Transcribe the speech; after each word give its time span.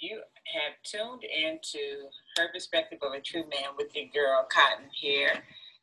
You 0.00 0.18
have 0.18 0.74
tuned 0.82 1.22
into 1.22 2.10
Her 2.36 2.50
Perspective 2.52 2.98
of 3.02 3.12
a 3.12 3.20
True 3.20 3.46
Man 3.46 3.78
with 3.78 3.94
your 3.94 4.10
girl 4.10 4.46
Cotton 4.50 4.90
here. 4.92 5.30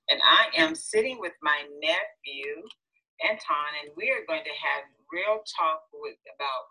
And 0.10 0.20
I 0.20 0.52
am 0.60 0.76
sitting 0.76 1.20
with 1.20 1.32
my 1.42 1.64
nephew, 1.80 2.68
Anton, 3.24 3.72
and 3.82 3.96
we 3.96 4.12
are 4.12 4.28
going 4.28 4.44
to 4.44 4.52
have 4.52 4.84
real 5.12 5.40
talk 5.48 5.88
with 5.94 6.20
about 6.28 6.64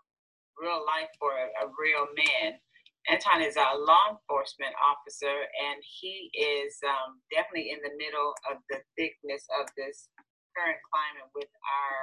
real 0.53 0.85
life 0.85 1.09
for 1.17 1.33
a, 1.33 1.65
a 1.65 1.73
real 1.81 2.05
man. 2.13 2.61
Anton 3.09 3.41
is 3.41 3.57
a 3.57 3.73
law 3.73 4.13
enforcement 4.13 4.77
officer, 4.77 5.33
and 5.33 5.81
he 5.81 6.29
is 6.37 6.77
um, 6.85 7.17
definitely 7.33 7.73
in 7.73 7.81
the 7.81 7.97
middle 7.97 8.37
of 8.53 8.61
the 8.69 8.85
thickness 8.93 9.49
of 9.57 9.65
this 9.73 10.13
current 10.53 10.77
climate 10.93 11.29
with 11.33 11.49
our 11.65 11.97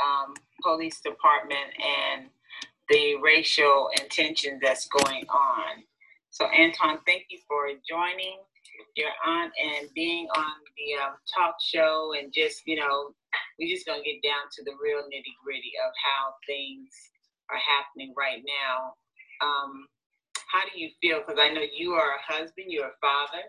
um, 0.00 0.32
police 0.64 1.00
department 1.04 1.68
and 1.76 2.32
the 2.88 3.16
racial 3.22 3.88
intention 4.00 4.58
that's 4.62 4.88
going 4.88 5.24
on. 5.28 5.84
So, 6.30 6.46
Anton, 6.46 6.98
thank 7.06 7.26
you 7.30 7.38
for 7.46 7.68
joining 7.88 8.38
your 8.96 9.10
aunt 9.26 9.52
and 9.62 9.88
being 9.94 10.26
on 10.36 10.52
the 10.76 11.02
um, 11.02 11.14
talk 11.32 11.56
show 11.62 12.12
and 12.18 12.32
just, 12.32 12.62
you 12.66 12.76
know, 12.76 13.14
we're 13.58 13.72
just 13.72 13.86
going 13.86 14.02
to 14.02 14.10
get 14.10 14.22
down 14.26 14.48
to 14.52 14.64
the 14.64 14.72
real 14.82 15.04
nitty 15.04 15.34
gritty 15.44 15.72
of 15.84 15.92
how 15.96 16.34
things 16.46 16.88
are 17.50 17.58
happening 17.58 18.14
right 18.16 18.42
now. 18.44 18.94
Um, 19.46 19.86
how 20.48 20.64
do 20.64 20.80
you 20.80 20.90
feel? 21.00 21.20
Because 21.20 21.40
I 21.40 21.52
know 21.52 21.62
you 21.74 21.92
are 21.92 22.16
a 22.16 22.32
husband, 22.32 22.68
you're 22.68 22.88
a 22.88 23.00
father, 23.00 23.44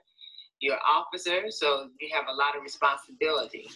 you're 0.60 0.76
an 0.76 0.88
officer, 0.88 1.52
so 1.52 1.90
you 2.00 2.10
have 2.14 2.26
a 2.28 2.36
lot 2.36 2.56
of 2.56 2.64
responsibility. 2.64 3.68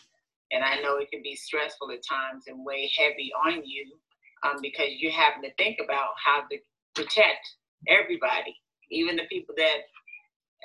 And 0.52 0.64
I 0.64 0.80
know 0.82 0.98
it 0.98 1.12
can 1.12 1.22
be 1.24 1.36
stressful 1.36 1.92
at 1.92 2.06
times 2.08 2.46
and 2.48 2.66
weigh 2.66 2.90
heavy 2.98 3.32
on 3.46 3.66
you 3.66 3.98
um, 4.44 4.58
because 4.62 4.98
you're 4.98 5.12
having 5.12 5.44
to 5.44 5.54
think 5.56 5.80
about 5.84 6.14
how 6.18 6.44
to 6.50 6.58
protect 6.96 7.46
everybody, 7.88 8.56
even 8.92 9.16
the 9.16 9.30
people 9.30 9.56
that 9.58 9.90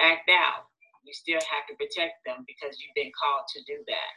act 0.01 0.29
out. 0.31 0.67
You 1.05 1.12
still 1.12 1.41
have 1.41 1.67
to 1.67 1.75
protect 1.75 2.25
them 2.25 2.47
because 2.47 2.79
you've 2.79 2.95
been 2.95 3.11
called 3.12 3.45
to 3.56 3.61
do 3.67 3.83
that. 3.91 4.12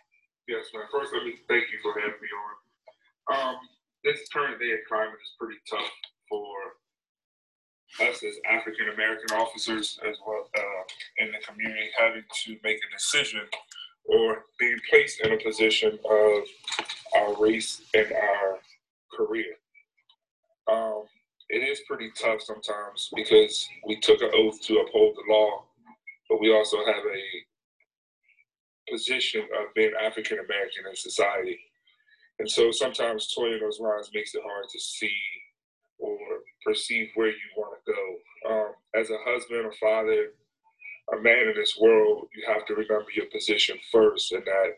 Yes, 0.48 0.70
man. 0.74 0.86
First, 0.92 1.14
let 1.14 1.26
me 1.26 1.34
thank 1.50 1.66
you 1.74 1.82
for 1.82 1.98
having 2.00 2.22
me 2.22 2.30
on. 2.30 2.54
Um, 3.34 3.56
this 4.04 4.30
current 4.32 4.60
day 4.60 4.70
climate 4.88 5.18
is 5.18 5.34
pretty 5.40 5.58
tough 5.68 5.90
for 6.30 6.78
us 8.06 8.22
as 8.24 8.36
African 8.50 8.90
American 8.94 9.36
officers, 9.36 10.00
as 10.08 10.18
well 10.26 10.50
uh, 10.56 10.84
in 11.18 11.32
the 11.32 11.40
community, 11.46 11.90
having 11.98 12.24
to 12.46 12.58
make 12.64 12.78
a 12.78 12.92
decision 12.96 13.42
or 14.06 14.46
being 14.60 14.78
placed 14.90 15.22
in 15.22 15.34
a 15.34 15.38
position 15.38 15.98
of 16.06 16.44
our 17.16 17.42
race 17.42 17.82
and 17.96 18.12
our 18.14 18.60
career. 19.16 19.56
Um, 20.72 21.04
it 21.50 21.60
is 21.60 21.82
pretty 21.88 22.12
tough 22.20 22.42
sometimes 22.42 23.10
because 23.16 23.68
we 23.86 24.00
took 24.00 24.22
an 24.22 24.32
oath 24.34 24.62
to 24.64 24.80
uphold 24.80 25.16
the 25.16 25.34
law, 25.34 25.64
but 26.30 26.40
we 26.42 26.54
also 26.54 26.78
have 26.86 27.04
a 27.06 28.92
position 28.92 29.42
of 29.42 29.74
being 29.76 29.92
African 30.02 30.40
American 30.40 30.86
in 30.90 30.96
society. 30.96 31.60
And 32.40 32.50
so 32.50 32.72
sometimes 32.72 33.34
toiling 33.34 33.60
those 33.62 33.80
lines 33.80 34.10
makes 34.14 34.36
it 34.36 34.42
hard 34.44 34.66
to 34.70 34.80
see 34.80 35.16
or 36.00 36.18
perceive 36.66 37.10
where 37.16 37.30
you 37.30 37.50
want 37.56 37.80
to 37.86 37.94
go. 37.94 38.52
Um, 38.52 38.74
as 39.00 39.10
a 39.10 39.18
husband, 39.26 39.66
a 39.66 39.72
father, 39.78 40.32
a 41.14 41.22
man 41.22 41.48
in 41.48 41.54
this 41.56 41.78
world, 41.80 42.28
you 42.36 42.44
have 42.48 42.66
to 42.66 42.74
remember 42.74 43.08
your 43.16 43.28
position 43.28 43.78
first 43.92 44.32
and 44.32 44.44
that 44.46 44.74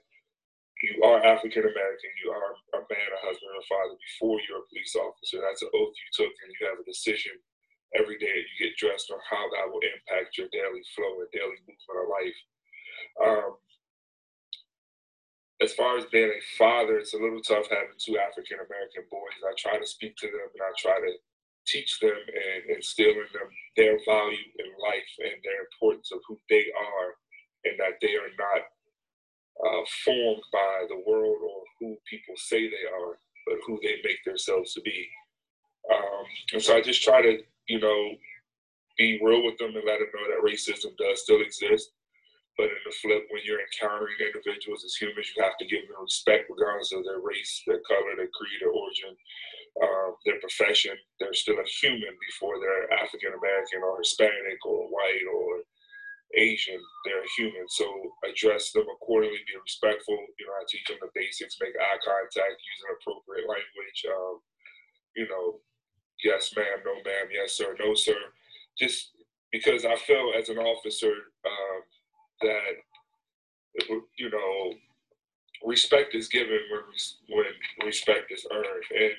you 0.83 1.01
are 1.03 1.23
African 1.25 1.65
American, 1.65 2.11
you 2.23 2.29
are 2.29 2.53
a 2.77 2.81
man, 2.85 3.09
a 3.13 3.21
husband, 3.25 3.53
a 3.57 3.65
father 3.65 3.97
before 3.97 4.37
you're 4.45 4.61
a 4.61 4.69
police 4.69 4.93
officer. 4.95 5.41
That's 5.41 5.65
an 5.65 5.73
oath 5.73 5.95
you 5.95 6.09
took, 6.13 6.33
and 6.43 6.53
you 6.53 6.61
have 6.69 6.79
a 6.79 6.85
decision 6.85 7.33
every 7.95 8.17
day 8.19 8.29
you 8.29 8.55
get 8.59 8.77
dressed 8.77 9.09
on 9.11 9.19
how 9.29 9.41
that 9.55 9.67
will 9.71 9.81
impact 9.81 10.37
your 10.37 10.51
daily 10.51 10.83
flow 10.93 11.23
and 11.23 11.31
daily 11.31 11.57
movement 11.65 12.01
of 12.03 12.11
life. 12.11 12.39
Um, 13.17 13.51
as 15.61 15.73
far 15.73 15.97
as 15.97 16.05
being 16.13 16.29
a 16.29 16.43
father, 16.57 16.99
it's 16.99 17.15
a 17.15 17.21
little 17.21 17.41
tough 17.41 17.65
having 17.71 17.97
two 17.97 18.19
African 18.19 18.61
American 18.61 19.09
boys. 19.09 19.41
I 19.41 19.57
try 19.57 19.79
to 19.79 19.87
speak 19.87 20.15
to 20.17 20.27
them 20.27 20.49
and 20.53 20.61
I 20.61 20.71
try 20.77 20.99
to 21.01 21.13
teach 21.65 21.99
them 21.99 22.15
and 22.15 22.77
instill 22.77 23.11
in 23.11 23.29
them 23.33 23.49
their 23.75 23.97
value 24.05 24.47
in 24.59 24.69
life 24.79 25.11
and 25.19 25.35
their 25.43 25.65
importance 25.65 26.11
of 26.13 26.21
who 26.27 26.37
they 26.49 26.65
are 26.71 27.09
and 27.65 27.75
that 27.79 27.99
they 28.01 28.15
are 28.15 28.31
not 28.37 28.69
uh, 29.65 29.83
formed 30.05 30.43
by 30.51 30.85
the 30.89 31.01
world 31.05 31.37
or 31.41 31.61
who 31.79 31.97
people 32.09 32.35
say 32.37 32.67
they 32.67 32.87
are, 33.01 33.19
but 33.45 33.57
who 33.65 33.79
they 33.81 33.97
make 34.03 34.23
themselves 34.25 34.73
to 34.73 34.81
be. 34.81 35.07
Um, 35.93 36.25
and 36.53 36.61
so 36.61 36.75
I 36.75 36.81
just 36.81 37.03
try 37.03 37.21
to, 37.21 37.39
you 37.67 37.79
know, 37.79 38.11
be 38.97 39.19
real 39.21 39.43
with 39.45 39.57
them 39.57 39.75
and 39.75 39.85
let 39.85 39.99
them 39.99 40.09
know 40.13 40.27
that 40.27 40.45
racism 40.45 40.97
does 40.97 41.21
still 41.21 41.41
exist. 41.41 41.91
But 42.57 42.73
in 42.73 42.81
the 42.89 42.95
flip, 43.01 43.29
when 43.29 43.45
you're 43.45 43.61
encountering 43.61 44.17
individuals 44.17 44.81
as 44.83 44.97
humans, 44.97 45.29
you 45.29 45.43
have 45.45 45.61
to 45.61 45.69
give 45.69 45.85
them 45.85 46.01
respect 46.01 46.49
regardless 46.49 46.91
of 46.91 47.05
their 47.05 47.21
race, 47.21 47.61
their 47.69 47.85
color, 47.85 48.17
their 48.17 48.33
creed, 48.33 48.57
their 48.59 48.73
origin, 48.73 49.13
uh, 49.77 50.17
their 50.25 50.41
profession. 50.41 50.97
They're 51.21 51.37
still 51.37 51.61
a 51.61 51.69
human 51.81 52.17
before 52.17 52.57
they're 52.57 52.89
African 52.97 53.37
American 53.37 53.85
or 53.85 54.01
Hispanic 54.01 54.57
or 54.65 54.89
white 54.89 55.25
or 55.29 55.61
Asian, 56.35 56.79
they're 57.05 57.23
human. 57.37 57.67
So 57.69 57.85
address 58.27 58.71
them 58.71 58.85
accordingly, 58.91 59.39
be 59.47 59.55
respectful. 59.61 60.17
You 60.39 60.45
know, 60.47 60.53
I 60.59 60.65
teach 60.67 60.85
them 60.87 60.97
the 61.01 61.09
basics, 61.15 61.57
make 61.61 61.75
eye 61.75 61.99
contact, 62.03 62.59
using 62.59 62.91
appropriate 62.99 63.47
language. 63.47 63.99
Um, 64.11 64.39
you 65.15 65.27
know, 65.29 65.59
yes, 66.23 66.53
ma'am, 66.55 66.83
no, 66.85 66.95
ma'am, 66.95 67.27
yes, 67.31 67.53
sir, 67.53 67.75
no, 67.79 67.95
sir. 67.95 68.19
Just 68.77 69.11
because 69.51 69.85
I 69.85 69.95
feel 69.95 70.33
as 70.37 70.49
an 70.49 70.57
officer 70.57 71.13
um, 71.45 71.81
that, 72.41 72.75
you 74.17 74.29
know, 74.29 74.73
respect 75.65 76.13
is 76.13 76.27
given 76.27 76.59
when, 76.69 76.83
when 77.37 77.87
respect 77.87 78.31
is 78.31 78.45
earned. 78.51 78.83
And 78.95 79.13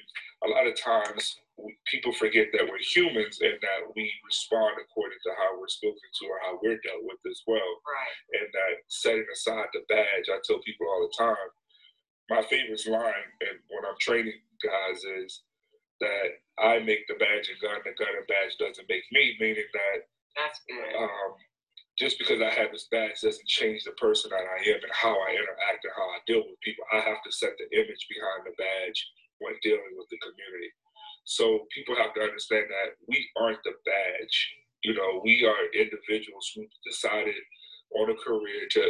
a 0.44 0.48
lot 0.48 0.66
of 0.66 0.80
times 0.80 1.36
people 1.86 2.12
forget 2.12 2.48
that 2.52 2.66
we're 2.68 2.82
humans 2.82 3.38
and 3.40 3.58
that 3.60 3.82
we 3.96 4.10
respond 4.24 4.76
according 4.78 5.18
to 5.24 5.32
how 5.36 5.58
we're 5.58 5.68
spoken 5.68 6.08
to 6.20 6.24
or 6.26 6.38
how 6.44 6.58
we're 6.62 6.78
dealt 6.84 7.02
with 7.02 7.18
as 7.26 7.42
well. 7.46 7.70
Right. 7.82 8.40
And 8.40 8.48
that 8.52 8.74
setting 8.88 9.26
aside 9.32 9.66
the 9.72 9.82
badge, 9.88 10.30
I 10.30 10.38
tell 10.44 10.62
people 10.62 10.86
all 10.86 11.02
the 11.06 11.16
time, 11.16 11.48
my 12.30 12.42
favorite 12.46 12.84
line 12.86 13.28
and 13.40 13.56
when 13.72 13.84
I'm 13.88 13.98
training 14.00 14.38
guys 14.62 15.02
is 15.24 15.42
that 16.00 16.42
I 16.58 16.78
make 16.78 17.06
the 17.08 17.18
badge 17.18 17.50
and 17.50 17.58
gun, 17.58 17.82
the 17.82 17.94
gun 17.98 18.14
and 18.14 18.28
badge 18.28 18.54
doesn't 18.58 18.88
make 18.88 19.06
me, 19.10 19.34
meaning 19.40 19.66
that 19.72 19.98
that's 20.36 20.60
good. 20.68 20.94
Um, 20.94 21.34
just 21.98 22.18
because 22.18 22.38
I 22.38 22.54
have 22.54 22.70
this 22.70 22.86
badge 22.94 23.18
doesn't 23.22 23.50
change 23.50 23.82
the 23.82 23.96
person 23.98 24.30
that 24.30 24.46
I 24.46 24.58
am 24.70 24.78
and 24.78 24.94
how 24.94 25.18
I 25.18 25.34
interact 25.34 25.82
and 25.82 25.96
how 25.98 26.06
I 26.06 26.22
deal 26.30 26.46
with 26.46 26.62
people. 26.62 26.86
I 26.94 27.02
have 27.02 27.18
to 27.26 27.32
set 27.34 27.58
the 27.58 27.66
image 27.74 28.06
behind 28.06 28.46
the 28.46 28.54
badge 28.54 28.98
when 29.42 29.58
dealing 29.62 29.98
with 29.98 30.06
the 30.06 30.22
community. 30.22 30.70
So 31.28 31.68
people 31.76 31.92
have 32.00 32.16
to 32.16 32.24
understand 32.24 32.72
that 32.72 32.96
we 33.04 33.20
aren't 33.36 33.60
the 33.60 33.76
badge. 33.84 34.36
You 34.80 34.96
know, 34.96 35.20
we 35.20 35.44
are 35.44 35.76
individuals 35.76 36.48
who 36.56 36.64
decided 36.88 37.36
on 37.92 38.08
a 38.08 38.16
career 38.16 38.64
to 38.64 38.82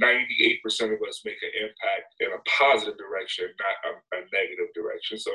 98% 0.00 0.64
of 0.96 1.04
us 1.04 1.20
make 1.20 1.36
an 1.44 1.52
impact 1.60 2.16
in 2.24 2.32
a 2.32 2.40
positive 2.48 2.96
direction, 2.96 3.52
not 3.60 3.76
a, 3.92 3.92
a 3.92 4.20
negative 4.32 4.72
direction. 4.72 5.20
So, 5.20 5.32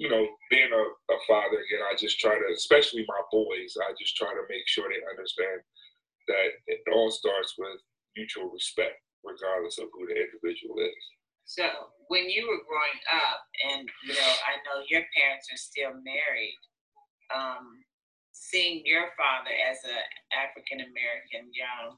you 0.00 0.08
know, 0.08 0.24
being 0.48 0.72
a, 0.72 0.84
a, 1.12 1.18
father, 1.28 1.60
again, 1.60 1.84
I 1.84 1.92
just 2.00 2.16
try 2.16 2.32
to, 2.32 2.48
especially 2.56 3.04
my 3.04 3.20
boys, 3.28 3.76
I 3.76 3.92
just 4.00 4.16
try 4.16 4.32
to 4.32 4.48
make 4.48 4.64
sure 4.64 4.88
they 4.88 5.04
understand 5.04 5.60
that 6.32 6.48
it 6.66 6.80
all 6.96 7.12
starts 7.12 7.60
with 7.60 7.76
mutual 8.16 8.48
respect, 8.48 9.04
regardless 9.20 9.76
of 9.76 9.92
who 9.92 10.08
the 10.08 10.16
individual 10.16 10.80
is. 10.80 11.04
So 11.46 11.62
when 12.08 12.28
you 12.28 12.46
were 12.46 12.66
growing 12.66 13.00
up, 13.10 13.46
and 13.70 13.88
you 14.04 14.14
know, 14.14 14.32
I 14.46 14.58
know 14.66 14.84
your 14.90 15.02
parents 15.16 15.48
are 15.52 15.56
still 15.56 15.94
married. 16.02 16.58
Um, 17.34 17.82
seeing 18.32 18.82
your 18.84 19.08
father 19.16 19.54
as 19.70 19.78
an 19.84 20.02
African 20.36 20.80
American 20.84 21.50
young 21.54 21.96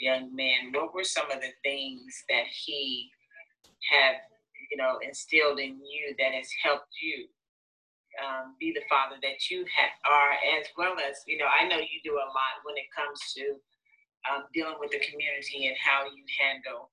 young 0.00 0.34
man, 0.34 0.72
what 0.72 0.94
were 0.94 1.04
some 1.04 1.30
of 1.30 1.40
the 1.40 1.52
things 1.62 2.04
that 2.28 2.46
he 2.50 3.10
had, 3.90 4.16
you 4.70 4.76
know, 4.76 4.98
instilled 5.02 5.58
in 5.58 5.80
you 5.80 6.14
that 6.18 6.32
has 6.32 6.48
helped 6.62 6.92
you 7.00 7.26
um, 8.20 8.54
be 8.60 8.72
the 8.72 8.84
father 8.88 9.16
that 9.22 9.50
you 9.50 9.64
ha- 9.72 9.96
are, 10.04 10.36
as 10.60 10.66
well 10.76 10.96
as, 11.00 11.24
you 11.26 11.38
know, 11.38 11.48
I 11.48 11.66
know 11.66 11.78
you 11.78 11.98
do 12.04 12.14
a 12.14 12.28
lot 12.28 12.60
when 12.64 12.76
it 12.76 12.90
comes 12.94 13.18
to 13.36 13.56
um, 14.28 14.44
dealing 14.52 14.76
with 14.78 14.92
the 14.92 15.00
community 15.00 15.66
and 15.66 15.76
how 15.80 16.04
you 16.04 16.22
handle 16.38 16.91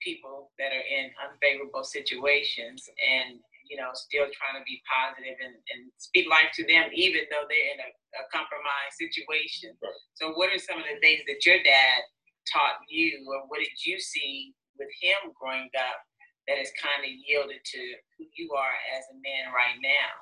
people 0.00 0.50
that 0.58 0.70
are 0.72 0.86
in 0.86 1.10
unfavorable 1.18 1.84
situations 1.84 2.88
and 2.98 3.40
you 3.66 3.76
know 3.76 3.92
still 3.92 4.26
trying 4.32 4.56
to 4.56 4.64
be 4.64 4.80
positive 4.88 5.36
and, 5.42 5.54
and 5.74 5.92
speak 6.00 6.24
life 6.30 6.48
to 6.56 6.64
them 6.64 6.88
even 6.94 7.28
though 7.28 7.44
they're 7.46 7.70
in 7.76 7.80
a, 7.84 7.90
a 8.20 8.24
compromised 8.32 8.96
situation 8.96 9.76
right. 9.84 10.00
so 10.16 10.32
what 10.38 10.48
are 10.48 10.60
some 10.60 10.80
of 10.80 10.88
the 10.88 10.96
things 11.04 11.20
that 11.28 11.44
your 11.44 11.60
dad 11.62 12.00
taught 12.48 12.80
you 12.88 13.20
or 13.28 13.44
what 13.52 13.60
did 13.60 13.76
you 13.84 14.00
see 14.00 14.56
with 14.80 14.88
him 15.02 15.34
growing 15.36 15.68
up 15.76 16.00
that 16.48 16.56
has 16.56 16.72
kind 16.80 17.04
of 17.04 17.12
yielded 17.12 17.60
to 17.60 17.82
who 18.16 18.24
you 18.40 18.48
are 18.56 18.76
as 18.96 19.04
a 19.12 19.16
man 19.20 19.52
right 19.52 19.76
now 19.84 20.12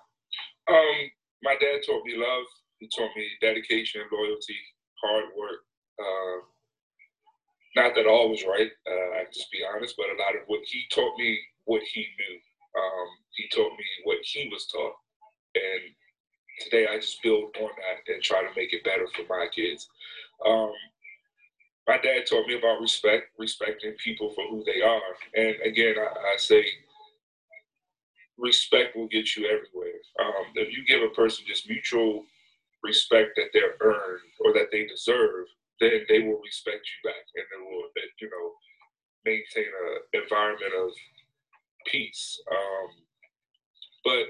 um 0.74 1.06
my 1.42 1.56
dad 1.60 1.84
taught 1.84 2.04
me 2.04 2.16
love. 2.16 2.46
He 2.78 2.88
taught 2.88 3.14
me 3.16 3.24
dedication, 3.40 4.02
loyalty, 4.12 4.58
hard 5.02 5.24
work. 5.36 5.62
Uh, 5.98 6.38
not 7.76 7.94
that 7.94 8.06
all 8.06 8.30
was 8.30 8.42
right, 8.48 8.70
uh, 8.88 9.20
I 9.20 9.24
just 9.32 9.52
be 9.52 9.60
honest, 9.62 9.94
but 9.96 10.06
a 10.06 10.18
lot 10.18 10.34
of 10.34 10.48
what 10.48 10.60
he 10.64 10.84
taught 10.90 11.16
me, 11.18 11.38
what 11.64 11.82
he 11.92 12.00
knew. 12.00 12.36
Um, 12.80 13.08
he 13.32 13.48
taught 13.48 13.72
me 13.72 13.84
what 14.04 14.18
he 14.22 14.48
was 14.50 14.66
taught. 14.66 14.94
And 15.54 15.82
today 16.60 16.86
I 16.90 16.96
just 16.96 17.22
build 17.22 17.54
on 17.60 17.68
that 17.68 18.12
and 18.12 18.22
try 18.22 18.40
to 18.40 18.48
make 18.56 18.72
it 18.72 18.82
better 18.82 19.06
for 19.14 19.24
my 19.28 19.46
kids. 19.54 19.88
Um, 20.44 20.72
my 21.86 21.98
dad 21.98 22.26
taught 22.26 22.46
me 22.48 22.58
about 22.58 22.80
respect, 22.80 23.26
respecting 23.38 23.94
people 24.02 24.32
for 24.34 24.44
who 24.48 24.64
they 24.64 24.80
are. 24.80 25.00
And 25.34 25.56
again, 25.64 25.96
I, 25.98 26.34
I 26.34 26.36
say 26.38 26.64
respect 28.38 28.96
will 28.96 29.08
get 29.08 29.36
you 29.36 29.44
everywhere. 29.44 30.00
Um, 30.20 30.46
if 30.54 30.76
you 30.76 30.84
give 30.86 31.02
a 31.02 31.14
person 31.14 31.44
just 31.46 31.68
mutual 31.68 32.24
respect 32.82 33.32
that 33.36 33.50
they're 33.52 33.76
earned 33.80 34.20
or 34.40 34.52
that 34.54 34.68
they 34.72 34.86
deserve, 34.86 35.46
then 35.80 36.06
they 36.08 36.20
will 36.20 36.40
respect 36.40 36.84
you 36.84 37.10
back 37.10 37.24
and 37.36 37.46
they 37.52 37.60
will, 37.60 37.88
you 38.20 38.30
know, 38.30 38.46
maintain 39.24 39.68
an 39.68 40.22
environment 40.22 40.72
of 40.72 40.90
peace. 41.86 42.40
Um, 42.50 42.88
but 44.04 44.26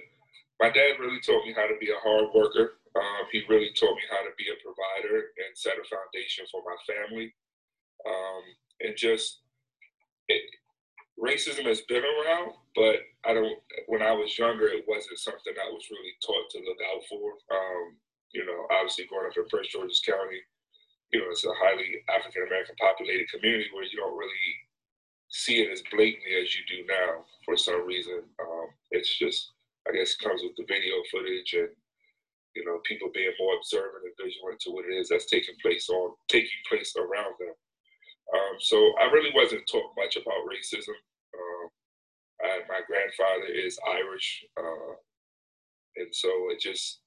my 0.61 0.71
dad 0.71 0.99
really 0.99 1.21
taught 1.21 1.45
me 1.45 1.53
how 1.53 1.67
to 1.67 1.77
be 1.79 1.91
a 1.91 2.03
hard 2.03 2.33
worker. 2.35 2.81
Um, 2.97 3.29
he 3.31 3.45
really 3.49 3.71
taught 3.77 3.95
me 3.95 4.03
how 4.11 4.25
to 4.25 4.33
be 4.39 4.49
a 4.49 4.63
provider 4.65 5.37
and 5.37 5.53
set 5.53 5.77
a 5.77 5.85
foundation 5.85 6.49
for 6.51 6.63
my 6.65 6.77
family. 6.89 7.35
Um, 8.09 8.43
and 8.81 8.97
just 8.97 9.45
it, 10.29 10.43
racism 11.21 11.67
has 11.67 11.83
been 11.83 12.03
around, 12.05 12.53
but 12.75 13.05
I 13.25 13.35
don't. 13.35 13.59
When 13.87 14.03
I 14.03 14.13
was 14.13 14.39
younger, 14.39 14.69
it 14.69 14.85
wasn't 14.89 15.19
something 15.19 15.55
I 15.57 15.71
was 15.71 15.85
really 15.91 16.15
taught 16.25 16.49
to 16.51 16.65
look 16.65 16.81
out 16.93 17.03
for. 17.09 17.37
Um, 17.53 17.97
you 18.33 18.45
know, 18.45 18.67
obviously 18.73 19.07
growing 19.07 19.29
up 19.29 19.37
in 19.37 19.49
Prince 19.49 19.69
George's 19.69 20.03
County, 20.05 20.41
you 21.13 21.21
know, 21.21 21.31
it's 21.31 21.45
a 21.45 21.55
highly 21.63 22.03
African 22.11 22.47
American 22.47 22.75
populated 22.81 23.31
community 23.31 23.71
where 23.73 23.85
you 23.85 23.99
don't 23.99 24.19
really 24.19 24.51
see 25.29 25.63
it 25.63 25.71
as 25.71 25.83
blatantly 25.91 26.35
as 26.41 26.55
you 26.55 26.63
do 26.67 26.87
now 26.87 27.25
for 27.45 27.57
some 27.57 27.87
reason. 27.87 28.23
Um, 28.41 28.67
it's 28.91 29.19
just, 29.19 29.53
I 29.89 29.93
guess, 29.95 30.17
comes 30.17 30.43
with 30.43 30.57
the 30.57 30.67
video 30.67 30.95
footage 31.11 31.55
and 31.55 31.71
you 32.55 32.65
know 32.65 32.81
people 32.85 33.11
being 33.13 33.37
more 33.39 33.55
observant 33.57 34.03
and 34.05 34.17
vigilant 34.19 34.59
to 34.61 34.71
what 34.71 34.89
it 34.89 34.95
is 34.97 35.09
that's 35.09 35.27
taking 35.27 35.55
place 35.63 35.89
on 35.91 36.15
taking 36.29 36.63
place 36.69 36.95
around 36.97 37.35
them. 37.39 37.55
Um, 38.35 38.57
so 38.59 38.77
I 38.99 39.07
really 39.13 39.31
wasn't 39.35 39.69
taught 39.71 39.95
much 39.97 40.17
about 40.17 40.49
racism. 40.51 40.99
Um, 41.37 41.67
I, 42.43 42.61
my 42.67 42.81
grandfather 42.87 43.53
is 43.53 43.79
Irish, 43.87 44.45
uh, 44.59 44.95
and 45.97 46.11
so 46.11 46.29
it 46.51 46.59
just 46.61 47.01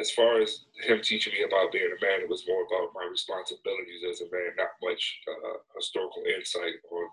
as 0.00 0.10
far 0.12 0.40
as 0.40 0.64
him 0.86 1.02
teaching 1.02 1.32
me 1.34 1.42
about 1.42 1.72
being 1.72 1.90
a 1.90 1.98
man, 1.98 2.22
it 2.22 2.30
was 2.30 2.46
more 2.46 2.62
about 2.62 2.94
my 2.94 3.02
responsibilities 3.10 4.06
as 4.08 4.22
a 4.22 4.30
man, 4.30 4.54
not 4.56 4.78
much 4.82 5.20
uh, 5.26 5.58
historical 5.74 6.22
insight 6.30 6.78
on 6.90 7.08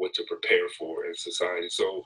what 0.00 0.14
to 0.14 0.24
prepare 0.24 0.68
for 0.78 1.04
in 1.04 1.14
society. 1.14 1.68
So 1.68 2.02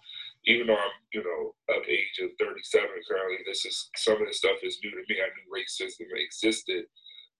even 0.47 0.67
though 0.67 0.79
I'm, 0.79 0.97
you 1.15 1.23
know, 1.23 1.55
of 1.71 1.87
age 1.87 2.19
of 2.19 2.35
37 2.39 2.83
currently, 3.07 3.47
this 3.47 3.65
is 3.65 3.91
some 3.95 4.19
of 4.19 4.27
this 4.27 4.39
stuff 4.39 4.59
is 4.63 4.79
new 4.83 4.91
to 4.91 5.07
me. 5.07 5.23
I 5.23 5.31
knew 5.31 5.47
racism 5.55 6.11
existed, 6.19 6.91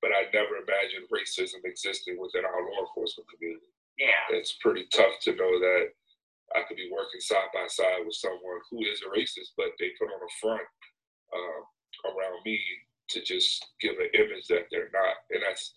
but 0.01 0.15
I 0.15 0.31
never 0.31 0.63
imagined 0.63 1.11
racism 1.11 1.67
existing 1.67 2.15
within 2.15 2.47
our 2.47 2.63
law 2.63 2.87
enforcement 2.87 3.27
community. 3.27 3.75
Yeah. 3.99 4.39
It's 4.39 4.55
pretty 4.63 4.87
tough 4.95 5.19
to 5.27 5.35
know 5.35 5.59
that 5.59 5.91
I 6.55 6.63
could 6.63 6.79
be 6.79 6.95
working 6.95 7.21
side 7.21 7.51
by 7.51 7.67
side 7.67 8.07
with 8.07 8.15
someone 8.15 8.63
who 8.71 8.87
is 8.87 9.03
a 9.03 9.11
racist, 9.11 9.59
but 9.59 9.75
they 9.79 9.99
put 9.99 10.15
on 10.15 10.23
a 10.23 10.33
front 10.39 10.63
me 12.47 12.61
to 13.11 13.23
just 13.23 13.67
give 13.81 13.99
an 13.99 14.11
image 14.15 14.47
that 14.47 14.71
they're 14.71 14.95
not. 14.95 15.27
And 15.31 15.43
that's 15.43 15.75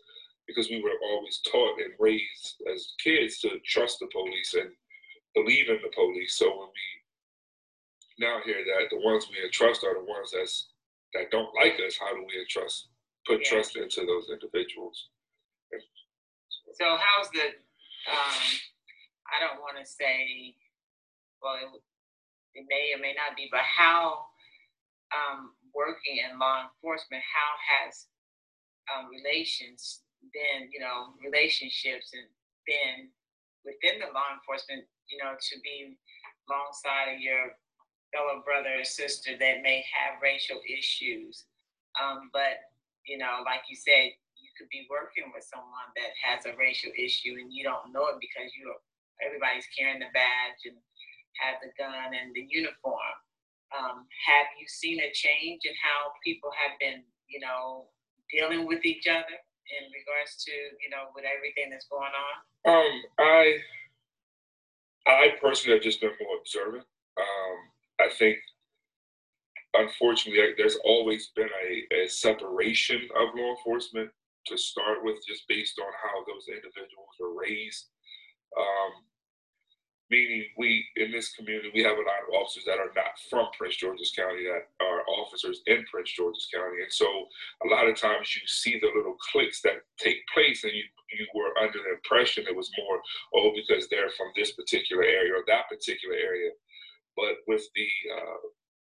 because 0.47 0.69
we 0.69 0.81
were 0.81 0.97
always 1.09 1.41
taught 1.51 1.81
and 1.81 1.93
raised 1.99 2.61
as 2.71 2.93
kids 3.03 3.39
to 3.41 3.59
trust 3.65 3.99
the 3.99 4.07
police 4.13 4.53
and 4.53 4.69
believe 5.33 5.69
in 5.69 5.81
the 5.81 5.93
police. 5.93 6.37
So 6.37 6.45
when 6.49 6.69
we 6.69 6.87
now 8.25 8.39
hear 8.45 8.61
that 8.65 8.89
the 8.89 9.01
ones 9.01 9.27
we 9.29 9.43
entrust 9.43 9.83
are 9.83 9.93
the 9.93 10.05
ones 10.05 10.31
that's 10.33 10.69
that 11.13 11.31
don't 11.31 11.53
like 11.55 11.81
us, 11.85 11.97
how 11.99 12.13
do 12.13 12.21
we 12.21 12.39
entrust 12.39 12.89
put 13.25 13.41
yeah. 13.41 13.49
trust 13.49 13.75
into 13.75 14.05
those 14.05 14.29
individuals? 14.29 15.09
So 16.73 16.85
how's 16.85 17.29
the 17.31 17.57
um, 18.09 18.37
I 19.29 19.37
don't 19.41 19.61
want 19.61 19.77
to 19.77 19.85
say 19.85 20.55
well 21.41 21.57
it, 21.61 21.81
it 22.57 22.65
may 22.69 22.93
or 22.95 23.01
may 23.01 23.13
not 23.13 23.37
be, 23.37 23.49
but 23.51 23.61
how 23.61 24.25
um, 25.13 25.51
working 25.75 26.21
in 26.21 26.39
law 26.39 26.67
enforcement, 26.67 27.23
how 27.23 27.51
has 27.59 28.07
um, 28.89 29.09
relations 29.09 30.01
been, 30.33 30.67
you 30.71 30.79
know, 30.79 31.15
relationships 31.23 32.11
and 32.13 32.27
been 32.67 33.09
within 33.63 34.01
the 34.01 34.11
law 34.11 34.33
enforcement, 34.33 34.83
you 35.07 35.17
know, 35.19 35.35
to 35.37 35.55
be 35.63 35.95
alongside 36.49 37.15
of 37.15 37.19
your 37.21 37.55
fellow 38.11 38.41
brother 38.41 38.81
or 38.81 38.85
sister 38.85 39.37
that 39.37 39.61
may 39.61 39.85
have 39.93 40.21
racial 40.21 40.59
issues. 40.65 41.45
Um, 41.97 42.29
but, 42.33 42.69
you 43.05 43.17
know, 43.17 43.45
like 43.45 43.65
you 43.69 43.77
said, 43.77 44.13
you 44.37 44.49
could 44.57 44.69
be 44.69 44.89
working 44.89 45.29
with 45.33 45.45
someone 45.45 45.89
that 45.95 46.11
has 46.19 46.45
a 46.45 46.57
racial 46.57 46.91
issue 46.97 47.37
and 47.39 47.53
you 47.53 47.63
don't 47.63 47.93
know 47.93 48.07
it 48.11 48.19
because 48.19 48.51
you're 48.57 48.77
everybody's 49.19 49.67
carrying 49.75 49.99
the 49.99 50.11
badge 50.15 50.63
and 50.63 50.79
have 51.43 51.59
the 51.59 51.71
gun 51.75 52.15
and 52.15 52.31
the 52.31 52.47
uniform. 52.47 53.15
Um, 53.69 54.05
have 54.25 54.47
you 54.59 54.67
seen 54.67 54.99
a 54.99 55.11
change 55.13 55.61
in 55.65 55.73
how 55.77 56.11
people 56.23 56.49
have 56.57 56.77
been, 56.79 57.03
you 57.27 57.39
know, 57.39 57.85
dealing 58.31 58.65
with 58.65 58.83
each 58.85 59.07
other 59.07 59.37
in 59.69 59.83
regards 59.93 60.43
to, 60.45 60.51
you 60.51 60.89
know, 60.89 61.13
with 61.13 61.25
everything 61.25 61.69
that's 61.69 61.85
going 61.85 62.09
on? 62.09 62.35
Um, 62.65 63.01
I, 63.19 63.57
I 65.07 65.27
personally 65.41 65.77
have 65.77 65.83
just 65.83 66.01
been 66.01 66.11
more 66.19 66.37
observant. 66.39 66.85
Um, 67.17 67.57
I 67.99 68.09
think, 68.17 68.37
unfortunately, 69.75 70.53
there's 70.57 70.77
always 70.83 71.31
been 71.35 71.49
a, 71.49 72.03
a 72.03 72.07
separation 72.09 73.07
of 73.15 73.35
law 73.35 73.55
enforcement 73.55 74.09
to 74.47 74.57
start 74.57 75.03
with, 75.03 75.17
just 75.27 75.47
based 75.47 75.79
on 75.79 75.91
how 76.01 76.25
those 76.25 76.47
individuals 76.47 77.13
were 77.19 77.39
raised. 77.39 77.85
Um, 78.57 78.91
meaning 80.09 80.43
we 80.57 80.85
in 80.95 81.11
this 81.11 81.33
community 81.33 81.69
we 81.73 81.83
have 81.83 81.97
a 81.97 82.07
lot 82.07 82.25
of 82.25 82.33
officers 82.41 82.65
that 82.65 82.79
are 82.79 82.91
not 82.95 83.13
from 83.29 83.47
Prince 83.57 83.77
George's 83.77 84.11
County 84.15 84.43
that 84.45 84.69
are 84.83 85.05
officers 85.21 85.61
in 85.67 85.85
Prince 85.91 86.11
George's 86.11 86.47
County, 86.53 86.81
and 86.81 86.91
so 86.91 87.05
a 87.65 87.67
lot 87.69 87.87
of 87.87 87.95
times 87.95 88.35
you 88.35 88.41
see 88.47 88.79
the 88.79 88.91
little 88.95 89.17
clicks 89.31 89.61
that 89.61 89.85
take 89.97 90.17
place, 90.33 90.63
and 90.63 90.73
you 90.73 90.83
you 91.13 91.25
were 91.33 91.57
under 91.61 91.79
the 91.79 91.93
impression 91.93 92.45
it 92.47 92.55
was 92.55 92.69
more 92.77 93.01
oh 93.35 93.51
because 93.55 93.87
they're 93.89 94.13
from 94.17 94.29
this 94.35 94.53
particular 94.53 95.03
area 95.03 95.33
or 95.33 95.43
that 95.47 95.69
particular 95.69 96.15
area, 96.15 96.51
but 97.15 97.37
with 97.47 97.63
the 97.75 97.89
uh, 98.17 98.41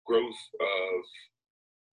growth 0.05 0.41
of 0.59 1.03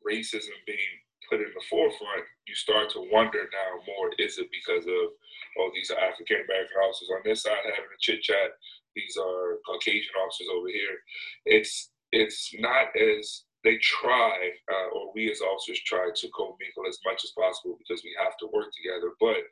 racism 0.06 0.54
being 0.66 0.94
put 1.28 1.40
in 1.40 1.52
the 1.54 1.64
forefront, 1.68 2.24
you 2.46 2.54
start 2.54 2.88
to 2.90 3.08
wonder 3.12 3.44
now 3.50 3.70
more: 3.86 4.10
is 4.18 4.38
it 4.38 4.48
because 4.50 4.86
of 4.86 5.10
oh 5.58 5.70
these 5.74 5.90
African 5.90 6.42
American 6.46 6.78
officers 6.86 7.10
on 7.14 7.22
this 7.24 7.42
side 7.42 7.58
having 7.64 7.90
a 7.92 8.00
chit 8.00 8.22
chat? 8.22 8.54
These 8.94 9.16
are 9.16 9.58
Caucasian 9.66 10.14
officers 10.24 10.48
over 10.54 10.68
here. 10.68 10.98
It's 11.44 11.90
it's 12.12 12.54
not 12.58 12.88
as 12.96 13.44
they 13.64 13.76
try, 13.78 14.50
uh, 14.72 14.88
or 14.94 15.12
we 15.14 15.30
as 15.30 15.40
officers 15.40 15.80
try 15.84 16.08
to 16.14 16.28
commingle 16.30 16.86
as 16.88 16.98
much 17.04 17.24
as 17.24 17.32
possible 17.36 17.76
because 17.78 18.02
we 18.04 18.16
have 18.22 18.36
to 18.38 18.46
work 18.52 18.70
together. 18.72 19.12
But 19.20 19.44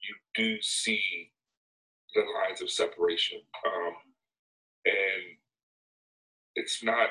you 0.00 0.14
do 0.34 0.56
see 0.62 1.02
the 2.14 2.22
lines 2.38 2.62
of 2.62 2.70
separation, 2.70 3.40
um, 3.66 3.94
and 4.86 5.22
it's 6.54 6.82
not 6.82 7.10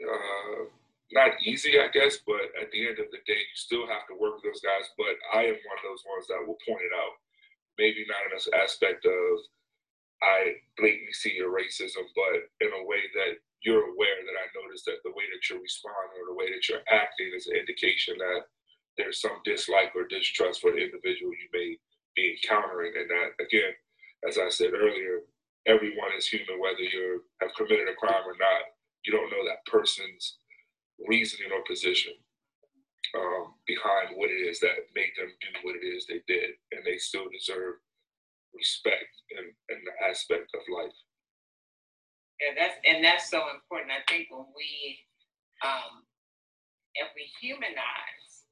uh, 0.00 0.64
not 1.12 1.32
easy, 1.44 1.78
I 1.78 1.88
guess. 1.92 2.18
But 2.26 2.54
at 2.60 2.70
the 2.72 2.88
end 2.88 2.98
of 2.98 3.10
the 3.10 3.20
day, 3.26 3.38
you 3.38 3.54
still 3.54 3.86
have 3.86 4.06
to 4.08 4.18
work 4.18 4.40
with 4.40 4.44
those 4.44 4.62
guys. 4.62 4.88
But 4.96 5.18
I 5.34 5.44
am 5.50 5.58
one 5.60 5.78
of 5.82 5.86
those 5.86 6.04
ones 6.08 6.26
that 6.28 6.40
will 6.46 6.58
point 6.66 6.86
it 6.86 6.94
out. 6.94 7.18
Maybe 7.78 8.06
not 8.08 8.24
in 8.30 8.36
this 8.36 8.48
aspect 8.54 9.04
of 9.04 9.38
I 10.22 10.62
blatantly 10.78 11.12
see 11.12 11.34
your 11.34 11.50
racism, 11.50 12.06
but 12.14 12.46
in 12.62 12.70
a 12.72 12.86
way 12.86 13.02
that 13.14 13.42
you're 13.62 13.90
aware 13.94 14.22
that 14.22 14.38
I 14.38 14.46
notice 14.54 14.82
that 14.86 15.02
the 15.04 15.14
way 15.14 15.26
that 15.30 15.42
you're 15.50 15.62
responding 15.62 16.18
or 16.18 16.30
the 16.30 16.38
way 16.38 16.50
that 16.50 16.66
you're 16.68 16.86
acting 16.90 17.30
is 17.34 17.46
an 17.46 17.56
indication 17.58 18.18
that 18.18 18.46
there's 18.98 19.20
some 19.20 19.38
dislike 19.44 19.94
or 19.94 20.06
distrust 20.06 20.60
for 20.60 20.72
the 20.72 20.82
individual 20.82 21.32
you 21.32 21.48
may 21.52 21.78
be 22.14 22.38
encountering. 22.38 22.92
And 22.96 23.10
that, 23.10 23.38
again, 23.42 23.72
as 24.28 24.38
I 24.38 24.48
said 24.50 24.74
earlier, 24.74 25.26
everyone 25.66 26.14
is 26.16 26.26
human, 26.26 26.58
whether 26.58 26.82
you 26.82 27.22
have 27.40 27.54
committed 27.54 27.88
a 27.88 27.94
crime 27.98 28.26
or 28.26 28.36
not. 28.38 28.62
You 29.06 29.12
don't 29.12 29.30
know 29.30 29.42
that 29.46 29.66
person's 29.66 30.38
reasoning 31.08 31.50
or 31.50 31.62
position 31.66 32.14
um, 33.16 33.54
behind 33.66 34.14
what 34.14 34.30
it 34.30 34.42
is 34.42 34.60
that 34.60 34.86
made 34.94 35.10
them 35.18 35.30
do 35.40 35.50
what 35.62 35.76
it 35.76 35.86
is 35.86 36.06
they 36.06 36.22
did, 36.26 36.54
and 36.70 36.84
they 36.84 36.98
still 36.98 37.26
deserve 37.32 37.82
respect 38.54 39.12
and, 39.36 39.52
in 39.70 39.78
the 39.84 39.94
aspect 40.08 40.52
of 40.54 40.62
life. 40.68 40.96
Yeah, 42.40 42.58
that's 42.58 42.76
and 42.84 43.04
that's 43.04 43.30
so 43.30 43.50
important. 43.54 43.92
I 43.92 44.02
think 44.10 44.28
when 44.30 44.50
we 44.56 44.98
um, 45.62 46.02
if 46.94 47.08
we 47.14 47.30
humanize 47.40 48.46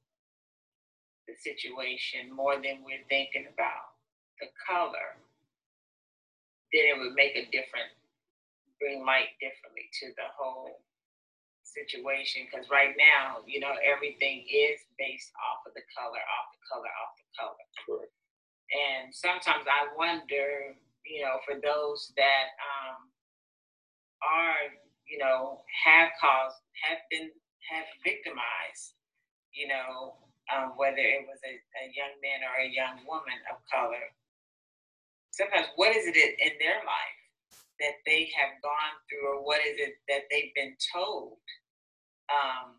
the 1.27 1.35
situation 1.37 2.31
more 2.33 2.55
than 2.55 2.81
we're 2.81 3.05
thinking 3.09 3.45
about 3.51 3.99
the 4.39 4.49
color, 4.57 5.19
then 6.73 6.83
it 6.87 6.97
would 6.97 7.13
make 7.13 7.35
a 7.35 7.45
different, 7.53 7.91
bring 8.79 9.05
light 9.05 9.37
differently 9.37 9.85
to 10.01 10.15
the 10.17 10.27
whole 10.33 10.81
situation. 11.61 12.47
Because 12.49 12.65
right 12.71 12.95
now, 12.97 13.43
you 13.45 13.59
know, 13.59 13.75
everything 13.83 14.47
is 14.49 14.81
based 14.97 15.29
off 15.37 15.67
of 15.67 15.75
the 15.77 15.85
color, 15.93 16.19
off 16.19 16.47
the 16.55 16.63
color, 16.65 16.89
off 16.89 17.13
the 17.19 17.27
color. 17.37 17.65
Correct. 17.85 18.20
And 18.71 19.13
sometimes 19.13 19.67
I 19.67 19.91
wonder, 19.97 20.75
you 21.03 21.21
know, 21.23 21.43
for 21.43 21.59
those 21.59 22.13
that 22.15 22.55
um, 22.59 23.11
are, 24.23 24.71
you 25.07 25.19
know, 25.19 25.61
have 25.83 26.09
caused, 26.19 26.55
have 26.87 27.03
been 27.11 27.31
have 27.69 27.85
victimized, 28.03 28.95
you 29.53 29.67
know, 29.67 30.15
um, 30.51 30.73
whether 30.75 30.99
it 30.99 31.27
was 31.27 31.39
a, 31.45 31.53
a 31.55 31.85
young 31.95 32.15
man 32.23 32.43
or 32.43 32.63
a 32.63 32.69
young 32.71 33.05
woman 33.07 33.39
of 33.51 33.59
color. 33.71 34.11
Sometimes, 35.31 35.67
what 35.75 35.95
is 35.95 36.07
it 36.07 36.15
in 36.15 36.53
their 36.59 36.83
life 36.83 37.21
that 37.79 37.99
they 38.05 38.29
have 38.35 38.61
gone 38.61 38.95
through, 39.07 39.27
or 39.27 39.43
what 39.43 39.59
is 39.59 39.79
it 39.79 39.95
that 40.07 40.27
they've 40.29 40.53
been 40.55 40.75
told 40.93 41.37
um, 42.29 42.75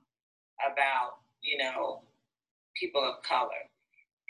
about, 0.60 1.20
you 1.42 1.58
know, 1.58 2.02
people 2.76 3.02
of 3.02 3.22
color? 3.22 3.71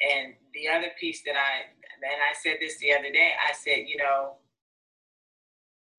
And 0.01 0.35
the 0.55 0.69
other 0.69 0.89
piece 0.99 1.23
that 1.27 1.37
I, 1.37 1.69
and 2.01 2.23
I 2.23 2.35
said 2.35 2.57
this 2.61 2.79
the 2.79 2.95
other 2.95 3.13
day, 3.13 3.33
I 3.37 3.53
said, 3.53 3.85
you 3.87 3.97
know, 3.97 4.41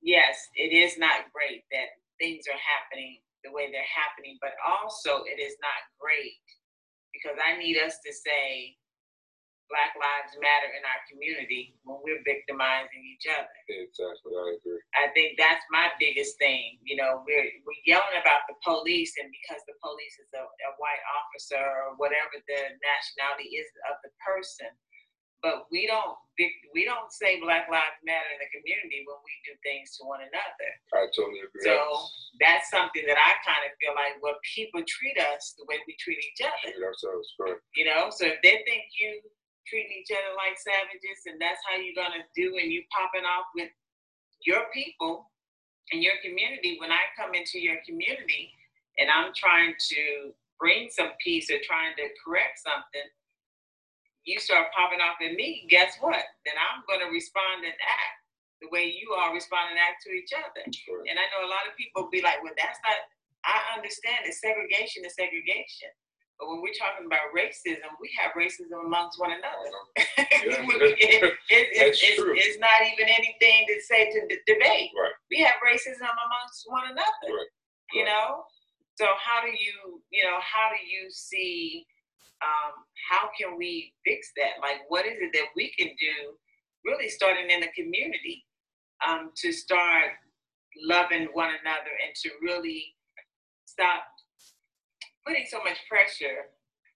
yes, 0.02 0.50
it 0.56 0.74
is 0.74 0.98
not 0.98 1.32
great 1.32 1.64
that 1.72 2.02
things 2.20 2.46
are 2.48 2.60
happening 2.60 3.20
the 3.44 3.52
way 3.52 3.72
they're 3.72 3.92
happening, 3.92 4.38
but 4.42 4.56
also 4.64 5.24
it 5.28 5.40
is 5.40 5.56
not 5.62 5.88
great 6.00 6.44
because 7.12 7.38
I 7.40 7.58
need 7.60 7.78
us 7.78 8.00
to 8.06 8.12
say 8.12 8.76
Black 9.74 9.98
Lives 9.98 10.38
Matter 10.38 10.70
in 10.78 10.86
our 10.86 11.02
community 11.10 11.74
when 11.82 11.98
we're 12.06 12.22
victimizing 12.22 13.02
each 13.10 13.26
other. 13.26 13.50
Exactly, 13.66 14.30
I 14.38 14.54
agree. 14.54 14.78
I 14.94 15.10
think 15.18 15.34
that's 15.42 15.66
my 15.74 15.90
biggest 15.98 16.38
thing. 16.38 16.78
You 16.86 17.02
know, 17.02 17.26
we're 17.26 17.50
we're 17.66 17.84
yelling 17.90 18.22
about 18.22 18.46
the 18.46 18.54
police, 18.62 19.18
and 19.18 19.34
because 19.34 19.66
the 19.66 19.74
police 19.82 20.22
is 20.22 20.30
a, 20.38 20.46
a 20.46 20.72
white 20.78 21.02
officer 21.18 21.58
or 21.58 21.98
whatever 21.98 22.38
the 22.38 22.62
nationality 22.86 23.58
is 23.58 23.66
of 23.90 23.98
the 24.06 24.14
person, 24.22 24.70
but 25.42 25.66
we 25.74 25.90
don't 25.90 26.22
we 26.74 26.86
don't 26.86 27.10
say 27.10 27.42
Black 27.42 27.66
Lives 27.66 27.98
Matter 28.06 28.30
in 28.34 28.40
the 28.42 28.50
community 28.54 29.06
when 29.10 29.18
we 29.26 29.34
do 29.46 29.54
things 29.66 29.98
to 29.98 30.06
one 30.06 30.22
another. 30.22 30.70
I 30.94 31.10
totally 31.14 31.42
agree. 31.46 31.66
So 31.66 31.82
that's 32.38 32.70
something 32.70 33.06
that 33.10 33.18
I 33.18 33.38
kind 33.42 33.66
of 33.66 33.74
feel 33.82 33.98
like 33.98 34.22
well, 34.22 34.38
people 34.46 34.86
treat 34.86 35.18
us 35.34 35.58
the 35.58 35.66
way 35.66 35.82
we 35.90 35.98
treat 35.98 36.22
each 36.22 36.46
other. 36.46 36.74
Treat 36.74 36.86
ourselves, 36.86 37.34
correct. 37.38 37.66
You 37.74 37.90
know, 37.90 38.14
so 38.14 38.30
if 38.30 38.38
they 38.46 38.62
think 38.70 38.86
you 39.02 39.22
treating 39.68 39.96
each 39.96 40.12
other 40.12 40.36
like 40.36 40.60
savages 40.60 41.24
and 41.26 41.40
that's 41.40 41.62
how 41.68 41.80
you're 41.80 41.98
gonna 41.98 42.24
do 42.36 42.58
and 42.60 42.72
you 42.72 42.84
popping 42.92 43.26
off 43.26 43.48
with 43.56 43.72
your 44.44 44.68
people 44.74 45.32
and 45.92 46.04
your 46.04 46.16
community, 46.24 46.78
when 46.80 46.92
I 46.92 47.00
come 47.16 47.36
into 47.36 47.60
your 47.60 47.78
community 47.86 48.52
and 48.98 49.10
I'm 49.10 49.32
trying 49.36 49.76
to 49.78 50.32
bring 50.60 50.90
some 50.90 51.12
peace 51.24 51.50
or 51.52 51.60
trying 51.64 51.96
to 51.98 52.08
correct 52.24 52.60
something 52.60 53.08
you 54.26 54.40
start 54.40 54.72
popping 54.72 55.04
off 55.04 55.20
at 55.20 55.36
me, 55.36 55.68
guess 55.70 56.00
what? 56.00 56.24
Then 56.48 56.56
I'm 56.56 56.84
going 56.88 57.04
to 57.04 57.12
respond 57.12 57.68
and 57.68 57.76
act 57.76 58.18
the 58.64 58.72
way 58.72 58.88
you 58.88 59.12
all 59.20 59.36
respond 59.36 59.76
and 59.76 59.80
act 59.80 60.00
to 60.08 60.16
each 60.16 60.32
other. 60.32 60.64
Sure. 60.72 61.04
And 61.04 61.20
I 61.20 61.28
know 61.36 61.44
a 61.44 61.52
lot 61.52 61.68
of 61.68 61.76
people 61.76 62.08
be 62.08 62.24
like, 62.24 62.40
well, 62.40 62.56
that's 62.56 62.80
not, 62.88 62.96
I 63.44 63.76
understand 63.76 64.24
that 64.24 64.36
segregation 64.40 65.04
is 65.04 65.20
segregation. 65.20 65.92
But 66.40 66.50
when 66.50 66.62
we're 66.62 66.76
talking 66.76 67.06
about 67.06 67.32
racism, 67.32 67.94
we 68.02 68.10
have 68.18 68.34
racism 68.34 68.86
amongst 68.86 69.20
one 69.20 69.32
another. 69.32 69.70
Yeah. 69.98 70.04
it, 70.18 70.98
it, 71.00 71.38
it, 71.50 71.96
it's, 72.00 72.60
not 72.60 72.82
even 72.82 73.08
anything 73.08 73.66
to 73.70 73.76
say 73.82 74.12
to 74.12 74.20
d- 74.28 74.42
debate. 74.48 74.92
Right. 74.98 75.16
We 75.30 75.40
have 75.46 75.62
racism 75.62 76.10
amongst 76.10 76.66
one 76.66 76.90
another. 76.92 77.30
Right. 77.30 77.54
You 77.94 78.06
know? 78.06 78.44
So 78.96 79.06
how 79.18 79.42
do 79.42 79.50
you, 79.50 80.02
you 80.12 80.24
know, 80.24 80.38
how 80.42 80.70
do 80.70 80.82
you 80.86 81.10
see 81.10 81.86
um, 82.44 82.84
how 83.10 83.30
can 83.40 83.58
we 83.58 83.94
fix 84.06 84.32
that? 84.38 84.60
Like, 84.62 84.84
what 84.90 85.06
is 85.06 85.18
it 85.20 85.32
that 85.34 85.48
we 85.56 85.72
can 85.78 85.88
do, 85.88 86.36
really 86.86 87.10
starting 87.10 87.50
in 87.50 87.62
the 87.62 87.72
community, 87.76 88.46
um, 89.08 89.32
to 89.38 89.52
start 89.52 90.12
loving 90.88 91.28
one 91.34 91.50
another 91.62 91.94
and 92.06 92.16
to 92.24 92.30
really 92.42 92.96
stop 93.66 94.04
putting 95.26 95.48
so 95.48 95.64
much 95.64 95.80
pressure 95.88 96.52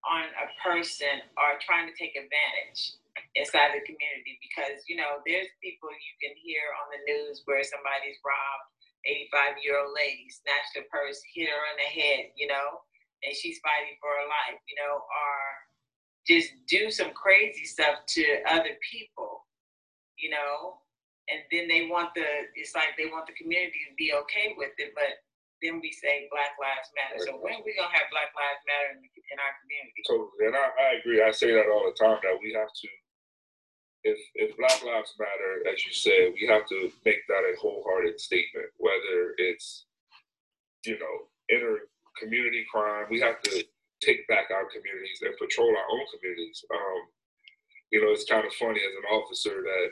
on 0.05 0.29
a 0.39 0.47
person 0.61 1.23
or 1.35 1.59
trying 1.59 1.89
to 1.89 1.95
take 1.97 2.15
advantage 2.15 2.99
inside 3.33 3.73
the 3.73 3.81
community 3.83 4.37
because 4.45 4.85
you 4.85 4.93
know 4.93 5.19
there's 5.25 5.49
people 5.59 5.89
you 5.89 6.13
can 6.21 6.37
hear 6.37 6.69
on 6.77 6.87
the 6.93 7.01
news 7.09 7.41
where 7.49 7.65
somebody's 7.65 8.21
robbed 8.21 8.69
85 9.09 9.57
year 9.65 9.81
old 9.81 9.97
lady 9.97 10.29
snatched 10.29 10.77
her 10.77 10.85
purse 10.93 11.17
hit 11.25 11.49
her 11.49 11.63
in 11.73 11.77
the 11.81 11.89
head 11.89 12.29
you 12.37 12.45
know 12.45 12.85
and 13.23 13.35
she's 13.35 13.59
fighting 13.59 13.97
for 14.01 14.09
her 14.13 14.27
life, 14.29 14.61
you 14.69 14.77
know, 14.77 15.01
or 15.01 15.35
just 16.27 16.53
do 16.67 16.91
some 16.91 17.11
crazy 17.13 17.65
stuff 17.65 18.05
to 18.07 18.23
other 18.49 18.77
people, 18.83 19.45
you 20.17 20.29
know, 20.29 20.83
and 21.29 21.41
then 21.51 21.67
they 21.67 21.87
want 21.89 22.13
the, 22.15 22.25
it's 22.55 22.75
like 22.75 22.95
they 22.97 23.09
want 23.09 23.27
the 23.27 23.33
community 23.33 23.83
to 23.87 23.95
be 23.97 24.13
okay 24.13 24.53
with 24.57 24.75
it, 24.77 24.93
but 24.93 25.23
then 25.61 25.81
we 25.81 25.89
say 25.89 26.29
Black 26.29 26.53
Lives 26.61 26.89
Matter. 26.93 27.17
So 27.25 27.41
when 27.41 27.57
are 27.57 27.65
we 27.65 27.73
gonna 27.73 27.93
have 27.93 28.09
Black 28.13 28.29
Lives 28.33 28.63
Matter 28.65 28.89
in, 28.97 29.01
in 29.05 29.37
our 29.41 29.53
community? 29.63 30.01
Totally, 30.05 30.43
and 30.45 30.55
I, 30.55 30.67
I 30.69 30.87
agree. 31.01 31.21
I 31.21 31.33
say 31.33 31.53
that 31.53 31.69
all 31.69 31.89
the 31.89 31.97
time 31.97 32.21
that 32.21 32.37
we 32.37 32.53
have 32.53 32.69
to, 32.69 32.89
if 34.05 34.19
if 34.37 34.49
Black 34.57 34.77
Lives 34.85 35.17
Matter, 35.17 35.65
as 35.69 35.81
you 35.85 35.93
said, 35.93 36.37
we 36.37 36.45
have 36.45 36.69
to 36.69 36.91
make 37.05 37.25
that 37.27 37.45
a 37.45 37.57
wholehearted 37.57 38.21
statement. 38.21 38.69
Whether 38.77 39.33
it's, 39.37 39.85
you 40.85 40.99
know, 40.99 41.15
inner 41.49 41.89
community 42.21 42.65
crime, 42.69 43.09
we 43.09 43.19
have 43.21 43.41
to 43.41 43.63
take 44.01 44.27
back 44.27 44.53
our 44.53 44.69
communities 44.69 45.21
and 45.25 45.33
patrol 45.37 45.73
our 45.73 45.89
own 45.89 46.05
communities. 46.13 46.63
Um, 46.69 47.01
you 47.91 48.01
know, 48.01 48.11
it's 48.11 48.29
kind 48.29 48.45
of 48.45 48.53
funny 48.53 48.81
as 48.81 48.93
an 48.93 49.07
officer 49.15 49.63
that 49.63 49.89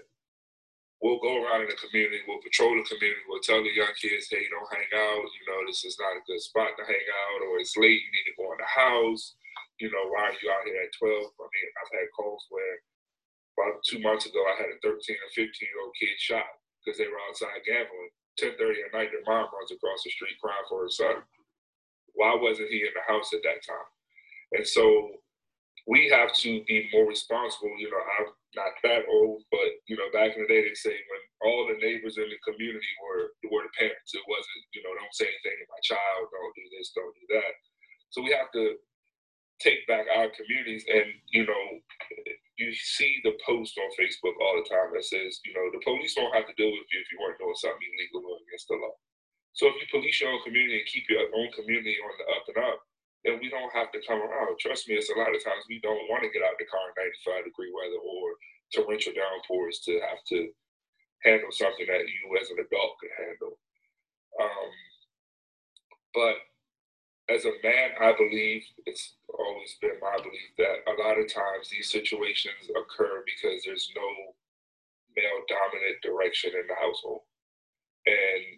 we'll 1.06 1.22
go 1.22 1.38
around 1.38 1.62
in 1.62 1.70
the 1.70 1.78
community, 1.78 2.26
we'll 2.26 2.42
patrol 2.42 2.74
the 2.74 2.82
community, 2.90 3.22
we'll 3.30 3.46
tell 3.46 3.62
the 3.62 3.70
young 3.70 3.94
kids, 3.94 4.26
hey, 4.26 4.50
don't 4.50 4.74
hang 4.74 4.90
out, 4.90 5.22
you 5.22 5.46
know, 5.46 5.62
this 5.70 5.86
is 5.86 6.02
not 6.02 6.18
a 6.18 6.26
good 6.26 6.42
spot 6.42 6.74
to 6.74 6.82
hang 6.82 7.06
out, 7.30 7.46
or 7.46 7.62
it's 7.62 7.78
late, 7.78 8.02
you 8.02 8.10
need 8.10 8.26
to 8.34 8.40
go 8.42 8.50
in 8.50 8.58
the 8.58 8.66
house, 8.66 9.38
you 9.78 9.94
know, 9.94 10.10
why 10.10 10.34
are 10.34 10.38
you 10.42 10.50
out 10.50 10.66
here 10.66 10.82
at 10.82 10.98
12? 10.98 11.14
I 11.14 11.46
mean, 11.46 11.70
I've 11.78 11.94
had 11.94 12.10
calls 12.18 12.42
where 12.50 12.82
about 13.54 13.86
two 13.86 14.02
months 14.02 14.26
ago, 14.26 14.42
I 14.50 14.58
had 14.58 14.74
a 14.74 14.82
13 14.82 14.98
or 14.98 15.32
15 15.32 15.46
year 15.46 15.80
old 15.86 15.96
kid 15.96 16.18
shot 16.18 16.50
because 16.82 16.98
they 16.98 17.08
were 17.08 17.22
outside 17.30 17.64
gambling. 17.64 18.12
10:30 18.36 18.84
at 18.84 18.92
night, 18.92 19.12
their 19.16 19.24
mom 19.24 19.48
runs 19.48 19.72
across 19.72 20.04
the 20.04 20.12
street 20.12 20.36
crying 20.44 20.68
for 20.68 20.84
her 20.84 20.92
son. 20.92 21.24
Why 22.14 22.36
wasn't 22.36 22.68
he 22.68 22.84
in 22.84 22.92
the 22.92 23.06
house 23.08 23.32
at 23.32 23.44
that 23.44 23.64
time? 23.64 23.90
And 24.52 24.68
so 24.68 25.24
we 25.86 26.10
have 26.10 26.34
to 26.42 26.66
be 26.66 26.90
more 26.94 27.06
responsible. 27.06 27.70
You 27.78 27.94
know, 27.94 28.04
I'm 28.18 28.30
not 28.58 28.74
that 28.82 29.06
old, 29.06 29.46
but 29.54 29.70
you 29.86 29.98
know, 29.98 30.10
back 30.10 30.34
in 30.34 30.42
the 30.42 30.50
day, 30.50 30.66
they 30.66 30.74
say 30.74 30.94
when 30.94 31.24
all 31.46 31.70
the 31.70 31.78
neighbors 31.78 32.18
in 32.18 32.26
the 32.26 32.40
community 32.42 32.94
were 33.06 33.38
were 33.54 33.66
the 33.66 33.74
parents. 33.78 34.14
It 34.18 34.26
wasn't, 34.26 34.66
you 34.74 34.82
know, 34.82 34.94
don't 34.98 35.14
say 35.14 35.30
anything 35.30 35.58
to 35.62 35.68
my 35.70 35.82
child, 35.86 36.30
don't 36.34 36.58
do 36.58 36.66
this, 36.74 36.90
don't 36.98 37.14
do 37.14 37.28
that. 37.38 37.54
So 38.10 38.26
we 38.26 38.34
have 38.34 38.50
to 38.58 38.82
take 39.62 39.86
back 39.86 40.10
our 40.10 40.34
communities, 40.34 40.84
and 40.90 41.06
you 41.30 41.46
know, 41.46 41.64
you 42.58 42.74
see 42.74 43.22
the 43.22 43.38
post 43.46 43.78
on 43.78 43.90
Facebook 44.00 44.36
all 44.42 44.58
the 44.58 44.68
time 44.68 44.90
that 44.96 45.06
says, 45.06 45.44
you 45.46 45.54
know, 45.54 45.70
the 45.70 45.84
police 45.86 46.18
don't 46.18 46.34
have 46.34 46.50
to 46.50 46.58
deal 46.58 46.72
with 46.72 46.88
you 46.90 47.00
if 47.00 47.08
you 47.14 47.20
weren't 47.22 47.38
doing 47.38 47.62
something 47.62 47.84
illegal 47.84 48.26
or 48.26 48.42
against 48.48 48.68
the 48.72 48.80
law. 48.80 48.96
So 49.54 49.72
if 49.72 49.76
you 49.80 49.88
police 49.92 50.20
your 50.20 50.34
own 50.34 50.44
community 50.44 50.84
and 50.84 50.92
keep 50.92 51.08
your 51.08 51.28
own 51.32 51.48
community 51.56 51.96
on 52.04 52.14
the 52.20 52.26
up 52.36 52.46
and 52.52 52.60
up, 52.60 52.80
then 53.26 53.42
we 53.42 53.50
don't 53.50 53.74
have 53.74 53.92
to 53.92 54.00
come 54.06 54.22
around. 54.22 54.56
Trust 54.62 54.88
me, 54.88 54.96
it's 54.96 55.10
a 55.10 55.18
lot 55.18 55.34
of 55.34 55.42
times 55.42 55.66
we 55.68 55.82
don't 55.82 56.06
want 56.08 56.22
to 56.22 56.30
get 56.30 56.46
out 56.46 56.56
the 56.62 56.70
car 56.70 56.94
in 56.94 57.10
95 57.34 57.50
degree 57.50 57.74
weather 57.74 57.98
or 57.98 58.38
torrential 58.70 59.18
downpours 59.18 59.82
to 59.90 59.98
have 60.06 60.22
to 60.30 60.54
handle 61.26 61.50
something 61.50 61.90
that 61.90 62.06
you 62.06 62.22
as 62.38 62.54
an 62.54 62.62
adult 62.62 63.02
could 63.02 63.16
handle. 63.18 63.58
Um, 64.38 64.70
but 66.14 66.38
as 67.34 67.50
a 67.50 67.58
man, 67.66 67.98
I 67.98 68.14
believe 68.14 68.62
it's 68.86 69.18
always 69.34 69.74
been 69.82 69.98
my 69.98 70.22
belief 70.22 70.54
that 70.62 70.86
a 70.86 70.94
lot 71.02 71.18
of 71.18 71.26
times 71.26 71.74
these 71.74 71.90
situations 71.90 72.70
occur 72.70 73.26
because 73.26 73.66
there's 73.66 73.90
no 73.98 74.38
male 75.18 75.42
dominant 75.50 75.98
direction 76.06 76.54
in 76.54 76.70
the 76.70 76.78
household. 76.78 77.26
And 78.06 78.55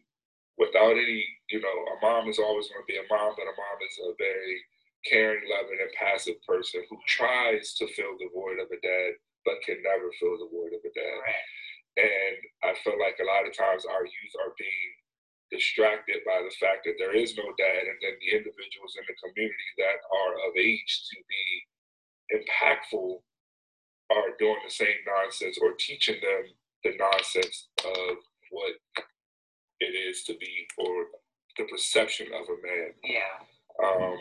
without 0.58 0.98
any, 0.98 1.24
you 1.50 1.62
know, 1.62 1.78
a 1.94 1.96
mom 2.02 2.30
is 2.30 2.42
always 2.42 2.68
going 2.68 2.82
to 2.82 2.90
be 2.90 2.98
a 2.98 3.06
mom, 3.10 3.34
but 3.38 3.46
a 3.46 3.54
mom 3.54 3.78
is 3.86 3.98
a 4.02 4.12
very 4.18 4.58
caring, 5.06 5.46
loving, 5.48 5.78
and 5.80 5.94
passive 5.94 6.42
person 6.44 6.82
who 6.90 6.98
tries 7.06 7.78
to 7.78 7.88
fill 7.94 8.18
the 8.18 8.34
void 8.34 8.60
of 8.60 8.68
a 8.74 8.80
dad, 8.82 9.12
but 9.46 9.62
can 9.64 9.78
never 9.86 10.10
fill 10.20 10.38
the 10.42 10.50
void 10.50 10.74
of 10.74 10.82
a 10.82 10.92
dad. 10.92 11.22
And 11.98 12.38
I 12.66 12.72
feel 12.82 12.98
like 12.98 13.18
a 13.22 13.30
lot 13.30 13.48
of 13.48 13.54
times 13.54 13.86
our 13.86 14.06
youth 14.06 14.36
are 14.42 14.58
being 14.58 14.94
distracted 15.50 16.22
by 16.26 16.44
the 16.44 16.54
fact 16.60 16.84
that 16.86 17.00
there 17.00 17.16
is 17.16 17.38
no 17.38 17.48
dad, 17.58 17.88
and 17.88 17.98
then 18.02 18.18
the 18.20 18.36
individuals 18.36 18.98
in 18.98 19.06
the 19.08 19.18
community 19.22 19.70
that 19.78 20.02
are 20.10 20.36
of 20.50 20.58
age 20.58 21.08
to 21.14 21.18
be 21.22 21.46
impactful 22.34 23.22
are 24.12 24.36
doing 24.40 24.60
the 24.64 24.74
same 24.74 25.00
nonsense 25.06 25.58
or 25.62 25.74
teaching 25.80 26.20
them 26.22 26.44
the 26.84 26.94
nonsense 27.00 27.68
of 27.86 28.18
what 28.52 28.74
it 29.80 29.94
is 29.94 30.24
to 30.24 30.34
be 30.36 30.68
or 30.78 31.06
the 31.58 31.66
perception 31.66 32.28
of 32.34 32.46
a 32.50 32.58
man. 32.62 32.92
Yeah. 33.04 33.36
Um, 33.84 34.18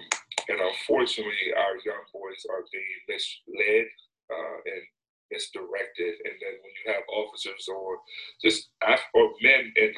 and 0.49 0.61
unfortunately, 0.61 1.53
our 1.57 1.77
young 1.85 2.05
boys 2.13 2.45
are 2.51 2.65
being 2.73 3.01
misled 3.09 3.87
uh, 4.31 4.57
and 4.65 4.83
misdirected. 5.31 6.15
And 6.25 6.37
then 6.41 6.55
when 6.61 6.73
you 6.81 6.85
have 6.93 7.05
officers 7.09 7.69
or 7.69 7.99
just 8.43 8.69
or 9.15 9.33
men 9.43 9.73
in 9.77 9.93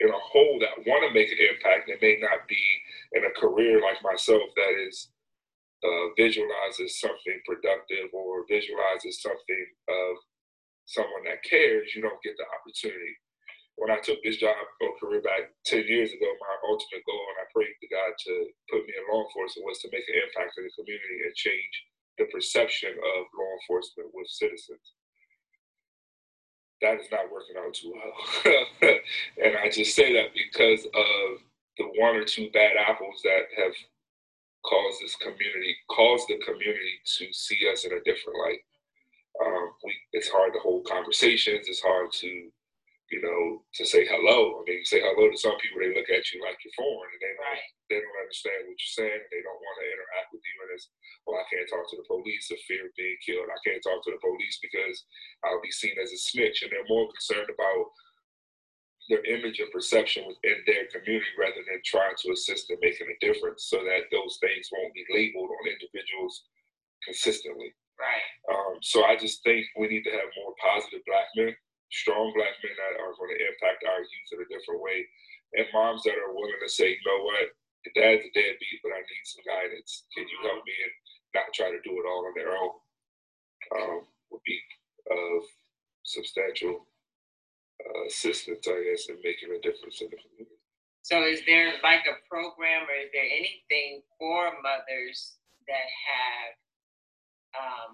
in 0.00 0.10
a 0.10 0.18
whole 0.18 0.58
that 0.60 0.82
want 0.86 1.06
to 1.06 1.14
make 1.14 1.30
an 1.30 1.38
impact 1.54 1.88
and 1.88 2.02
may 2.02 2.18
not 2.20 2.46
be 2.48 2.58
in 3.14 3.24
a 3.24 3.40
career 3.40 3.80
like 3.80 4.02
myself 4.02 4.42
that 4.56 4.74
is 4.88 5.08
uh, 5.84 6.06
visualizes 6.16 6.98
something 6.98 7.38
productive 7.46 8.10
or 8.12 8.44
visualizes 8.48 9.22
something 9.22 9.66
of 9.88 10.16
someone 10.86 11.24
that 11.24 11.44
cares, 11.44 11.94
you 11.94 12.02
don't 12.02 12.22
get 12.22 12.36
the 12.36 12.44
opportunity. 12.58 13.14
When 13.76 13.90
I 13.90 13.98
took 14.00 14.22
this 14.22 14.38
job 14.38 14.54
or 14.80 14.96
career 15.00 15.22
back 15.22 15.50
10 15.66 15.84
years 15.88 16.12
ago, 16.12 16.28
my 16.40 16.54
ultimate 16.70 17.04
goal, 17.04 17.24
and 17.34 17.40
I 17.42 17.46
prayed 17.52 17.74
to 17.80 17.88
God 17.90 18.12
to 18.14 18.32
put 18.70 18.86
me 18.86 18.94
in 18.94 19.04
law 19.10 19.26
enforcement, 19.26 19.66
was 19.66 19.82
to 19.82 19.90
make 19.92 20.06
an 20.08 20.20
impact 20.22 20.56
in 20.58 20.64
the 20.64 20.74
community 20.78 21.18
and 21.26 21.34
change 21.34 21.74
the 22.18 22.26
perception 22.30 22.94
of 22.94 23.20
law 23.34 23.52
enforcement 23.60 24.14
with 24.14 24.30
citizens 24.30 24.84
that 26.82 27.00
is 27.00 27.08
not 27.10 27.32
working 27.32 27.56
out 27.58 27.74
too 27.74 27.94
well. 27.94 28.54
and 29.44 29.56
I 29.56 29.70
just 29.70 29.96
say 29.96 30.12
that 30.14 30.30
because 30.34 30.84
of 30.86 31.40
the 31.78 31.86
one 31.98 32.16
or 32.16 32.24
two 32.24 32.50
bad 32.52 32.72
apples 32.78 33.20
that 33.24 33.48
have 33.56 33.72
caused 34.66 35.00
this 35.02 35.16
community, 35.16 35.76
caused 35.90 36.28
the 36.28 36.38
community 36.44 37.00
to 37.18 37.26
see 37.32 37.58
us 37.72 37.84
in 37.84 37.92
a 37.92 38.04
different 38.04 38.38
light. 38.38 38.60
Um, 39.44 39.70
we, 39.84 39.94
it's 40.12 40.28
hard 40.28 40.52
to 40.54 40.60
hold 40.60 40.86
conversations. 40.86 41.66
It's 41.68 41.82
hard 41.82 42.12
to 42.20 42.50
you 43.14 43.22
know, 43.22 43.62
to 43.78 43.86
say 43.86 44.02
hello. 44.10 44.58
I 44.58 44.66
mean, 44.66 44.82
you 44.82 44.88
say 44.90 44.98
hello 44.98 45.30
to 45.30 45.38
some 45.38 45.54
people, 45.62 45.78
they 45.78 45.94
look 45.94 46.10
at 46.10 46.26
you 46.34 46.42
like 46.42 46.58
you're 46.66 46.74
foreign, 46.74 47.14
and 47.14 47.22
they 47.22 47.30
don't, 47.38 47.46
right. 47.46 47.70
they 47.86 47.98
don't 48.02 48.22
understand 48.26 48.66
what 48.66 48.74
you're 48.74 48.98
saying. 48.98 49.22
They 49.30 49.38
don't 49.46 49.62
want 49.62 49.76
to 49.78 49.86
interact 49.86 50.34
with 50.34 50.42
you, 50.42 50.56
and 50.66 50.74
it's, 50.74 50.90
well, 51.22 51.38
I 51.38 51.46
can't 51.46 51.70
talk 51.70 51.86
to 51.94 51.98
the 52.02 52.10
police 52.10 52.50
of 52.50 52.58
fear 52.66 52.90
of 52.90 52.98
being 52.98 53.14
killed. 53.22 53.46
I 53.46 53.62
can't 53.62 53.78
talk 53.86 54.02
to 54.02 54.10
the 54.10 54.18
police 54.18 54.58
because 54.58 55.06
I'll 55.46 55.62
be 55.62 55.70
seen 55.70 55.94
as 56.02 56.10
a 56.10 56.18
snitch, 56.18 56.66
and 56.66 56.74
they're 56.74 56.90
more 56.90 57.06
concerned 57.06 57.54
about 57.54 57.86
their 59.06 59.22
image 59.30 59.62
and 59.62 59.70
perception 59.70 60.26
within 60.26 60.66
their 60.66 60.90
community 60.90 61.38
rather 61.38 61.62
than 61.62 61.78
trying 61.86 62.18
to 62.18 62.34
assist 62.34 62.66
in 62.74 62.82
making 62.82 63.06
a 63.06 63.22
difference, 63.22 63.70
so 63.70 63.78
that 63.86 64.10
those 64.10 64.42
things 64.42 64.74
won't 64.74 64.90
be 64.90 65.06
labeled 65.14 65.54
on 65.54 65.70
individuals 65.70 66.50
consistently. 67.06 67.70
Right. 67.94 68.26
Um, 68.50 68.82
so 68.82 69.06
I 69.06 69.14
just 69.14 69.46
think 69.46 69.70
we 69.78 69.86
need 69.86 70.02
to 70.02 70.16
have 70.18 70.34
more 70.34 70.50
positive 70.58 71.06
black 71.06 71.30
men 71.38 71.54
strong 71.94 72.34
black 72.34 72.58
men 72.58 72.74
that 72.74 72.98
are 72.98 73.14
going 73.14 73.30
to 73.30 73.46
impact 73.46 73.86
our 73.86 74.02
youth 74.02 74.30
in 74.34 74.42
a 74.42 74.50
different 74.50 74.82
way, 74.82 75.06
and 75.54 75.70
moms 75.70 76.02
that 76.02 76.18
are 76.18 76.34
willing 76.34 76.58
to 76.58 76.70
say, 76.70 76.90
you 76.90 77.04
know 77.06 77.22
what, 77.22 77.54
dad's 77.94 78.26
a 78.26 78.30
deadbeat, 78.34 78.82
but 78.82 78.90
I 78.90 79.00
need 79.06 79.24
some 79.24 79.46
guidance. 79.46 80.10
Can 80.10 80.26
you 80.26 80.38
help 80.42 80.66
me 80.66 80.74
and 80.82 80.94
not 81.38 81.54
try 81.54 81.70
to 81.70 81.84
do 81.86 81.94
it 81.94 82.08
all 82.08 82.26
on 82.26 82.34
their 82.34 82.50
own? 82.50 82.74
Um, 83.78 84.00
would 84.30 84.42
be 84.44 84.58
of 85.10 85.42
substantial 86.02 86.86
uh, 87.80 88.02
assistance, 88.10 88.66
I 88.66 88.82
guess, 88.90 89.06
in 89.08 89.22
making 89.22 89.54
a 89.54 89.60
difference 89.62 90.02
in 90.02 90.10
the 90.10 90.18
community. 90.18 90.58
So, 91.02 91.22
is 91.22 91.44
there 91.46 91.78
like 91.84 92.08
a 92.08 92.16
program, 92.28 92.88
or 92.88 92.96
is 92.98 93.12
there 93.12 93.28
anything 93.28 94.02
for 94.18 94.50
mothers 94.64 95.36
that 95.68 95.88
have 96.10 96.52
um, 97.54 97.90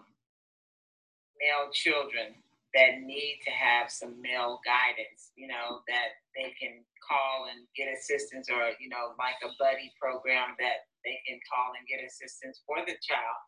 male 1.38 1.70
children 1.74 2.38
that 2.74 3.02
need 3.02 3.42
to 3.44 3.50
have 3.50 3.90
some 3.90 4.20
male 4.22 4.62
guidance, 4.62 5.34
you 5.34 5.50
know, 5.50 5.82
that 5.90 6.22
they 6.38 6.54
can 6.54 6.86
call 7.02 7.50
and 7.50 7.66
get 7.74 7.90
assistance 7.90 8.46
or, 8.46 8.70
you 8.78 8.86
know, 8.86 9.18
like 9.18 9.38
a 9.42 9.50
buddy 9.58 9.90
program 9.98 10.54
that 10.62 10.86
they 11.02 11.18
can 11.26 11.42
call 11.50 11.74
and 11.74 11.86
get 11.90 12.04
assistance 12.04 12.62
for 12.62 12.78
the 12.86 12.94
child. 13.02 13.40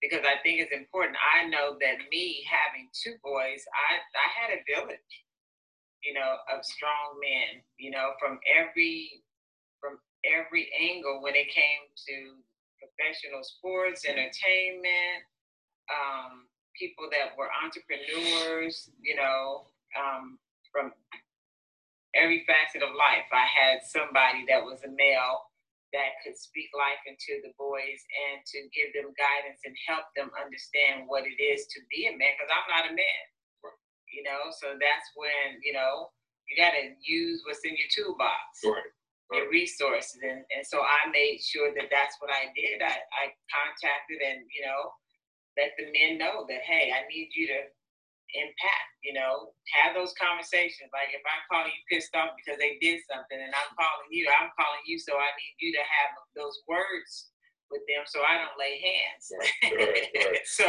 Because 0.00 0.24
I 0.26 0.40
think 0.42 0.58
it's 0.58 0.74
important. 0.74 1.14
I 1.20 1.46
know 1.46 1.78
that 1.78 2.10
me 2.10 2.42
having 2.48 2.90
two 2.90 3.14
boys, 3.22 3.62
I, 3.70 4.00
I 4.18 4.28
had 4.34 4.50
a 4.56 4.64
village, 4.66 5.12
you 6.02 6.16
know, 6.16 6.42
of 6.50 6.64
strong 6.64 7.20
men, 7.22 7.62
you 7.78 7.92
know, 7.92 8.16
from 8.18 8.40
every 8.50 9.22
from 9.78 9.98
every 10.26 10.70
angle 10.78 11.22
when 11.22 11.34
it 11.34 11.50
came 11.50 11.86
to 12.08 12.16
professional 12.82 13.42
sports, 13.42 14.06
entertainment, 14.06 15.22
um, 15.90 16.46
people 16.78 17.08
that 17.12 17.36
were 17.36 17.50
entrepreneurs, 17.52 18.90
you 19.00 19.16
know, 19.16 19.68
um, 19.96 20.38
from 20.72 20.92
every 22.14 22.44
facet 22.44 22.84
of 22.84 22.92
life. 22.96 23.28
I 23.32 23.48
had 23.48 23.84
somebody 23.84 24.44
that 24.48 24.60
was 24.60 24.80
a 24.84 24.92
male 24.92 25.48
that 25.92 26.16
could 26.24 26.36
speak 26.36 26.72
life 26.72 27.00
into 27.04 27.40
the 27.44 27.52
boys 27.60 28.00
and 28.28 28.40
to 28.48 28.64
give 28.72 28.96
them 28.96 29.12
guidance 29.16 29.60
and 29.68 29.76
help 29.84 30.08
them 30.16 30.32
understand 30.40 31.04
what 31.04 31.28
it 31.28 31.36
is 31.36 31.68
to 31.68 31.84
be 31.92 32.08
a 32.08 32.16
man, 32.16 32.32
because 32.32 32.48
I'm 32.48 32.68
not 32.72 32.88
a 32.88 32.94
man, 32.96 33.22
you 34.08 34.24
know. 34.24 34.48
So 34.56 34.72
that's 34.80 35.08
when 35.16 35.60
you 35.60 35.76
know 35.76 36.08
you 36.48 36.56
got 36.56 36.72
to 36.72 36.96
use 37.04 37.44
what's 37.44 37.64
in 37.64 37.76
your 37.76 37.92
toolbox. 37.92 38.64
Right. 38.64 38.92
Your 39.32 39.48
resources, 39.48 40.20
and, 40.20 40.44
and 40.52 40.60
so 40.60 40.84
I 40.84 41.08
made 41.08 41.40
sure 41.40 41.72
that 41.72 41.88
that's 41.88 42.20
what 42.20 42.28
I 42.28 42.52
did. 42.52 42.84
I, 42.84 43.00
I 43.16 43.32
contacted 43.48 44.20
and 44.20 44.44
you 44.52 44.60
know 44.60 44.92
let 45.56 45.76
the 45.76 45.90
men 45.92 46.18
know 46.18 46.46
that 46.48 46.62
hey, 46.64 46.92
I 46.92 47.04
need 47.08 47.30
you 47.36 47.46
to 47.48 47.60
impact. 48.32 48.90
You 49.04 49.12
know, 49.18 49.52
have 49.82 49.98
those 49.98 50.14
conversations. 50.14 50.92
Like 50.94 51.10
if 51.12 51.24
I 51.26 51.42
call 51.50 51.66
you 51.66 51.80
pissed 51.90 52.14
off 52.14 52.38
because 52.38 52.56
they 52.58 52.78
did 52.78 53.02
something, 53.04 53.38
and 53.38 53.52
I'm 53.52 53.72
calling 53.74 54.10
you, 54.10 54.28
I'm 54.30 54.52
calling 54.54 54.84
you, 54.86 54.96
so 54.98 55.18
I 55.18 55.30
need 55.36 55.56
you 55.58 55.70
to 55.74 55.82
have 55.82 56.10
those 56.38 56.62
words 56.70 57.34
with 57.68 57.82
them, 57.88 58.04
so 58.06 58.20
I 58.22 58.38
don't 58.38 58.56
lay 58.60 58.78
hands. 58.78 59.24
Right, 59.32 59.74
right, 59.76 60.08
right. 60.12 60.46
so. 60.48 60.68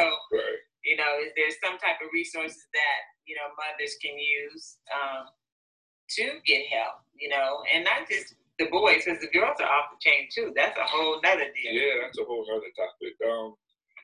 You 0.84 1.00
know, 1.00 1.16
is 1.24 1.32
there 1.40 1.48
some 1.64 1.80
type 1.80 2.04
of 2.04 2.12
resources 2.12 2.68
that 2.76 3.00
you 3.24 3.40
know 3.40 3.48
mothers 3.56 3.96
can 4.04 4.20
use 4.20 4.84
um, 4.92 5.32
to 6.20 6.44
get 6.44 6.68
help? 6.68 7.00
You 7.16 7.32
know, 7.32 7.64
and 7.72 7.88
not 7.88 8.04
just 8.12 8.36
the 8.60 8.68
boys, 8.68 9.06
because 9.06 9.24
the 9.24 9.32
girls 9.32 9.58
are 9.64 9.72
off 9.72 9.96
the 9.96 10.00
chain 10.04 10.28
too. 10.30 10.52
That's 10.56 10.78
a 10.78 10.84
whole 10.84 11.24
nother 11.24 11.50
deal. 11.56 11.72
Yeah, 11.72 12.04
that's 12.04 12.20
a 12.20 12.28
whole 12.28 12.46
other 12.52 12.70
topic. 12.76 13.16
Um, 13.24 13.56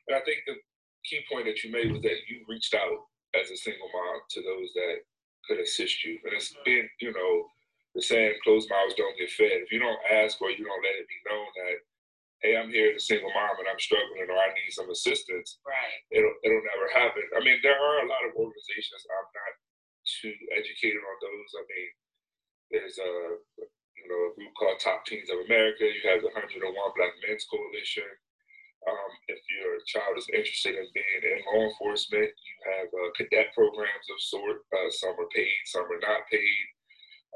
and 0.08 0.18
I 0.18 0.22
think 0.26 0.42
the 0.48 0.56
key 1.06 1.22
point 1.32 1.46
that 1.46 1.64
you 1.64 1.72
made 1.72 1.92
was 1.92 2.02
that 2.02 2.20
you 2.28 2.44
reached 2.48 2.74
out 2.74 3.00
as 3.38 3.50
a 3.52 3.58
single 3.58 3.90
mom 3.94 4.20
to 4.32 4.40
those 4.42 4.70
that 4.76 4.98
could 5.48 5.60
assist 5.60 6.04
you. 6.04 6.18
And 6.26 6.34
it's 6.34 6.52
mm-hmm. 6.54 6.66
been, 6.66 6.86
you 7.02 7.14
know, 7.14 7.34
the 7.96 8.02
saying 8.02 8.38
closed 8.44 8.70
mouths 8.70 8.98
don't 8.98 9.18
get 9.18 9.34
fed. 9.34 9.66
If 9.66 9.72
you 9.72 9.80
don't 9.80 10.00
ask 10.14 10.38
or 10.42 10.54
you 10.54 10.66
don't 10.66 10.86
let 10.86 11.00
it 11.00 11.10
be 11.10 11.20
known 11.26 11.48
that, 11.58 11.78
hey, 12.46 12.54
I'm 12.56 12.70
here 12.70 12.94
as 12.94 13.04
a 13.04 13.10
single 13.10 13.34
mom 13.34 13.58
and 13.60 13.68
I'm 13.68 13.82
struggling 13.82 14.30
or 14.30 14.38
I 14.38 14.54
need 14.54 14.72
some 14.72 14.90
assistance, 14.90 15.60
right. 15.66 16.00
it'll 16.14 16.38
it'll 16.46 16.64
never 16.64 16.88
happen. 16.94 17.26
I 17.36 17.42
mean, 17.44 17.60
there 17.66 17.76
are 17.76 18.06
a 18.06 18.10
lot 18.10 18.24
of 18.30 18.38
organizations. 18.38 19.04
I'm 19.10 19.30
not 19.34 19.54
too 20.22 20.36
educated 20.54 21.02
on 21.02 21.18
those. 21.20 21.52
I 21.58 21.64
mean, 21.66 21.90
there's 22.72 22.98
a 23.02 23.12
you 23.98 24.06
know 24.08 24.22
a 24.32 24.36
group 24.38 24.54
called 24.56 24.80
Top 24.80 25.04
Teens 25.04 25.34
of 25.34 25.44
America. 25.44 25.90
You 25.90 26.06
have 26.08 26.22
the 26.24 26.32
101 26.32 26.64
Black 26.96 27.14
Men's 27.26 27.46
Coalition. 27.50 28.08
Um, 28.88 29.12
if 29.28 29.42
your 29.52 29.76
child 29.92 30.16
is 30.16 30.32
interested 30.32 30.80
in 30.80 30.88
being 30.96 31.22
in 31.24 31.44
law 31.52 31.68
enforcement, 31.68 32.32
you 32.32 32.56
have 32.72 32.88
uh, 32.88 33.12
cadet 33.20 33.52
programs 33.52 34.08
of 34.08 34.20
sort. 34.24 34.64
Uh, 34.72 34.90
some 34.90 35.20
are 35.20 35.32
paid, 35.36 35.60
some 35.68 35.84
are 35.84 36.00
not 36.00 36.24
paid. 36.32 36.66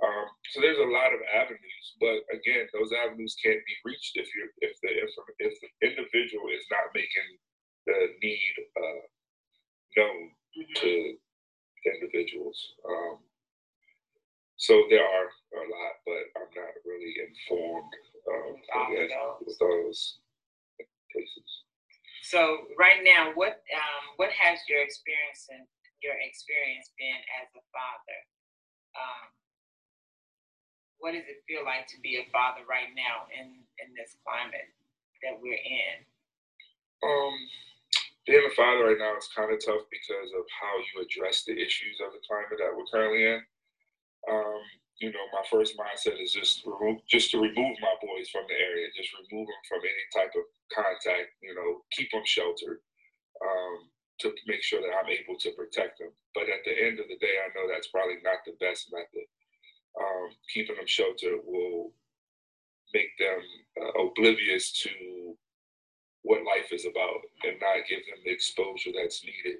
Um, 0.01 0.25
so 0.49 0.61
there's 0.61 0.79
a 0.81 0.89
lot 0.89 1.13
of 1.13 1.21
avenues, 1.35 1.85
but 1.99 2.23
again, 2.33 2.65
those 2.73 2.91
avenues 2.95 3.35
can't 3.37 3.61
be 3.61 3.75
reached 3.85 4.15
if 4.15 4.27
you 4.33 4.49
if 4.65 4.73
the 4.81 4.91
if 5.39 5.53
the 5.61 5.69
individual 5.85 6.47
is 6.49 6.65
not 6.71 6.89
making 6.95 7.29
the 7.85 7.99
need 8.23 8.55
uh, 8.79 9.03
known 9.99 10.19
mm-hmm. 10.57 10.73
to 10.79 10.91
individuals. 11.85 12.57
Um, 12.87 13.19
so 14.55 14.87
there 14.89 15.03
are 15.03 15.27
a 15.27 15.63
lot, 15.67 15.95
but 16.07 16.23
I'm 16.39 16.51
not 16.55 16.73
really 16.87 17.13
informed 17.19 17.93
of 18.31 18.63
with 19.45 19.59
those 19.59 20.22
places. 21.13 21.47
So 22.25 22.65
right 22.79 23.05
now, 23.05 23.31
what 23.37 23.61
um, 23.69 24.03
what 24.17 24.33
has 24.33 24.57
your 24.65 24.81
experience 24.81 25.47
and 25.53 25.63
your 26.01 26.17
experience 26.17 26.89
been 26.97 27.21
as 27.39 27.47
a 27.53 27.63
father? 27.69 28.19
Um, 28.97 29.25
what 30.97 31.11
does 31.13 31.27
it 31.27 31.43
feel 31.45 31.67
like 31.67 31.85
to 31.91 31.99
be 31.99 32.17
a 32.17 32.25
father 32.31 32.65
right 32.65 32.89
now 32.97 33.27
in 33.29 33.61
in 33.83 33.93
this 33.93 34.17
climate 34.25 34.71
that 35.21 35.37
we're 35.37 35.61
in? 35.61 35.95
Um, 37.03 37.35
being 38.25 38.47
a 38.47 38.55
father 38.55 38.87
right 38.87 38.99
now 38.99 39.19
is 39.19 39.27
kind 39.35 39.51
of 39.51 39.59
tough 39.59 39.83
because 39.91 40.31
of 40.31 40.47
how 40.47 40.73
you 40.79 41.03
address 41.03 41.43
the 41.43 41.51
issues 41.51 41.99
of 41.99 42.15
the 42.15 42.23
climate 42.23 42.55
that 42.55 42.71
we're 42.71 42.87
currently 42.87 43.27
in. 43.27 43.43
Um, 44.31 44.63
you 45.03 45.11
know, 45.11 45.27
my 45.35 45.43
first 45.51 45.75
mindset 45.75 46.15
is 46.23 46.31
just 46.31 46.63
remove, 46.63 47.03
just 47.11 47.29
to 47.31 47.37
remove 47.37 47.75
my 47.83 47.95
boys 47.99 48.31
from 48.31 48.47
the 48.47 48.55
area, 48.55 48.87
just 48.95 49.11
remove 49.19 49.51
them 49.51 49.63
from 49.67 49.83
any 49.83 50.07
type 50.15 50.31
of 50.31 50.47
contact. 50.71 51.35
You 51.43 51.51
know, 51.51 51.83
keep 51.91 52.07
them 52.15 52.23
sheltered 52.23 52.79
um, 53.43 53.91
to 54.23 54.31
make 54.47 54.63
sure 54.63 54.79
that 54.79 54.95
I'm 54.95 55.11
able 55.11 55.35
to 55.43 55.51
protect 55.59 55.99
them. 55.99 56.15
But 56.31 56.47
at 56.47 56.63
the 56.63 56.71
end 56.71 57.03
of 57.03 57.11
the 57.11 57.19
day, 57.19 57.35
I 57.35 57.51
know 57.51 57.67
that's 57.67 57.91
probably 57.91 58.23
not 58.23 58.47
the 58.47 58.55
best 58.63 58.95
method. 58.95 59.27
Um, 59.99 60.31
keeping 60.47 60.79
them 60.79 60.87
sheltered 60.87 61.43
will 61.43 61.91
make 62.95 63.11
them 63.19 63.43
uh, 63.83 64.07
oblivious 64.07 64.71
to 64.87 65.35
what 66.23 66.47
life 66.47 66.71
is 66.71 66.87
about 66.87 67.27
and 67.43 67.59
not 67.59 67.83
give 67.91 68.07
them 68.07 68.23
the 68.23 68.31
exposure 68.31 68.95
that's 68.95 69.19
needed 69.27 69.59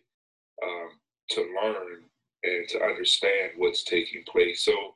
um, 0.63 0.95
to 1.35 1.41
learn 1.59 2.07
and 2.47 2.63
to 2.69 2.79
understand 2.81 3.59
what's 3.59 3.83
taking 3.83 4.23
place. 4.23 4.63
So 4.63 4.95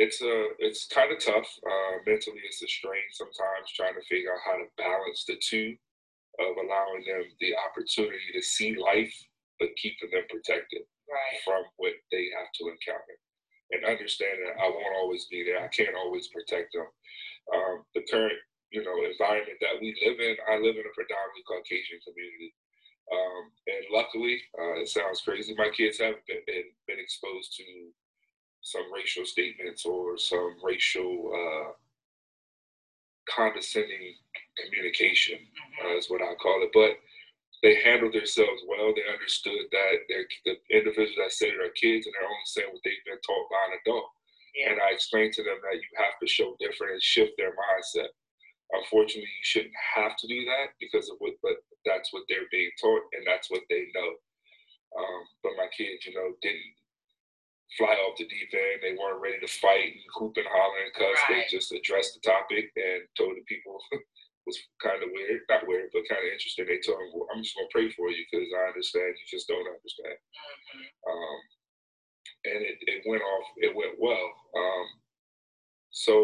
it's 0.00 0.24
a 0.24 0.56
it's 0.64 0.88
kind 0.88 1.12
of 1.12 1.20
tough 1.20 1.44
uh, 1.60 2.00
mentally. 2.08 2.40
It's 2.48 2.64
a 2.64 2.68
strain 2.68 3.04
sometimes 3.12 3.68
trying 3.76 3.92
to 4.00 4.08
figure 4.08 4.32
out 4.32 4.40
how 4.48 4.56
to 4.56 4.72
balance 4.80 5.28
the 5.28 5.36
two 5.36 5.76
of 6.40 6.56
allowing 6.56 7.04
them 7.04 7.28
the 7.36 7.52
opportunity 7.68 8.32
to 8.32 8.40
see 8.40 8.80
life, 8.80 9.12
but 9.60 9.76
keeping 9.76 10.08
them 10.08 10.24
protected 10.32 10.88
right. 11.04 11.36
from 11.44 11.68
what 11.76 11.92
they 12.08 12.32
have 12.32 12.48
to 12.48 12.72
encounter, 12.72 13.16
and 13.76 13.92
understand 13.92 14.40
that 14.40 14.56
I 14.56 14.72
won't 14.72 14.96
always 14.96 15.28
be 15.28 15.44
there. 15.44 15.60
I 15.60 15.68
can't 15.68 15.92
always 15.92 16.32
protect 16.32 16.72
them. 16.72 16.88
Um, 17.52 17.84
the 17.92 18.00
current 18.08 18.40
you 18.72 18.80
know 18.80 19.04
environment 19.04 19.60
that 19.60 19.84
we 19.84 19.92
live 20.00 20.16
in, 20.16 20.40
I 20.48 20.56
live 20.64 20.80
in 20.80 20.88
a 20.88 20.96
predominantly 20.96 21.44
Caucasian 21.44 22.00
community. 22.08 22.56
Um, 23.12 23.44
and 23.68 23.84
luckily, 23.92 24.40
uh, 24.56 24.80
it 24.80 24.88
sounds 24.88 25.20
crazy. 25.20 25.52
My 25.58 25.68
kids 25.68 25.98
haven't 25.98 26.24
been, 26.30 26.46
been, 26.46 26.70
been 26.86 27.02
exposed 27.02 27.52
to 27.58 27.66
some 28.70 28.86
racial 28.94 29.26
statements 29.26 29.84
or 29.84 30.16
some 30.16 30.54
racial 30.62 31.34
uh, 31.34 31.72
condescending 33.26 34.14
communication, 34.62 35.38
mm-hmm. 35.38 35.90
uh, 35.90 35.98
is 35.98 36.06
what 36.06 36.22
I 36.22 36.34
call 36.38 36.62
it. 36.62 36.70
But 36.72 36.94
they 37.62 37.82
handled 37.82 38.14
themselves 38.14 38.62
well. 38.70 38.94
They 38.94 39.04
understood 39.10 39.66
that 39.74 39.94
the 40.08 40.54
individuals 40.70 41.18
that 41.18 41.34
say 41.34 41.50
they're 41.50 41.74
kids 41.76 42.06
and 42.06 42.14
they're 42.14 42.30
only 42.30 42.48
saying 42.48 42.70
what 42.72 42.80
they've 42.86 43.04
been 43.04 43.20
taught 43.20 43.50
by 43.50 43.62
an 43.68 43.78
adult. 43.82 44.08
Yeah. 44.54 44.72
And 44.72 44.78
I 44.80 44.94
explained 44.94 45.34
to 45.34 45.44
them 45.44 45.60
that 45.62 45.76
you 45.78 45.90
have 45.98 46.16
to 46.18 46.26
show 46.26 46.56
different 46.58 46.98
and 46.98 47.02
shift 47.02 47.36
their 47.36 47.52
mindset. 47.52 48.10
Unfortunately, 48.72 49.28
you 49.28 49.46
shouldn't 49.46 49.76
have 49.98 50.16
to 50.16 50.26
do 50.26 50.46
that 50.46 50.78
because 50.78 51.10
of 51.10 51.18
what, 51.18 51.34
but 51.42 51.58
that's 51.84 52.14
what 52.14 52.22
they're 52.30 52.50
being 52.50 52.70
taught 52.80 53.02
and 53.12 53.26
that's 53.26 53.50
what 53.50 53.66
they 53.68 53.90
know. 53.94 54.10
Um, 54.96 55.22
but 55.42 55.58
my 55.58 55.68
kids, 55.76 56.06
you 56.06 56.14
know, 56.14 56.34
didn't 56.42 56.74
fly 57.78 57.94
off 58.06 58.18
the 58.18 58.26
deep 58.26 58.50
end. 58.50 58.82
They 58.82 58.96
weren't 58.98 59.22
ready 59.22 59.38
to 59.38 59.50
fight 59.60 59.94
and 59.94 60.10
hoop 60.16 60.34
and 60.36 60.48
holler 60.48 60.80
and 60.86 60.94
cuss. 60.94 61.20
Right. 61.28 61.46
They 61.46 61.56
just 61.56 61.70
addressed 61.70 62.18
the 62.18 62.22
topic 62.24 62.70
and 62.74 63.06
told 63.14 63.36
the 63.36 63.46
people 63.46 63.78
was 64.46 64.58
kind 64.82 65.02
of 65.02 65.10
weird, 65.12 65.46
not 65.48 65.68
weird, 65.68 65.90
but 65.92 66.08
kind 66.08 66.24
of 66.24 66.32
interesting. 66.32 66.66
They 66.66 66.82
told 66.82 66.98
them, 66.98 67.12
well, 67.14 67.30
"I'm 67.30 67.42
just 67.42 67.54
gonna 67.54 67.70
pray 67.70 67.90
for 67.92 68.10
you 68.10 68.24
because 68.26 68.48
I 68.50 68.72
understand 68.72 69.14
you 69.14 69.26
just 69.28 69.46
don't 69.46 69.68
understand." 69.68 70.18
Mm-hmm. 70.18 70.86
Um, 71.06 71.38
and 72.50 72.60
it, 72.64 72.78
it 72.88 73.02
went 73.06 73.22
off. 73.22 73.46
It 73.60 73.76
went 73.76 74.00
well. 74.00 74.28
Um, 74.56 74.86
so 75.90 76.14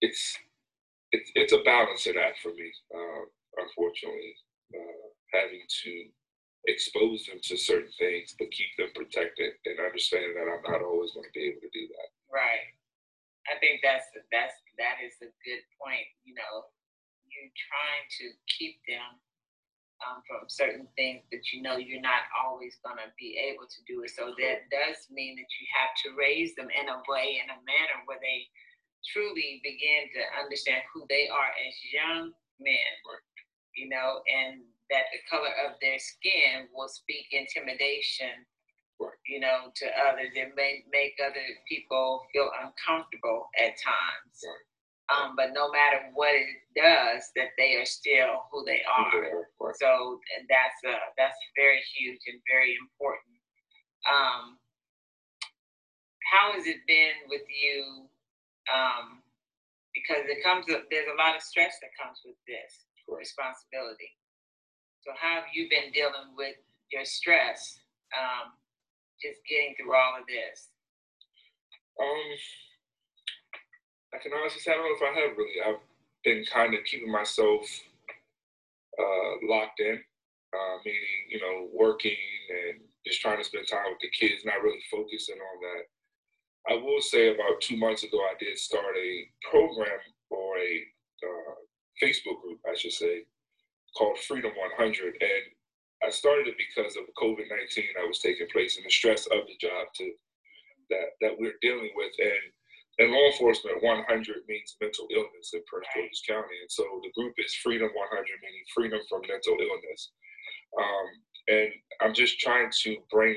it's 0.00 0.38
it's 1.12 1.30
it's 1.34 1.52
a 1.52 1.64
balancing 1.64 2.16
act 2.16 2.38
for 2.40 2.54
me, 2.54 2.70
uh, 2.94 3.24
unfortunately 3.58 4.34
uh, 4.74 5.04
having 5.32 5.62
to 5.66 5.92
expose 6.66 7.24
them 7.24 7.40
to 7.40 7.56
certain 7.56 7.92
things, 7.96 8.34
but 8.38 8.52
keep 8.52 8.68
them 8.76 8.92
protected 8.94 9.56
and 9.64 9.80
understanding 9.80 10.36
that 10.36 10.48
I'm 10.48 10.64
not 10.64 10.84
always 10.84 11.12
going 11.12 11.28
to 11.28 11.36
be 11.36 11.48
able 11.48 11.64
to 11.64 11.72
do 11.72 11.88
that. 11.88 12.08
Right. 12.28 12.76
I 13.48 13.56
think 13.58 13.80
that's 13.80 14.04
that's 14.28 14.54
that 14.76 15.00
is 15.00 15.16
a 15.24 15.32
good 15.42 15.64
point. 15.80 16.06
You 16.22 16.36
know, 16.36 16.68
you're 17.26 17.54
trying 17.56 18.06
to 18.20 18.26
keep 18.52 18.78
them 18.84 19.16
um, 20.04 20.20
from 20.28 20.46
certain 20.52 20.86
things, 20.94 21.24
but 21.32 21.40
you 21.50 21.64
know 21.64 21.80
you're 21.80 22.04
not 22.04 22.28
always 22.36 22.76
going 22.84 23.00
to 23.00 23.10
be 23.16 23.40
able 23.40 23.64
to 23.64 23.80
do 23.88 24.04
it. 24.04 24.12
So 24.12 24.36
that 24.36 24.68
does 24.68 25.08
mean 25.08 25.40
that 25.40 25.50
you 25.56 25.64
have 25.72 25.92
to 26.04 26.08
raise 26.14 26.52
them 26.54 26.68
in 26.68 26.86
a 26.92 27.00
way, 27.08 27.40
in 27.40 27.48
a 27.48 27.58
manner 27.64 27.98
where 28.04 28.20
they 28.20 28.44
truly 29.08 29.64
begin 29.64 30.12
to 30.12 30.22
understand 30.36 30.84
who 30.92 31.08
they 31.08 31.32
are 31.32 31.50
as 31.56 31.74
young 31.88 32.36
men. 32.60 32.92
Right 33.08 33.24
you 33.74 33.88
know, 33.88 34.20
and 34.28 34.60
that 34.90 35.06
the 35.14 35.22
color 35.30 35.54
of 35.66 35.78
their 35.80 35.98
skin 35.98 36.66
will 36.74 36.88
speak 36.88 37.26
intimidation, 37.32 38.46
you 39.26 39.40
know, 39.40 39.70
to 39.76 39.86
others 40.10 40.34
and 40.36 40.52
may 40.56 40.84
make 40.92 41.14
other 41.22 41.46
people 41.68 42.26
feel 42.32 42.50
uncomfortable 42.62 43.48
at 43.58 43.78
times. 43.78 44.38
Um, 45.10 45.34
but 45.34 45.50
no 45.54 45.70
matter 45.70 46.06
what 46.14 46.34
it 46.34 46.46
does, 46.76 47.22
that 47.34 47.50
they 47.58 47.74
are 47.74 47.86
still 47.86 48.46
who 48.52 48.62
they 48.64 48.82
are. 48.86 49.46
So 49.74 50.20
that's 50.46 50.80
a, 50.86 50.94
that's 51.18 51.38
very 51.56 51.82
huge 51.98 52.20
and 52.30 52.38
very 52.46 52.78
important. 52.78 53.34
Um, 54.06 54.58
how 56.30 56.52
has 56.54 56.66
it 56.66 56.78
been 56.86 57.26
with 57.26 57.42
you? 57.50 58.06
Um, 58.70 59.22
because 59.94 60.30
it 60.30 60.44
comes, 60.46 60.66
there's 60.66 61.10
a 61.10 61.18
lot 61.18 61.34
of 61.34 61.42
stress 61.42 61.74
that 61.82 61.90
comes 61.98 62.22
with 62.22 62.38
this 62.46 62.86
responsibility. 63.10 64.14
So 65.00 65.12
how 65.16 65.40
have 65.40 65.48
you 65.54 65.68
been 65.70 65.92
dealing 65.92 66.36
with 66.36 66.56
your 66.92 67.04
stress, 67.04 67.80
um, 68.12 68.52
just 69.20 69.40
getting 69.48 69.74
through 69.76 69.94
all 69.96 70.20
of 70.20 70.26
this? 70.28 70.68
Um, 71.96 72.28
I 74.12 74.18
can 74.18 74.32
honestly 74.36 74.60
say 74.60 74.72
I 74.72 74.74
don't 74.76 74.84
know 74.84 74.96
if 74.96 75.16
I 75.16 75.20
have 75.20 75.36
really. 75.36 75.60
I've 75.64 75.80
been 76.24 76.44
kind 76.44 76.74
of 76.74 76.84
keeping 76.84 77.10
myself 77.10 77.64
uh, 78.98 79.30
locked 79.48 79.80
in, 79.80 79.96
uh, 80.52 80.76
meaning 80.84 81.20
you 81.30 81.40
know 81.40 81.68
working 81.72 82.16
and 82.50 82.80
just 83.06 83.20
trying 83.20 83.38
to 83.38 83.44
spend 83.44 83.68
time 83.68 83.88
with 83.88 84.00
the 84.04 84.12
kids, 84.12 84.44
not 84.44 84.62
really 84.62 84.84
focusing 84.90 85.36
on 85.40 85.56
that. 85.64 85.84
I 86.68 86.74
will 86.76 87.00
say 87.00 87.32
about 87.32 87.60
two 87.62 87.78
months 87.78 88.04
ago, 88.04 88.18
I 88.18 88.34
did 88.38 88.58
start 88.58 88.96
a 88.96 89.28
program 89.50 90.00
or 90.28 90.58
a 90.58 90.84
uh, 91.24 91.54
Facebook 92.02 92.42
group, 92.42 92.60
I 92.68 92.76
should 92.76 92.92
say, 92.92 93.24
called 93.96 94.18
Freedom 94.18 94.52
100. 94.54 95.14
And 95.20 95.44
I 96.02 96.10
started 96.10 96.48
it 96.48 96.56
because 96.56 96.96
of 96.96 97.04
COVID 97.20 97.48
19 97.48 97.84
that 97.96 98.08
was 98.08 98.20
taking 98.20 98.48
place 98.52 98.76
and 98.76 98.86
the 98.86 98.90
stress 98.90 99.26
of 99.26 99.44
the 99.46 99.56
job 99.60 99.88
to, 99.96 100.12
that, 100.90 101.16
that 101.20 101.36
we're 101.38 101.60
dealing 101.60 101.90
with. 101.94 102.12
And 102.18 102.44
in 102.98 103.12
law 103.12 103.26
enforcement, 103.32 103.82
100 103.82 104.04
means 104.48 104.76
mental 104.80 105.06
illness 105.12 105.52
in 105.54 105.62
Prince 105.66 105.88
George's 105.94 106.22
County. 106.26 106.56
And 106.60 106.70
so 106.70 106.84
the 107.02 107.12
group 107.16 107.34
is 107.38 107.54
Freedom 107.62 107.88
100, 107.88 108.24
meaning 108.42 108.66
freedom 108.74 109.00
from 109.08 109.22
mental 109.28 109.56
illness. 109.56 110.10
Um, 110.76 111.06
and 111.48 111.70
I'm 112.00 112.14
just 112.14 112.38
trying 112.40 112.70
to 112.84 112.96
bring 113.10 113.36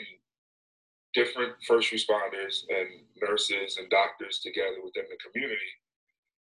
different 1.13 1.53
first 1.67 1.91
responders 1.91 2.65
and 2.69 2.89
nurses 3.21 3.77
and 3.77 3.89
doctors 3.89 4.39
together 4.39 4.81
within 4.83 5.05
the 5.09 5.17
community 5.23 5.71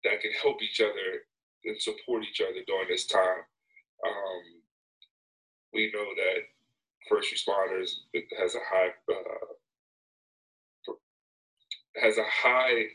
that 0.05 0.21
can 0.21 0.31
help 0.43 0.63
each 0.63 0.81
other 0.81 1.25
and 1.65 1.81
support 1.81 2.23
each 2.23 2.41
other 2.41 2.61
during 2.67 2.89
this 2.89 3.07
time. 3.07 3.43
Um, 4.07 4.63
we 5.73 5.91
know 5.93 6.05
that 6.17 6.43
first 7.09 7.33
responders 7.33 7.91
has 8.39 8.55
a 8.55 8.59
high 8.71 8.91
uh, 9.11 10.93
has 12.01 12.19
a 12.19 12.25
high 12.25 12.87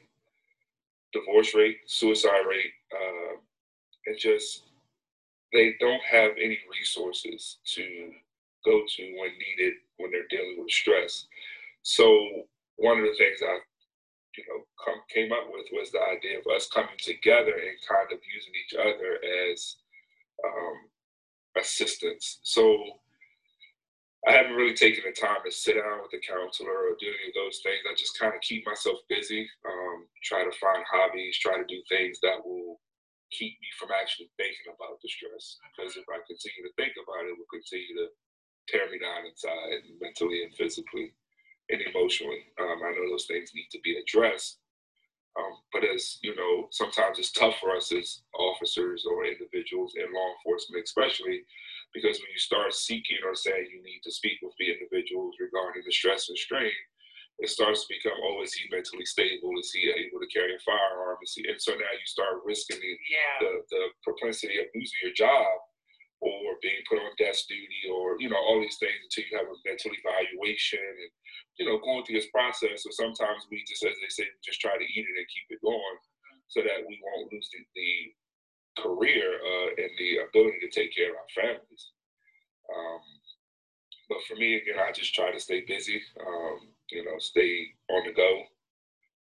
divorce 1.12 1.54
rate, 1.54 1.78
suicide 1.86 2.46
rate, 2.48 2.74
uh, 2.92 3.36
and 4.06 4.18
just 4.18 4.64
they 5.52 5.76
don't 5.80 6.02
have 6.04 6.32
any 6.38 6.58
resources 6.72 7.58
to 7.66 8.12
go 8.66 8.82
to 8.88 9.04
when 9.20 9.32
needed 9.38 9.74
when 9.98 10.12
they're 10.12 10.28
dealing 10.30 10.58
with 10.60 10.72
stress. 10.72 11.28
So 11.84 12.46
one 12.78 12.98
of 12.98 13.06
the 13.06 13.16
things 13.18 13.40
I 13.44 13.60
you 14.38 14.44
know 14.48 14.64
come, 14.84 15.02
came 15.14 15.32
up 15.32 15.48
with 15.52 15.68
was 15.72 15.92
the 15.92 16.02
idea 16.02 16.40
of 16.40 16.48
us 16.56 16.68
coming 16.68 16.98
together 16.98 17.54
and 17.54 17.78
kind 17.88 18.12
of 18.12 18.20
using 18.34 18.54
each 18.56 18.74
other 18.74 19.20
as 19.52 19.76
um, 20.44 20.76
assistants. 21.58 22.40
So 22.44 22.78
I 24.28 24.32
haven't 24.32 24.56
really 24.56 24.74
taken 24.74 25.04
the 25.04 25.12
time 25.12 25.44
to 25.44 25.52
sit 25.52 25.76
down 25.76 26.00
with 26.00 26.16
a 26.16 26.22
counselor 26.24 26.72
or 26.72 26.96
do 26.96 27.12
any 27.12 27.28
of 27.28 27.36
those 27.36 27.60
things. 27.60 27.84
I 27.84 27.92
just 27.92 28.18
kind 28.18 28.32
of 28.32 28.40
keep 28.40 28.66
myself 28.66 29.04
busy, 29.10 29.44
um, 29.68 30.08
try 30.24 30.48
to 30.48 30.54
find 30.64 30.80
hobbies, 30.88 31.38
try 31.38 31.60
to 31.60 31.68
do 31.68 31.84
things 31.92 32.24
that 32.24 32.40
will 32.40 32.80
keep 33.36 33.60
me 33.60 33.70
from 33.76 33.92
actually 33.92 34.32
thinking 34.40 34.72
about 34.72 34.96
the 35.04 35.12
stress. 35.12 35.60
Because 35.68 36.00
if 36.00 36.08
I 36.08 36.24
continue 36.24 36.64
to 36.64 36.74
think 36.80 36.96
about 36.96 37.28
it, 37.28 37.36
it 37.36 37.38
will 37.38 37.52
continue 37.52 37.92
to 38.00 38.08
tear 38.72 38.88
me 38.88 38.96
down 39.04 39.28
inside, 39.28 39.84
mentally 40.00 40.48
and 40.48 40.56
physically 40.56 41.12
and 41.68 41.84
emotionally. 41.84 42.48
Um, 42.64 42.80
I 42.80 42.96
know 42.96 43.12
those 43.12 43.28
things 43.28 43.52
need 43.52 43.68
to 43.76 43.84
be 43.84 44.00
addressed. 44.00 44.63
Um, 45.34 45.58
but 45.74 45.84
as 45.84 46.20
you 46.22 46.36
know, 46.36 46.68
sometimes 46.70 47.18
it's 47.18 47.32
tough 47.32 47.58
for 47.60 47.76
us 47.76 47.92
as 47.92 48.22
officers 48.38 49.06
or 49.10 49.26
individuals 49.26 49.96
in 49.98 50.06
law 50.14 50.30
enforcement, 50.38 50.84
especially 50.86 51.42
because 51.94 52.22
when 52.22 52.30
you 52.30 52.38
start 52.38 52.74
seeking 52.74 53.18
or 53.26 53.34
saying 53.34 53.66
you 53.74 53.82
need 53.82 54.02
to 54.04 54.12
speak 54.14 54.38
with 54.42 54.54
the 54.60 54.70
individuals 54.70 55.34
regarding 55.42 55.82
the 55.86 55.92
stress 55.92 56.30
and 56.30 56.38
strain, 56.38 56.72
it 57.40 57.50
starts 57.50 57.82
to 57.82 57.94
become, 57.98 58.14
oh, 58.22 58.44
is 58.46 58.54
he 58.54 58.70
mentally 58.70 59.06
stable? 59.06 59.50
Is 59.58 59.74
he 59.74 59.90
able 59.90 60.22
to 60.22 60.30
carry 60.30 60.54
a 60.54 60.62
firearm? 60.62 61.18
Is 61.26 61.34
he, 61.34 61.50
and 61.50 61.58
so 61.60 61.74
now 61.74 61.90
you 61.98 62.06
start 62.06 62.46
risking 62.46 62.78
the, 62.78 62.94
Yeah. 63.10 63.38
the, 63.42 63.52
the 63.74 63.84
propensity 64.06 64.60
of 64.62 64.70
losing 64.76 65.02
your 65.02 65.18
job 65.18 65.50
or 66.32 66.56
being 66.64 66.80
put 66.88 67.04
on 67.04 67.12
desk 67.20 67.52
duty 67.52 67.84
or, 67.92 68.16
you 68.20 68.32
know, 68.32 68.40
all 68.40 68.64
these 68.64 68.80
things 68.80 68.96
until 69.04 69.28
you 69.28 69.36
have 69.36 69.52
a 69.52 69.58
mental 69.68 69.92
evaluation 69.92 70.80
and, 70.80 71.12
you 71.60 71.66
know, 71.68 71.78
going 71.84 72.04
through 72.04 72.16
this 72.16 72.32
process. 72.32 72.88
So 72.88 72.90
sometimes 72.96 73.44
we 73.52 73.60
just, 73.68 73.84
as 73.84 73.98
they 74.00 74.12
say, 74.12 74.28
just 74.44 74.64
try 74.64 74.80
to 74.80 74.88
eat 74.88 75.06
it 75.06 75.20
and 75.20 75.28
keep 75.28 75.48
it 75.52 75.62
going 75.62 75.98
so 76.48 76.64
that 76.64 76.88
we 76.88 76.96
won't 77.04 77.32
lose 77.32 77.50
the, 77.52 77.62
the 77.76 77.92
career 78.80 79.38
uh, 79.38 79.70
and 79.78 79.92
the 80.00 80.24
ability 80.24 80.64
to 80.64 80.72
take 80.72 80.96
care 80.96 81.12
of 81.12 81.20
our 81.20 81.32
families. 81.36 81.84
Um, 82.72 83.04
but 84.08 84.24
for 84.28 84.36
me, 84.36 84.56
again, 84.56 84.80
I 84.80 84.92
just 84.92 85.14
try 85.14 85.32
to 85.32 85.40
stay 85.40 85.62
busy, 85.68 86.02
um, 86.24 86.72
you 86.92 87.04
know, 87.04 87.20
stay 87.20 87.68
on 87.92 88.08
the 88.08 88.14
go. 88.14 88.32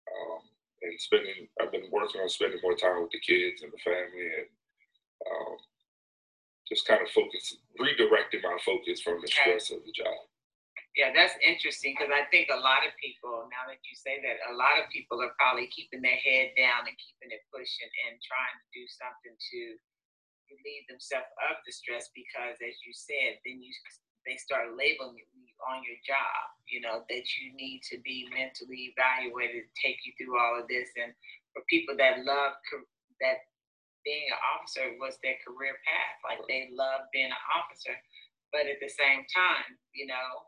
Um, 0.09 0.41
and 0.81 0.99
spending, 0.99 1.47
I've 1.61 1.71
been 1.71 1.91
working 1.91 2.21
on 2.21 2.29
spending 2.29 2.59
more 2.63 2.75
time 2.75 3.03
with 3.03 3.11
the 3.11 3.19
kids 3.19 3.61
and 3.61 3.71
the 3.71 3.83
family 3.83 4.25
and 4.25 4.49
um, 5.27 5.57
just 6.69 6.85
kind 6.85 7.01
of 7.01 7.09
focus, 7.09 7.57
redirecting 7.81 8.45
my 8.45 8.57
focus 8.61 9.01
from 9.01 9.19
the 9.19 9.27
stress 9.27 9.73
of 9.73 9.81
the 9.83 9.91
job. 9.91 10.13
Yeah, 10.97 11.13
that's 11.13 11.37
interesting 11.41 11.93
because 11.93 12.13
I 12.13 12.25
think 12.29 12.49
a 12.49 12.61
lot 12.61 12.85
of 12.85 12.93
people, 12.97 13.45
now 13.49 13.69
that 13.69 13.81
you 13.85 13.95
say 13.97 14.21
that, 14.25 14.41
a 14.49 14.55
lot 14.57 14.81
of 14.81 14.89
people 14.89 15.21
are 15.21 15.33
probably 15.37 15.69
keeping 15.69 16.01
their 16.01 16.17
head 16.17 16.53
down 16.57 16.85
and 16.89 16.97
keeping 16.97 17.33
it 17.33 17.45
pushing 17.53 17.89
and 18.09 18.17
trying 18.21 18.57
to 18.57 18.67
do 18.73 18.83
something 18.89 19.33
to 19.33 19.59
relieve 20.49 20.85
themselves 20.89 21.29
of 21.49 21.61
the 21.65 21.73
stress 21.73 22.09
because, 22.13 22.57
as 22.57 22.75
you 22.81 22.93
said, 22.93 23.37
then 23.45 23.61
you 23.61 23.71
they 24.27 24.35
start 24.35 24.75
labeling 24.75 25.15
you 25.15 25.55
on 25.71 25.81
your 25.87 25.97
job. 26.03 26.41
You 26.67 26.83
know 26.83 27.01
that 27.07 27.25
you 27.39 27.55
need 27.55 27.81
to 27.89 27.97
be 28.03 28.27
mentally 28.29 28.93
evaluated, 28.93 29.71
take 29.79 30.03
you 30.03 30.11
through 30.19 30.37
all 30.37 30.59
of 30.59 30.67
this, 30.67 30.91
and 30.99 31.15
for 31.55 31.63
people 31.71 31.95
that 31.97 32.27
love 32.27 32.59
that 33.23 33.47
being 34.05 34.25
an 34.31 34.39
officer 34.55 34.95
was 34.99 35.19
their 35.21 35.37
career 35.45 35.75
path, 35.83 36.17
like 36.23 36.41
they 36.47 36.69
love 36.71 37.07
being 37.11 37.31
an 37.31 37.43
officer, 37.51 37.95
but 38.51 38.65
at 38.65 38.79
the 38.81 38.89
same 38.89 39.25
time, 39.29 39.77
you 39.93 40.07
know 40.07 40.47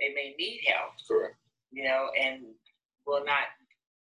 they 0.00 0.14
may 0.14 0.34
need 0.38 0.62
help, 0.66 0.98
Correct. 1.06 1.36
you 1.70 1.84
know, 1.84 2.10
and 2.18 2.42
will 3.06 3.24
not 3.24 3.50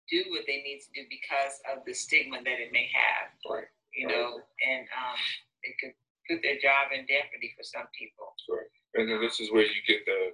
do 0.10 0.24
what 0.30 0.44
they 0.48 0.62
need 0.64 0.80
to 0.80 0.92
do 0.94 1.04
because 1.10 1.60
of 1.72 1.84
the 1.86 1.94
stigma 1.94 2.38
that 2.44 2.60
it 2.60 2.72
may 2.72 2.88
have, 2.94 3.32
Right. 3.50 3.68
you 3.96 4.08
know, 4.08 4.40
and 4.40 4.86
um, 4.96 5.20
it 5.64 5.76
could 5.80 5.94
put 6.30 6.40
their 6.44 6.60
job 6.60 6.92
in 6.96 7.08
jeopardy 7.08 7.52
for 7.58 7.64
some 7.64 7.88
people. 7.98 8.32
Correct. 8.48 8.72
And 8.96 9.10
then 9.10 9.20
this 9.22 9.40
is 9.40 9.52
where 9.52 9.66
you 9.66 9.82
get 9.88 10.06
the, 10.06 10.32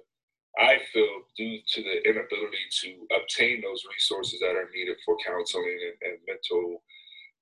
I 0.58 0.78
feel, 0.92 1.08
due 1.36 1.58
to 1.64 1.82
the 1.82 1.96
inability 2.06 2.64
to 2.82 3.06
obtain 3.16 3.62
those 3.62 3.86
resources 3.88 4.38
that 4.40 4.54
are 4.54 4.68
needed 4.74 4.98
for 5.04 5.16
counseling 5.24 5.78
and, 5.86 6.12
and 6.12 6.18
mental 6.26 6.82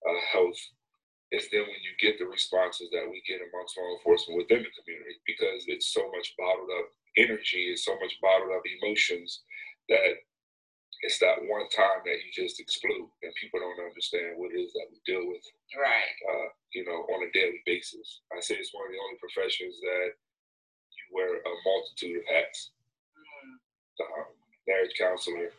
uh, 0.08 0.20
health, 0.32 0.60
is 1.32 1.48
then 1.52 1.68
when 1.68 1.82
you 1.84 1.92
get 2.00 2.16
the 2.18 2.24
responses 2.24 2.88
that 2.92 3.04
we 3.04 3.20
get 3.28 3.44
amongst 3.44 3.76
law 3.76 3.88
enforcement 4.00 4.40
within 4.40 4.64
the 4.64 4.72
community 4.80 5.20
because 5.28 5.68
it's 5.68 5.92
so 5.92 6.08
much 6.16 6.32
bottled 6.40 6.70
up 6.80 6.88
energy, 7.20 7.68
it's 7.72 7.84
so 7.84 7.96
much 8.00 8.16
bottled 8.22 8.52
up 8.56 8.64
emotions 8.80 9.44
that 9.92 10.24
it's 11.04 11.20
that 11.20 11.38
one 11.46 11.68
time 11.70 12.02
that 12.04 12.18
you 12.24 12.30
just 12.32 12.58
explode 12.58 13.06
and 13.22 13.30
people 13.38 13.60
don't 13.60 13.86
understand 13.86 14.34
what 14.40 14.50
it 14.50 14.58
is 14.58 14.72
that 14.72 14.88
we 14.90 14.98
deal 15.06 15.22
with 15.28 15.44
Right. 15.76 16.16
uh, 16.26 16.48
you 16.74 16.84
know, 16.84 17.06
on 17.12 17.22
a 17.28 17.30
daily 17.36 17.60
basis. 17.66 18.22
I 18.34 18.40
say 18.40 18.56
it's 18.56 18.74
one 18.74 18.88
of 18.88 18.92
the 18.92 18.98
only 19.04 19.18
professions 19.20 19.78
that 19.84 20.08
you 20.96 21.04
wear 21.12 21.38
a 21.38 21.52
multitude 21.64 22.18
of 22.18 22.26
hats. 22.26 22.72
Mm, 23.14 23.56
Um, 24.04 24.26
marriage 24.66 24.96
counselor, 24.98 25.52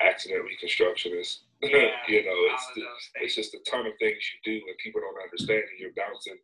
accident 0.00 0.44
reconstructionist. 0.46 1.40
Yeah, 1.62 1.94
you 2.10 2.26
know, 2.26 2.34
it's 2.50 2.66
the, 2.74 2.82
it's 3.22 3.38
just 3.38 3.54
a 3.54 3.62
ton 3.70 3.86
of 3.86 3.94
things 4.02 4.18
you 4.18 4.38
do, 4.42 4.58
and 4.66 4.82
people 4.82 4.98
don't 4.98 5.22
understand. 5.22 5.62
And 5.62 5.78
you're 5.78 5.94
bouncing 5.94 6.38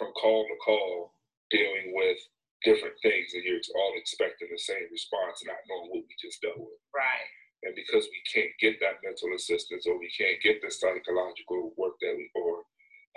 from 0.00 0.08
call 0.16 0.48
to 0.48 0.56
call, 0.64 1.12
dealing 1.52 1.92
with 1.92 2.16
different 2.64 2.96
things, 3.04 3.36
and 3.36 3.44
you're 3.44 3.60
all 3.76 3.92
expecting 4.00 4.48
the 4.48 4.56
same 4.56 4.88
response, 4.88 5.44
not 5.44 5.60
knowing 5.68 5.92
what 5.92 6.08
we 6.08 6.16
just 6.16 6.40
dealt 6.40 6.56
with. 6.56 6.80
Right. 6.96 7.28
And 7.68 7.76
because 7.76 8.08
we 8.08 8.20
can't 8.24 8.56
get 8.56 8.80
that 8.80 9.04
mental 9.04 9.36
assistance 9.36 9.84
or 9.84 10.00
we 10.00 10.08
can't 10.16 10.40
get 10.40 10.64
the 10.64 10.72
psychological 10.72 11.76
work 11.76 12.00
that 12.00 12.16
we 12.16 12.32
or 12.32 12.64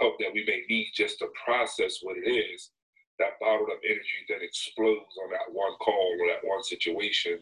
help 0.04 0.20
that 0.20 0.36
we 0.36 0.44
may 0.44 0.68
need 0.68 0.92
just 0.92 1.20
to 1.20 1.32
process 1.48 2.04
what 2.04 2.20
it 2.20 2.28
is, 2.28 2.72
that 3.20 3.40
bottled 3.40 3.72
up 3.72 3.80
energy 3.88 4.20
then 4.28 4.44
explodes 4.44 5.16
on 5.24 5.32
that 5.32 5.48
one 5.52 5.76
call 5.80 6.12
or 6.20 6.28
that 6.28 6.44
one 6.44 6.64
situation, 6.64 7.40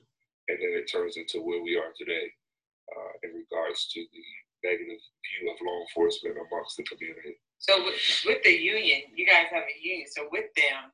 and 0.48 0.58
then 0.62 0.78
it 0.78 0.86
turns 0.86 1.18
into 1.18 1.41
where 1.41 1.62
we 1.65 1.74
are 1.74 1.89
today 1.98 2.30
uh, 2.91 3.13
in 3.24 3.34
regards 3.34 3.88
to 3.93 4.00
the 4.02 4.26
negative 4.65 5.02
view 5.02 5.43
of 5.52 5.58
law 5.62 5.78
enforcement 5.86 6.38
amongst 6.38 6.78
the 6.78 6.86
community. 6.86 7.38
So 7.58 7.86
with, 7.86 7.98
with 8.26 8.41
the 8.43 8.54
union, 8.54 9.10
you 9.13 9.26
guys 9.26 9.48
have 9.54 9.65
a 9.65 9.78
union. 9.82 10.10
So 10.10 10.28
with 10.30 10.50
them, 10.58 10.89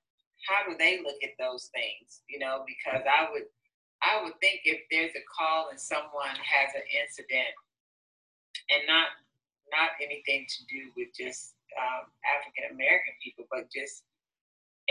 how 0.48 0.68
do 0.68 0.76
they 0.78 1.00
look 1.04 1.20
at 1.24 1.36
those 1.40 1.70
things? 1.72 2.22
You 2.28 2.40
know, 2.40 2.64
because 2.68 3.04
I 3.06 3.30
would, 3.32 3.48
I 4.02 4.24
would 4.24 4.36
think 4.42 4.66
if 4.66 4.82
there's 4.90 5.14
a 5.14 5.26
call 5.30 5.70
and 5.70 5.80
someone 5.80 6.34
has 6.34 6.74
an 6.74 6.86
incident, 6.90 7.54
and 8.72 8.84
not 8.88 9.12
not 9.72 9.96
anything 10.04 10.44
to 10.48 10.60
do 10.68 10.92
with 11.00 11.12
just 11.16 11.56
um, 11.80 12.12
African 12.28 12.76
American 12.76 13.16
people, 13.24 13.48
but 13.48 13.72
just 13.72 14.04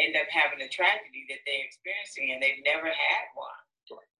end 0.00 0.16
up 0.16 0.28
having 0.32 0.64
a 0.64 0.70
tragedy 0.70 1.28
that 1.28 1.42
they're 1.44 1.66
experiencing 1.66 2.32
and 2.32 2.40
they've 2.40 2.64
never 2.64 2.88
had 2.88 3.26
one. 3.36 3.60
Right. 3.92 4.12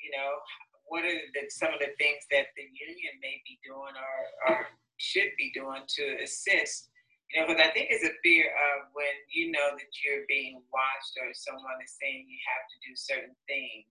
You 0.00 0.14
know, 0.16 0.40
what 0.86 1.04
are 1.04 1.20
the, 1.34 1.42
some 1.50 1.74
of 1.74 1.82
the 1.82 1.94
things 1.98 2.22
that 2.30 2.54
the 2.54 2.66
union 2.66 3.14
may 3.18 3.42
be 3.42 3.58
doing 3.66 3.94
or, 3.94 4.18
or 4.46 4.56
should 4.98 5.34
be 5.38 5.50
doing 5.54 5.82
to 5.86 6.04
assist? 6.22 6.90
You 7.30 7.42
know, 7.42 7.50
because 7.50 7.62
I 7.62 7.74
think 7.74 7.90
it's 7.90 8.06
a 8.06 8.14
fear 8.22 8.54
of 8.54 8.94
when 8.94 9.10
you 9.34 9.50
know 9.50 9.74
that 9.74 9.92
you're 10.02 10.26
being 10.30 10.62
watched 10.70 11.18
or 11.18 11.34
someone 11.34 11.82
is 11.82 11.98
saying 11.98 12.30
you 12.30 12.38
have 12.46 12.64
to 12.70 12.76
do 12.86 12.92
certain 12.94 13.34
things, 13.50 13.90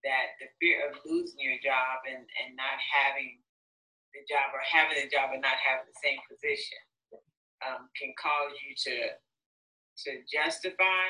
that 0.00 0.36
the 0.40 0.48
fear 0.60 0.88
of 0.88 0.96
losing 1.04 1.40
your 1.40 1.60
job 1.60 2.04
and, 2.08 2.24
and 2.24 2.56
not 2.56 2.76
having 2.80 3.40
the 4.16 4.24
job 4.24 4.52
or 4.56 4.64
having 4.64 4.96
the 4.96 5.12
job 5.12 5.32
and 5.32 5.44
not 5.44 5.60
having 5.60 5.88
the 5.88 6.00
same 6.00 6.20
position 6.24 6.80
um, 7.64 7.88
can 7.96 8.12
cause 8.16 8.52
you 8.64 8.72
to 8.76 9.16
to 9.94 10.10
justify, 10.26 11.06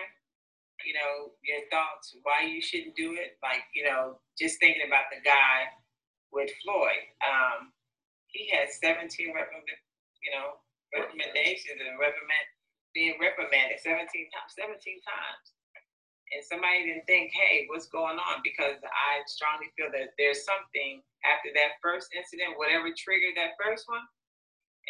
you 0.84 0.94
know, 0.94 1.32
your 1.40 1.64
thoughts 1.72 2.16
why 2.22 2.44
you 2.44 2.60
shouldn't 2.60 2.96
do 2.96 3.16
it. 3.16 3.40
Like, 3.42 3.64
you 3.74 3.84
know, 3.84 4.20
just 4.38 4.60
thinking 4.60 4.86
about 4.86 5.08
the 5.08 5.20
guy 5.24 5.72
with 6.30 6.52
Floyd, 6.62 7.04
um, 7.24 7.72
he 8.28 8.50
had 8.52 8.68
17 8.68 9.08
recommend, 9.32 9.80
you 10.20 10.32
know, 10.36 10.60
recommendations 10.92 11.80
and 11.80 11.98
reprimand 11.98 12.46
being 12.94 13.18
reprimanded 13.18 13.82
17 13.82 14.06
times, 14.06 14.54
17 14.54 14.78
times. 14.78 15.46
And 16.34 16.42
somebody 16.42 16.86
didn't 16.86 17.06
think, 17.06 17.30
hey, 17.34 17.66
what's 17.70 17.90
going 17.90 18.18
on? 18.18 18.42
Because 18.42 18.78
I 18.82 19.22
strongly 19.26 19.70
feel 19.74 19.90
that 19.94 20.14
there's 20.18 20.42
something 20.46 21.02
after 21.22 21.50
that 21.54 21.78
first 21.82 22.10
incident, 22.14 22.58
whatever 22.58 22.90
triggered 22.94 23.38
that 23.38 23.58
first 23.58 23.86
one, 23.86 24.02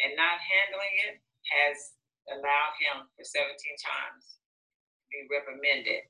and 0.01 0.17
not 0.17 0.41
handling 0.41 0.95
it 1.09 1.15
has 1.49 1.77
allowed 2.33 2.73
him 2.81 3.05
for 3.13 3.25
17 3.25 3.45
times 3.77 4.41
be 5.15 5.23
reprimanded. 5.31 6.03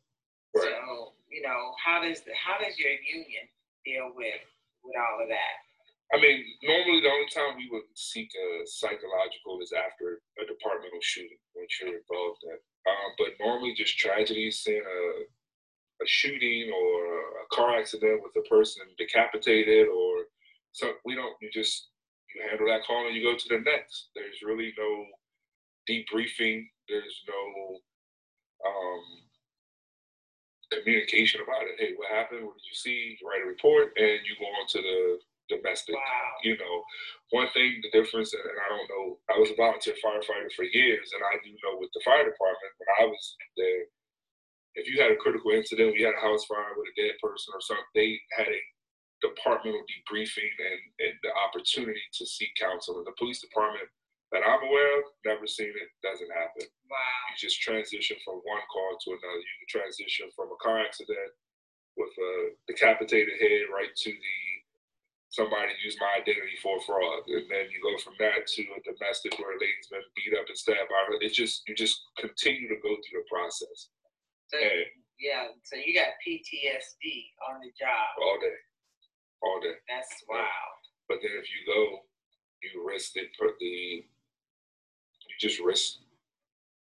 Right. 0.58 0.74
So, 0.74 1.14
you 1.30 1.46
know, 1.46 1.78
how 1.78 2.02
does 2.02 2.26
the, 2.26 2.34
how 2.34 2.58
does 2.58 2.80
your 2.82 2.98
union 3.06 3.46
deal 3.86 4.10
with 4.18 4.42
with 4.82 4.98
all 4.98 5.22
of 5.22 5.30
that? 5.30 5.56
I 6.14 6.22
mean, 6.22 6.46
normally 6.62 7.02
the 7.02 7.10
only 7.10 7.30
time 7.34 7.58
we 7.58 7.70
would 7.72 7.90
seek 7.98 8.30
a 8.30 8.66
psychological 8.66 9.58
is 9.62 9.74
after 9.74 10.22
a 10.38 10.46
departmental 10.46 11.02
shooting, 11.02 11.42
once 11.56 11.74
you're 11.82 11.98
involved 11.98 12.46
in. 12.46 12.58
Um, 12.86 13.10
but 13.18 13.34
normally, 13.42 13.74
just 13.74 13.98
tragedies, 13.98 14.62
seeing 14.62 14.86
a, 14.86 15.02
a 16.04 16.06
shooting 16.06 16.70
or 16.70 17.42
a 17.42 17.46
car 17.52 17.78
accident 17.78 18.22
with 18.22 18.38
a 18.38 18.48
person 18.48 18.86
decapitated, 18.98 19.88
or 19.88 20.30
so 20.74 20.94
we 21.06 21.16
don't. 21.16 21.34
You 21.42 21.50
just 21.52 21.90
you 22.36 22.42
handle 22.48 22.68
that 22.68 22.86
call 22.86 23.08
and 23.08 23.16
you 23.16 23.24
go 23.24 23.36
to 23.36 23.50
the 23.50 23.64
next. 23.66 24.10
There's 24.14 24.46
really 24.46 24.74
no 24.78 25.06
debriefing. 25.90 26.68
There's 26.88 27.24
no 27.28 27.80
um, 28.66 29.04
communication 30.74 31.42
about 31.42 31.70
it. 31.70 31.78
Hey, 31.78 31.94
what 31.96 32.10
happened? 32.12 32.46
What 32.46 32.58
did 32.58 32.68
you 32.68 32.76
see? 32.78 33.18
You 33.20 33.24
write 33.28 33.46
a 33.46 33.48
report 33.48 33.94
and 33.98 34.20
you 34.26 34.34
go 34.40 34.50
on 34.50 34.68
to 34.76 34.80
the 34.82 35.00
domestic 35.50 35.94
Wow. 35.96 36.42
you 36.44 36.58
know, 36.58 36.84
one 37.30 37.50
thing, 37.54 37.78
the 37.82 37.94
difference, 37.94 38.34
and 38.34 38.42
I 38.42 38.68
don't 38.70 38.90
know, 38.90 39.20
I 39.30 39.38
was 39.38 39.52
a 39.52 39.56
volunteer 39.56 39.94
firefighter 40.02 40.50
for 40.58 40.66
years, 40.66 41.12
and 41.14 41.22
I 41.22 41.38
do 41.46 41.54
know 41.62 41.78
with 41.78 41.94
the 41.94 42.02
fire 42.04 42.26
department, 42.26 42.74
when 42.82 42.90
I 42.98 43.06
was 43.06 43.36
there, 43.58 43.86
if 44.74 44.90
you 44.90 45.02
had 45.02 45.12
a 45.12 45.22
critical 45.22 45.52
incident, 45.52 45.94
we 45.94 46.02
had 46.02 46.18
a 46.18 46.26
house 46.26 46.46
fire 46.46 46.74
with 46.76 46.90
a 46.90 46.98
dead 47.00 47.16
person 47.22 47.54
or 47.54 47.62
something, 47.62 47.86
they 47.94 48.20
had 48.34 48.48
a 48.50 48.62
departmental 49.22 49.86
debriefing 49.88 50.54
and, 50.60 50.82
and 51.00 51.14
the 51.24 51.32
opportunity 51.48 52.02
to 52.14 52.26
seek 52.26 52.50
counsel. 52.60 53.00
In 53.00 53.06
the 53.06 53.16
police 53.18 53.40
department 53.40 53.88
that 54.36 54.44
I'm 54.44 54.68
aware 54.68 55.00
of, 55.00 55.16
never 55.24 55.48
seen 55.48 55.72
it, 55.72 55.90
doesn't 56.04 56.28
happen. 56.36 56.68
Wow. 56.92 57.24
You 57.32 57.40
just 57.40 57.64
transition 57.64 58.20
from 58.28 58.44
one 58.44 58.60
call 58.68 59.00
to 59.00 59.16
another. 59.16 59.40
You 59.40 59.56
can 59.64 59.72
transition 59.80 60.28
from 60.36 60.52
a 60.52 60.60
car 60.60 60.84
accident 60.84 61.32
with 61.96 62.12
a 62.12 62.32
decapitated 62.68 63.40
head 63.40 63.72
right 63.72 63.96
to 63.96 64.12
the 64.12 64.38
somebody 65.36 65.76
used 65.84 66.00
my 66.00 66.24
identity 66.24 66.56
for 66.64 66.80
fraud, 66.88 67.28
and 67.28 67.44
then 67.52 67.68
you 67.68 67.84
go 67.84 67.92
from 68.00 68.16
that 68.24 68.48
to 68.48 68.62
a 68.72 68.80
domestic 68.88 69.36
where 69.36 69.52
a 69.52 69.60
lady's 69.60 69.92
been 69.92 70.04
beat 70.16 70.32
up 70.32 70.48
and 70.48 70.56
stabbed 70.56 70.88
by 70.88 71.02
her. 71.12 71.20
It's 71.20 71.36
just 71.36 71.68
you 71.68 71.76
just 71.76 72.00
continue 72.16 72.72
to 72.72 72.80
go 72.80 72.96
through 72.96 73.20
the 73.20 73.28
process. 73.28 73.92
So, 74.48 74.56
and, 74.56 74.88
yeah, 75.20 75.52
so 75.68 75.76
you 75.76 75.92
got 75.92 76.16
PTSD 76.24 77.36
on 77.52 77.60
the 77.60 77.72
job 77.76 78.08
all 78.24 78.40
day, 78.40 78.60
all 79.44 79.60
day. 79.60 79.76
That's 79.92 80.24
wow. 80.32 80.64
But 81.12 81.20
then 81.20 81.36
if 81.36 81.52
you 81.52 81.62
go, 81.68 82.08
you 82.64 82.88
risk 82.88 83.14
the 83.14 83.28
the 83.60 84.08
you 85.36 85.50
just 85.50 85.62
risk 85.62 86.00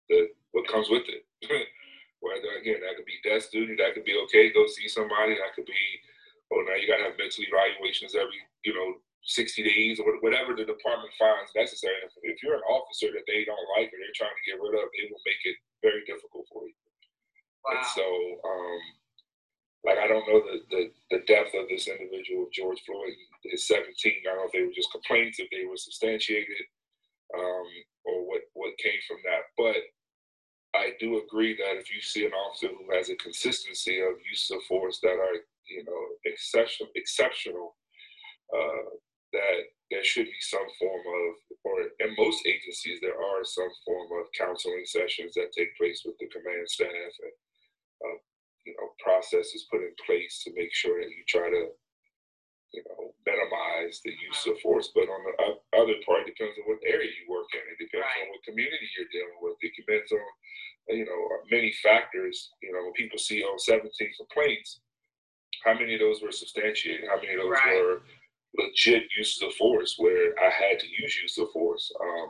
the 0.09 0.29
what 0.51 0.67
comes 0.67 0.89
with 0.89 1.03
it. 1.09 1.25
Whether 2.21 2.55
again 2.61 2.79
that 2.85 2.95
could 2.95 3.09
be 3.09 3.19
death 3.25 3.51
duty, 3.51 3.75
that 3.77 3.93
could 3.93 4.05
be 4.05 4.15
okay, 4.25 4.53
go 4.53 4.65
see 4.67 4.87
somebody, 4.87 5.35
that 5.35 5.55
could 5.55 5.65
be 5.65 5.83
oh 6.53 6.63
now 6.63 6.77
you 6.77 6.87
gotta 6.87 7.09
have 7.09 7.19
mental 7.19 7.43
evaluations 7.43 8.15
every, 8.15 8.39
you 8.63 8.73
know, 8.73 9.01
60 9.23 9.63
days 9.63 9.99
or 9.99 10.19
whatever 10.19 10.51
the 10.51 10.67
department 10.67 11.11
finds 11.15 11.51
necessary. 11.55 11.95
If, 12.03 12.11
if 12.23 12.43
you're 12.43 12.59
an 12.59 12.67
officer 12.67 13.07
that 13.15 13.23
they 13.27 13.47
don't 13.47 13.69
like 13.75 13.87
or 13.91 13.97
they're 13.99 14.15
trying 14.19 14.35
to 14.35 14.47
get 14.47 14.59
rid 14.59 14.75
of, 14.75 14.87
it 14.91 15.07
will 15.11 15.23
make 15.23 15.43
it 15.47 15.57
very 15.79 16.03
difficult 16.03 16.43
for 16.51 16.67
you. 16.67 16.75
Wow. 17.63 17.71
And 17.71 17.83
so, 17.95 18.05
um, 18.43 18.79
like 19.87 19.99
I 19.99 20.07
don't 20.07 20.27
know 20.27 20.43
the, 20.43 20.59
the, 20.71 20.83
the 21.11 21.21
depth 21.27 21.55
of 21.55 21.67
this 21.67 21.87
individual, 21.87 22.51
George 22.51 22.83
Floyd, 22.83 23.15
is 23.51 23.67
17. 23.67 23.87
I 23.87 24.35
don't 24.35 24.43
know 24.43 24.47
if 24.47 24.51
they 24.51 24.63
were 24.63 24.75
just 24.75 24.91
complaints, 24.91 25.39
if 25.39 25.47
they 25.51 25.63
were 25.67 25.79
substantiated, 25.79 26.67
um, 27.35 27.67
or 28.05 28.27
what 28.27 28.41
what 28.53 28.77
came 28.77 28.99
from 29.07 29.17
that. 29.25 29.43
But 29.57 29.81
I 30.75 30.93
do 30.99 31.21
agree 31.21 31.55
that 31.57 31.77
if 31.77 31.93
you 31.93 32.01
see 32.01 32.25
an 32.25 32.33
officer 32.33 32.69
who 32.69 32.95
has 32.95 33.09
a 33.09 33.15
consistency 33.15 33.99
of 34.01 34.17
use 34.29 34.49
of 34.49 34.63
force 34.63 34.99
that 35.01 35.13
are, 35.21 35.37
you 35.69 35.83
know, 35.85 36.01
exceptional, 36.25 36.89
exceptional, 36.95 37.75
uh, 38.53 38.89
that 39.33 39.59
there 39.91 40.03
should 40.03 40.25
be 40.25 40.41
some 40.41 40.65
form 40.79 41.01
of, 41.01 41.29
or 41.63 41.81
in 41.99 42.15
most 42.17 42.41
agencies, 42.47 42.99
there 43.01 43.21
are 43.21 43.43
some 43.43 43.69
form 43.85 44.09
of 44.19 44.25
counseling 44.37 44.85
sessions 44.85 45.33
that 45.35 45.53
take 45.53 45.77
place 45.77 46.01
with 46.05 46.17
the 46.17 46.27
command 46.27 46.67
staff 46.67 46.89
and, 46.89 47.35
uh, 48.05 48.17
you 48.65 48.73
know, 48.73 48.89
processes 48.97 49.67
put 49.69 49.81
in 49.81 49.93
place 50.05 50.41
to 50.43 50.51
make 50.55 50.73
sure 50.73 50.99
that 50.99 51.09
you 51.09 51.23
try 51.27 51.49
to 51.49 51.69
you 52.73 52.81
know, 52.89 53.13
minimize 53.25 54.01
the 54.03 54.11
use 54.17 54.41
of 54.49 54.59
force. 54.59 54.89
But 54.93 55.05
on 55.07 55.21
the 55.23 55.33
other 55.77 55.97
part, 56.03 56.25
it 56.25 56.33
depends 56.33 56.57
on 56.57 56.65
what 56.65 56.81
area 56.81 57.07
you 57.07 57.29
work 57.29 57.47
in. 57.53 57.61
It 57.69 57.77
depends 57.77 58.03
right. 58.03 58.25
on 58.25 58.33
what 58.33 58.43
community 58.43 58.89
you're 58.97 59.13
dealing 59.13 59.39
with. 59.39 59.61
It 59.61 59.77
depends 59.77 60.09
on, 60.11 60.25
you 60.97 61.05
know, 61.05 61.21
many 61.53 61.71
factors. 61.85 62.51
You 62.65 62.73
know, 62.73 62.81
when 62.83 62.97
people 62.97 63.21
see 63.21 63.45
on 63.45 63.61
17 63.61 63.87
complaints, 64.17 64.81
how 65.61 65.77
many 65.77 65.93
of 65.93 66.01
those 66.01 66.19
were 66.19 66.33
substantiated? 66.33 67.07
How 67.07 67.21
many 67.21 67.37
of 67.37 67.45
those 67.45 67.53
right. 67.53 67.77
were 67.77 68.01
legit 68.57 69.05
uses 69.17 69.41
of 69.45 69.53
force 69.53 69.95
where 69.97 70.33
I 70.41 70.49
had 70.49 70.81
to 70.81 70.87
use 70.89 71.13
use 71.21 71.37
of 71.37 71.53
force 71.53 71.93
um, 72.01 72.29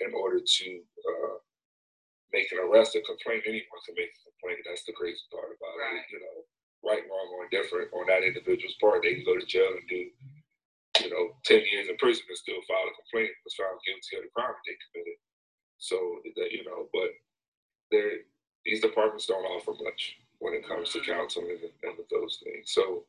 in 0.00 0.10
order 0.16 0.40
to 0.40 0.68
uh, 0.80 1.36
make 2.32 2.48
an 2.56 2.64
arrest 2.64 2.96
or 2.96 3.04
complaint? 3.04 3.44
Anyone 3.44 3.84
can 3.84 4.00
make 4.00 4.16
a 4.16 4.20
complaint. 4.32 4.64
That's 4.64 4.88
the 4.88 4.96
crazy 4.96 5.22
part 5.28 5.52
about 5.52 5.76
right. 5.76 6.00
it. 6.00 6.08
You 6.08 6.20
know, 6.24 6.36
right, 6.82 7.06
wrong, 7.06 7.28
or 7.34 7.46
indifferent 7.46 7.90
on 7.94 8.06
that 8.10 8.26
individual's 8.26 8.76
part. 8.82 9.02
They 9.02 9.14
can 9.14 9.24
go 9.24 9.38
to 9.38 9.46
jail 9.46 9.70
and 9.70 9.86
do, 9.88 10.02
you 11.02 11.10
know, 11.10 11.34
10 11.46 11.62
years 11.70 11.88
in 11.88 11.96
prison 11.96 12.26
and 12.28 12.38
still 12.38 12.60
file 12.66 12.90
a 12.90 12.94
complaint 12.98 13.32
was 13.46 13.54
found 13.54 13.78
guilty 13.86 14.18
of 14.18 14.26
the 14.26 14.34
crime 14.34 14.54
they 14.66 14.78
committed. 14.90 15.18
So, 15.78 15.98
that, 16.36 16.50
you 16.52 16.62
know, 16.64 16.86
but 16.92 17.10
these 18.64 18.80
departments 18.80 19.26
don't 19.26 19.44
offer 19.44 19.72
much 19.82 20.16
when 20.38 20.54
it 20.54 20.66
comes 20.66 20.90
to 20.90 21.00
counseling 21.00 21.50
and, 21.50 21.74
and 21.82 21.98
those 22.10 22.38
things. 22.42 22.72
So 22.72 23.04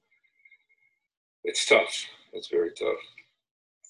it's 1.44 1.66
tough. 1.66 2.06
It's 2.34 2.50
very 2.50 2.72
tough. 2.72 3.02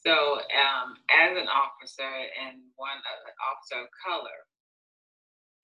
So, 0.06 0.12
um, 0.12 1.00
as 1.08 1.32
an 1.38 1.48
officer 1.48 2.04
and 2.04 2.60
one 2.76 3.00
uh, 3.00 3.32
officer 3.48 3.88
of 3.88 3.90
color, 4.04 4.36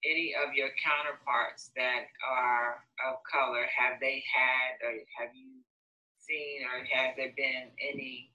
any 0.06 0.34
of 0.36 0.54
your 0.56 0.70
counterparts 0.80 1.72
that 1.76 2.08
are 2.24 2.84
of 3.04 3.20
color, 3.28 3.68
have 3.68 4.00
they 4.00 4.24
had 4.28 4.80
or 4.86 4.96
have 5.20 5.36
you 5.36 5.60
seen 6.20 6.64
or 6.64 6.86
have 6.88 7.16
there 7.18 7.34
been 7.36 7.72
any 7.82 8.32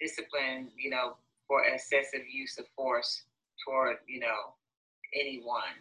discipline, 0.00 0.70
you 0.78 0.90
know, 0.90 1.16
for 1.46 1.64
excessive 1.64 2.22
use 2.30 2.58
of 2.58 2.66
force 2.76 3.24
toward, 3.64 3.98
you 4.06 4.20
know, 4.20 4.54
anyone? 5.14 5.74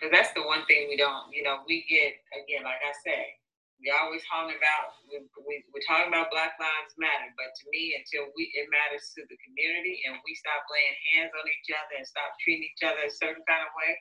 Because 0.00 0.12
that's 0.14 0.32
the 0.32 0.42
one 0.42 0.64
thing 0.66 0.88
we 0.88 0.96
don't, 0.96 1.28
you 1.32 1.44
know, 1.44 1.60
we 1.68 1.84
get, 1.88 2.16
again, 2.32 2.64
like 2.64 2.80
I 2.80 2.92
say, 3.04 3.36
we 3.82 3.92
always 3.92 4.24
talking 4.24 4.56
about, 4.56 4.96
we, 5.04 5.20
we, 5.44 5.60
we're 5.74 5.84
talking 5.84 6.08
about 6.08 6.32
Black 6.32 6.56
Lives 6.56 6.96
Matter, 6.96 7.28
but 7.36 7.52
to 7.52 7.64
me, 7.68 7.92
until 7.98 8.32
we 8.32 8.48
it 8.56 8.70
matters 8.72 9.12
to 9.12 9.26
the 9.28 9.36
community 9.44 10.00
and 10.08 10.16
we 10.24 10.32
stop 10.38 10.64
laying 10.72 10.96
hands 11.12 11.36
on 11.36 11.44
each 11.44 11.68
other 11.68 12.00
and 12.00 12.06
stop 12.06 12.32
treating 12.40 12.64
each 12.64 12.80
other 12.80 13.04
a 13.04 13.12
certain 13.12 13.44
kind 13.44 13.60
of 13.60 13.76
way, 13.76 13.92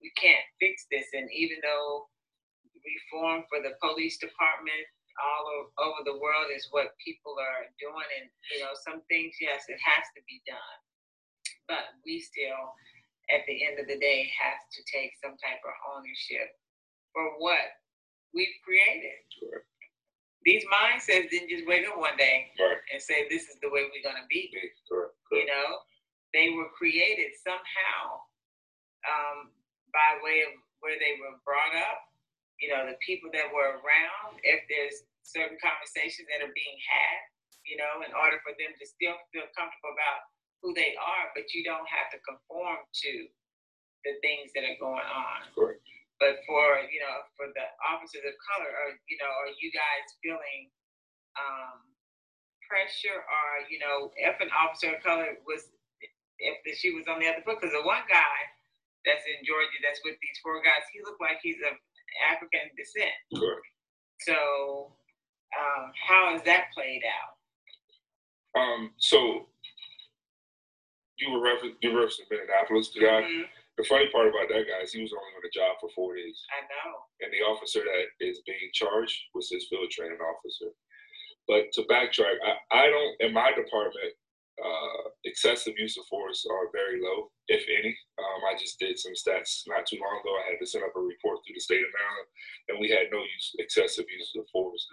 we 0.00 0.10
can't 0.14 0.44
fix 0.60 0.86
this. 0.90 1.06
And 1.14 1.28
even 1.32 1.58
though 1.62 2.06
reform 2.82 3.44
for 3.50 3.60
the 3.60 3.74
police 3.82 4.18
department 4.18 4.86
all 5.18 5.66
over 5.82 6.00
the 6.06 6.18
world 6.22 6.46
is 6.54 6.70
what 6.70 6.94
people 7.02 7.34
are 7.34 7.66
doing, 7.82 8.08
and 8.22 8.30
you 8.54 8.62
know, 8.62 8.70
some 8.78 9.02
things, 9.10 9.34
yes, 9.42 9.66
it 9.66 9.80
has 9.82 10.06
to 10.14 10.22
be 10.30 10.38
done, 10.46 10.78
but 11.66 11.90
we 12.06 12.22
still, 12.22 12.70
at 13.34 13.42
the 13.50 13.66
end 13.66 13.82
of 13.82 13.90
the 13.90 13.98
day, 13.98 14.30
have 14.38 14.62
to 14.70 14.80
take 14.86 15.10
some 15.18 15.34
type 15.42 15.58
of 15.66 15.74
ownership 15.90 16.54
for 17.10 17.34
what 17.42 17.82
we've 18.30 18.58
created. 18.62 19.18
Sure. 19.34 19.66
These 20.46 20.62
mindsets 20.70 21.34
didn't 21.34 21.50
just 21.50 21.66
wake 21.66 21.82
up 21.90 21.98
one 21.98 22.16
day 22.16 22.54
right. 22.62 22.78
and 22.94 23.02
say, 23.02 23.26
"This 23.26 23.50
is 23.50 23.58
the 23.58 23.74
way 23.74 23.90
we're 23.90 24.06
going 24.06 24.22
to 24.22 24.28
be." 24.30 24.54
Sure. 24.86 25.10
You 25.34 25.50
know, 25.50 25.82
they 26.32 26.54
were 26.54 26.70
created 26.78 27.34
somehow 27.42 28.22
um, 29.02 29.50
by 29.98 30.22
way 30.22 30.46
of 30.46 30.54
where 30.78 30.94
they 31.02 31.18
were 31.18 31.34
brought 31.42 31.74
up, 31.74 32.06
you 32.62 32.70
know, 32.70 32.86
the 32.86 32.94
people 33.02 33.34
that 33.34 33.50
were 33.50 33.82
around, 33.82 34.38
if 34.46 34.62
there's 34.70 35.02
certain 35.26 35.58
conversations 35.58 36.30
that 36.30 36.38
are 36.38 36.54
being 36.54 36.78
had, 36.86 37.18
you 37.66 37.74
know, 37.74 38.06
in 38.06 38.14
order 38.14 38.38
for 38.46 38.54
them 38.54 38.70
to 38.78 38.84
still 38.86 39.18
feel 39.34 39.50
comfortable 39.58 39.90
about 39.90 40.30
who 40.62 40.70
they 40.78 40.94
are, 40.94 41.34
but 41.34 41.50
you 41.50 41.66
don't 41.66 41.86
have 41.90 42.10
to 42.14 42.18
conform 42.22 42.78
to 42.94 43.26
the 44.06 44.14
things 44.22 44.54
that 44.54 44.62
are 44.62 44.78
going 44.78 45.06
on. 45.06 45.50
Correct. 45.54 45.82
But 46.22 46.42
for, 46.50 46.82
you 46.90 46.98
know, 46.98 47.26
for 47.38 47.50
the 47.54 47.66
officers 47.82 48.26
of 48.26 48.34
color, 48.42 48.70
or, 48.70 48.98
you 49.06 49.18
know, 49.22 49.30
are 49.30 49.54
you 49.58 49.70
guys 49.70 50.06
feeling 50.18 50.70
um, 51.38 51.78
pressure 52.66 53.22
or, 53.22 53.46
you 53.70 53.78
know, 53.78 54.10
if 54.18 54.34
an 54.42 54.50
officer 54.50 54.98
of 54.98 55.02
color 55.02 55.38
was, 55.46 55.70
if 56.42 56.58
the 56.66 56.74
shoe 56.74 56.98
was 56.98 57.06
on 57.06 57.22
the 57.22 57.30
other 57.30 57.42
foot, 57.46 57.62
because 57.62 57.74
the 57.74 57.86
one 57.86 58.02
guy, 58.10 58.38
that's 59.06 59.24
in 59.26 59.38
Georgia 59.46 59.78
that's 59.82 60.00
with 60.04 60.18
these 60.18 60.38
four 60.42 60.62
guys, 60.62 60.86
he 60.90 61.02
looked 61.04 61.20
like 61.20 61.38
he's 61.42 61.60
of 61.62 61.76
African 62.26 62.66
descent. 62.74 63.14
Sure. 63.36 63.60
So, 64.24 64.92
um, 65.54 65.92
how 65.94 66.34
has 66.34 66.42
that 66.44 66.74
played 66.74 67.02
out? 67.06 67.38
Um, 68.58 68.90
so 68.98 69.46
you 71.18 71.30
were 71.30 71.42
referencing 71.42 71.78
you 71.82 71.90
referencing 71.90 72.30
Minneapolis, 72.30 72.90
the 72.94 73.00
guy. 73.00 73.22
Mm-hmm. 73.22 73.46
The 73.78 73.86
funny 73.86 74.10
part 74.10 74.26
about 74.26 74.50
that 74.50 74.66
guy 74.66 74.82
is 74.82 74.90
he 74.90 75.02
was 75.02 75.14
only 75.14 75.38
on 75.38 75.42
the 75.46 75.54
job 75.54 75.78
for 75.78 75.86
four 75.94 76.18
days. 76.18 76.42
I 76.50 76.66
know. 76.66 76.98
And 77.22 77.30
the 77.30 77.46
officer 77.46 77.78
that 77.86 78.10
is 78.18 78.42
being 78.42 78.74
charged 78.74 79.14
was 79.38 79.46
his 79.46 79.70
field 79.70 79.86
training 79.94 80.18
officer. 80.18 80.74
But 81.46 81.70
to 81.78 81.86
backtrack, 81.86 82.42
I, 82.42 82.58
I 82.74 82.90
don't 82.90 83.14
in 83.20 83.32
my 83.32 83.54
department 83.54 84.18
uh, 84.58 85.10
excessive 85.24 85.74
use 85.78 85.96
of 85.98 86.06
force 86.06 86.46
are 86.50 86.72
very 86.72 87.00
low, 87.00 87.30
if 87.48 87.64
any. 87.68 87.96
Um, 88.18 88.40
I 88.50 88.58
just 88.58 88.78
did 88.78 88.98
some 88.98 89.12
stats 89.12 89.62
not 89.66 89.86
too 89.86 89.98
long 90.02 90.20
ago. 90.20 90.34
I 90.34 90.50
had 90.50 90.60
to 90.60 90.66
send 90.66 90.84
up 90.84 90.96
a 90.96 91.00
report 91.00 91.38
through 91.42 91.54
the 91.54 91.60
state 91.60 91.82
of 91.82 91.94
Maryland, 91.94 92.28
and 92.68 92.76
we 92.80 92.90
had 92.90 93.12
no 93.12 93.18
use, 93.18 93.54
excessive 93.58 94.06
use 94.10 94.32
of 94.36 94.48
force. 94.50 94.86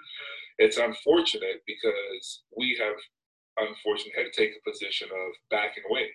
It's 0.59 0.77
unfortunate 0.77 1.63
because 1.65 2.43
we 2.55 2.77
have 2.79 2.95
unfortunately 3.57 4.13
had 4.15 4.31
to 4.31 4.35
take 4.35 4.53
a 4.55 4.69
position 4.69 5.07
of 5.11 5.29
backing 5.49 5.83
away 5.89 6.11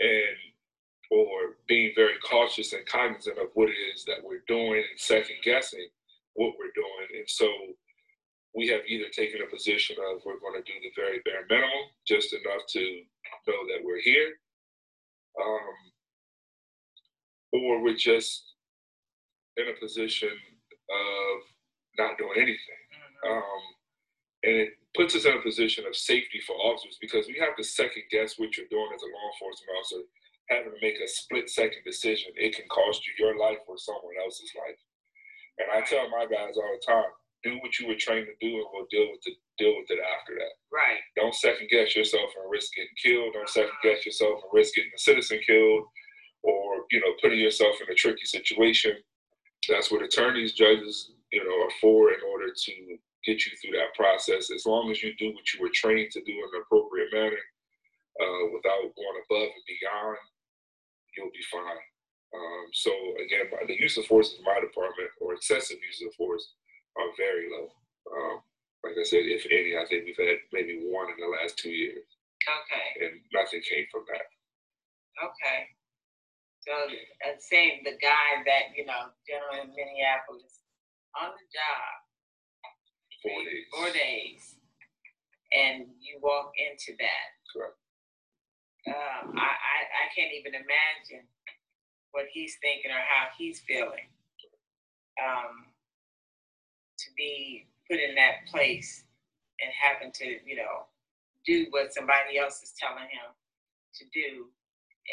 and 0.00 0.38
or 1.10 1.56
being 1.66 1.92
very 1.96 2.18
cautious 2.22 2.72
and 2.72 2.84
cognizant 2.86 3.38
of 3.38 3.48
what 3.54 3.68
it 3.68 3.80
is 3.94 4.04
that 4.04 4.22
we're 4.22 4.44
doing 4.46 4.84
and 4.84 5.00
second 5.00 5.36
guessing 5.42 5.88
what 6.34 6.52
we're 6.58 6.74
doing. 6.76 7.18
And 7.18 7.28
so 7.28 7.48
we 8.54 8.68
have 8.68 8.80
either 8.86 9.08
taken 9.12 9.40
a 9.42 9.50
position 9.50 9.96
of 10.10 10.22
we're 10.24 10.40
going 10.40 10.62
to 10.62 10.66
do 10.66 10.78
the 10.82 10.92
very 10.96 11.20
bare 11.24 11.46
minimum, 11.48 11.92
just 12.06 12.32
enough 12.32 12.62
to 12.70 12.80
know 13.46 13.60
that 13.68 13.84
we're 13.84 14.00
here, 14.00 14.32
um, 15.40 15.74
or 17.52 17.82
we're 17.82 17.96
just 17.96 18.54
in 19.56 19.68
a 19.68 19.80
position 19.80 20.30
of 20.30 21.36
not 21.98 22.16
doing 22.18 22.36
anything. 22.36 22.82
Mm-hmm. 22.94 23.32
Um, 23.32 23.62
and 24.44 24.54
it 24.54 24.70
puts 24.94 25.14
us 25.14 25.26
in 25.26 25.36
a 25.36 25.42
position 25.42 25.84
of 25.86 25.96
safety 25.96 26.40
for 26.46 26.54
officers 26.54 26.96
because 27.00 27.26
we 27.26 27.38
have 27.42 27.56
to 27.56 27.64
second 27.64 28.04
guess 28.10 28.38
what 28.38 28.56
you're 28.56 28.70
doing 28.70 28.90
as 28.94 29.02
a 29.02 29.10
law 29.10 29.26
enforcement 29.34 29.74
officer. 29.76 30.02
Having 30.48 30.72
to 30.72 30.80
make 30.80 30.96
a 30.96 31.08
split 31.08 31.50
second 31.50 31.84
decision, 31.84 32.32
it 32.34 32.56
can 32.56 32.64
cost 32.70 33.04
you 33.04 33.12
your 33.18 33.36
life 33.36 33.60
or 33.66 33.76
someone 33.76 34.16
else's 34.22 34.50
life. 34.56 34.80
And 35.58 35.68
I 35.74 35.84
tell 35.84 36.08
my 36.08 36.24
guys 36.24 36.56
all 36.56 36.72
the 36.72 36.80
time, 36.86 37.12
do 37.44 37.58
what 37.60 37.78
you 37.78 37.86
were 37.86 37.98
trained 37.98 38.26
to 38.26 38.36
do, 38.40 38.56
and 38.56 38.66
we'll 38.72 38.90
deal 38.90 39.08
with 39.10 39.22
it. 39.26 39.36
Deal 39.58 39.74
with 39.74 39.90
it 39.90 39.98
after 39.98 40.34
that. 40.34 40.54
Right. 40.70 41.02
Don't 41.16 41.34
second 41.34 41.68
guess 41.70 41.96
yourself 41.96 42.30
and 42.38 42.50
risk 42.50 42.74
getting 42.74 42.94
killed. 43.02 43.34
Don't 43.34 43.48
second 43.48 43.74
guess 43.82 44.06
yourself 44.06 44.38
and 44.42 44.52
risk 44.52 44.74
getting 44.74 44.92
a 44.94 44.98
citizen 44.98 45.40
killed, 45.44 45.84
or 46.42 46.86
you 46.90 47.00
know, 47.00 47.12
putting 47.20 47.38
yourself 47.38 47.74
in 47.82 47.92
a 47.92 47.94
tricky 47.94 48.24
situation. 48.24 48.94
That's 49.68 49.90
what 49.90 50.02
attorneys, 50.02 50.52
judges, 50.52 51.10
you 51.32 51.42
know, 51.42 51.66
are 51.66 51.74
for 51.80 52.12
in 52.12 52.20
order 52.30 52.54
to 52.54 52.72
get 53.26 53.44
you 53.44 53.52
through 53.58 53.76
that 53.78 53.94
process. 53.94 54.50
As 54.50 54.64
long 54.64 54.90
as 54.90 55.02
you 55.02 55.14
do 55.18 55.34
what 55.34 55.52
you 55.52 55.60
were 55.60 55.74
trained 55.74 56.10
to 56.12 56.22
do 56.22 56.32
in 56.32 56.50
an 56.54 56.62
appropriate 56.62 57.12
manner, 57.12 57.42
uh, 58.18 58.44
without 58.54 58.82
going 58.94 59.18
above 59.26 59.50
and 59.50 59.66
beyond, 59.66 60.18
you'll 61.16 61.34
be 61.34 61.46
fine. 61.50 61.82
Um, 62.34 62.66
so 62.72 62.90
again, 63.24 63.50
the 63.66 63.80
use 63.80 63.96
of 63.96 64.06
force 64.06 64.34
in 64.38 64.44
my 64.44 64.60
department 64.60 65.10
or 65.20 65.34
excessive 65.34 65.78
use 65.82 66.02
of 66.06 66.14
force 66.14 66.54
are 66.98 67.10
very 67.16 67.48
low. 67.50 67.70
Um, 68.10 68.40
like 68.84 68.98
I 68.98 69.04
said, 69.04 69.26
if 69.26 69.46
any, 69.50 69.76
I 69.78 69.86
think 69.86 70.04
we've 70.06 70.18
had 70.18 70.38
maybe 70.52 70.82
one 70.82 71.10
in 71.10 71.18
the 71.18 71.30
last 71.30 71.58
two 71.58 71.70
years. 71.70 72.06
Okay. 72.46 73.06
And 73.06 73.20
nothing 73.34 73.62
came 73.62 73.86
from 73.90 74.04
that. 74.08 74.26
Okay. 75.18 75.60
So, 76.62 76.74
uh, 76.74 77.34
same 77.38 77.80
the 77.84 77.96
guy 77.96 78.44
that 78.44 78.76
you 78.76 78.84
know, 78.84 79.10
gentleman 79.24 79.72
in 79.72 79.76
Minneapolis, 79.76 80.60
on 81.16 81.32
the 81.32 81.46
job, 81.48 81.90
four 83.24 83.40
days. 83.40 83.64
Four 83.72 83.90
days, 83.90 84.42
and 85.50 85.88
you 85.98 86.20
walk 86.20 86.52
into 86.60 86.92
that. 87.00 87.28
Correct. 87.48 87.78
Um, 88.88 89.32
I, 89.36 89.48
I 89.48 89.76
I 89.88 90.04
can't 90.14 90.32
even 90.36 90.54
imagine 90.54 91.26
what 92.12 92.26
he's 92.32 92.56
thinking 92.60 92.92
or 92.92 93.00
how 93.00 93.32
he's 93.36 93.60
feeling. 93.64 94.12
Um, 95.18 95.67
to 96.98 97.08
be 97.16 97.66
put 97.90 97.98
in 97.98 98.14
that 98.14 98.46
place 98.50 99.04
and 99.62 99.70
having 99.72 100.12
to, 100.12 100.38
you 100.44 100.56
know, 100.56 100.86
do 101.46 101.66
what 101.70 101.94
somebody 101.94 102.38
else 102.38 102.62
is 102.62 102.74
telling 102.76 103.08
him 103.08 103.30
to 103.94 104.04
do 104.12 104.46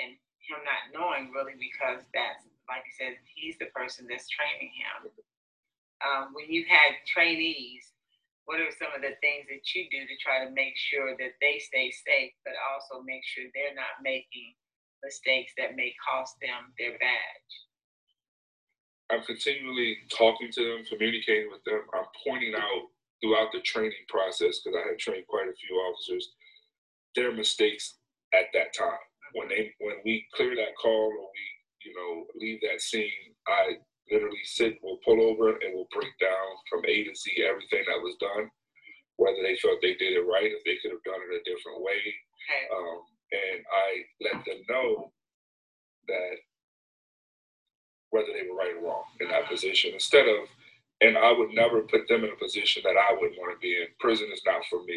and 0.01 0.17
him 0.43 0.59
not 0.65 0.91
knowing 0.93 1.31
really 1.31 1.55
because 1.57 2.03
that's 2.13 2.45
like 2.67 2.85
you 2.85 2.95
said, 2.97 3.13
he's 3.29 3.57
the 3.61 3.69
person 3.73 4.09
that's 4.09 4.29
training 4.29 4.73
him. 4.73 5.09
Um, 6.01 6.33
when 6.33 6.49
you 6.49 6.65
had 6.67 6.97
trainees, 7.05 7.93
what 8.45 8.61
are 8.61 8.73
some 8.73 8.93
of 8.93 9.01
the 9.01 9.17
things 9.21 9.49
that 9.49 9.65
you 9.73 9.89
do 9.89 10.05
to 10.05 10.15
try 10.21 10.45
to 10.45 10.53
make 10.53 10.77
sure 10.77 11.17
that 11.17 11.37
they 11.41 11.57
stay 11.57 11.89
safe, 11.89 12.33
but 12.45 12.53
also 12.61 13.01
make 13.01 13.25
sure 13.25 13.45
they're 13.53 13.77
not 13.77 14.05
making 14.05 14.53
mistakes 15.01 15.53
that 15.57 15.77
may 15.77 15.93
cost 16.01 16.37
them 16.41 16.73
their 16.77 16.97
badge? 16.97 17.53
I'm 19.11 19.21
continually 19.23 19.97
talking 20.09 20.49
to 20.51 20.61
them, 20.63 20.85
communicating 20.89 21.49
with 21.51 21.63
them. 21.65 21.81
I'm 21.93 22.09
pointing 22.25 22.55
out 22.55 22.89
throughout 23.21 23.51
the 23.53 23.61
training 23.61 24.05
process, 24.09 24.59
because 24.59 24.77
I 24.77 24.89
had 24.89 24.99
trained 24.99 25.27
quite 25.27 25.47
a 25.47 25.55
few 25.55 25.75
officers, 25.77 26.27
their 27.15 27.31
mistakes 27.31 27.97
at 28.33 28.51
that 28.53 28.73
time. 28.73 29.05
When 29.33 29.47
they 29.49 29.71
when 29.79 29.97
we 30.03 30.25
clear 30.33 30.55
that 30.55 30.75
call 30.81 31.11
or 31.11 31.29
we, 31.29 31.45
you 31.85 31.93
know, 31.93 32.25
leave 32.35 32.59
that 32.61 32.81
scene, 32.81 33.35
I 33.47 33.77
literally 34.11 34.43
sit, 34.43 34.79
we'll 34.81 35.01
pull 35.03 35.21
over 35.21 35.49
and 35.49 35.73
we'll 35.73 35.89
break 35.93 36.13
down 36.19 36.47
from 36.69 36.85
A 36.85 37.03
to 37.03 37.13
Z 37.15 37.43
everything 37.43 37.83
that 37.87 38.01
was 38.01 38.15
done, 38.19 38.49
whether 39.17 39.41
they 39.41 39.57
felt 39.57 39.81
they 39.81 39.95
did 39.95 40.13
it 40.13 40.25
right, 40.25 40.51
if 40.51 40.63
they 40.63 40.77
could 40.81 40.91
have 40.91 41.03
done 41.03 41.21
it 41.25 41.41
a 41.41 41.43
different 41.43 41.81
way. 41.81 41.99
Um, 42.73 42.99
and 43.31 43.59
I 43.65 43.87
let 44.21 44.45
them 44.45 44.61
know 44.69 45.11
that 46.07 46.35
whether 48.15 48.31
they 48.31 48.47
were 48.47 48.55
right 48.55 48.71
or 48.79 48.87
wrong 48.87 49.03
in 49.19 49.27
that 49.27 49.51
position 49.51 49.91
instead 49.93 50.27
of 50.27 50.47
and 51.01 51.17
I 51.17 51.31
would 51.31 51.51
never 51.51 51.81
put 51.81 52.07
them 52.07 52.23
in 52.23 52.31
a 52.31 52.39
position 52.39 52.81
that 52.85 52.95
I 52.95 53.11
wouldn't 53.11 53.35
want 53.37 53.51
to 53.51 53.59
be 53.59 53.75
in. 53.75 53.87
Prison 53.99 54.31
is 54.31 54.41
not 54.45 54.63
for 54.69 54.79
me. 54.87 54.95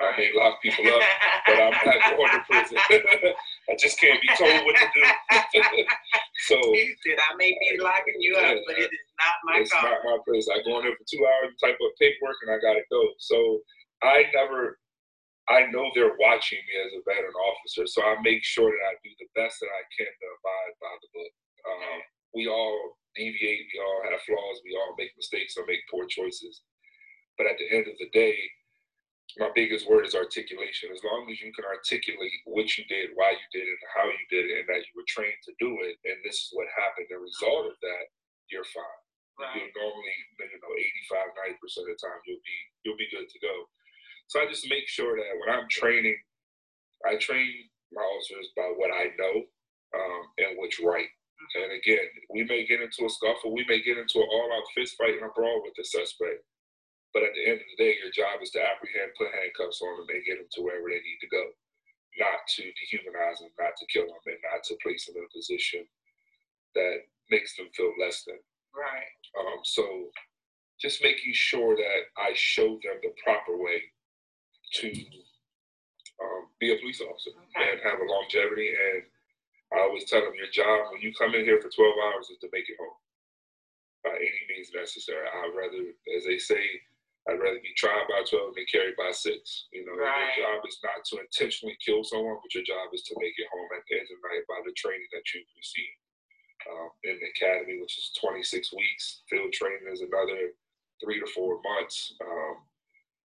I 0.00 0.16
may 0.16 0.32
lock 0.34 0.58
people 0.62 0.82
up, 0.88 1.02
but 1.46 1.56
I'm 1.60 1.76
not 1.86 2.00
going 2.16 2.32
to 2.32 2.42
prison. 2.48 2.78
I 3.70 3.76
just 3.78 4.00
can't 4.00 4.18
be 4.20 4.28
told 4.34 4.64
what 4.64 4.74
to 4.74 4.88
do. 4.90 5.04
so 6.48 6.56
he 6.72 6.90
said, 7.04 7.20
I 7.20 7.36
may 7.36 7.52
be 7.52 7.78
locking 7.78 8.16
you 8.18 8.34
up, 8.34 8.56
but 8.66 8.80
it 8.80 8.90
is 8.90 9.06
not 9.20 9.36
my 9.44 9.60
it's 9.60 9.70
call. 9.70 9.84
not 9.84 10.00
my 10.02 10.18
place. 10.26 10.48
I 10.48 10.64
go 10.64 10.80
in 10.80 10.88
there 10.88 10.96
for 10.96 11.06
two 11.06 11.20
hours, 11.20 11.54
type 11.62 11.76
up 11.78 11.92
paperwork, 12.00 12.40
and 12.42 12.50
I 12.50 12.58
gotta 12.58 12.82
go. 12.90 13.00
So 13.20 13.60
I 14.02 14.24
never 14.34 14.80
I 15.50 15.66
know 15.68 15.90
they're 15.92 16.16
watching 16.16 16.62
me 16.62 16.74
as 16.78 16.94
a 16.94 17.02
veteran 17.04 17.34
officer, 17.34 17.84
so 17.84 18.06
I 18.06 18.16
make 18.22 18.42
sure 18.46 18.70
that 18.70 18.86
I 18.86 18.94
do 19.02 19.10
the 19.18 19.30
best 19.34 19.58
that 19.60 19.68
I 19.68 19.82
can 19.92 20.06
to 20.06 20.26
abide 20.38 20.74
by 20.78 20.94
the 21.02 21.08
book. 21.10 21.32
Um, 21.66 22.00
we 22.34 22.48
all 22.48 22.98
deviate, 23.16 23.66
we 23.72 23.78
all 23.80 24.00
have 24.10 24.22
flaws, 24.22 24.62
we 24.64 24.76
all 24.78 24.94
make 24.98 25.10
mistakes 25.16 25.56
or 25.56 25.66
make 25.66 25.82
poor 25.90 26.06
choices. 26.06 26.62
But 27.38 27.46
at 27.46 27.58
the 27.58 27.70
end 27.70 27.88
of 27.88 27.96
the 27.98 28.10
day, 28.12 28.36
my 29.38 29.50
biggest 29.54 29.86
word 29.86 30.06
is 30.06 30.18
articulation. 30.18 30.90
As 30.90 31.04
long 31.06 31.30
as 31.30 31.38
you 31.38 31.54
can 31.54 31.64
articulate 31.64 32.34
what 32.46 32.66
you 32.74 32.82
did, 32.90 33.14
why 33.14 33.30
you 33.30 33.46
did 33.54 33.66
it, 33.66 33.78
and 33.78 33.92
how 33.94 34.06
you 34.10 34.24
did 34.26 34.50
it, 34.50 34.64
and 34.64 34.68
that 34.68 34.82
you 34.82 34.92
were 34.98 35.06
trained 35.06 35.38
to 35.46 35.54
do 35.62 35.70
it, 35.86 35.96
and 36.02 36.18
this 36.26 36.34
is 36.34 36.50
what 36.50 36.66
happened, 36.74 37.06
the 37.06 37.18
result 37.22 37.70
of 37.70 37.78
that, 37.78 38.04
you're 38.50 38.66
fine. 38.66 39.02
Right. 39.38 39.54
You'll 39.54 39.72
normally, 39.78 40.18
you 40.36 40.58
know, 40.60 40.74
85, 41.14 41.54
90 41.54 41.62
percent 41.62 41.86
of 41.88 41.94
the 41.94 42.00
time, 42.02 42.20
you'll 42.26 42.44
be 42.44 42.58
you'll 42.84 43.00
be 43.00 43.08
good 43.14 43.30
to 43.30 43.38
go. 43.40 43.54
So 44.28 44.42
I 44.42 44.50
just 44.50 44.68
make 44.68 44.86
sure 44.90 45.16
that 45.16 45.32
when 45.38 45.48
I'm 45.48 45.70
training, 45.70 46.18
I 47.06 47.16
train 47.16 47.48
my 47.92 48.02
officers 48.02 48.52
by 48.56 48.68
what 48.76 48.92
I 48.92 49.14
know 49.16 49.36
um, 49.96 50.22
and 50.38 50.58
what's 50.58 50.78
right. 50.82 51.08
And 51.56 51.72
again, 51.72 52.06
we 52.30 52.44
may 52.44 52.66
get 52.66 52.80
into 52.84 53.06
a 53.06 53.10
scuffle, 53.10 53.52
we 53.52 53.64
may 53.66 53.82
get 53.82 53.98
into 53.98 54.20
an 54.20 54.28
all-out 54.30 54.68
fist 54.74 54.94
fight 54.96 55.16
and 55.18 55.26
a 55.26 55.32
brawl 55.34 55.62
with 55.64 55.74
the 55.76 55.84
suspect. 55.84 56.44
But 57.12 57.26
at 57.26 57.34
the 57.34 57.42
end 57.42 57.58
of 57.58 57.66
the 57.74 57.80
day, 57.82 57.98
your 57.98 58.14
job 58.14 58.38
is 58.38 58.54
to 58.54 58.62
apprehend, 58.62 59.18
put 59.18 59.34
handcuffs 59.34 59.82
on 59.82 59.98
them, 59.98 60.10
and 60.14 60.22
get 60.24 60.38
them 60.38 60.46
to 60.54 60.62
wherever 60.62 60.86
they 60.86 61.02
need 61.02 61.20
to 61.26 61.32
go. 61.32 61.42
Not 62.22 62.46
to 62.58 62.62
dehumanize 62.62 63.42
them, 63.42 63.50
not 63.58 63.74
to 63.74 63.86
kill 63.90 64.06
them, 64.06 64.22
and 64.30 64.38
not 64.46 64.62
to 64.70 64.78
place 64.82 65.06
them 65.06 65.18
in 65.18 65.26
a 65.26 65.32
position 65.34 65.82
that 66.78 67.02
makes 67.30 67.56
them 67.56 67.66
feel 67.74 67.90
less 67.98 68.22
than. 68.22 68.38
Right. 68.70 69.10
Um, 69.34 69.58
so 69.64 70.10
just 70.78 71.02
making 71.02 71.34
sure 71.34 71.74
that 71.74 72.00
I 72.16 72.30
show 72.34 72.78
them 72.78 73.02
the 73.02 73.10
proper 73.24 73.58
way 73.58 73.82
to 74.80 74.88
um, 76.22 76.46
be 76.58 76.72
a 76.72 76.78
police 76.78 77.00
officer 77.02 77.30
Okay. 77.34 77.72
and 77.74 77.80
have 77.82 77.98
a 77.98 78.06
longevity. 78.06 78.70
And 78.70 79.02
I 79.74 79.80
always 79.86 80.04
tell 80.10 80.22
them 80.22 80.34
your 80.34 80.50
job 80.50 80.90
when 80.90 81.00
you 81.00 81.14
come 81.14 81.34
in 81.34 81.44
here 81.46 81.60
for 81.62 81.70
12 81.70 81.94
hours 82.10 82.30
is 82.30 82.38
to 82.42 82.50
make 82.52 82.66
it 82.68 82.78
home 82.78 82.98
by 84.02 84.16
any 84.18 84.42
means 84.50 84.72
necessary. 84.74 85.26
I'd 85.28 85.54
rather, 85.54 85.94
as 86.16 86.24
they 86.26 86.38
say, 86.38 86.62
I'd 87.28 87.38
rather 87.38 87.60
be 87.62 87.76
tried 87.76 88.08
by 88.10 88.24
12 88.26 88.56
than 88.56 88.66
carried 88.72 88.96
by 88.96 89.12
six. 89.12 89.68
You 89.70 89.84
know, 89.86 89.94
Right. 89.94 90.34
your 90.36 90.48
job 90.48 90.64
is 90.66 90.80
not 90.82 91.04
to 91.12 91.20
intentionally 91.20 91.76
kill 91.84 92.02
someone, 92.02 92.40
but 92.42 92.50
your 92.54 92.64
job 92.64 92.90
is 92.96 93.04
to 93.12 93.14
make 93.20 93.36
it 93.38 93.46
home 93.52 93.68
at 93.76 93.84
the 93.86 94.00
end 94.00 94.08
of 94.10 94.18
the 94.18 94.26
night 94.26 94.44
by 94.48 94.58
the 94.64 94.72
training 94.74 95.06
that 95.12 95.22
you've 95.30 95.52
received 95.54 96.00
um, 96.66 96.90
in 97.04 97.20
the 97.20 97.28
academy, 97.30 97.78
which 97.78 97.94
is 97.98 98.10
26 98.18 98.72
weeks. 98.74 99.22
Field 99.28 99.52
training 99.52 99.86
is 99.92 100.00
another 100.00 100.56
three 100.98 101.20
to 101.20 101.26
four 101.30 101.60
months. 101.62 102.16
Um, 102.24 102.64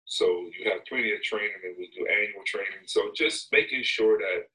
so 0.07 0.25
you 0.57 0.71
have 0.71 0.87
plenty 0.87 1.13
of 1.13 1.23
training, 1.23 1.61
and 1.67 1.77
we 1.77 1.91
do 1.91 2.07
annual 2.07 2.47
training. 2.47 2.87
So 2.87 3.11
just 3.15 3.51
making 3.53 3.83
sure 3.83 4.19
that 4.19 4.49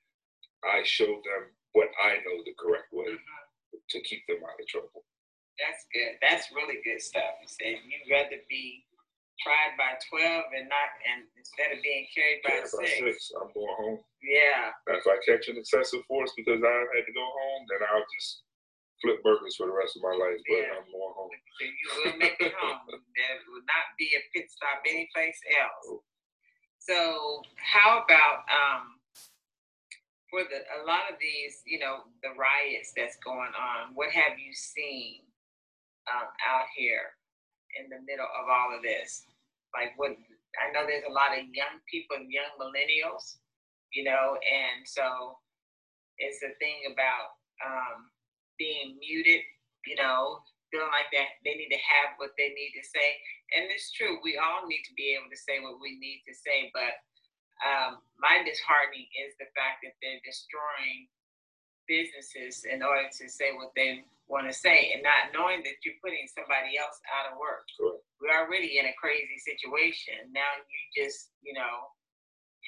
I 0.63 0.81
show 0.83 1.07
them 1.21 1.51
what 1.75 1.91
I 1.99 2.23
know 2.23 2.39
the 2.47 2.55
correct 2.55 2.87
way 2.95 3.11
to 3.11 3.97
keep 4.07 4.23
them 4.31 4.39
out 4.47 4.55
of 4.57 4.65
trouble. 4.71 5.03
That's 5.59 5.83
good. 5.91 6.15
That's 6.23 6.51
really 6.55 6.79
good 6.83 6.99
stuff. 7.03 7.35
You 7.43 7.47
said 7.51 7.75
you'd 7.83 8.07
rather 8.11 8.39
be 8.47 8.83
tried 9.43 9.75
by 9.75 9.95
twelve 10.07 10.47
and 10.55 10.67
not 10.71 10.89
and 11.07 11.27
instead 11.35 11.75
of 11.75 11.83
being 11.83 12.07
carried 12.15 12.39
by 12.43 12.59
Carried 12.63 12.71
by 12.71 12.87
six. 12.87 12.99
six, 12.99 13.35
I'm 13.35 13.51
going 13.51 13.75
home. 13.79 13.99
Yeah. 14.23 14.71
Now, 14.87 14.99
if 14.99 15.07
I 15.07 15.15
catch 15.23 15.47
an 15.51 15.59
excessive 15.59 16.03
force 16.07 16.31
because 16.39 16.59
I 16.63 16.75
had 16.95 17.03
to 17.07 17.13
go 17.15 17.23
home, 17.23 17.61
then 17.71 17.83
I'll 17.87 18.07
just 18.19 18.43
flip 19.03 19.19
burgers 19.23 19.55
for 19.59 19.67
the 19.67 19.75
rest 19.75 19.95
of 19.99 20.03
my 20.07 20.15
life. 20.15 20.39
But 20.47 20.55
Yeah. 20.59 20.75
I'm 20.79 20.87
going 20.91 21.15
home. 21.15 21.31
So 21.31 21.63
you 21.67 21.87
will 22.03 22.17
make 22.19 22.39
it 22.39 22.55
home. 22.59 22.79
There 23.15 23.35
will 23.51 23.63
not 23.67 23.95
be 23.99 24.11
a 24.15 24.21
pit 24.35 24.47
stop 24.51 24.83
anyplace 24.87 25.39
else. 25.55 26.03
So 26.83 27.43
how 27.59 28.03
about 28.03 28.43
um 28.51 28.99
for 30.29 30.41
the 30.43 30.65
a 30.81 30.85
lot 30.85 31.11
of 31.11 31.17
these, 31.21 31.61
you 31.65 31.79
know, 31.79 32.07
the 32.23 32.33
riots 32.37 32.93
that's 32.95 33.17
going 33.23 33.53
on, 33.53 33.93
what 33.93 34.11
have 34.11 34.37
you 34.39 34.53
seen 34.53 35.21
um 36.09 36.29
out 36.45 36.67
here 36.75 37.17
in 37.79 37.89
the 37.89 38.01
middle 38.05 38.29
of 38.29 38.45
all 38.49 38.75
of 38.75 38.83
this? 38.83 39.25
Like 39.73 39.93
what 39.97 40.15
I 40.55 40.71
know 40.71 40.87
there's 40.87 41.07
a 41.07 41.13
lot 41.13 41.35
of 41.37 41.43
young 41.51 41.83
people, 41.89 42.17
and 42.17 42.31
young 42.31 42.53
millennials, 42.59 43.37
you 43.93 44.03
know, 44.03 44.37
and 44.41 44.87
so 44.87 45.37
it's 46.17 46.41
a 46.43 46.55
thing 46.59 46.91
about 46.91 47.37
um 47.63 48.09
being 48.57 48.95
muted, 48.99 49.43
you 49.85 49.95
know, 49.99 50.39
feeling 50.71 50.91
like 50.91 51.11
that 51.11 51.39
they 51.43 51.55
need 51.55 51.71
to 51.71 51.81
have 51.83 52.15
what 52.17 52.31
they 52.37 52.49
need 52.55 52.73
to 52.75 52.83
say. 52.87 53.19
And 53.55 53.67
it's 53.69 53.91
true, 53.91 54.17
we 54.23 54.39
all 54.39 54.65
need 54.67 54.83
to 54.87 54.93
be 54.95 55.15
able 55.15 55.29
to 55.29 55.37
say 55.37 55.59
what 55.59 55.79
we 55.79 55.99
need 55.99 56.23
to 56.27 56.33
say, 56.33 56.71
but 56.73 56.97
um, 57.63 58.03
my 58.19 58.43
disheartening 58.43 59.07
is 59.15 59.35
the 59.39 59.47
fact 59.55 59.83
that 59.83 59.95
they're 60.03 60.23
destroying 60.25 61.07
businesses 61.87 62.65
in 62.65 62.81
order 62.81 63.07
to 63.07 63.25
say 63.29 63.53
what 63.53 63.71
they 63.77 64.03
want 64.27 64.49
to 64.49 64.55
say, 64.55 64.91
and 64.91 65.05
not 65.05 65.29
knowing 65.31 65.61
that 65.61 65.77
you're 65.85 66.01
putting 66.01 66.25
somebody 66.25 66.75
else 66.81 66.97
out 67.13 67.29
of 67.29 67.37
work. 67.37 67.69
Correct. 67.77 68.01
We're 68.17 68.33
already 68.33 68.81
in 68.81 68.89
a 68.89 68.95
crazy 68.97 69.37
situation. 69.37 70.33
Now 70.33 70.49
you 70.65 70.81
just, 70.97 71.29
you 71.45 71.53
know, 71.53 71.93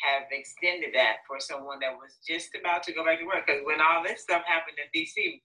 have 0.05 0.29
extended 0.29 0.93
that 0.93 1.25
for 1.25 1.41
someone 1.41 1.81
that 1.81 1.97
was 1.97 2.21
just 2.21 2.53
about 2.53 2.85
to 2.85 2.93
go 2.93 3.01
back 3.01 3.17
to 3.19 3.25
work. 3.25 3.49
Because 3.49 3.65
when 3.65 3.81
all 3.81 4.05
this 4.05 4.21
stuff 4.21 4.45
happened 4.45 4.77
in 4.77 4.87
DC, 4.93 5.41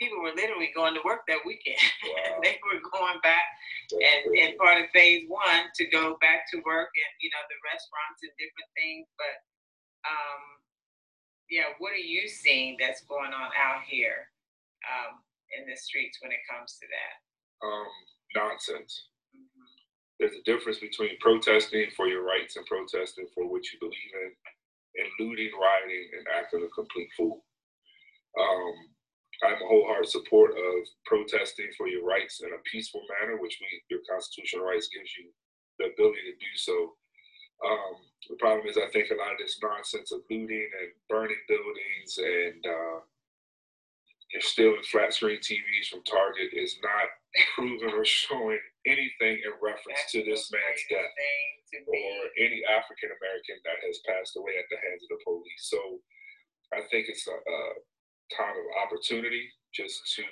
people 0.00 0.24
were 0.24 0.34
literally 0.34 0.72
going 0.74 0.96
to 0.96 1.04
work 1.04 1.28
that 1.28 1.44
weekend. 1.44 1.78
Wow. 2.10 2.40
they 2.42 2.58
were 2.64 2.80
going 2.90 3.20
back 3.22 3.44
and, 3.92 4.32
and 4.34 4.58
part 4.58 4.80
of 4.82 4.90
phase 4.90 5.28
one 5.28 5.68
to 5.76 5.84
go 5.92 6.16
back 6.18 6.48
to 6.50 6.58
work 6.64 6.90
and, 6.96 7.12
you 7.20 7.30
know, 7.30 7.44
the 7.46 7.60
restaurants 7.62 8.24
and 8.24 8.32
different 8.40 8.70
things. 8.74 9.06
But, 9.14 9.36
um, 10.08 10.42
yeah, 11.52 11.76
what 11.78 11.92
are 11.92 12.02
you 12.02 12.26
seeing 12.26 12.76
that's 12.80 13.04
going 13.04 13.30
on 13.30 13.52
out 13.54 13.84
here 13.86 14.26
um, 14.88 15.20
in 15.54 15.68
the 15.68 15.76
streets 15.76 16.18
when 16.24 16.32
it 16.32 16.42
comes 16.48 16.80
to 16.80 16.86
that? 16.88 17.14
Um, 17.62 17.92
nonsense 18.34 19.10
there's 20.20 20.36
a 20.36 20.44
difference 20.44 20.78
between 20.78 21.16
protesting 21.18 21.88
for 21.96 22.06
your 22.06 22.22
rights 22.22 22.56
and 22.56 22.66
protesting 22.66 23.26
for 23.34 23.48
what 23.48 23.64
you 23.72 23.80
believe 23.80 24.12
in, 24.20 24.30
and 25.00 25.08
looting, 25.18 25.50
rioting, 25.56 26.06
and 26.12 26.26
acting 26.36 26.62
a 26.62 26.68
complete 26.68 27.08
fool. 27.16 27.42
Um, 28.38 28.74
I'm 29.42 29.62
a 29.62 29.66
wholehearted 29.66 30.10
support 30.10 30.52
of 30.52 30.78
protesting 31.06 31.70
for 31.76 31.88
your 31.88 32.04
rights 32.04 32.40
in 32.44 32.52
a 32.52 32.64
peaceful 32.70 33.02
manner, 33.08 33.40
which 33.40 33.58
we, 33.60 33.68
your 33.88 34.04
constitutional 34.08 34.66
rights 34.66 34.88
gives 34.92 35.10
you 35.16 35.32
the 35.78 35.92
ability 35.92 36.20
to 36.28 36.36
do 36.36 36.52
so. 36.56 36.92
Um, 37.64 37.96
the 38.28 38.36
problem 38.36 38.68
is, 38.68 38.76
I 38.76 38.88
think 38.92 39.10
a 39.10 39.16
lot 39.16 39.32
of 39.32 39.40
this 39.40 39.58
nonsense 39.62 40.12
of 40.12 40.20
looting 40.30 40.68
and 40.80 40.92
burning 41.08 41.40
buildings 41.48 42.16
and 42.20 42.60
uh, 42.64 43.00
you're 44.32 44.44
stealing 44.44 44.84
flat 44.86 45.12
screen 45.12 45.40
TVs 45.40 45.90
from 45.90 46.04
Target 46.04 46.54
is 46.54 46.76
not 46.82 47.08
proven 47.54 47.90
or 47.90 48.04
showing 48.04 48.60
anything 48.86 49.42
in 49.42 49.52
reference 49.60 50.04
to 50.12 50.22
this 50.22 50.50
man's 50.52 50.84
death 50.88 51.14
or 51.86 52.14
any 52.38 52.62
African 52.66 53.10
American 53.10 53.58
that 53.64 53.78
has 53.86 54.02
passed 54.06 54.36
away 54.36 54.58
at 54.58 54.66
the 54.70 54.78
hands 54.78 55.02
of 55.02 55.10
the 55.10 55.22
police. 55.24 55.64
So 55.66 55.78
I 56.74 56.86
think 56.90 57.10
it's 57.10 57.26
a, 57.26 57.34
a 57.34 57.58
time 58.36 58.56
of 58.56 58.66
opportunity 58.86 59.48
just 59.74 60.00
to, 60.16 60.24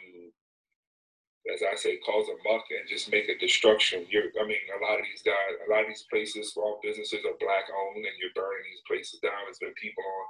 as 1.55 1.63
I 1.63 1.75
say, 1.77 1.99
cause 2.03 2.27
a 2.29 2.37
muck 2.47 2.67
and 2.71 2.89
just 2.89 3.11
make 3.11 3.29
a 3.29 3.39
destruction. 3.39 4.07
You're, 4.11 4.35
I 4.41 4.45
mean, 4.47 4.63
a 4.75 4.83
lot 4.83 4.99
of 4.99 5.07
these 5.07 5.23
guys, 5.23 5.59
a 5.63 5.71
lot 5.71 5.87
of 5.87 5.91
these 5.91 6.07
places, 6.11 6.53
small 6.53 6.81
businesses 6.83 7.25
are 7.25 7.39
black 7.39 7.67
owned, 7.71 8.05
and 8.05 8.17
you're 8.19 8.35
burning 8.35 8.67
these 8.67 8.87
places 8.87 9.21
down. 9.23 9.47
There's 9.47 9.63
been 9.63 9.77
people 9.79 10.05
on 10.05 10.27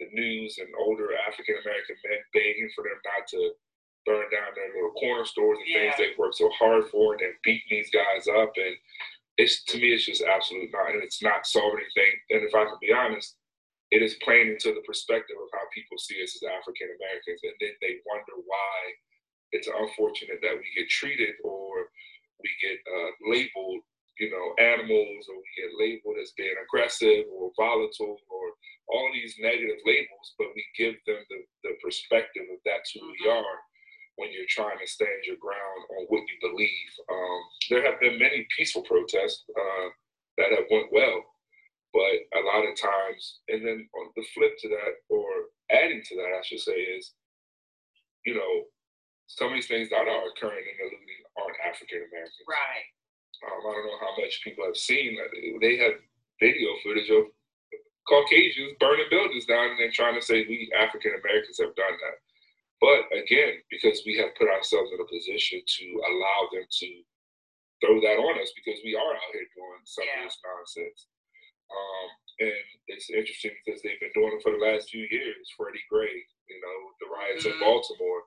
the 0.00 0.08
news 0.12 0.58
and 0.58 0.68
older 0.78 1.14
African 1.28 1.56
American 1.62 1.96
men 2.02 2.20
begging 2.34 2.70
for 2.74 2.82
them 2.82 2.98
not 3.06 3.26
to 3.30 3.54
burn 4.06 4.26
down 4.30 4.52
their 4.54 4.74
little 4.74 4.92
corner 4.98 5.24
stores 5.24 5.58
and 5.58 5.68
yeah. 5.68 5.92
things 5.92 5.94
they 5.98 6.18
worked 6.18 6.36
so 6.36 6.50
hard 6.58 6.84
for 6.90 7.14
and 7.14 7.20
then 7.20 7.34
beating 7.42 7.70
these 7.70 7.90
guys 7.90 8.28
up 8.28 8.52
and 8.56 8.76
it's 9.38 9.64
to 9.64 9.78
me 9.78 9.94
it's 9.94 10.06
just 10.06 10.22
absolutely 10.22 10.68
not 10.72 10.92
and 10.92 11.02
it's 11.02 11.22
not 11.22 11.46
solving 11.46 11.80
anything 11.80 12.12
and 12.30 12.42
if 12.42 12.54
i 12.54 12.64
can 12.64 12.76
be 12.80 12.92
honest 12.92 13.36
it 13.94 14.02
is 14.02 14.18
playing 14.26 14.50
into 14.50 14.74
the 14.74 14.82
perspective 14.82 15.38
of 15.38 15.48
how 15.54 15.64
people 15.70 15.96
see 15.96 16.18
us 16.22 16.34
as 16.34 16.50
african 16.50 16.90
americans 16.98 17.40
and 17.46 17.56
then 17.62 17.74
they 17.78 18.02
wonder 18.10 18.34
why 18.44 18.74
it's 19.54 19.70
unfortunate 19.70 20.42
that 20.42 20.58
we 20.58 20.66
get 20.74 20.90
treated 20.90 21.38
or 21.46 21.88
we 22.42 22.50
get 22.58 22.78
uh, 22.82 23.10
labeled 23.30 23.82
you 24.18 24.30
know 24.30 24.46
animals 24.58 25.22
or 25.30 25.38
we 25.38 25.50
get 25.54 25.70
labeled 25.78 26.18
as 26.18 26.34
being 26.36 26.54
aggressive 26.58 27.24
or 27.30 27.54
volatile 27.54 28.18
or 28.30 28.44
all 28.90 29.08
these 29.14 29.38
negative 29.38 29.78
labels 29.86 30.26
but 30.38 30.50
we 30.54 30.62
give 30.76 30.94
them 31.06 31.22
the, 31.30 31.40
the 31.62 31.74
perspective 31.82 32.46
of 32.50 32.58
that's 32.66 32.90
who 32.92 33.06
we 33.06 33.14
mm-hmm. 33.24 33.38
are 33.38 33.58
when 34.16 34.30
you're 34.32 34.48
trying 34.48 34.78
to 34.78 34.86
stand 34.86 35.26
your 35.26 35.36
ground 35.42 35.82
on 35.98 36.06
what 36.08 36.22
you 36.22 36.36
believe. 36.40 36.90
Um, 37.10 37.40
there 37.70 37.84
have 37.90 38.00
been 38.00 38.18
many 38.18 38.46
peaceful 38.56 38.82
protests 38.82 39.44
uh, 39.50 39.88
that 40.38 40.54
have 40.54 40.70
went 40.70 40.92
well, 40.92 41.18
but 41.94 42.26
a 42.34 42.42
lot 42.42 42.66
of 42.66 42.74
times, 42.74 43.38
and 43.46 43.62
then 43.62 43.86
on 43.94 44.10
the 44.18 44.26
flip 44.34 44.58
to 44.58 44.68
that, 44.68 45.06
or 45.08 45.54
adding 45.70 46.02
to 46.02 46.14
that, 46.18 46.34
I 46.34 46.42
should 46.42 46.58
say, 46.58 46.74
is, 46.74 47.14
you 48.26 48.34
know, 48.34 48.66
some 49.30 49.48
of 49.48 49.54
these 49.54 49.70
things 49.70 49.88
that 49.94 50.10
are 50.10 50.26
occurring 50.34 50.66
in 50.66 50.76
the 50.76 50.90
looting 50.90 51.22
aren't 51.38 51.62
African 51.62 52.02
Americans. 52.10 52.44
Right. 52.50 52.86
Um, 53.46 53.62
I 53.62 53.70
don't 53.72 53.86
know 53.86 54.02
how 54.02 54.12
much 54.18 54.42
people 54.42 54.66
have 54.66 54.76
seen. 54.76 55.16
They 55.62 55.78
have 55.78 56.02
video 56.42 56.74
footage 56.82 57.10
of 57.14 57.30
Caucasians 58.10 58.76
burning 58.80 59.08
buildings 59.08 59.46
down 59.46 59.70
and 59.70 59.80
then 59.80 59.92
trying 59.94 60.18
to 60.18 60.24
say 60.24 60.44
we 60.44 60.68
African 60.76 61.14
Americans 61.14 61.62
have 61.62 61.78
done 61.78 61.94
that. 61.94 62.18
But 62.82 63.08
again, 63.16 63.64
because 63.70 64.02
we 64.04 64.18
have 64.18 64.36
put 64.36 64.50
ourselves 64.50 64.90
in 64.92 65.00
a 65.00 65.08
position 65.08 65.62
to 65.62 65.84
allow 66.10 66.40
them 66.52 66.66
to 66.68 66.88
throw 67.80 67.96
that 68.02 68.20
on 68.20 68.42
us 68.42 68.52
because 68.52 68.80
we 68.84 68.92
are 68.92 69.14
out 69.14 69.32
here 69.32 69.48
doing 69.56 69.82
some 69.84 70.04
yeah. 70.04 70.20
of 70.20 70.28
this 70.28 70.38
nonsense. 70.42 71.06
Um, 71.70 72.08
and 72.44 72.66
it's 72.88 73.10
interesting 73.10 73.54
because 73.62 73.80
they've 73.82 74.00
been 74.00 74.14
doing 74.14 74.36
it 74.36 74.42
for 74.42 74.52
the 74.52 74.64
last 74.64 74.90
few 74.90 75.06
years. 75.10 75.48
Freddie 75.56 75.84
Gray, 75.90 76.14
you 76.50 76.58
know, 76.60 76.78
the 77.00 77.08
riots 77.08 77.46
mm-hmm. 77.46 77.56
in 77.56 77.64
Baltimore, 77.64 78.22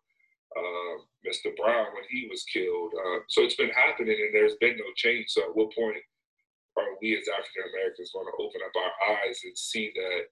uh, 0.55 0.95
Mr. 1.27 1.51
Brown 1.55 1.91
when 1.93 2.07
he 2.09 2.27
was 2.31 2.47
killed. 2.47 2.95
Uh, 2.95 3.21
so 3.27 3.43
it's 3.43 3.59
been 3.59 3.73
happening 3.75 4.17
and 4.17 4.33
there's 4.33 4.57
been 4.63 4.77
no 4.77 4.89
change. 4.95 5.29
So 5.29 5.43
at 5.45 5.55
what 5.55 5.75
point 5.75 6.01
are 6.77 6.97
we 7.01 7.17
as 7.17 7.27
African 7.27 7.67
Americans 7.73 8.13
going 8.13 8.29
to 8.29 8.41
open 8.41 8.61
up 8.63 8.75
our 8.75 8.93
eyes 9.17 9.41
and 9.43 9.57
see 9.57 9.91
that 9.93 10.29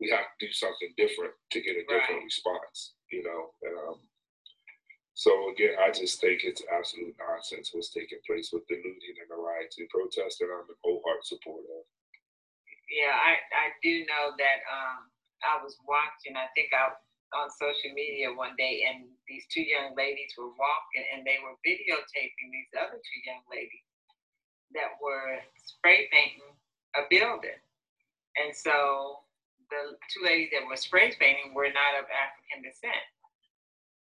we 0.00 0.10
have 0.10 0.26
to 0.26 0.46
do 0.46 0.50
something 0.50 0.90
different 0.96 1.34
to 1.52 1.62
get 1.62 1.78
a 1.78 1.86
different 1.86 2.24
right. 2.24 2.30
response? 2.30 2.94
you 3.14 3.22
know. 3.22 3.54
Um, 3.70 3.98
so 5.14 5.30
again, 5.54 5.78
I 5.78 5.94
just 5.94 6.20
think 6.20 6.42
it's 6.42 6.62
absolute 6.66 7.14
nonsense 7.22 7.70
what's 7.70 7.94
taking 7.94 8.18
place 8.26 8.50
with 8.50 8.66
the 8.66 8.82
looting 8.82 9.16
and 9.22 9.30
the 9.30 9.38
riots 9.38 9.78
and 9.78 9.88
protests 9.88 10.42
that 10.42 10.50
I'm 10.50 10.66
in 10.66 10.74
wholehearted 10.82 11.22
support 11.22 11.62
of. 11.62 11.86
Yeah, 12.90 13.14
I, 13.16 13.40
I 13.52 13.66
do 13.82 14.04
know 14.04 14.36
that 14.36 14.58
um, 14.68 15.08
I 15.42 15.60
was 15.62 15.76
watching, 15.88 16.36
I 16.36 16.48
think 16.54 16.70
I 16.72 16.92
on 17.34 17.50
social 17.50 17.90
media 17.92 18.30
one 18.30 18.54
day, 18.54 18.86
and 18.86 19.10
these 19.26 19.42
two 19.50 19.66
young 19.66 19.96
ladies 19.98 20.30
were 20.38 20.54
walking 20.54 21.04
and 21.12 21.26
they 21.26 21.42
were 21.42 21.58
videotaping 21.66 22.48
these 22.54 22.70
other 22.78 23.00
two 23.02 23.20
young 23.26 23.42
ladies 23.50 23.84
that 24.74 24.94
were 25.02 25.42
spray 25.58 26.06
painting 26.12 26.46
a 26.94 27.02
building. 27.10 27.58
And 28.38 28.54
so 28.54 29.26
the 29.70 29.98
two 30.10 30.22
ladies 30.22 30.50
that 30.54 30.66
were 30.66 30.78
spray 30.78 31.10
painting 31.18 31.54
were 31.54 31.70
not 31.74 31.98
of 31.98 32.06
African 32.06 32.62
descent. 32.62 33.02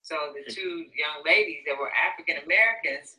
So 0.03 0.35
the 0.35 0.47
two 0.47 0.87
young 0.95 1.27
ladies 1.27 1.67
that 1.67 1.75
were 1.79 1.91
African 1.91 2.39
Americans 2.47 3.19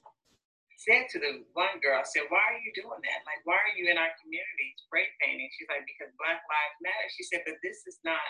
said 0.78 1.10
to 1.14 1.18
the 1.20 1.44
one 1.58 1.82
girl, 1.82 2.00
I 2.00 2.08
said, 2.08 2.30
Why 2.30 2.42
are 2.54 2.62
you 2.62 2.72
doing 2.78 3.02
that? 3.02 3.22
Like, 3.26 3.42
why 3.46 3.58
are 3.60 3.76
you 3.76 3.90
in 3.90 3.98
our 3.98 4.14
community 4.22 4.78
spray 4.78 5.10
painting? 5.20 5.50
She's 5.58 5.70
like, 5.70 5.86
Because 5.90 6.14
Black 6.22 6.42
Lives 6.46 6.78
Matter. 6.82 7.08
She 7.14 7.26
said, 7.28 7.42
But 7.44 7.60
this 7.66 7.84
is 7.90 8.00
not 8.06 8.24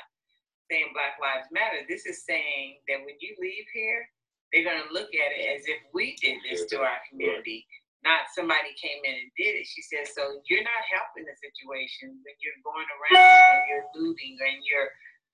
saying 0.71 0.95
Black 0.95 1.19
Lives 1.19 1.47
Matter. 1.51 1.83
This 1.85 2.07
is 2.07 2.23
saying 2.25 2.81
that 2.87 3.03
when 3.03 3.19
you 3.19 3.35
leave 3.39 3.67
here, 3.75 4.07
they're 4.51 4.67
going 4.67 4.81
to 4.81 4.91
look 4.95 5.11
at 5.11 5.29
it 5.35 5.43
as 5.59 5.67
if 5.67 5.83
we 5.91 6.15
did 6.23 6.39
this 6.47 6.65
to 6.71 6.79
our 6.81 6.99
community 7.11 7.67
not 8.07 8.29
somebody 8.31 8.71
came 8.77 9.01
in 9.03 9.15
and 9.27 9.31
did 9.35 9.57
it. 9.57 9.67
She 9.67 9.81
says, 9.81 10.13
so 10.13 10.39
you're 10.47 10.63
not 10.63 10.83
helping 10.87 11.25
the 11.25 11.35
situation 11.35 12.15
when 12.21 12.35
you're 12.39 12.61
going 12.63 12.87
around 12.87 13.19
and 13.19 13.63
you're 13.67 13.89
looting 13.97 14.37
and 14.39 14.63
you're 14.63 14.91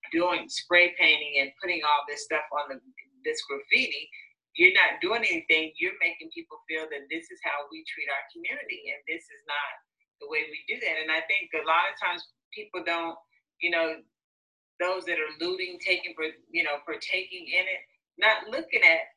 doing 0.09 0.47
spray 0.47 0.95
painting 0.97 1.43
and 1.43 1.51
putting 1.61 1.83
all 1.83 2.01
this 2.07 2.23
stuff 2.25 2.45
on 2.53 2.73
the 2.73 2.77
this 3.23 3.39
graffiti. 3.47 4.09
You're 4.55 4.77
not 4.77 5.01
doing 5.01 5.25
anything. 5.25 5.73
You're 5.81 5.97
making 5.97 6.29
people 6.29 6.61
feel 6.69 6.85
that 6.85 7.09
this 7.09 7.29
is 7.33 7.41
how 7.41 7.65
we 7.73 7.81
treat 7.89 8.09
our 8.09 8.25
community, 8.29 8.93
and 8.93 9.01
this 9.09 9.25
is 9.25 9.41
not 9.49 9.69
the 10.21 10.29
way 10.29 10.45
we 10.45 10.61
do 10.69 10.77
that. 10.77 11.01
And 11.01 11.09
I 11.09 11.25
think 11.25 11.49
a 11.57 11.65
lot 11.65 11.89
of 11.89 11.97
times 11.97 12.21
people 12.53 12.85
don't, 12.85 13.17
you 13.61 13.73
know, 13.73 13.97
those 14.79 15.05
that 15.05 15.17
are 15.17 15.33
looting, 15.41 15.77
taking, 15.81 16.13
for 16.13 16.25
you 16.51 16.63
know, 16.63 16.77
partaking 16.85 17.49
in 17.49 17.65
it, 17.65 17.81
not 18.17 18.49
looking 18.49 18.81
at 18.85 19.09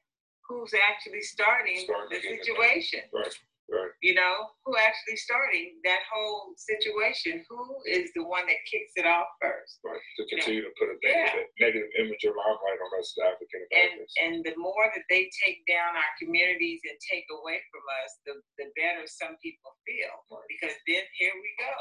who's 0.48 0.72
actually 0.72 1.22
starting, 1.22 1.84
starting 1.84 2.16
the 2.16 2.20
situation. 2.20 3.00
Right. 3.12 3.34
Right. 3.66 3.90
You 3.98 4.14
know, 4.14 4.54
who 4.62 4.78
actually 4.78 5.18
starting 5.18 5.82
that 5.82 6.06
whole 6.06 6.54
situation? 6.54 7.42
Who 7.50 7.62
is 7.90 8.14
the 8.14 8.22
one 8.22 8.46
that 8.46 8.62
kicks 8.70 8.94
it 8.94 9.02
off 9.02 9.26
first? 9.42 9.82
Right. 9.82 9.98
To 9.98 10.22
continue 10.30 10.62
you 10.62 10.70
know? 10.70 10.70
to 10.70 10.78
put 10.78 10.94
a 10.94 10.96
negative, 11.02 11.50
yeah. 11.58 11.66
negative 11.66 11.90
image 11.98 12.22
of 12.30 12.38
limelight 12.38 12.78
on 12.78 12.90
us 12.94 13.10
African 13.18 13.66
Americans. 13.66 14.12
And, 14.22 14.22
and 14.22 14.34
the 14.46 14.54
more 14.54 14.86
that 14.94 15.02
they 15.10 15.26
take 15.42 15.66
down 15.66 15.98
our 15.98 16.12
communities 16.22 16.78
and 16.86 16.94
take 17.02 17.26
away 17.26 17.58
from 17.74 17.82
us, 18.06 18.10
the, 18.22 18.34
the 18.62 18.70
better 18.78 19.02
some 19.10 19.34
people 19.42 19.74
feel. 19.82 20.14
Right. 20.30 20.46
Because 20.46 20.78
then 20.86 21.02
here 21.18 21.34
we 21.34 21.50
go. 21.58 21.74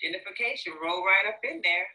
Gentrification 0.00 0.80
roll 0.80 1.04
right 1.04 1.28
up 1.28 1.44
in 1.44 1.60
there. 1.60 1.88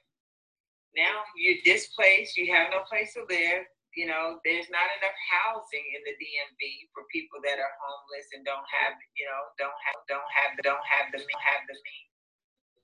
Now 0.94 1.26
you're 1.34 1.66
displaced, 1.66 2.38
you 2.38 2.54
have 2.54 2.70
no 2.70 2.86
place 2.86 3.18
to 3.18 3.26
live 3.26 3.66
you 3.94 4.10
know, 4.10 4.42
there's 4.42 4.70
not 4.74 4.90
enough 5.00 5.18
housing 5.30 5.86
in 5.94 6.02
the 6.06 6.16
DMV 6.18 6.90
for 6.94 7.06
people 7.14 7.38
that 7.46 7.62
are 7.62 7.76
homeless 7.78 8.34
and 8.34 8.42
don't 8.42 8.66
have, 8.70 8.98
you 9.14 9.26
know, 9.30 9.42
don't 9.62 9.80
have, 9.86 9.98
don't 10.10 10.32
have, 10.34 10.52
don't 10.66 10.88
have 10.88 11.08
the, 11.14 11.22
have 11.22 11.64
the 11.70 11.78
means 11.78 12.14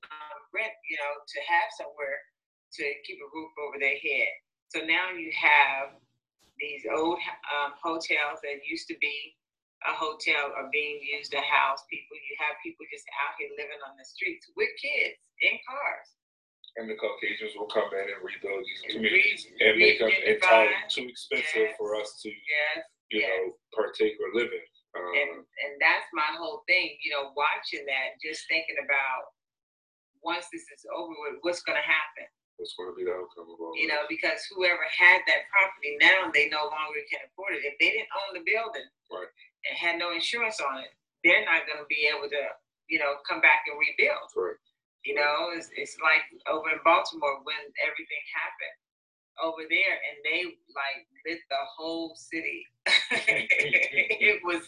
um, 0.10 0.40
rent, 0.54 0.74
you 0.86 0.98
know, 0.98 1.14
to 1.26 1.40
have 1.46 1.70
somewhere 1.74 2.22
to 2.78 2.84
keep 3.06 3.18
a 3.22 3.30
roof 3.34 3.52
over 3.58 3.78
their 3.82 3.98
head. 3.98 4.32
So 4.70 4.86
now 4.86 5.10
you 5.10 5.34
have 5.34 5.98
these 6.62 6.86
old 6.86 7.18
um, 7.50 7.74
hotels 7.82 8.44
that 8.46 8.62
used 8.68 8.86
to 8.94 8.98
be 9.02 9.34
a 9.88 9.96
hotel 9.96 10.52
are 10.60 10.68
being 10.76 11.00
used 11.00 11.32
to 11.32 11.40
house 11.40 11.88
people. 11.88 12.20
You 12.20 12.36
have 12.44 12.60
people 12.60 12.84
just 12.92 13.08
out 13.24 13.40
here 13.40 13.50
living 13.56 13.80
on 13.88 13.96
the 13.96 14.04
streets 14.04 14.46
with 14.60 14.70
kids 14.76 15.16
in 15.40 15.56
cars. 15.64 16.19
And 16.78 16.90
the 16.90 16.96
Caucasians 16.96 17.58
will 17.58 17.68
come 17.68 17.90
in 17.92 18.06
and 18.14 18.20
rebuild 18.22 18.62
these 18.62 18.84
communities 18.94 19.48
and 19.60 19.78
make 19.78 20.00
them 20.00 20.14
entirely 20.26 20.76
too 20.88 21.10
expensive 21.10 21.74
yes. 21.74 21.78
for 21.78 21.96
us 21.98 22.22
to, 22.22 22.30
yes. 22.30 22.86
you 23.10 23.20
yes. 23.22 23.30
know, 23.30 23.58
partake 23.74 24.16
or 24.22 24.30
live 24.38 24.52
in. 24.54 24.66
Um, 24.98 25.06
and 25.14 25.32
and 25.46 25.74
that's 25.78 26.10
my 26.14 26.34
whole 26.34 26.66
thing, 26.66 26.98
you 27.06 27.14
know, 27.14 27.30
watching 27.38 27.86
that, 27.86 28.18
just 28.22 28.46
thinking 28.50 28.78
about 28.82 29.34
once 30.26 30.50
this 30.50 30.66
is 30.74 30.86
over 30.90 31.14
with, 31.14 31.42
what's 31.42 31.62
going 31.62 31.78
to 31.78 31.86
happen 31.86 32.26
what's 32.60 32.76
going 32.76 32.92
to 32.92 32.98
be 33.00 33.08
the 33.08 33.16
outcome 33.16 33.48
of 33.48 33.58
all 33.58 33.72
You 33.72 33.88
know, 33.88 34.04
because 34.12 34.44
whoever 34.52 34.84
had 34.92 35.24
that 35.32 35.48
property 35.48 35.96
now, 36.04 36.28
they 36.36 36.52
no 36.52 36.68
longer 36.68 37.00
can 37.08 37.24
afford 37.32 37.56
it. 37.56 37.64
If 37.64 37.80
they 37.80 37.96
didn't 37.96 38.12
own 38.12 38.36
the 38.36 38.44
building 38.44 38.86
right. 39.08 39.32
and 39.64 39.74
had 39.80 39.96
no 39.96 40.12
insurance 40.12 40.60
on 40.60 40.84
it, 40.84 40.92
they're 41.24 41.48
not 41.48 41.64
going 41.64 41.80
to 41.80 41.88
be 41.88 42.12
able 42.12 42.28
to, 42.28 42.44
you 42.92 43.00
know, 43.00 43.24
come 43.24 43.40
back 43.40 43.64
and 43.72 43.80
rebuild. 43.80 44.28
Right. 44.36 44.60
You 45.06 45.16
know, 45.16 45.56
it's, 45.56 45.70
it's 45.76 45.96
like 46.04 46.28
over 46.52 46.70
in 46.70 46.80
Baltimore 46.84 47.40
when 47.44 47.64
everything 47.80 48.24
happened 48.36 48.78
over 49.40 49.64
there 49.70 49.96
and 50.04 50.18
they 50.24 50.44
like 50.76 51.08
lit 51.26 51.40
the 51.50 51.64
whole 51.76 52.14
city. 52.16 52.68
it 53.12 54.44
was 54.44 54.64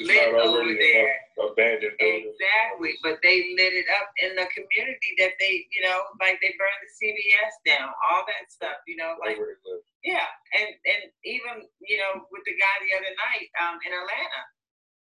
lit 0.00 0.32
over 0.34 0.64
there. 0.64 1.14
Abandoned 1.36 1.92
Exactly, 2.00 2.96
but 3.04 3.20
they 3.22 3.52
lit 3.56 3.76
it 3.76 3.88
up 4.00 4.08
in 4.24 4.32
the 4.36 4.48
community 4.56 5.12
that 5.20 5.36
they, 5.38 5.68
you 5.68 5.82
know, 5.84 6.00
like 6.20 6.40
they 6.40 6.56
burned 6.56 6.80
the 6.80 6.90
CVS 6.96 7.54
down, 7.68 7.92
all 8.08 8.24
that 8.24 8.48
stuff, 8.48 8.80
you 8.88 8.96
know, 8.96 9.16
like 9.20 9.36
yeah, 10.04 10.26
and 10.56 10.70
and 10.86 11.02
even 11.24 11.68
you 11.82 11.98
know 11.98 12.24
with 12.32 12.44
the 12.46 12.56
guy 12.56 12.74
the 12.86 12.96
other 12.96 13.12
night 13.12 13.48
um, 13.60 13.76
in 13.84 13.92
Atlanta, 13.92 14.42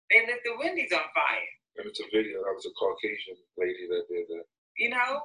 they 0.09 0.20
lit 0.30 0.41
the 0.45 0.53
Wendy's 0.59 0.93
on 0.93 1.09
fire. 1.16 1.53
And 1.78 1.88
it's 1.88 2.00
a 2.00 2.10
video. 2.12 2.44
That 2.44 2.56
was 2.56 2.68
a 2.68 2.74
Caucasian 2.76 3.40
lady 3.58 3.88
that 3.88 4.08
did 4.12 4.28
that. 4.28 4.46
You 4.78 4.90
know, 4.92 5.22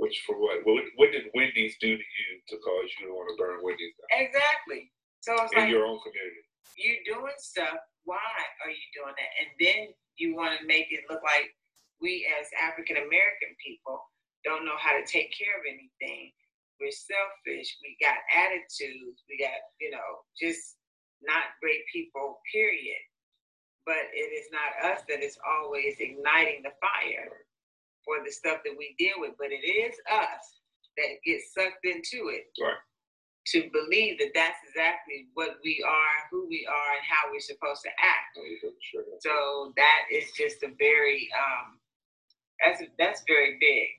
which 0.00 0.24
for 0.26 0.40
what? 0.40 0.64
What, 0.64 0.84
what 0.96 1.12
did 1.12 1.28
Wendy's 1.34 1.76
do 1.80 1.92
to 1.92 2.08
you 2.16 2.30
to 2.48 2.56
cause 2.56 2.88
you 2.98 3.08
to 3.08 3.12
want 3.12 3.28
to 3.28 3.36
burn 3.36 3.60
Wendy's 3.60 3.92
down? 4.00 4.24
Exactly. 4.24 4.88
So 5.20 5.36
it's 5.44 5.52
in 5.52 5.68
like, 5.68 5.72
your 5.72 5.84
own 5.84 6.00
community. 6.00 6.40
You're 6.80 7.04
doing 7.04 7.36
stuff. 7.36 7.76
Why 8.08 8.24
are 8.64 8.72
you 8.72 8.88
doing 8.96 9.12
that? 9.12 9.32
And 9.44 9.50
then 9.60 9.92
you 10.16 10.32
want 10.32 10.56
to 10.56 10.64
make 10.64 10.88
it 10.88 11.04
look 11.12 11.20
like 11.20 11.52
we 12.00 12.24
as 12.40 12.48
African 12.56 12.96
American 12.96 13.52
people 13.60 14.00
don't 14.44 14.64
know 14.64 14.80
how 14.80 14.96
to 14.96 15.04
take 15.04 15.36
care 15.36 15.52
of 15.60 15.68
anything. 15.68 16.32
We're 16.80 16.96
selfish. 16.96 17.76
We 17.84 18.00
got 18.00 18.16
attitudes. 18.32 19.20
We 19.28 19.36
got, 19.36 19.52
you 19.84 19.92
know, 19.92 20.24
just 20.32 20.80
not 21.20 21.52
great 21.60 21.84
people, 21.92 22.40
period. 22.48 23.04
But 23.90 24.06
it 24.14 24.30
is 24.30 24.46
not 24.54 24.70
us 24.86 25.02
that 25.10 25.18
is 25.18 25.34
always 25.42 25.98
igniting 25.98 26.62
the 26.62 26.70
fire 26.78 27.42
for 28.06 28.22
the 28.22 28.30
stuff 28.30 28.62
that 28.62 28.78
we 28.78 28.94
deal 29.02 29.18
with, 29.18 29.34
but 29.34 29.50
it 29.50 29.66
is 29.66 29.98
us 30.06 30.62
that 30.94 31.18
gets 31.26 31.50
sucked 31.50 31.82
into 31.82 32.30
it. 32.30 32.46
Right. 32.62 32.78
To 33.50 33.66
believe 33.74 34.22
that 34.22 34.30
that's 34.30 34.62
exactly 34.68 35.26
what 35.34 35.58
we 35.64 35.82
are, 35.82 36.16
who 36.30 36.46
we 36.46 36.62
are, 36.70 36.90
and 36.94 37.02
how 37.02 37.32
we're 37.32 37.42
supposed 37.42 37.82
to 37.82 37.90
act. 37.98 38.38
Sure. 38.78 39.02
So 39.18 39.72
that 39.74 40.06
is 40.12 40.30
just 40.38 40.62
a 40.62 40.70
very 40.78 41.26
um, 41.34 41.82
that's 42.62 42.82
that's 42.94 43.24
very 43.26 43.58
big. 43.58 43.90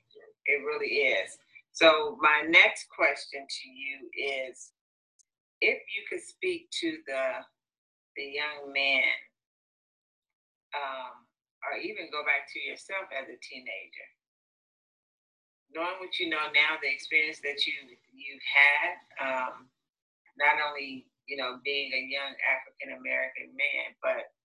It 0.46 0.64
really 0.64 1.12
is. 1.12 1.36
So 1.72 2.16
my 2.22 2.48
next 2.48 2.86
question 2.88 3.44
to 3.44 3.68
you 3.68 4.08
is, 4.48 4.72
if 5.60 5.76
you 5.76 6.02
could 6.08 6.22
speak 6.24 6.70
to 6.80 6.96
the 7.06 7.44
the 8.16 8.24
young 8.24 8.72
man 8.72 9.04
um, 10.72 11.24
or 11.64 11.78
even 11.78 12.10
go 12.10 12.24
back 12.26 12.48
to 12.52 12.58
yourself 12.60 13.08
as 13.12 13.28
a 13.28 13.38
teenager. 13.40 14.08
Knowing 15.72 16.00
what 16.04 16.20
you 16.20 16.28
know 16.28 16.52
now, 16.52 16.76
the 16.82 16.90
experience 16.90 17.40
that 17.40 17.64
you 17.64 17.72
you've 18.12 18.44
had, 18.44 18.92
um, 19.24 19.72
not 20.36 20.60
only 20.60 21.08
you 21.24 21.36
know 21.40 21.56
being 21.64 21.92
a 21.96 22.02
young 22.12 22.36
African 22.44 23.00
American 23.00 23.56
man, 23.56 23.96
but 24.04 24.36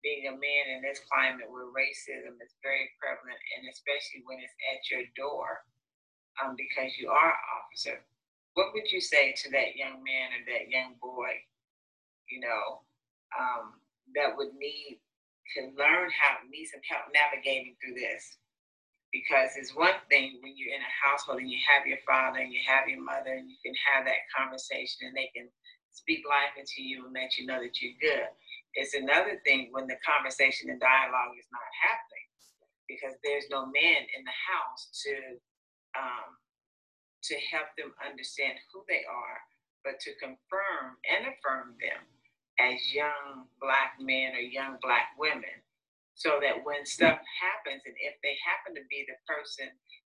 being 0.00 0.26
a 0.26 0.34
man 0.34 0.64
in 0.72 0.82
this 0.82 0.98
climate 1.06 1.46
where 1.46 1.70
racism 1.70 2.40
is 2.42 2.56
very 2.64 2.90
prevalent, 2.98 3.38
and 3.56 3.68
especially 3.70 4.24
when 4.26 4.42
it's 4.42 4.56
at 4.72 4.82
your 4.90 5.06
door, 5.14 5.62
um, 6.42 6.58
because 6.58 6.98
you 6.98 7.08
are 7.08 7.36
an 7.36 7.46
officer. 7.60 8.02
What 8.54 8.74
would 8.74 8.90
you 8.90 9.00
say 9.00 9.32
to 9.32 9.50
that 9.52 9.76
young 9.76 10.02
man 10.04 10.34
or 10.36 10.42
that 10.52 10.68
young 10.68 10.96
boy, 11.00 11.40
you 12.28 12.40
know, 12.40 12.84
um, 13.32 13.80
that 14.14 14.36
would 14.36 14.52
need 14.58 15.00
to 15.56 15.72
learn 15.76 16.08
how 16.12 16.40
need 16.48 16.68
some 16.68 16.84
help 16.86 17.08
navigating 17.12 17.76
through 17.80 17.96
this. 17.96 18.38
Because 19.12 19.56
it's 19.60 19.76
one 19.76 20.00
thing 20.08 20.40
when 20.40 20.56
you're 20.56 20.72
in 20.72 20.80
a 20.80 20.96
household 21.04 21.40
and 21.44 21.50
you 21.52 21.60
have 21.68 21.84
your 21.84 22.00
father 22.08 22.40
and 22.40 22.52
you 22.52 22.64
have 22.64 22.88
your 22.88 23.04
mother 23.04 23.36
and 23.36 23.48
you 23.48 23.60
can 23.60 23.76
have 23.92 24.08
that 24.08 24.24
conversation 24.32 25.08
and 25.08 25.16
they 25.16 25.28
can 25.36 25.52
speak 25.92 26.24
life 26.24 26.56
into 26.56 26.80
you 26.80 27.04
and 27.04 27.12
let 27.12 27.36
you 27.36 27.44
know 27.44 27.60
that 27.60 27.76
you're 27.84 28.00
good. 28.00 28.32
It's 28.72 28.96
another 28.96 29.36
thing 29.44 29.68
when 29.76 29.84
the 29.84 30.00
conversation 30.00 30.72
and 30.72 30.80
dialogue 30.80 31.36
is 31.36 31.48
not 31.52 31.68
happening 31.76 32.28
because 32.88 33.12
there's 33.20 33.52
no 33.52 33.68
man 33.68 34.02
in 34.16 34.24
the 34.24 34.38
house 34.48 34.88
to 35.04 35.12
um, 35.92 36.40
to 37.28 37.36
help 37.52 37.68
them 37.78 37.92
understand 38.02 38.58
who 38.72 38.82
they 38.88 39.04
are, 39.06 39.38
but 39.84 40.00
to 40.00 40.10
confirm 40.18 40.98
and 41.06 41.28
affirm 41.30 41.76
them 41.78 42.02
as 42.62 42.94
young 42.94 43.50
black 43.58 43.98
men 43.98 44.34
or 44.34 44.42
young 44.42 44.78
black 44.82 45.10
women 45.18 45.58
so 46.14 46.38
that 46.38 46.62
when 46.62 46.86
stuff 46.86 47.18
happens 47.18 47.82
and 47.86 47.96
if 47.98 48.14
they 48.22 48.38
happen 48.44 48.76
to 48.76 48.84
be 48.86 49.02
the 49.08 49.18
person 49.26 49.66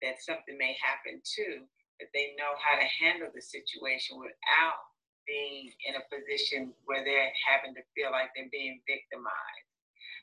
that 0.04 0.22
something 0.22 0.54
may 0.54 0.76
happen 0.78 1.18
to 1.24 1.64
that 1.98 2.12
they 2.14 2.36
know 2.38 2.54
how 2.60 2.76
to 2.78 2.86
handle 2.86 3.32
the 3.34 3.40
situation 3.42 4.20
without 4.20 4.80
being 5.26 5.72
in 5.88 5.98
a 5.98 6.08
position 6.12 6.70
where 6.86 7.02
they're 7.02 7.34
having 7.42 7.74
to 7.74 7.82
feel 7.96 8.14
like 8.14 8.30
they're 8.36 8.52
being 8.52 8.78
victimized. 8.86 9.66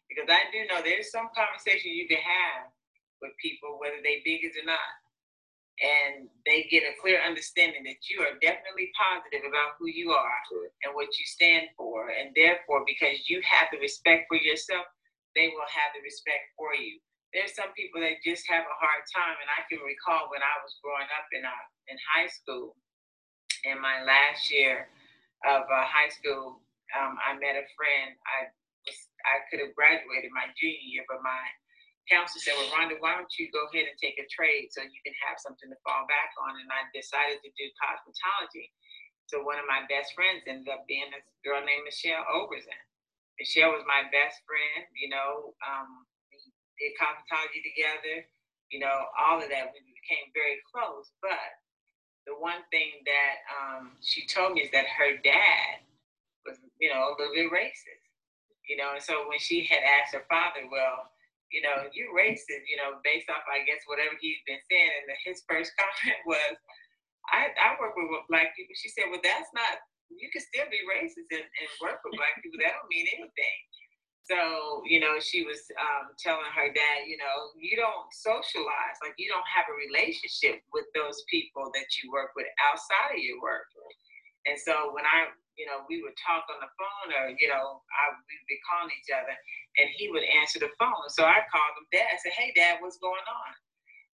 Because 0.08 0.30
i 0.30 0.48
do 0.54 0.64
know 0.70 0.80
there's 0.80 1.12
some 1.12 1.34
conversation 1.34 1.92
you 1.92 2.08
can 2.08 2.22
have 2.22 2.70
with 3.20 3.34
people 3.42 3.82
whether 3.82 4.00
they 4.04 4.22
bigots 4.24 4.56
or 4.56 4.68
not 4.68 5.03
and 5.82 6.30
they 6.46 6.70
get 6.70 6.86
a 6.86 6.94
clear 7.02 7.18
understanding 7.26 7.82
that 7.90 8.06
you 8.06 8.22
are 8.22 8.38
definitely 8.38 8.94
positive 8.94 9.42
about 9.42 9.74
who 9.82 9.90
you 9.90 10.14
are 10.14 10.40
and 10.86 10.94
what 10.94 11.10
you 11.18 11.26
stand 11.26 11.74
for. 11.74 12.14
And 12.14 12.30
therefore, 12.38 12.86
because 12.86 13.26
you 13.26 13.42
have 13.42 13.74
the 13.74 13.82
respect 13.82 14.30
for 14.30 14.38
yourself, 14.38 14.86
they 15.34 15.50
will 15.50 15.66
have 15.66 15.92
the 15.98 16.06
respect 16.06 16.54
for 16.54 16.78
you. 16.78 17.02
There's 17.34 17.58
some 17.58 17.74
people 17.74 18.06
that 18.06 18.22
just 18.22 18.46
have 18.46 18.62
a 18.62 18.78
hard 18.78 19.02
time. 19.10 19.34
And 19.42 19.50
I 19.50 19.66
can 19.66 19.82
recall 19.82 20.30
when 20.30 20.46
I 20.46 20.56
was 20.62 20.78
growing 20.86 21.10
up 21.10 21.26
in, 21.34 21.42
uh, 21.42 21.66
in 21.90 21.98
high 22.06 22.30
school, 22.30 22.78
in 23.66 23.82
my 23.82 24.06
last 24.06 24.54
year 24.54 24.94
of 25.50 25.66
uh, 25.66 25.86
high 25.90 26.14
school, 26.14 26.62
um, 26.94 27.18
I 27.18 27.34
met 27.42 27.58
a 27.58 27.66
friend. 27.74 28.14
I 28.30 28.54
was 28.86 29.10
I 29.24 29.48
could 29.48 29.64
have 29.64 29.74
graduated 29.74 30.32
my 30.36 30.52
junior 30.60 30.84
year, 30.84 31.08
but 31.08 31.24
my 31.24 31.42
counselor 32.10 32.42
said, 32.44 32.56
Well, 32.60 32.72
Rhonda, 32.76 33.00
why 33.00 33.16
don't 33.16 33.32
you 33.40 33.48
go 33.52 33.68
ahead 33.72 33.88
and 33.88 33.98
take 34.00 34.20
a 34.20 34.28
trade 34.28 34.72
so 34.72 34.84
you 34.84 35.02
can 35.04 35.16
have 35.24 35.40
something 35.40 35.70
to 35.72 35.80
fall 35.84 36.04
back 36.08 36.36
on? 36.40 36.60
And 36.60 36.70
I 36.72 36.88
decided 36.92 37.40
to 37.44 37.52
do 37.56 37.66
cosmetology. 37.80 38.72
So 39.32 39.42
one 39.42 39.58
of 39.58 39.68
my 39.68 39.88
best 39.88 40.14
friends 40.14 40.44
ended 40.46 40.70
up 40.70 40.84
being 40.86 41.08
this 41.10 41.26
girl 41.42 41.64
named 41.64 41.88
Michelle 41.88 42.28
Overson. 42.28 42.76
Michelle 43.40 43.74
was 43.74 43.86
my 43.90 44.06
best 44.14 44.44
friend, 44.46 44.86
you 44.94 45.10
know, 45.10 45.58
um, 45.66 46.06
we 46.30 46.38
did 46.78 46.94
cosmetology 47.00 47.66
together, 47.66 48.28
you 48.70 48.78
know, 48.78 49.10
all 49.18 49.42
of 49.42 49.50
that. 49.50 49.74
We 49.74 49.82
became 49.82 50.30
very 50.38 50.62
close. 50.70 51.10
But 51.22 51.42
the 52.28 52.36
one 52.38 52.62
thing 52.72 53.02
that 53.06 53.36
um, 53.50 53.98
she 54.02 54.26
told 54.28 54.54
me 54.54 54.62
is 54.62 54.72
that 54.72 54.86
her 54.86 55.18
dad 55.24 55.82
was, 56.46 56.60
you 56.80 56.90
know, 56.94 57.10
a 57.10 57.16
little 57.18 57.34
bit 57.34 57.52
racist, 57.52 58.06
you 58.70 58.78
know, 58.78 58.94
and 58.94 59.04
so 59.04 59.28
when 59.28 59.40
she 59.40 59.66
had 59.66 59.82
asked 59.82 60.14
her 60.14 60.26
father, 60.30 60.68
well, 60.70 61.13
you 61.54 61.62
know, 61.62 61.86
you 61.94 62.10
racist, 62.12 62.66
you 62.66 62.76
know, 62.82 62.98
based 63.06 63.30
off, 63.30 63.46
I 63.46 63.62
guess, 63.64 63.86
whatever 63.86 64.18
he's 64.18 64.42
been 64.50 64.60
saying. 64.66 64.90
And 64.90 65.06
the, 65.06 65.16
his 65.22 65.46
first 65.46 65.72
comment 65.80 66.20
was, 66.26 66.58
I, 67.30 67.54
I 67.56 67.78
work 67.78 67.94
with 67.94 68.10
black 68.28 68.58
people. 68.58 68.74
She 68.74 68.90
said, 68.90 69.08
well, 69.14 69.22
that's 69.22 69.54
not, 69.54 69.80
you 70.10 70.28
can 70.34 70.42
still 70.42 70.68
be 70.74 70.82
racist 70.90 71.30
and, 71.30 71.46
and 71.46 71.70
work 71.80 72.02
with 72.02 72.18
black 72.18 72.42
people. 72.42 72.58
That 72.60 72.76
don't 72.76 72.90
mean 72.90 73.08
anything. 73.14 73.60
So, 74.24 74.82
you 74.88 75.04
know, 75.04 75.20
she 75.20 75.44
was 75.44 75.60
um, 75.76 76.16
telling 76.16 76.48
her 76.48 76.72
dad, 76.72 77.06
you 77.12 77.20
know, 77.20 77.52
you 77.60 77.76
don't 77.76 78.08
socialize, 78.16 78.98
like 79.04 79.20
you 79.20 79.28
don't 79.28 79.46
have 79.52 79.68
a 79.68 79.76
relationship 79.76 80.64
with 80.72 80.88
those 80.96 81.28
people 81.28 81.68
that 81.76 81.88
you 82.00 82.08
work 82.08 82.32
with 82.34 82.48
outside 82.72 83.20
of 83.20 83.22
your 83.22 83.44
work. 83.44 83.68
And 84.48 84.56
so 84.56 84.96
when 84.96 85.04
I 85.04 85.28
you 85.58 85.66
know, 85.70 85.86
we 85.90 86.02
would 86.02 86.18
talk 86.18 86.46
on 86.50 86.60
the 86.62 86.72
phone 86.80 87.10
or, 87.14 87.34
you 87.38 87.48
know, 87.50 87.82
I, 87.86 88.04
we'd 88.16 88.50
be 88.50 88.60
calling 88.66 88.94
each 88.94 89.14
other 89.14 89.34
and 89.78 89.88
he 89.94 90.10
would 90.10 90.26
answer 90.26 90.60
the 90.60 90.74
phone. 90.78 91.08
So 91.14 91.26
I 91.26 91.46
called 91.50 91.76
him 91.78 91.88
dad. 91.94 92.10
I 92.10 92.18
said, 92.22 92.34
hey, 92.38 92.54
dad, 92.56 92.82
what's 92.82 93.02
going 93.02 93.26
on? 93.26 93.52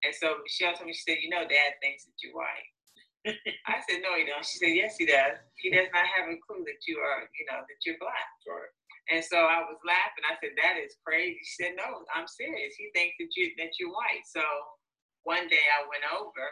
And 0.07 0.15
so 0.15 0.39
Michelle 0.43 0.75
told 0.75 0.87
me, 0.87 0.95
she 0.95 1.07
said, 1.07 1.23
you 1.23 1.31
know, 1.31 1.47
dad 1.47 1.79
thinks 1.83 2.07
that 2.07 2.19
you're 2.23 2.37
white. 2.37 2.69
I 3.73 3.83
said, 3.87 4.03
no, 4.03 4.15
he 4.15 4.25
don't. 4.27 4.47
She 4.47 4.63
said, 4.63 4.75
yes, 4.75 4.95
he 4.99 5.07
does. 5.07 5.39
He 5.59 5.71
does 5.75 5.91
not 5.91 6.07
have 6.07 6.31
a 6.31 6.39
clue 6.47 6.63
that 6.65 6.81
you 6.87 7.03
are, 7.03 7.27
you 7.35 7.45
know, 7.51 7.61
that 7.67 7.81
you're 7.83 7.99
black. 7.99 8.31
Right. 8.47 8.73
And 9.11 9.25
so 9.25 9.41
I 9.49 9.65
was 9.65 9.81
laughing. 9.83 10.25
I 10.29 10.37
said, 10.39 10.55
that 10.61 10.77
is 10.79 10.95
crazy. 11.03 11.41
She 11.43 11.65
said, 11.65 11.75
no, 11.75 12.05
I'm 12.15 12.29
serious. 12.29 12.77
He 12.77 12.93
thinks 12.95 13.17
that 13.19 13.33
you 13.35 13.51
that 13.59 13.75
you're 13.81 13.93
white. 13.93 14.25
So 14.29 14.45
one 15.25 15.49
day 15.49 15.65
I 15.65 15.85
went 15.89 16.05
over. 16.13 16.47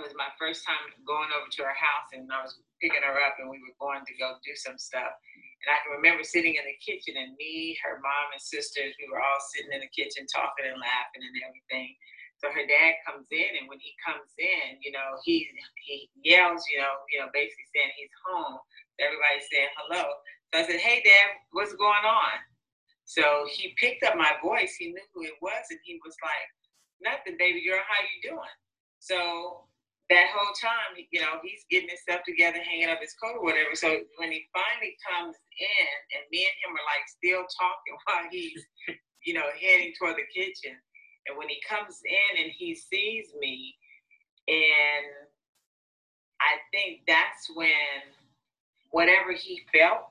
It 0.00 0.04
was 0.04 0.16
my 0.16 0.28
first 0.36 0.64
time 0.64 0.80
going 1.08 1.32
over 1.32 1.48
to 1.48 1.62
her 1.64 1.76
house, 1.76 2.12
and 2.12 2.28
I 2.28 2.44
was 2.44 2.56
picking 2.80 3.04
her 3.04 3.16
up, 3.24 3.36
and 3.40 3.48
we 3.48 3.60
were 3.62 3.76
going 3.80 4.04
to 4.04 4.14
go 4.20 4.36
do 4.44 4.54
some 4.54 4.76
stuff. 4.76 5.12
And 5.64 5.68
I 5.72 5.80
can 5.82 5.96
remember 5.96 6.22
sitting 6.22 6.54
in 6.54 6.64
the 6.64 6.78
kitchen, 6.78 7.16
and 7.16 7.34
me, 7.40 7.76
her 7.82 7.98
mom, 7.98 8.26
and 8.32 8.42
sisters, 8.42 8.94
we 9.00 9.08
were 9.08 9.20
all 9.20 9.40
sitting 9.52 9.72
in 9.72 9.82
the 9.82 9.92
kitchen 9.92 10.28
talking 10.28 10.68
and 10.68 10.78
laughing 10.78 11.24
and 11.24 11.36
everything. 11.42 11.96
So 12.38 12.52
her 12.52 12.68
dad 12.68 13.00
comes 13.08 13.26
in, 13.32 13.56
and 13.56 13.68
when 13.68 13.80
he 13.80 13.96
comes 14.04 14.28
in, 14.36 14.76
you 14.84 14.92
know, 14.92 15.16
he 15.24 15.48
he 15.88 16.10
yells, 16.20 16.62
you 16.68 16.78
know, 16.78 16.92
you 17.08 17.18
know, 17.20 17.32
basically 17.32 17.64
saying 17.72 17.96
he's 17.96 18.12
home. 18.28 18.60
Everybody's 19.00 19.48
saying 19.48 19.72
hello. 19.80 20.04
So 20.52 20.60
I 20.60 20.66
said, 20.68 20.80
"Hey, 20.80 21.00
Dad, 21.00 21.40
what's 21.56 21.72
going 21.74 22.04
on?" 22.04 22.36
So 23.04 23.48
he 23.48 23.72
picked 23.80 24.04
up 24.04 24.16
my 24.16 24.36
voice. 24.44 24.76
He 24.76 24.92
knew 24.92 25.08
who 25.14 25.24
it 25.24 25.40
was, 25.40 25.64
and 25.70 25.80
he 25.84 25.98
was 26.04 26.16
like, 26.20 26.48
"Nothing, 27.00 27.38
baby 27.38 27.64
girl. 27.64 27.80
How 27.80 28.04
you 28.04 28.30
doing?" 28.30 28.56
So 29.00 29.68
that 30.10 30.30
whole 30.30 30.54
time, 30.60 30.94
you 31.10 31.20
know, 31.20 31.42
he's 31.42 31.66
getting 31.70 31.90
his 31.90 32.02
stuff 32.02 32.22
together, 32.26 32.58
hanging 32.62 32.88
up 32.88 33.00
his 33.02 33.14
coat 33.18 33.38
or 33.38 33.44
whatever. 33.44 33.74
So 33.74 33.90
when 34.18 34.30
he 34.30 34.46
finally 34.54 34.94
comes 35.02 35.34
in, 35.34 35.94
and 36.14 36.22
me 36.30 36.46
and 36.46 36.56
him 36.62 36.78
are 36.78 36.86
like 36.86 37.06
still 37.10 37.42
talking 37.50 37.96
while 38.06 38.26
he's, 38.30 38.62
you 39.26 39.34
know, 39.34 39.46
heading 39.60 39.92
toward 39.98 40.16
the 40.16 40.28
kitchen 40.32 40.78
and 41.28 41.36
when 41.36 41.48
he 41.48 41.60
comes 41.68 42.00
in 42.04 42.44
and 42.44 42.52
he 42.56 42.74
sees 42.74 43.26
me, 43.38 43.74
and 44.48 45.06
I 46.40 46.58
think 46.72 47.00
that's 47.06 47.50
when 47.54 48.14
whatever 48.90 49.32
he 49.32 49.62
felt 49.72 50.10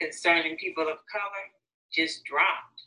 concerning 0.00 0.56
people 0.56 0.84
of 0.84 0.98
color 1.10 1.46
just 1.92 2.24
dropped. 2.24 2.82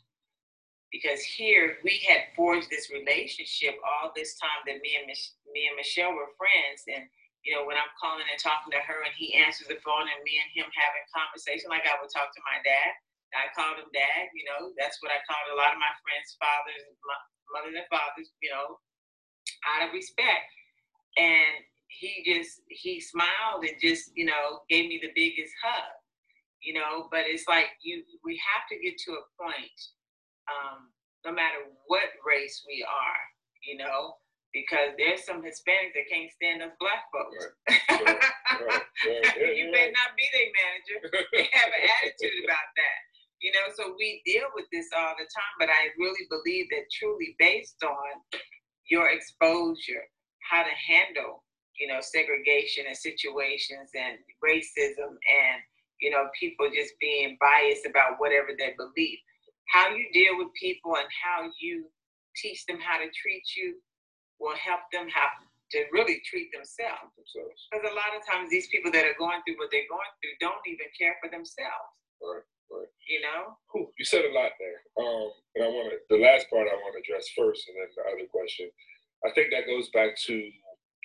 Because 0.92 1.20
here 1.20 1.78
we 1.84 2.02
had 2.08 2.22
forged 2.34 2.68
this 2.70 2.90
relationship 2.90 3.76
all 3.84 4.12
this 4.16 4.36
time 4.38 4.62
that 4.66 4.82
me 4.82 4.96
and 4.98 5.06
Mich- 5.06 5.34
me 5.52 5.68
and 5.68 5.76
Michelle 5.78 6.14
were 6.14 6.32
friends, 6.38 6.86
and 6.88 7.06
you 7.44 7.54
know 7.54 7.64
when 7.66 7.78
I'm 7.78 7.90
calling 7.98 8.26
and 8.26 8.40
talking 8.40 8.72
to 8.74 8.82
her, 8.82 9.02
and 9.04 9.14
he 9.16 9.34
answers 9.36 9.68
the 9.68 9.80
phone, 9.84 10.06
and 10.08 10.20
me 10.26 10.38
and 10.40 10.50
him 10.54 10.68
having 10.72 11.04
conversation 11.14 11.70
like 11.72 11.86
I 11.86 11.98
would 12.00 12.12
talk 12.12 12.30
to 12.34 12.42
my 12.48 12.58
dad. 12.64 12.92
I 13.34 13.52
called 13.54 13.78
him 13.78 13.90
dad, 13.94 14.30
you 14.34 14.42
know. 14.48 14.74
That's 14.74 14.98
what 15.02 15.14
I 15.14 15.22
called 15.22 15.54
a 15.54 15.58
lot 15.60 15.70
of 15.74 15.78
my 15.78 15.94
friends' 16.02 16.34
fathers, 16.42 16.82
mothers 17.54 17.78
and 17.78 17.86
fathers, 17.86 18.30
you 18.42 18.50
know, 18.50 18.78
out 19.70 19.86
of 19.86 19.94
respect. 19.94 20.50
And 21.18 21.62
he 21.88 22.22
just 22.26 22.62
he 22.70 23.00
smiled 23.00 23.66
and 23.66 23.76
just 23.82 24.12
you 24.14 24.26
know 24.26 24.62
gave 24.70 24.88
me 24.88 25.00
the 25.02 25.12
biggest 25.14 25.52
hug, 25.62 25.94
you 26.62 26.74
know. 26.74 27.08
But 27.10 27.26
it's 27.26 27.48
like 27.48 27.68
you 27.82 28.04
we 28.24 28.40
have 28.40 28.64
to 28.70 28.76
get 28.78 28.98
to 29.06 29.18
a 29.18 29.24
point, 29.38 29.78
um, 30.50 30.90
no 31.26 31.32
matter 31.32 31.66
what 31.86 32.14
race 32.26 32.64
we 32.66 32.84
are, 32.86 33.22
you 33.66 33.78
know, 33.78 34.19
because 34.52 34.98
there's 34.98 35.24
some 35.24 35.42
Hispanics 35.42 35.94
that 35.94 36.10
can't 36.10 36.30
stand 36.34 36.62
us 36.62 36.74
black 36.78 37.06
folks. 37.12 37.54
Right. 37.68 38.18
Right. 38.50 38.82
Right. 39.06 39.56
you 39.56 39.70
may 39.70 39.94
not 39.94 40.10
be 40.18 40.26
their 40.34 40.50
manager. 40.50 40.98
They 41.32 41.48
have 41.52 41.70
an 41.70 41.84
attitude 41.86 42.44
about 42.44 42.68
that. 42.76 42.98
You 43.40 43.52
know, 43.52 43.72
so 43.72 43.94
we 43.96 44.20
deal 44.26 44.50
with 44.54 44.66
this 44.72 44.90
all 44.92 45.14
the 45.16 45.24
time, 45.24 45.54
but 45.58 45.70
I 45.70 45.94
really 45.96 46.26
believe 46.28 46.66
that 46.70 46.90
truly 46.92 47.36
based 47.38 47.80
on 47.82 48.20
your 48.90 49.08
exposure, 49.08 50.04
how 50.50 50.62
to 50.62 50.74
handle, 50.76 51.44
you 51.78 51.86
know, 51.86 52.00
segregation 52.02 52.84
and 52.86 52.96
situations 52.96 53.94
and 53.94 54.18
racism 54.44 55.14
and, 55.14 55.58
you 56.00 56.10
know, 56.10 56.28
people 56.38 56.68
just 56.74 56.92
being 57.00 57.38
biased 57.40 57.86
about 57.86 58.18
whatever 58.18 58.48
they 58.58 58.74
believe. 58.76 59.18
How 59.72 59.94
you 59.94 60.04
deal 60.12 60.36
with 60.36 60.52
people 60.60 60.96
and 60.96 61.08
how 61.24 61.48
you 61.60 61.86
teach 62.36 62.66
them 62.66 62.78
how 62.82 62.98
to 62.98 63.08
treat 63.14 63.44
you 63.56 63.76
will 64.40 64.56
help 64.56 64.80
them 64.90 65.06
have 65.12 65.36
to 65.70 65.86
really 65.92 66.18
treat 66.26 66.50
themselves. 66.50 67.14
Because 67.14 67.86
a 67.86 67.94
lot 67.94 68.16
of 68.16 68.26
times 68.26 68.50
these 68.50 68.66
people 68.72 68.90
that 68.90 69.06
are 69.06 69.14
going 69.20 69.38
through 69.46 69.60
what 69.60 69.70
they're 69.70 69.86
going 69.86 70.10
through 70.18 70.34
don't 70.42 70.64
even 70.66 70.90
care 70.98 71.14
for 71.22 71.30
themselves. 71.30 71.94
Right. 72.18 72.42
Right. 72.70 72.90
You 73.06 73.20
know? 73.22 73.58
Whew, 73.74 73.90
you 73.98 74.06
said 74.06 74.22
a 74.26 74.32
lot 74.34 74.54
there. 74.58 74.78
Um, 74.98 75.30
and 75.58 75.66
I 75.66 75.68
want 75.68 75.90
to, 75.90 75.98
the 76.06 76.22
last 76.22 76.46
part 76.46 76.70
I 76.70 76.78
want 76.78 76.94
to 76.94 77.02
address 77.02 77.26
first, 77.34 77.66
and 77.66 77.74
then 77.74 77.90
the 77.94 78.06
other 78.06 78.30
question. 78.30 78.70
I 79.26 79.34
think 79.34 79.50
that 79.50 79.66
goes 79.66 79.90
back 79.90 80.14
to 80.30 80.34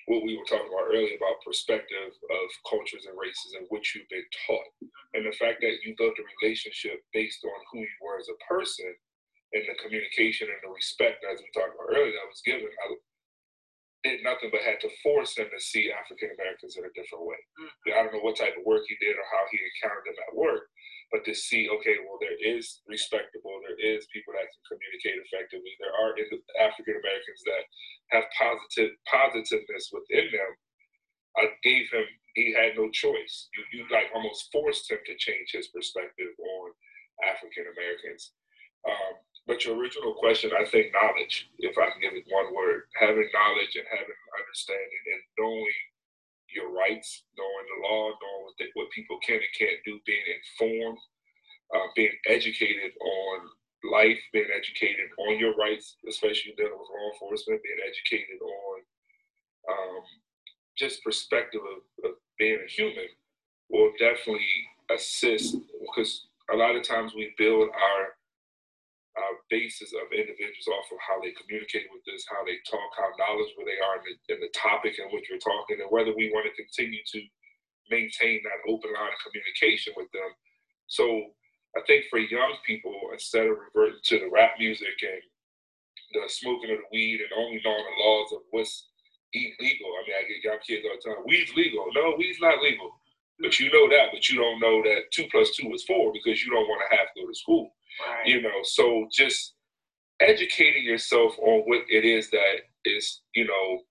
what 0.05 0.21
we 0.21 0.38
were 0.38 0.45
talking 0.45 0.69
about 0.69 0.93
earlier 0.93 1.17
about 1.17 1.41
perspective 1.41 2.13
of 2.13 2.47
cultures 2.69 3.09
and 3.09 3.17
races 3.17 3.57
and 3.57 3.65
what 3.73 3.81
you've 3.91 4.09
been 4.13 4.25
taught. 4.45 4.69
And 5.17 5.25
the 5.25 5.33
fact 5.33 5.65
that 5.65 5.81
you 5.81 5.97
built 5.97 6.21
a 6.21 6.25
relationship 6.38 7.01
based 7.09 7.41
on 7.41 7.57
who 7.73 7.81
you 7.81 7.97
were 7.97 8.21
as 8.21 8.29
a 8.29 8.38
person 8.45 8.93
and 9.57 9.65
the 9.65 9.73
communication 9.81 10.53
and 10.53 10.61
the 10.61 10.69
respect, 10.69 11.25
as 11.25 11.41
we 11.41 11.49
talked 11.49 11.73
about 11.73 11.89
earlier, 11.89 12.13
that 12.13 12.29
was 12.29 12.45
given. 12.45 12.69
I 12.69 12.86
did 14.06 14.22
nothing 14.22 14.53
but 14.53 14.62
had 14.62 14.78
to 14.86 14.93
force 15.01 15.34
them 15.34 15.49
to 15.49 15.58
see 15.58 15.89
African 15.89 16.30
Americans 16.38 16.78
in 16.78 16.86
a 16.86 16.93
different 16.93 17.26
way. 17.26 17.41
Mm-hmm. 17.58 17.97
I 17.97 18.06
don't 18.06 18.14
know 18.14 18.22
what 18.22 18.38
type 18.38 18.53
of 18.53 18.62
work 18.70 18.86
he 18.86 18.93
did 19.01 19.18
or 19.18 19.26
how 19.34 19.43
he 19.49 19.58
encountered 19.58 20.06
them 20.06 20.22
at 20.30 20.38
work, 20.38 20.70
but 21.10 21.26
to 21.26 21.34
see, 21.34 21.66
okay, 21.66 21.97
well, 22.06 22.22
there 22.22 22.38
is 22.38 22.86
respectable, 22.86 23.58
there 23.66 23.82
is 23.82 24.06
people 24.14 24.38
that 24.38 24.45
can 24.45 24.78
communicate 24.78 25.18
effectively. 25.26 25.74
There 25.82 25.97
are 25.97 26.14
African 26.62 27.01
Americans 27.01 27.41
that 27.49 27.64
have 28.14 28.30
positive 28.38 28.93
positiveness 29.10 29.89
within 29.89 30.30
them. 30.30 30.51
I 31.41 31.51
gave 31.66 31.89
him, 31.89 32.06
he 32.38 32.53
had 32.53 32.78
no 32.78 32.88
choice. 32.93 33.49
You, 33.58 33.62
you 33.74 33.82
like 33.89 34.14
almost 34.14 34.53
forced 34.53 34.88
him 34.88 35.01
to 35.01 35.16
change 35.18 35.51
his 35.51 35.68
perspective 35.74 36.32
on 36.38 36.68
African 37.26 37.68
Americans. 37.74 38.38
Um, 38.86 39.18
but 39.48 39.64
your 39.64 39.78
original 39.78 40.14
question, 40.16 40.52
I 40.58 40.66
think 40.66 40.93
knowledge, 40.93 41.50
if 41.60 41.78
I 41.78 41.91
can 41.91 42.02
give 42.02 42.18
it 42.18 42.26
one 42.30 42.54
word, 42.54 42.89
having 43.00 43.30
knowledge 43.30 43.76
and 43.78 43.86
having 43.89 44.20
understanding 44.34 45.04
and 45.14 45.22
knowing 45.38 45.80
your 46.50 46.74
rights, 46.74 47.24
knowing 47.38 47.68
the 47.70 47.80
law, 47.88 48.10
knowing 48.10 48.43
what, 48.46 48.56
what 48.74 48.89
people 48.91 49.20
can 49.22 49.38
and 49.38 49.58
can't 49.58 49.78
do, 49.86 50.00
being 50.06 50.26
informed, 50.34 50.98
uh, 51.74 51.88
being 51.96 52.14
educated 52.28 52.91
on 53.02 53.38
life, 53.91 54.20
being 54.34 54.50
educated 54.50 55.10
on 55.28 55.38
your 55.38 55.54
rights, 55.56 55.98
especially 56.10 56.54
dealing 56.58 56.74
with 56.74 56.89
law 56.89 57.12
enforcement, 57.14 57.62
being 57.62 57.84
educated 57.86 58.41
on 58.41 58.78
um, 59.70 60.04
just 60.78 61.04
perspective 61.04 61.62
of, 61.62 62.10
of 62.10 62.18
being 62.38 62.60
a 62.66 62.72
human 62.72 63.10
will 63.70 63.91
definitely 64.00 64.46
assist 64.91 65.58
because 65.82 66.28
a 66.54 66.56
lot 66.56 66.76
of 66.76 66.84
times 66.84 67.14
we 67.16 67.34
build 67.38 67.70
our 67.70 68.16
uh, 69.16 69.36
basis 69.49 69.95
of 69.95 70.11
individuals 70.11 70.72
off 70.76 70.91
of 70.91 70.99
how 70.99 71.18
they 71.24 71.32
communicate 71.39 71.88
with 71.91 72.03
us, 72.11 72.28
how 72.28 72.43
they 72.43 72.59
talk, 72.68 72.91
how 72.99 73.09
knowledgeable 73.16 73.63
they 73.63 73.80
are 73.80 73.99
in 73.99 74.05
the, 74.05 74.16
in 74.36 74.39
the 74.43 74.51
topic 74.51 74.99
in 74.99 75.07
which 75.16 75.32
we're 75.32 75.39
talking, 75.39 75.80
and 75.80 75.91
whether 75.91 76.11
we 76.11 76.32
want 76.36 76.47
to 76.47 76.59
continue 76.59 76.99
to 77.16 77.22
maintain 77.88 78.43
that 78.43 78.63
open 78.68 78.91
line 78.91 79.13
of 79.13 79.24
communication 79.24 79.95
with 79.95 80.11
them. 80.11 80.32
So 80.91 81.32
I 81.78 81.82
think 81.88 82.05
for 82.11 82.20
young 82.20 82.59
people, 82.68 82.93
instead 83.11 83.47
of 83.47 83.55
reverting 83.55 84.03
to 84.03 84.20
the 84.20 84.30
rap 84.32 84.59
music 84.59 84.95
and 85.03 85.24
the 86.13 86.28
smoking 86.28 86.72
of 86.72 86.80
the 86.80 86.91
weed 86.91 87.20
and 87.22 87.32
only 87.36 87.61
knowing 87.63 87.84
the 87.84 88.03
laws 88.03 88.32
of 88.34 88.41
what's 88.51 88.89
illegal. 89.34 89.89
I 89.95 90.01
mean, 90.07 90.16
I 90.16 90.24
get 90.28 90.43
young 90.43 90.61
kids 90.63 90.86
all 90.88 90.95
the 90.95 91.03
time, 91.03 91.28
weed's 91.28 91.53
legal. 91.55 91.88
No, 91.93 92.16
weed's 92.18 92.39
not 92.39 92.61
legal. 92.63 92.91
But 93.39 93.59
you 93.59 93.68
know 93.72 93.89
that, 93.89 94.16
but 94.16 94.30
you 94.30 94.39
don't 94.39 94.59
know 94.61 94.82
that 94.84 95.11
two 95.11 95.28
plus 95.30 95.51
two 95.51 95.68
is 95.74 95.84
four 95.84 96.13
because 96.13 96.43
you 96.43 96.51
don't 96.51 96.68
want 96.68 96.82
to 96.88 96.95
have 96.95 97.07
to 97.11 97.22
go 97.22 97.28
to 97.28 97.36
school. 97.36 97.76
Right. 98.02 98.28
You 98.28 98.41
know, 98.41 98.60
so 98.64 99.08
just 99.12 99.54
educating 100.20 100.84
yourself 100.84 101.36
on 101.39 101.64
what 101.68 101.84
it 101.89 102.06
is 102.06 102.30
that 102.32 102.68
is, 102.86 103.22
you 103.36 103.46
know, 103.46 103.82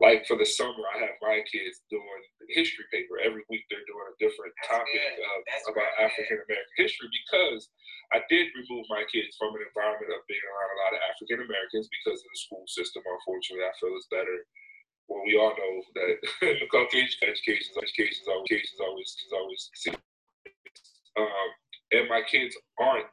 like 0.00 0.26
for 0.26 0.34
the 0.34 0.44
summer, 0.44 0.82
I 0.90 0.98
have 1.06 1.16
my 1.22 1.38
kids 1.46 1.86
doing 1.86 2.22
history 2.50 2.84
paper 2.90 3.22
every 3.22 3.46
week. 3.46 3.62
They're 3.70 3.86
doing 3.86 4.08
a 4.10 4.18
different 4.18 4.50
That's 4.66 4.82
topic 4.82 4.98
of, 4.98 5.78
about 5.78 5.94
African 6.02 6.42
American 6.42 6.74
history 6.74 7.06
because 7.22 7.70
I 8.10 8.18
did 8.26 8.50
remove 8.58 8.84
my 8.90 9.06
kids 9.06 9.38
from 9.38 9.54
an 9.54 9.62
environment 9.62 10.10
of 10.10 10.26
being 10.26 10.42
around 10.42 10.70
a 10.74 10.80
lot 10.82 10.96
of 10.98 11.00
African 11.06 11.46
Americans 11.46 11.86
because 11.86 12.18
of 12.18 12.28
the 12.28 12.40
school 12.42 12.66
system. 12.66 13.06
Unfortunately, 13.06 13.62
I 13.62 13.72
feel 13.78 13.94
is 13.94 14.10
better. 14.10 14.42
Well, 15.06 15.22
we 15.22 15.38
all 15.38 15.54
know 15.54 15.74
that 15.94 16.12
the 16.60 16.66
Caucasian 16.66 17.22
education, 17.30 17.70
education 17.78 18.20
is 18.20 18.28
always, 18.28 18.50
education 18.50 18.74
is 18.74 18.82
always, 18.82 19.10
is 19.22 19.32
always. 19.32 19.62
Um, 21.14 21.50
and 21.92 22.08
my 22.08 22.22
kids 22.22 22.56
aren't 22.80 23.06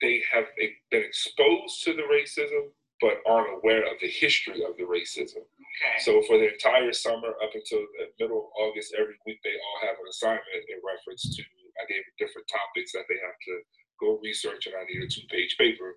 they 0.00 0.20
have 0.32 0.46
been 0.90 1.02
exposed 1.02 1.84
to 1.84 1.94
the 1.94 2.02
racism 2.02 2.74
but 3.00 3.22
aren't 3.26 3.54
aware 3.58 3.82
of 3.86 3.98
the 4.00 4.10
history 4.10 4.62
of 4.62 4.76
the 4.78 4.82
racism. 4.82 5.42
Okay. 5.42 5.98
So 6.02 6.22
for 6.26 6.38
the 6.38 6.52
entire 6.54 6.92
summer 6.92 7.34
up 7.42 7.54
until 7.54 7.82
the 7.98 8.10
middle 8.18 8.46
of 8.46 8.54
August, 8.58 8.94
every 8.98 9.14
week 9.26 9.38
they 9.42 9.54
all 9.54 9.78
have 9.86 9.98
an 9.98 10.06
assignment 10.10 10.62
in 10.70 10.78
reference 10.82 11.34
to 11.34 11.42
I 11.80 11.88
gave 11.88 12.04
different 12.20 12.46
topics 12.52 12.92
that 12.92 13.08
they 13.08 13.16
have 13.24 13.38
to 13.48 13.54
go 13.98 14.20
research, 14.20 14.68
and 14.68 14.76
I 14.76 14.84
need 14.84 15.02
a 15.02 15.08
two-page 15.08 15.56
paper 15.56 15.96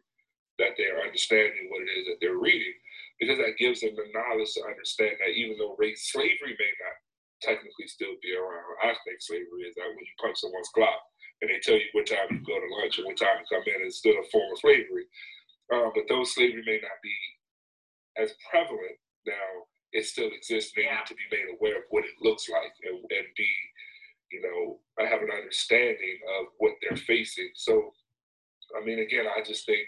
that 0.57 0.73
they 0.79 0.87
are 0.87 1.03
understanding 1.03 1.67
what 1.67 1.83
it 1.83 1.91
is 1.99 2.07
that 2.07 2.17
they're 2.23 2.39
reading, 2.39 2.73
because 3.19 3.37
that 3.43 3.59
gives 3.59 3.83
them 3.83 3.91
the 3.91 4.07
knowledge 4.15 4.55
to 4.55 4.63
understand 4.63 5.19
that 5.19 5.35
even 5.35 5.59
though 5.59 5.75
race 5.75 6.15
slavery 6.15 6.55
may 6.55 6.71
not 6.79 6.95
technically 7.43 7.91
still 7.91 8.15
be 8.23 8.31
around, 8.39 8.79
I 8.87 8.95
think 9.03 9.19
slavery 9.19 9.67
is 9.67 9.75
that 9.75 9.91
when 9.91 9.99
you 9.99 10.15
punch 10.15 10.39
someone's 10.39 10.71
clock 10.71 10.95
and 11.45 11.53
they 11.53 11.61
tell 11.61 11.77
you 11.77 11.93
what 11.93 12.09
time 12.09 12.25
you 12.33 12.41
go 12.41 12.57
to 12.57 12.75
lunch 12.81 12.97
and 12.97 13.05
what 13.05 13.21
time 13.21 13.37
you 13.37 13.45
come 13.45 13.61
in, 13.69 13.85
it's 13.85 14.01
still 14.01 14.17
a 14.17 14.29
form 14.33 14.49
of 14.51 14.57
slavery. 14.57 15.05
Uh, 15.69 15.93
but 15.93 16.09
though 16.09 16.25
slavery 16.25 16.65
may 16.65 16.81
not 16.81 16.97
be 17.05 17.13
as 18.17 18.33
prevalent 18.49 18.97
now, 19.29 19.69
it 19.93 20.05
still 20.05 20.29
exists. 20.33 20.73
They 20.73 20.89
yeah. 20.89 20.97
need 20.97 21.07
to 21.07 21.15
be 21.15 21.29
made 21.29 21.53
aware 21.53 21.77
of 21.77 21.89
what 21.89 22.05
it 22.05 22.17
looks 22.21 22.49
like 22.49 22.73
and, 22.89 22.97
and 22.97 23.27
be, 23.37 23.49
you 24.31 24.41
know, 24.41 24.81
I 24.97 25.07
have 25.07 25.21
an 25.21 25.29
understanding 25.29 26.17
of 26.41 26.47
what 26.57 26.73
they're 26.81 26.97
facing. 26.97 27.49
So, 27.53 27.93
I 28.73 28.83
mean, 28.83 28.99
again, 28.99 29.25
I 29.29 29.45
just 29.45 29.65
think 29.65 29.85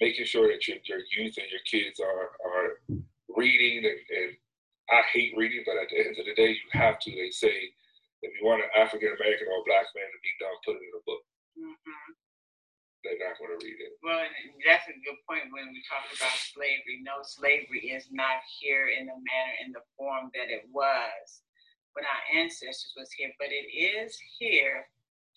making 0.00 0.26
sure 0.26 0.48
that 0.52 0.68
your, 0.68 0.76
your 0.84 1.00
youth 1.16 1.34
and 1.40 1.48
your 1.48 1.64
kids 1.64 2.00
are 2.00 2.36
are 2.44 3.00
reading 3.36 3.84
and, 3.88 4.00
and 4.22 4.36
I 4.90 5.02
hate 5.12 5.34
reading, 5.36 5.62
but 5.64 5.80
at 5.80 5.88
the 5.88 5.98
end 5.98 6.16
of 6.18 6.26
the 6.26 6.34
day, 6.34 6.50
you 6.50 6.68
have 6.72 6.98
to. 7.00 7.10
They 7.10 7.30
say 7.30 7.72
if 8.22 8.30
you 8.36 8.42
want 8.44 8.64
an 8.64 8.72
African 8.76 9.12
American 9.16 9.48
or 9.48 9.60
a 9.60 9.68
black 9.68 9.88
man 9.96 10.08
to 10.08 10.20
be 10.20 10.32
dumb, 10.40 10.56
put 10.64 10.76
it 10.76 10.84
in 10.84 10.92
a 10.96 11.02
book. 11.04 11.22
Mm-hmm. 11.56 12.10
They're 13.00 13.16
not 13.16 13.40
going 13.40 13.56
to 13.56 13.60
read 13.64 13.80
it. 13.80 13.96
Well, 14.04 14.20
that's 14.60 14.84
a 14.92 14.96
good 15.00 15.16
point 15.24 15.48
when 15.56 15.72
we 15.72 15.80
talk 15.88 16.04
about 16.12 16.36
slavery. 16.52 17.00
No, 17.00 17.24
slavery 17.24 17.96
is 17.96 18.12
not 18.12 18.44
here 18.60 18.92
in 18.92 19.08
the 19.08 19.16
manner, 19.16 19.54
in 19.64 19.72
the 19.72 19.80
form 19.96 20.28
that 20.36 20.52
it 20.52 20.68
was 20.68 21.40
when 21.96 22.04
our 22.04 22.22
ancestors 22.36 22.92
was 22.94 23.08
here, 23.16 23.32
but 23.40 23.48
it 23.50 23.66
is 23.72 24.14
here 24.38 24.84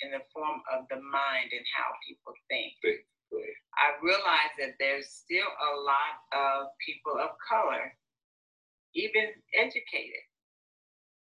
in 0.03 0.11
the 0.11 0.21
form 0.33 0.59
of 0.75 0.85
the 0.91 0.99
mind 0.99 1.55
and 1.55 1.65
how 1.71 1.87
people 2.03 2.35
think. 2.49 2.75
right. 2.83 3.57
I 3.79 3.97
realize 4.03 4.53
that 4.59 4.77
there's 4.77 5.09
still 5.09 5.47
a 5.47 5.71
lot 5.81 6.13
of 6.35 6.67
people 6.83 7.17
of 7.17 7.33
color, 7.41 7.95
even 8.93 9.33
educated, 9.57 10.21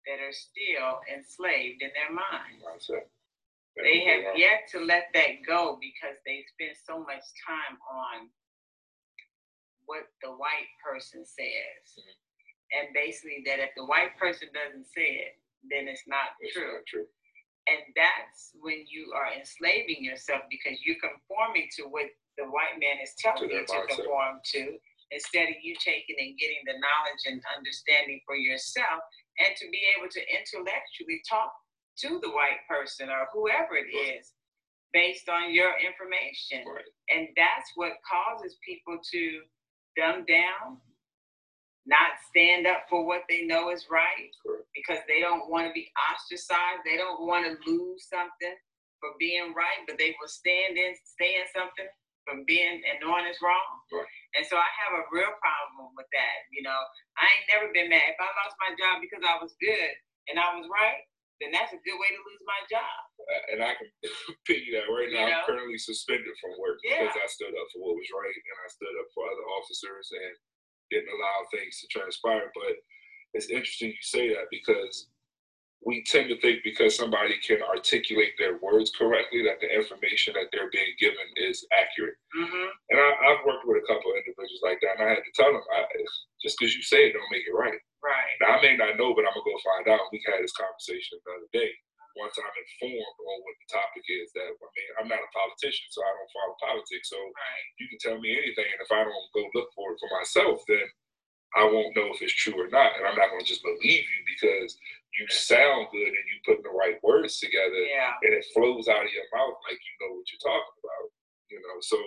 that 0.10 0.18
are 0.18 0.34
still 0.34 0.98
enslaved 1.06 1.86
in 1.86 1.94
their 1.94 2.10
mind. 2.10 2.66
They 3.78 4.02
have 4.10 4.34
yet 4.36 4.66
to 4.74 4.82
let 4.82 5.14
that 5.14 5.46
go 5.46 5.78
because 5.78 6.18
they 6.26 6.44
spend 6.50 6.74
so 6.74 7.00
much 7.06 7.24
time 7.46 7.78
on 7.86 8.34
what 9.86 10.10
the 10.26 10.34
white 10.34 10.74
person 10.82 11.22
says. 11.22 11.86
Mm-hmm. 11.94 12.18
And 12.70 12.86
basically, 12.94 13.46
that 13.46 13.62
if 13.62 13.74
the 13.78 13.86
white 13.86 14.18
person 14.18 14.50
doesn't 14.54 14.90
say 14.90 15.30
it, 15.30 15.38
then 15.66 15.88
it's 15.88 16.06
not 16.06 16.38
it's 16.42 16.54
true. 16.54 16.82
Not 16.82 16.86
true. 16.90 17.08
And 17.70 17.82
that's 17.94 18.54
when 18.58 18.86
you 18.90 19.14
are 19.14 19.30
enslaving 19.30 20.02
yourself 20.02 20.42
because 20.50 20.82
you're 20.82 21.02
conforming 21.02 21.70
to 21.78 21.86
what 21.86 22.10
the 22.38 22.50
white 22.50 22.82
man 22.82 22.98
is 23.02 23.14
telling 23.18 23.50
you 23.50 23.62
to 23.62 23.80
conform 23.94 24.42
to 24.58 24.78
instead 25.12 25.50
of 25.50 25.58
you 25.62 25.74
taking 25.78 26.18
and 26.18 26.38
getting 26.38 26.62
the 26.66 26.78
knowledge 26.78 27.24
and 27.26 27.42
understanding 27.58 28.22
for 28.26 28.36
yourself 28.36 29.02
and 29.40 29.56
to 29.58 29.66
be 29.72 29.82
able 29.98 30.10
to 30.12 30.22
intellectually 30.32 31.22
talk 31.28 31.52
to 32.04 32.20
the 32.22 32.32
white 32.32 32.64
person 32.68 33.10
or 33.10 33.28
whoever 33.34 33.76
it 33.76 33.92
is 33.92 34.34
based 34.94 35.30
on 35.30 35.54
your 35.54 35.74
information. 35.80 36.66
Right. 36.66 36.86
And 37.10 37.28
that's 37.36 37.72
what 37.76 38.00
causes 38.06 38.58
people 38.66 38.98
to 39.12 39.42
dumb 39.98 40.26
down, 40.26 40.80
not 41.86 42.18
stand 42.30 42.68
up 42.68 42.86
for 42.90 43.06
what 43.06 43.24
they 43.30 43.44
know 43.44 43.72
is 43.72 43.88
right 43.92 44.32
because 44.76 45.00
they 45.08 45.20
don't 45.20 45.50
want 45.50 45.68
to 45.68 45.74
be 45.74 45.90
ostracized. 46.12 46.86
They 46.86 46.98
don't 46.98 47.26
want 47.28 47.46
to 47.46 47.58
lose 47.70 48.08
something 48.10 48.56
for 49.00 49.12
being 49.20 49.54
right, 49.56 49.84
but 49.88 49.98
they 49.98 50.16
will 50.20 50.30
stand 50.30 50.78
in, 50.78 50.94
stay 51.04 51.36
in 51.40 51.48
something 51.54 51.88
from 52.28 52.44
being 52.48 52.82
and 52.84 53.00
knowing 53.02 53.26
it's 53.28 53.42
wrong. 53.42 53.72
Right. 53.92 54.19
And 54.38 54.46
so 54.46 54.58
I 54.58 54.70
have 54.86 54.94
a 54.94 55.08
real 55.10 55.34
problem 55.42 55.98
with 55.98 56.10
that. 56.14 56.38
You 56.54 56.62
know, 56.62 56.78
I 57.18 57.26
ain't 57.26 57.50
never 57.50 57.68
been 57.74 57.90
mad. 57.90 58.14
If 58.14 58.20
I 58.22 58.30
lost 58.30 58.56
my 58.62 58.72
job 58.78 59.02
because 59.02 59.26
I 59.26 59.42
was 59.42 59.58
good 59.58 59.94
and 60.30 60.38
I 60.38 60.54
was 60.54 60.70
right, 60.70 61.02
then 61.42 61.56
that's 61.56 61.72
a 61.72 61.82
good 61.82 61.98
way 61.98 62.10
to 62.12 62.22
lose 62.22 62.44
my 62.44 62.62
job. 62.68 63.00
Uh, 63.20 63.44
and 63.56 63.60
I 63.64 63.74
can 63.80 63.88
piggy 64.48 64.76
that 64.76 64.92
right 64.92 65.10
now. 65.10 65.26
You 65.26 65.32
know? 65.34 65.42
I'm 65.42 65.50
currently 65.50 65.80
suspended 65.80 66.36
from 66.38 66.60
work 66.60 66.84
yeah. 66.84 67.08
because 67.08 67.16
I 67.16 67.28
stood 67.32 67.56
up 67.56 67.68
for 67.72 67.80
what 67.82 67.98
was 67.98 68.12
right 68.12 68.36
and 68.36 68.58
I 68.60 68.70
stood 68.70 68.96
up 69.00 69.10
for 69.16 69.24
other 69.26 69.48
officers 69.58 70.08
and 70.14 70.34
didn't 70.92 71.16
allow 71.16 71.48
things 71.50 71.80
to 71.82 71.86
transpire. 71.90 72.52
But 72.52 72.76
it's 73.34 73.50
interesting 73.50 73.96
you 73.96 74.06
say 74.06 74.30
that 74.36 74.52
because 74.52 75.10
we 75.88 76.04
tend 76.04 76.28
to 76.28 76.40
think 76.44 76.60
because 76.64 77.00
somebody 77.00 77.40
can 77.40 77.64
articulate 77.64 78.36
their 78.36 78.60
words 78.60 78.92
correctly 78.92 79.40
that 79.48 79.64
the 79.64 79.72
information 79.72 80.36
that 80.36 80.52
they're 80.52 80.72
being 80.76 80.92
given 81.00 81.24
is 81.40 81.64
accurate. 81.72 82.20
Mm-hmm. 82.36 82.68
And 82.92 83.00
I, 83.00 83.32
have 83.32 83.48
worked 83.48 83.64
with 83.64 83.80
a 83.80 83.88
couple 83.88 84.12
of 84.12 84.20
individuals 84.20 84.60
like 84.60 84.84
that, 84.84 85.00
and 85.00 85.08
I 85.08 85.16
had 85.16 85.24
to 85.24 85.36
tell 85.40 85.56
them, 85.56 85.64
I, 85.72 85.88
just 86.44 86.60
because 86.60 86.76
you 86.76 86.84
say 86.84 87.08
it 87.08 87.16
don't 87.16 87.32
make 87.32 87.48
it 87.48 87.56
right. 87.56 87.80
Right. 88.04 88.36
Now 88.44 88.60
I 88.60 88.64
may 88.64 88.76
not 88.76 89.00
know, 89.00 89.16
but 89.16 89.24
I'm 89.24 89.36
gonna 89.36 89.48
go 89.48 89.56
find 89.64 89.88
out. 89.92 90.12
We 90.12 90.20
had 90.28 90.44
this 90.44 90.56
conversation 90.56 91.20
the 91.24 91.36
other 91.36 91.52
day. 91.56 91.72
Once 92.18 92.36
I'm 92.36 92.52
informed 92.52 93.16
on 93.24 93.38
what 93.48 93.56
the 93.64 93.68
topic 93.80 94.04
is, 94.08 94.28
that 94.36 94.52
I 94.52 94.68
mean, 94.76 94.92
I'm 95.00 95.12
not 95.12 95.24
a 95.24 95.32
politician, 95.32 95.88
so 95.92 96.04
I 96.04 96.12
don't 96.12 96.36
follow 96.36 96.56
politics. 96.60 97.08
So 97.08 97.20
right. 97.20 97.68
you 97.80 97.88
can 97.88 98.00
tell 98.04 98.18
me 98.20 98.36
anything, 98.36 98.68
and 98.68 98.84
if 98.84 98.92
I 98.92 99.08
don't 99.08 99.32
go 99.32 99.48
look 99.56 99.72
for 99.72 99.96
it 99.96 100.00
for 100.04 100.12
myself, 100.12 100.60
then 100.68 100.84
I 101.58 101.66
won't 101.66 101.96
know 101.98 102.14
if 102.14 102.22
it's 102.22 102.36
true 102.36 102.54
or 102.54 102.70
not, 102.70 102.94
and 102.98 103.08
I'm 103.10 103.18
not 103.18 103.34
going 103.34 103.42
to 103.42 103.48
just 103.48 103.66
believe 103.66 104.06
you 104.06 104.22
because 104.38 104.78
you 105.18 105.26
sound 105.34 105.90
good 105.90 106.14
and 106.14 106.28
you 106.30 106.38
put 106.46 106.62
the 106.62 106.70
right 106.70 107.02
words 107.02 107.42
together, 107.42 107.82
yeah. 107.90 108.14
and 108.22 108.38
it 108.38 108.46
flows 108.54 108.86
out 108.86 109.06
of 109.06 109.12
your 109.12 109.26
mouth 109.34 109.58
like 109.66 109.82
you 109.82 109.94
know 110.00 110.14
what 110.14 110.30
you're 110.30 110.46
talking 110.46 110.78
about. 110.78 111.06
You 111.50 111.58
know, 111.66 111.78
so 111.82 111.98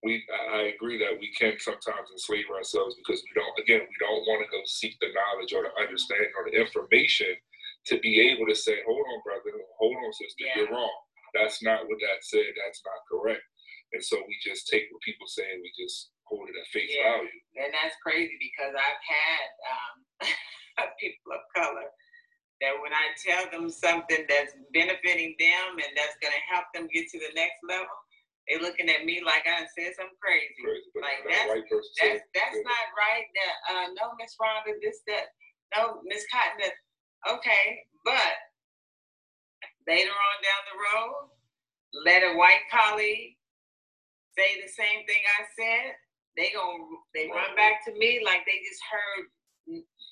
we 0.00 0.24
I 0.56 0.72
agree 0.72 0.96
that 1.04 1.20
we 1.20 1.28
can 1.36 1.60
sometimes 1.60 2.08
enslave 2.12 2.48
ourselves 2.48 2.96
because 2.96 3.20
we 3.20 3.32
don't. 3.36 3.52
Again, 3.60 3.84
we 3.84 3.96
don't 4.00 4.24
want 4.24 4.40
to 4.40 4.48
go 4.48 4.64
seek 4.64 4.96
the 5.00 5.12
knowledge 5.12 5.52
or 5.52 5.68
the 5.68 5.74
understanding 5.76 6.32
or 6.32 6.48
the 6.48 6.56
information 6.56 7.36
to 7.92 8.00
be 8.00 8.32
able 8.32 8.48
to 8.48 8.56
say, 8.56 8.80
"Hold 8.88 9.04
on, 9.04 9.20
brother. 9.20 9.52
Hold 9.76 9.96
on, 10.00 10.12
sister. 10.16 10.44
Yeah. 10.48 10.64
You're 10.64 10.72
wrong. 10.72 10.96
That's 11.36 11.60
not 11.60 11.84
what 11.84 12.00
that 12.00 12.24
said. 12.24 12.48
That's 12.56 12.80
not 12.84 13.04
correct." 13.12 13.44
And 13.92 14.02
so 14.02 14.16
we 14.24 14.36
just 14.40 14.68
take 14.68 14.88
what 14.90 15.04
people 15.04 15.28
say 15.28 15.44
and 15.52 15.62
we 15.62 15.70
just 15.76 16.10
it 16.32 16.56
at 16.56 16.68
face 16.72 16.90
yeah. 16.90 17.20
value. 17.20 17.40
And 17.56 17.70
that's 17.70 17.96
crazy 18.02 18.36
because 18.40 18.74
I've 18.74 19.02
had 19.04 19.46
um, 19.70 19.96
people 21.00 21.36
of 21.36 21.44
color 21.54 21.86
that 22.62 22.74
when 22.80 22.94
I 22.94 23.12
tell 23.20 23.50
them 23.50 23.68
something 23.68 24.24
that's 24.28 24.54
benefiting 24.72 25.36
them 25.38 25.76
and 25.76 25.92
that's 25.94 26.16
going 26.22 26.34
to 26.34 26.44
help 26.50 26.66
them 26.72 26.88
get 26.90 27.10
to 27.12 27.18
the 27.18 27.34
next 27.34 27.60
level, 27.66 27.92
they're 28.46 28.60
looking 28.60 28.92
at 28.92 29.08
me 29.08 29.24
like 29.24 29.48
I 29.48 29.64
said 29.72 29.96
something 29.96 30.20
crazy. 30.20 30.52
crazy 30.60 30.92
like 31.00 31.24
that's 31.24 31.48
right 31.48 31.64
that's, 31.64 32.22
that's 32.36 32.60
not 32.60 32.84
right. 32.92 33.24
That 33.24 33.54
uh, 33.72 33.86
no, 33.96 34.12
Miss 34.20 34.36
Rhonda, 34.36 34.76
this 34.84 35.00
that 35.08 35.32
no, 35.72 36.04
Miss 36.04 36.28
Cotton. 36.28 36.60
That, 36.60 36.76
okay, 37.40 37.88
but 38.04 38.34
later 39.88 40.12
on 40.12 40.36
down 40.44 40.62
the 40.68 40.76
road, 40.76 41.16
let 42.04 42.20
a 42.20 42.36
white 42.36 42.68
colleague 42.68 43.36
say 44.36 44.60
the 44.60 44.68
same 44.68 45.06
thing 45.08 45.22
I 45.24 45.40
said, 45.56 45.96
they 46.36 46.50
going 46.50 46.82
they 47.14 47.30
run 47.30 47.54
back 47.54 47.84
to 47.86 47.92
me 47.94 48.22
like 48.24 48.42
they 48.46 48.58
just 48.66 48.82
heard 48.90 49.24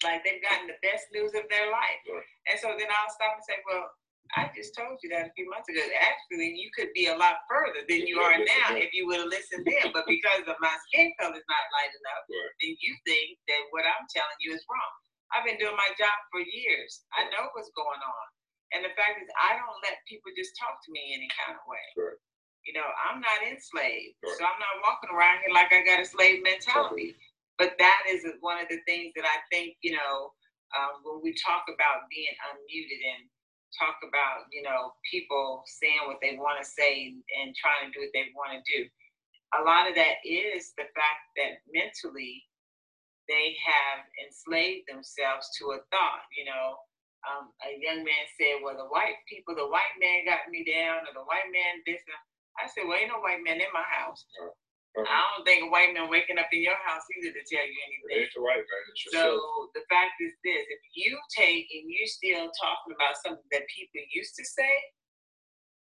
like 0.02 0.22
they've 0.26 0.42
gotten 0.42 0.66
the 0.66 0.78
best 0.82 1.06
news 1.14 1.34
of 1.34 1.46
their 1.50 1.70
life. 1.70 2.02
Right. 2.10 2.26
And 2.50 2.58
so 2.58 2.74
then 2.74 2.90
I'll 2.90 3.14
stop 3.14 3.38
and 3.38 3.46
say, 3.46 3.58
Well, 3.66 3.86
I 4.34 4.48
just 4.56 4.72
told 4.72 4.96
you 5.04 5.12
that 5.12 5.28
a 5.28 5.36
few 5.36 5.46
months 5.50 5.68
ago. 5.68 5.82
Actually, 5.82 6.56
you 6.56 6.72
could 6.72 6.88
be 6.96 7.12
a 7.12 7.16
lot 7.16 7.44
further 7.46 7.84
than 7.84 8.08
you 8.08 8.22
are 8.24 8.38
now 8.38 8.72
if 8.74 8.90
you 8.96 9.04
would 9.06 9.20
have 9.20 9.30
listened 9.30 9.68
then. 9.68 9.92
But 9.92 10.08
because 10.08 10.46
of 10.48 10.56
my 10.58 10.72
skin 10.88 11.12
color 11.20 11.36
is 11.36 11.46
not 11.46 11.74
light 11.76 11.92
enough, 11.92 12.24
right. 12.32 12.52
then 12.64 12.72
you 12.80 12.92
think 13.04 13.36
that 13.46 13.62
what 13.70 13.84
I'm 13.84 14.08
telling 14.08 14.38
you 14.40 14.56
is 14.56 14.64
wrong. 14.66 14.94
I've 15.32 15.44
been 15.44 15.60
doing 15.60 15.76
my 15.76 15.90
job 15.96 16.16
for 16.32 16.40
years. 16.40 17.04
I 17.16 17.28
know 17.32 17.52
what's 17.52 17.72
going 17.76 18.00
on. 18.00 18.26
And 18.72 18.80
the 18.88 18.92
fact 18.96 19.20
is, 19.20 19.28
I 19.36 19.56
don't 19.56 19.80
let 19.84 20.00
people 20.08 20.32
just 20.32 20.56
talk 20.56 20.80
to 20.80 20.90
me 20.92 21.12
any 21.12 21.28
kind 21.36 21.56
of 21.56 21.64
way. 21.68 21.86
Right. 21.96 22.20
You 22.64 22.74
know, 22.74 22.86
I'm 23.10 23.20
not 23.20 23.42
enslaved, 23.42 24.16
so 24.22 24.42
I'm 24.44 24.60
not 24.62 24.82
walking 24.86 25.10
around 25.10 25.42
here 25.42 25.54
like 25.54 25.72
I 25.74 25.82
got 25.82 26.00
a 26.00 26.06
slave 26.06 26.42
mentality. 26.42 27.16
But 27.58 27.74
that 27.78 28.02
is 28.08 28.24
one 28.40 28.58
of 28.62 28.68
the 28.70 28.80
things 28.86 29.12
that 29.16 29.26
I 29.26 29.42
think, 29.50 29.76
you 29.82 29.92
know, 29.92 30.32
um, 30.74 31.02
when 31.04 31.20
we 31.22 31.34
talk 31.38 31.66
about 31.68 32.08
being 32.10 32.32
unmuted 32.50 33.00
and 33.14 33.22
talk 33.78 33.98
about, 34.06 34.48
you 34.52 34.62
know, 34.62 34.94
people 35.10 35.62
saying 35.66 36.06
what 36.06 36.18
they 36.22 36.36
want 36.36 36.62
to 36.62 36.66
say 36.66 37.14
and 37.40 37.54
trying 37.54 37.88
to 37.88 37.92
do 37.92 38.04
what 38.04 38.14
they 38.14 38.30
want 38.34 38.54
to 38.56 38.62
do. 38.66 38.88
A 39.58 39.62
lot 39.62 39.88
of 39.88 39.94
that 39.96 40.24
is 40.24 40.72
the 40.78 40.88
fact 40.96 41.22
that 41.36 41.60
mentally 41.72 42.44
they 43.28 43.56
have 43.62 44.04
enslaved 44.24 44.88
themselves 44.88 45.50
to 45.58 45.76
a 45.76 45.80
thought. 45.92 46.24
You 46.36 46.46
know, 46.48 46.66
um, 47.28 47.52
a 47.62 47.76
young 47.78 48.02
man 48.02 48.24
said, 48.38 48.62
"Well, 48.62 48.76
the 48.76 48.88
white 48.88 49.20
people, 49.28 49.54
the 49.54 49.68
white 49.68 49.96
man 50.00 50.24
got 50.24 50.48
me 50.50 50.64
down, 50.64 51.06
or 51.06 51.12
the 51.14 51.26
white 51.28 51.48
man 51.52 51.82
this." 51.86 52.00
I 52.60 52.68
said, 52.68 52.84
well, 52.84 52.98
ain't 53.00 53.12
no 53.12 53.20
white 53.24 53.40
man 53.40 53.60
in 53.60 53.72
my 53.72 53.86
house. 53.86 54.24
Uh-huh. 54.92 55.08
I 55.08 55.18
don't 55.32 55.44
think 55.48 55.64
a 55.64 55.72
white 55.72 55.96
man 55.96 56.12
waking 56.12 56.36
up 56.36 56.52
in 56.52 56.60
your 56.60 56.76
house 56.84 57.00
either 57.16 57.32
to 57.32 57.42
tell 57.48 57.64
you 57.64 57.78
anything. 57.88 58.28
It's 58.28 58.36
a 58.36 58.44
white 58.44 58.60
man. 58.60 58.82
It's 58.92 59.08
so 59.08 59.72
the 59.72 59.80
fact 59.88 60.20
is 60.20 60.36
this: 60.44 60.68
if 60.68 60.82
you 60.92 61.16
take 61.32 61.64
and 61.72 61.88
you 61.88 62.04
still 62.04 62.52
talking 62.60 62.92
about 62.92 63.16
something 63.24 63.48
that 63.56 63.64
people 63.72 64.04
used 64.12 64.36
to 64.36 64.44
say, 64.44 64.68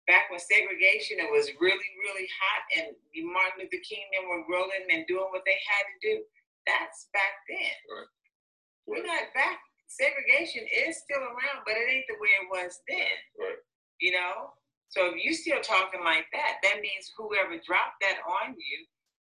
back 0.07 0.31
when 0.31 0.39
segregation 0.39 1.19
it 1.19 1.27
was 1.27 1.51
really, 1.59 1.91
really 2.07 2.27
hot 2.39 2.63
and 2.79 2.87
Martin 3.35 3.67
Luther 3.67 3.83
King 3.83 4.07
and 4.15 4.31
were 4.31 4.47
rolling 4.47 4.87
and 4.87 5.03
doing 5.11 5.27
what 5.33 5.43
they 5.43 5.59
had 5.59 5.85
to 5.91 5.97
do. 5.99 6.15
That's 6.63 7.11
back 7.13 7.43
then. 7.51 7.75
Right. 7.91 8.11
We're 8.87 9.05
not 9.05 9.33
back. 9.35 9.59
Segregation 9.91 10.65
is 10.65 11.03
still 11.03 11.21
around, 11.21 11.67
but 11.67 11.77
it 11.77 11.89
ain't 11.89 12.09
the 12.09 12.17
way 12.17 12.31
it 12.41 12.47
was 12.49 12.79
then. 12.87 13.15
Right. 13.37 13.61
You 14.01 14.17
know? 14.17 14.55
So 14.89 15.07
if 15.07 15.15
you're 15.23 15.33
still 15.33 15.61
talking 15.61 16.03
like 16.03 16.25
that, 16.33 16.57
that 16.63 16.81
means 16.81 17.11
whoever 17.17 17.57
dropped 17.65 17.99
that 18.01 18.19
on 18.23 18.55
you, 18.55 18.77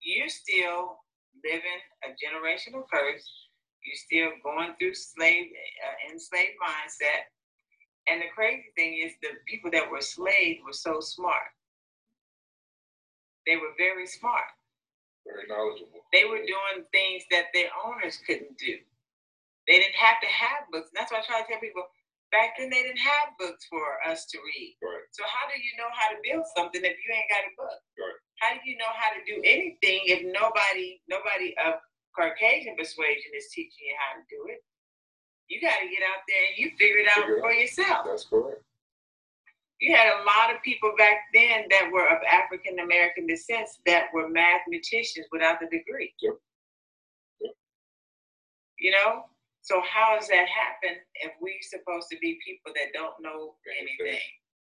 you're 0.01 0.29
still 0.29 0.97
living 1.43 1.81
a 2.03 2.09
generational 2.15 2.83
curse. 2.91 3.27
You're 3.83 3.95
still 3.95 4.31
going 4.43 4.75
through 4.79 4.95
slave, 4.95 5.47
uh, 5.51 6.11
enslaved 6.11 6.57
mindset. 6.61 7.29
And 8.09 8.21
the 8.21 8.31
crazy 8.33 8.71
thing 8.75 8.99
is, 9.05 9.13
the 9.21 9.37
people 9.47 9.69
that 9.71 9.89
were 9.89 10.01
slaves 10.01 10.59
were 10.65 10.73
so 10.73 10.99
smart. 10.99 11.53
They 13.45 13.55
were 13.55 13.73
very 13.77 14.07
smart. 14.07 14.49
Very 15.25 15.47
knowledgeable. 15.47 16.01
They 16.11 16.25
were 16.25 16.41
doing 16.41 16.85
things 16.91 17.23
that 17.31 17.53
their 17.53 17.69
owners 17.85 18.17
couldn't 18.25 18.57
do. 18.57 18.77
They 19.67 19.77
didn't 19.77 19.95
have 19.95 20.19
to 20.21 20.27
have 20.27 20.71
books. 20.71 20.89
And 20.89 20.97
that's 20.97 21.11
why 21.11 21.19
I 21.19 21.25
try 21.25 21.41
to 21.41 21.47
tell 21.47 21.61
people 21.61 21.83
back 22.31 22.57
then 22.57 22.69
they 22.69 22.81
didn't 22.83 23.01
have 23.01 23.37
books 23.37 23.65
for 23.69 23.97
us 24.05 24.25
to 24.29 24.37
read. 24.37 24.77
Right. 24.81 25.05
So 25.11 25.23
how 25.25 25.49
do 25.49 25.57
you 25.57 25.73
know 25.77 25.89
how 25.93 26.13
to 26.13 26.17
build 26.21 26.45
something 26.55 26.81
if 26.81 26.97
you 27.01 27.09
ain't 27.13 27.29
got 27.29 27.45
a 27.45 27.53
book? 27.57 27.79
Right. 27.97 28.19
How 28.41 28.49
do 28.55 28.61
you 28.63 28.77
know 28.77 28.91
how 28.95 29.11
to 29.13 29.21
do 29.25 29.41
anything 29.43 30.05
if 30.07 30.23
nobody 30.23 31.01
nobody 31.09 31.53
of 31.65 31.81
Caucasian 32.15 32.75
persuasion 32.77 33.31
is 33.35 33.49
teaching 33.53 33.89
you 33.89 33.95
how 33.97 34.21
to 34.21 34.23
do 34.29 34.39
it? 34.53 34.61
You 35.49 35.59
got 35.61 35.81
to 35.81 35.89
get 35.89 36.05
out 36.05 36.21
there 36.29 36.43
and 36.49 36.55
you 36.61 36.69
figure 36.77 37.01
it 37.01 37.09
out 37.09 37.25
Figure 37.25 37.41
for 37.41 37.49
out. 37.49 37.57
yourself. 37.57 38.01
That's 38.05 38.25
correct. 38.25 38.61
You 39.81 39.95
had 39.95 40.11
a 40.13 40.23
lot 40.27 40.53
of 40.53 40.61
people 40.61 40.91
back 40.97 41.17
then 41.33 41.63
that 41.71 41.89
were 41.91 42.05
of 42.07 42.19
African 42.29 42.79
American 42.79 43.25
descent 43.25 43.67
that 43.85 44.07
were 44.13 44.27
mathematicians 44.29 45.25
without 45.31 45.59
the 45.59 45.65
degree. 45.67 46.13
Yep. 46.21 46.33
Yep. 47.41 47.53
You 48.77 48.91
know? 48.91 49.23
So 49.69 49.85
how 49.85 50.17
does 50.17 50.25
that 50.33 50.49
happen 50.49 50.97
if 51.21 51.29
we're 51.37 51.61
supposed 51.61 52.09
to 52.09 52.17
be 52.17 52.41
people 52.41 52.73
that 52.73 52.89
don't 52.89 53.13
know 53.21 53.53
Anything. 53.69 54.17
anything? 54.17 54.29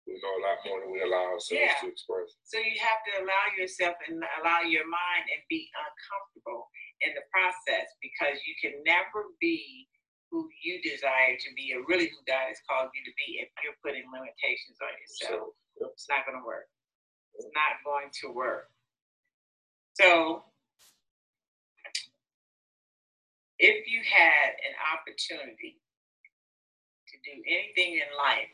We 0.07 0.15
know 0.23 0.35
a 0.39 0.43
lot 0.47 0.63
more 0.71 0.79
than 0.87 0.95
we 0.95 1.03
allow 1.03 1.35
ourselves 1.35 1.51
Yeah. 1.67 1.75
to 1.83 1.91
express. 1.91 2.39
So 2.47 2.63
you 2.63 2.79
have 2.79 3.03
to 3.11 3.13
allow 3.27 3.45
yourself 3.59 3.99
and 4.07 4.23
allow 4.39 4.63
your 4.63 4.87
mind 4.87 5.25
and 5.35 5.43
be 5.51 5.67
uncomfortable 5.75 6.71
in 7.03 7.11
the 7.19 7.27
process 7.35 7.91
because 7.99 8.39
you 8.47 8.55
can 8.63 8.85
never 8.87 9.35
be 9.43 9.89
who 10.31 10.47
you 10.63 10.79
desire 10.87 11.35
to 11.43 11.51
be 11.59 11.75
or 11.75 11.83
really 11.91 12.07
who 12.15 12.21
God 12.31 12.47
has 12.55 12.61
called 12.71 12.91
you 12.95 13.03
to 13.03 13.15
be 13.19 13.43
if 13.43 13.51
you're 13.67 13.75
putting 13.83 14.07
limitations 14.15 14.79
on 14.79 14.95
yourself. 14.95 15.59
So, 15.75 15.91
yep. 15.91 15.91
It's 15.99 16.07
not 16.07 16.23
going 16.23 16.39
to 16.39 16.47
work. 16.47 16.71
It's 17.35 17.51
not 17.51 17.83
going 17.83 18.11
to 18.23 18.31
work. 18.31 18.71
So 19.99 20.45
if 23.65 23.89
you 23.89 24.05
had 24.05 24.61
an 24.61 24.77
opportunity 24.93 25.81
to 27.09 27.15
do 27.25 27.41
anything 27.49 27.97
in 27.97 28.11
life 28.13 28.53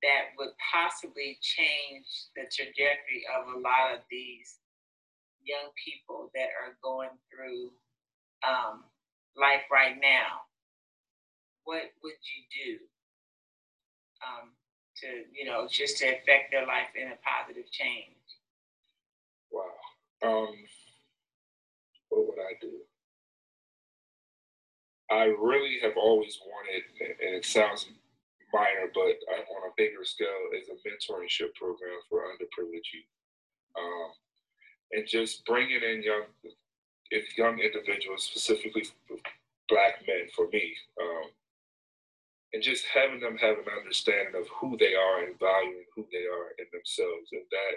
that 0.00 0.32
would 0.40 0.56
possibly 0.72 1.36
change 1.44 2.32
the 2.32 2.48
trajectory 2.48 3.28
of 3.28 3.52
a 3.52 3.60
lot 3.60 3.92
of 3.92 4.00
these 4.10 4.56
young 5.44 5.68
people 5.76 6.30
that 6.34 6.48
are 6.56 6.80
going 6.82 7.12
through 7.28 7.76
um, 8.40 8.88
life 9.36 9.68
right 9.70 10.00
now, 10.00 10.48
what 11.64 11.92
would 12.02 12.16
you 12.24 12.40
do 12.56 12.72
um, 14.24 14.48
to, 14.96 15.28
you 15.28 15.44
know, 15.44 15.68
just 15.70 15.98
to 15.98 16.08
affect 16.08 16.50
their 16.50 16.66
life 16.66 16.96
in 16.96 17.12
a 17.12 17.20
positive 17.20 17.70
change? 17.70 18.16
Wow. 19.52 19.76
Um, 20.24 20.56
what 22.08 22.28
would 22.28 22.40
I 22.40 22.56
do? 22.60 22.81
I 25.12 25.24
really 25.38 25.76
have 25.82 25.96
always 25.96 26.40
wanted, 26.40 26.82
and 27.20 27.34
it 27.34 27.44
sounds 27.44 27.86
minor, 28.52 28.88
but 28.94 29.20
on 29.28 29.68
a 29.68 29.74
bigger 29.76 30.04
scale, 30.04 30.48
is 30.56 30.68
a 30.68 30.76
mentorship 30.88 31.54
program 31.54 32.00
for 32.08 32.24
underprivileged 32.24 32.92
youth. 32.92 33.12
Um, 33.78 34.10
and 34.92 35.06
just 35.06 35.44
bringing 35.44 35.82
in 35.82 36.02
young, 36.02 36.24
young 37.36 37.58
individuals, 37.58 38.24
specifically 38.24 38.84
black 39.68 40.00
men, 40.06 40.28
for 40.34 40.48
me, 40.52 40.74
um, 41.00 41.30
and 42.52 42.62
just 42.62 42.84
having 42.92 43.20
them 43.20 43.36
have 43.38 43.58
an 43.58 43.72
understanding 43.78 44.34
of 44.36 44.46
who 44.60 44.76
they 44.78 44.94
are 44.94 45.24
and 45.24 45.38
valuing 45.38 45.84
who 45.94 46.06
they 46.12 46.24
are 46.24 46.52
in 46.58 46.66
themselves, 46.72 47.28
and 47.32 47.44
that 47.50 47.76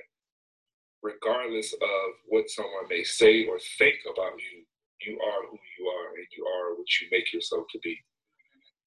regardless 1.01 1.73
of 1.73 2.07
what 2.27 2.49
someone 2.49 2.87
may 2.89 3.03
say 3.03 3.45
or 3.45 3.59
think 3.77 3.95
about 4.11 4.33
you, 4.35 4.64
you 5.05 5.19
are 5.19 5.41
who 5.49 5.57
you 5.77 5.85
are 5.87 6.07
and 6.15 6.27
you 6.37 6.45
are 6.45 6.75
what 6.75 6.87
you 7.01 7.07
make 7.11 7.31
yourself 7.33 7.65
to 7.71 7.79
be. 7.79 7.97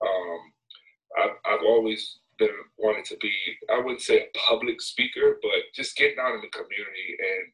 Um, 0.03 0.41
I've, 1.19 1.37
I've 1.47 1.67
always 1.67 2.21
been 2.39 2.55
wanting 2.79 3.05
to 3.05 3.17
be, 3.21 3.33
I 3.73 3.79
wouldn't 3.79 4.03
say 4.03 4.21
a 4.21 4.39
public 4.39 4.81
speaker, 4.81 5.39
but 5.43 5.75
just 5.75 5.97
getting 5.97 6.19
out 6.19 6.35
in 6.35 6.43
the 6.43 6.55
community 6.55 7.09
and 7.19 7.53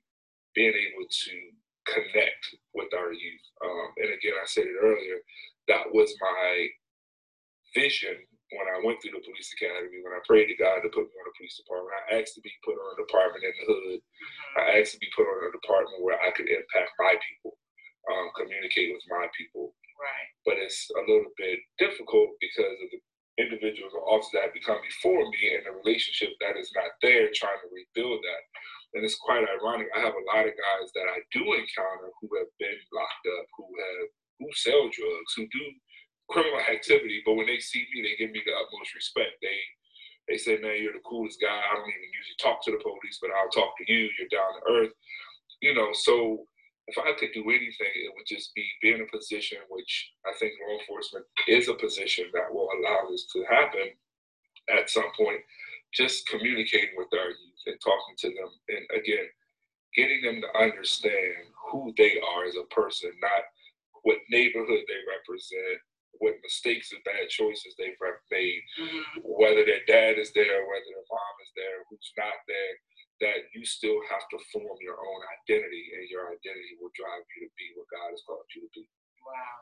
being 0.54 0.74
able 0.74 1.08
to 1.08 1.34
connect 1.88 2.44
with 2.74 2.92
our 2.92 3.12
youth. 3.12 3.46
Um, 3.64 3.88
and 3.98 4.10
again, 4.12 4.36
I 4.36 4.46
said 4.46 4.64
it 4.64 4.80
earlier, 4.80 5.20
that 5.68 5.88
was 5.92 6.12
my 6.20 6.68
vision 7.74 8.16
when 8.54 8.68
I 8.70 8.78
went 8.84 9.00
through 9.02 9.18
the 9.18 9.24
police 9.24 9.50
academy, 9.56 10.04
when 10.04 10.14
I 10.14 10.22
prayed 10.28 10.46
to 10.52 10.56
God 10.60 10.84
to 10.84 10.92
put 10.92 11.08
me 11.08 11.16
on 11.16 11.30
a 11.32 11.34
police 11.34 11.58
department. 11.58 11.96
I 12.06 12.20
asked 12.20 12.36
to 12.38 12.44
be 12.44 12.52
put 12.62 12.78
on 12.78 12.94
a 12.94 13.02
department 13.02 13.42
in 13.42 13.54
the 13.56 13.66
hood. 13.66 14.00
I 14.60 14.78
asked 14.78 14.94
to 14.94 15.02
be 15.02 15.10
put 15.16 15.26
on 15.26 15.48
a 15.48 15.56
department 15.56 16.04
where 16.04 16.20
I 16.20 16.30
could 16.30 16.46
impact 16.46 16.94
my 17.00 17.18
people, 17.18 17.58
um, 18.10 18.28
communicate 18.36 18.92
with 18.92 19.04
my 19.08 19.26
people. 19.36 19.74
Right. 19.94 20.28
But 20.44 20.56
it's 20.60 20.90
a 20.98 21.02
little 21.06 21.30
bit 21.38 21.60
difficult 21.78 22.36
because 22.42 22.76
of 22.76 22.88
the 22.92 23.00
individuals 23.40 23.94
or 23.94 24.04
officers 24.06 24.34
that 24.38 24.46
have 24.50 24.56
become 24.56 24.78
before 24.82 25.22
me 25.26 25.42
and 25.58 25.66
the 25.66 25.74
relationship 25.74 26.34
that 26.38 26.54
is 26.58 26.70
not 26.74 26.94
there, 27.02 27.30
trying 27.34 27.58
to 27.62 27.70
rebuild 27.70 28.22
that. 28.22 28.42
And 28.94 29.02
it's 29.02 29.18
quite 29.18 29.42
ironic. 29.42 29.90
I 29.90 30.02
have 30.06 30.14
a 30.14 30.28
lot 30.30 30.46
of 30.46 30.54
guys 30.54 30.88
that 30.94 31.10
I 31.10 31.18
do 31.34 31.42
encounter 31.42 32.14
who 32.22 32.30
have 32.38 32.50
been 32.62 32.78
locked 32.94 33.26
up, 33.38 33.46
who 33.58 33.66
have 33.66 34.08
who 34.38 34.48
sell 34.54 34.90
drugs, 34.90 35.32
who 35.34 35.46
do 35.50 35.64
criminal 36.30 36.60
activity, 36.60 37.22
but 37.24 37.34
when 37.34 37.46
they 37.46 37.58
see 37.58 37.84
me, 37.92 38.02
they 38.02 38.16
give 38.16 38.32
me 38.32 38.42
the 38.44 38.54
utmost 38.54 38.94
respect. 38.94 39.36
They 39.42 39.58
they 40.28 40.38
say, 40.38 40.56
"Man, 40.56 40.80
you're 40.80 40.96
the 40.96 41.04
coolest 41.04 41.40
guy. 41.40 41.52
I 41.52 41.74
don't 41.74 41.88
even 41.88 42.16
usually 42.16 42.40
talk 42.40 42.64
to 42.64 42.72
the 42.72 42.80
police, 42.80 43.18
but 43.20 43.30
I'll 43.30 43.52
talk 43.52 43.76
to 43.76 43.92
you. 43.92 44.08
You're 44.18 44.32
down 44.32 44.54
to 44.56 44.62
earth." 44.72 44.92
You 45.60 45.74
know, 45.74 45.92
so 45.92 46.46
if 46.88 46.98
I 46.98 47.12
could 47.18 47.32
do 47.32 47.48
anything, 47.48 47.92
it 47.94 48.12
would 48.14 48.26
just 48.26 48.54
be 48.54 48.64
be 48.82 48.92
in 48.92 49.00
a 49.00 49.06
position 49.16 49.58
which 49.68 50.12
I 50.26 50.32
think 50.38 50.52
law 50.60 50.78
enforcement 50.78 51.24
is 51.48 51.68
a 51.68 51.74
position 51.74 52.26
that 52.34 52.52
will 52.52 52.68
allow 52.78 53.08
this 53.10 53.26
to 53.32 53.44
happen 53.48 53.88
at 54.76 54.90
some 54.90 55.10
point. 55.16 55.40
Just 55.94 56.26
communicating 56.28 56.90
with 56.96 57.08
our 57.14 57.28
youth 57.28 57.62
and 57.66 57.78
talking 57.80 58.16
to 58.18 58.28
them, 58.28 58.50
and 58.68 58.84
again, 59.00 59.26
getting 59.94 60.22
them 60.22 60.42
to 60.42 60.50
understand 60.58 61.46
who 61.70 61.94
they 61.96 62.18
are 62.34 62.44
as 62.44 62.56
a 62.56 62.66
person, 62.74 63.10
not 63.22 63.44
what 64.02 64.18
neighborhood 64.28 64.82
they 64.88 65.00
represent, 65.06 65.78
what 66.18 66.34
mistakes 66.42 66.92
and 66.92 67.02
bad 67.04 67.28
choices 67.30 67.74
they've 67.78 67.96
made, 68.30 68.60
Mm-hmm. 68.80 69.20
whether 69.22 69.64
their 69.64 69.86
dad 69.86 70.18
is 70.18 70.32
there, 70.34 70.66
whether 70.66 70.90
their 70.90 71.06
mom 71.10 71.34
is 71.46 71.52
there, 71.56 71.78
who's 71.88 72.12
not 72.18 72.34
there, 72.50 72.74
that 73.20 73.46
you 73.54 73.62
still 73.64 73.98
have 74.10 74.26
to 74.34 74.38
form 74.50 74.78
your 74.82 74.98
own 74.98 75.20
identity, 75.38 75.94
and 75.94 76.10
your 76.10 76.34
identity 76.34 76.74
will 76.82 76.90
drive 76.98 77.22
you 77.36 77.46
to 77.46 77.50
be 77.54 77.70
what 77.78 77.86
God 77.90 78.10
has 78.10 78.22
called 78.26 78.46
you 78.54 78.66
to 78.66 78.70
be. 78.74 78.86
Wow. 79.22 79.58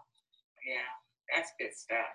Yeah, 0.65 0.91
that's 1.29 1.53
good 1.59 1.75
stuff. 1.75 2.13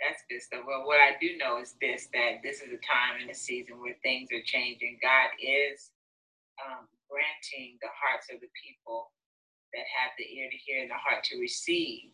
That's 0.00 0.22
good 0.28 0.40
stuff. 0.40 0.64
Well, 0.68 0.84
what 0.84 1.00
I 1.00 1.16
do 1.20 1.36
know 1.36 1.60
is 1.60 1.74
this 1.80 2.08
that 2.12 2.44
this 2.44 2.60
is 2.60 2.72
a 2.72 2.80
time 2.84 3.20
and 3.20 3.30
a 3.30 3.36
season 3.36 3.80
where 3.80 3.96
things 4.04 4.28
are 4.32 4.44
changing. 4.44 5.00
God 5.00 5.32
is 5.40 5.90
um, 6.60 6.88
granting 7.08 7.78
the 7.80 7.92
hearts 7.92 8.28
of 8.32 8.40
the 8.40 8.52
people 8.56 9.12
that 9.74 9.86
have 9.88 10.12
the 10.16 10.24
ear 10.24 10.48
to 10.48 10.58
hear 10.58 10.82
and 10.82 10.90
the 10.92 11.00
heart 11.00 11.24
to 11.32 11.40
receive, 11.40 12.12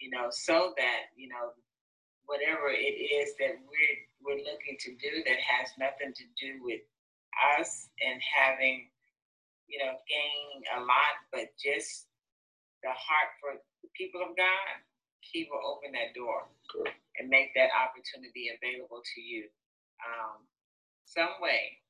you 0.00 0.10
know, 0.10 0.28
so 0.30 0.74
that, 0.76 1.12
you 1.16 1.28
know, 1.28 1.52
whatever 2.26 2.68
it 2.74 2.96
is 2.96 3.32
that 3.38 3.54
we're, 3.64 3.98
we're 4.20 4.42
looking 4.42 4.76
to 4.80 4.90
do 4.98 5.22
that 5.24 5.38
has 5.40 5.70
nothing 5.78 6.12
to 6.12 6.26
do 6.36 6.58
with 6.64 6.82
us 7.58 7.88
and 8.00 8.20
having, 8.22 8.88
you 9.68 9.78
know, 9.80 9.94
gaining 10.08 10.62
a 10.76 10.80
lot, 10.80 11.14
but 11.32 11.52
just 11.58 12.06
the 12.82 12.90
heart 12.92 13.30
for 13.40 13.58
the 13.82 13.90
people 13.96 14.22
of 14.22 14.36
God, 14.36 14.68
He 15.20 15.48
will 15.50 15.62
open 15.64 15.92
that 15.94 16.14
door 16.14 16.48
Correct. 16.70 16.96
and 17.18 17.28
make 17.28 17.54
that 17.54 17.70
opportunity 17.74 18.50
available 18.54 19.02
to 19.02 19.20
you. 19.20 19.48
Um, 20.04 20.44
some 21.06 21.40
way, 21.40 21.80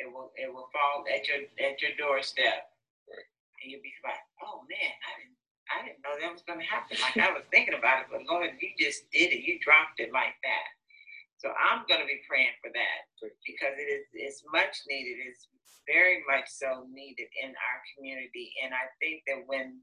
it 0.00 0.08
will 0.12 0.32
it 0.36 0.52
will 0.52 0.68
fall 0.72 1.04
at 1.10 1.26
your 1.28 1.44
at 1.60 1.82
your 1.82 1.92
doorstep, 1.98 2.70
Right. 3.08 3.28
and 3.62 3.72
you'll 3.72 3.82
be 3.84 3.94
like, 4.04 4.20
oh 4.44 4.62
man, 4.68 4.92
I 5.06 5.12
didn't 5.18 5.38
I 5.68 5.76
didn't 5.84 6.02
know 6.04 6.14
that 6.20 6.32
was 6.32 6.44
going 6.46 6.60
to 6.60 6.66
happen. 6.68 6.96
Like 7.02 7.18
I 7.18 7.32
was 7.32 7.44
thinking 7.50 7.74
about 7.76 8.02
it, 8.04 8.08
but 8.12 8.24
Lord, 8.28 8.50
you 8.60 8.70
just 8.78 9.10
did 9.12 9.32
it. 9.32 9.44
You 9.44 9.58
dropped 9.60 10.00
it 10.00 10.12
like 10.12 10.36
that. 10.44 10.66
So 11.38 11.54
I'm 11.54 11.86
going 11.86 12.02
to 12.02 12.10
be 12.10 12.20
praying 12.26 12.54
for 12.58 12.70
that 12.74 13.00
because 13.46 13.74
it 13.78 13.86
is 13.86 14.04
it's 14.12 14.42
much 14.50 14.82
needed. 14.90 15.22
It's 15.22 15.46
very 15.86 16.22
much 16.26 16.50
so 16.50 16.84
needed 16.90 17.30
in 17.42 17.54
our 17.54 17.78
community. 17.94 18.52
And 18.62 18.74
I 18.74 18.90
think 18.98 19.22
that 19.30 19.46
when 19.46 19.78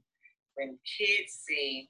when 0.54 0.76
kids 0.84 1.32
see 1.32 1.88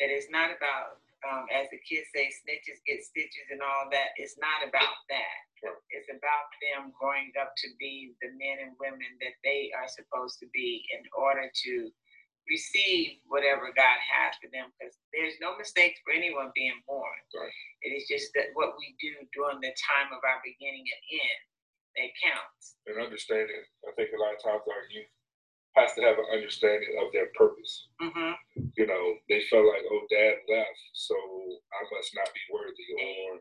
that 0.00 0.08
it's 0.08 0.28
not 0.32 0.52
about 0.52 1.00
um, 1.24 1.48
as 1.50 1.66
the 1.72 1.80
kids 1.82 2.06
say, 2.14 2.28
snitches 2.30 2.78
get 2.86 3.02
stitches 3.02 3.48
and 3.50 3.64
all 3.64 3.88
that. 3.90 4.14
It's 4.20 4.38
not 4.38 4.62
about 4.62 5.00
that. 5.10 5.38
It's 5.90 6.12
about 6.12 6.46
them 6.62 6.92
growing 6.94 7.32
up 7.40 7.56
to 7.64 7.68
be 7.80 8.14
the 8.22 8.30
men 8.36 8.62
and 8.62 8.78
women 8.78 9.08
that 9.24 9.34
they 9.42 9.72
are 9.74 9.88
supposed 9.88 10.38
to 10.44 10.46
be 10.52 10.84
in 10.94 11.02
order 11.16 11.48
to 11.48 11.72
receive 12.48 13.20
whatever 13.26 13.70
God 13.74 13.98
has 14.00 14.34
for 14.38 14.50
them. 14.50 14.70
Because 14.74 14.94
there's 15.12 15.38
no 15.42 15.58
mistakes 15.58 16.00
for 16.02 16.14
anyone 16.14 16.54
being 16.54 16.78
born. 16.86 17.18
Right. 17.34 17.52
It 17.82 17.94
is 17.94 18.06
just 18.06 18.32
that 18.34 18.54
what 18.54 18.78
we 18.78 18.94
do 18.98 19.14
during 19.34 19.60
the 19.62 19.74
time 19.76 20.10
of 20.14 20.22
our 20.22 20.40
beginning 20.42 20.86
and 20.86 21.02
end 21.20 21.42
that 21.96 22.10
counts. 22.20 22.76
And 22.86 23.00
understanding, 23.00 23.62
I 23.88 23.92
think 23.96 24.12
a 24.12 24.20
lot 24.20 24.36
of 24.36 24.40
times 24.44 24.64
our 24.68 24.84
youth 24.92 25.08
has 25.76 25.92
to 25.92 26.00
have 26.00 26.16
an 26.16 26.32
understanding 26.32 26.96
of 27.04 27.12
their 27.12 27.28
purpose. 27.36 27.92
Mm-hmm. 28.00 28.32
You 28.80 28.86
know, 28.88 29.04
they 29.28 29.44
felt 29.52 29.68
like, 29.68 29.84
oh, 29.84 30.08
dad 30.08 30.40
left, 30.48 30.80
so 30.96 31.16
I 31.16 31.84
must 31.92 32.16
not 32.16 32.32
be 32.32 32.44
worthy, 32.48 32.88
or 32.96 33.36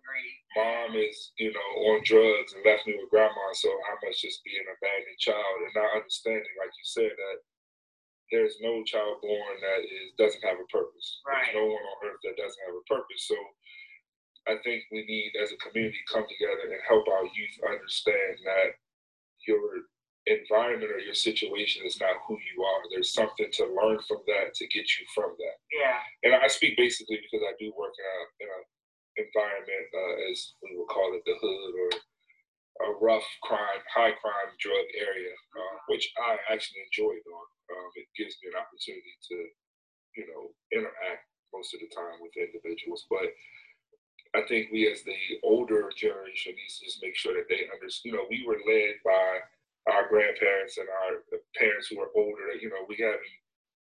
mom 0.59 0.99
is, 0.99 1.31
you 1.39 1.55
know, 1.55 1.69
on 1.95 2.03
drugs 2.03 2.51
and 2.51 2.63
left 2.67 2.87
me 2.87 2.99
with 2.99 3.11
grandma, 3.11 3.55
so 3.55 3.71
I 3.71 3.95
must 4.03 4.19
just 4.19 4.43
be 4.43 4.51
an 4.59 4.67
abandoned 4.67 5.19
child, 5.19 5.63
and 5.63 5.75
not 5.79 5.95
understanding, 5.95 6.55
like 6.59 6.75
you 6.75 6.85
said, 6.87 7.11
that 7.15 7.37
there's 8.31 8.57
no 8.61 8.83
child 8.83 9.21
born 9.21 9.55
that 9.61 9.81
is 9.85 10.13
doesn't 10.17 10.43
have 10.43 10.57
a 10.57 10.67
purpose. 10.73 11.21
Right. 11.25 11.45
There's 11.45 11.61
no 11.61 11.65
one 11.69 11.85
on 11.85 11.97
earth 12.09 12.21
that 12.25 12.37
doesn't 12.37 12.65
have 12.65 12.77
a 12.77 12.85
purpose. 12.89 13.21
So 13.29 13.37
I 14.45 14.61
think 14.61 14.85
we 14.91 15.05
need, 15.05 15.33
as 15.41 15.49
a 15.49 15.57
community, 15.61 15.97
come 16.09 16.25
together 16.25 16.69
and 16.69 16.81
help 16.85 17.05
our 17.09 17.25
youth 17.25 17.57
understand 17.65 18.37
that 18.45 18.77
your 19.49 19.89
environment 20.25 20.89
or 20.89 21.01
your 21.01 21.17
situation 21.17 21.85
is 21.85 22.01
not 22.01 22.17
who 22.25 22.37
you 22.37 22.57
are. 22.61 22.81
There's 22.89 23.13
something 23.13 23.49
to 23.61 23.63
learn 23.73 24.01
from 24.05 24.25
that 24.25 24.53
to 24.57 24.65
get 24.73 24.85
you 24.97 25.05
from 25.13 25.33
that. 25.37 25.57
Yeah. 25.69 26.01
And 26.25 26.33
I 26.33 26.49
speak 26.49 26.77
basically 26.77 27.21
because 27.21 27.45
I 27.45 27.53
do 27.57 27.73
work 27.77 27.93
in 27.93 28.05
a, 28.05 28.19
in 28.41 28.49
a 28.49 28.59
environment, 29.17 29.89
uh, 29.93 30.31
as 30.31 30.53
we 30.61 30.75
would 30.75 30.89
call 30.91 31.13
it, 31.15 31.23
the 31.25 31.37
hood 31.39 31.73
or 31.77 31.89
a 32.83 32.91
rough 32.99 33.25
crime, 33.43 33.81
high 33.87 34.11
crime 34.19 34.51
drug 34.59 34.87
area, 34.99 35.31
uh, 35.31 35.75
which 35.87 36.11
I 36.19 36.35
actually 36.51 36.83
enjoy 36.83 37.15
doing. 37.23 37.51
Um, 37.71 37.89
it 37.95 38.07
gives 38.19 38.35
me 38.43 38.51
an 38.51 38.59
opportunity 38.59 39.15
to, 39.31 39.37
you 40.19 40.25
know, 40.27 40.51
interact 40.75 41.23
most 41.55 41.73
of 41.73 41.79
the 41.79 41.89
time 41.95 42.19
with 42.19 42.35
individuals. 42.35 43.07
But 43.07 43.31
I 44.35 44.43
think 44.47 44.69
we, 44.75 44.91
as 44.91 45.03
the 45.07 45.15
older 45.43 45.87
generation, 45.95 46.51
needs 46.51 46.79
to 46.79 46.85
just 46.85 46.99
make 47.01 47.15
sure 47.15 47.33
that 47.39 47.47
they 47.47 47.71
understand. 47.71 48.11
You 48.11 48.19
know, 48.19 48.27
we 48.27 48.43
were 48.43 48.59
led 48.67 48.99
by 49.07 49.45
our 49.87 50.09
grandparents 50.09 50.77
and 50.77 50.87
our 50.89 51.23
parents 51.55 51.87
who 51.87 52.01
are 52.01 52.11
older, 52.15 52.57
you 52.59 52.69
know, 52.69 52.83
we 52.89 52.97
have 52.99 53.21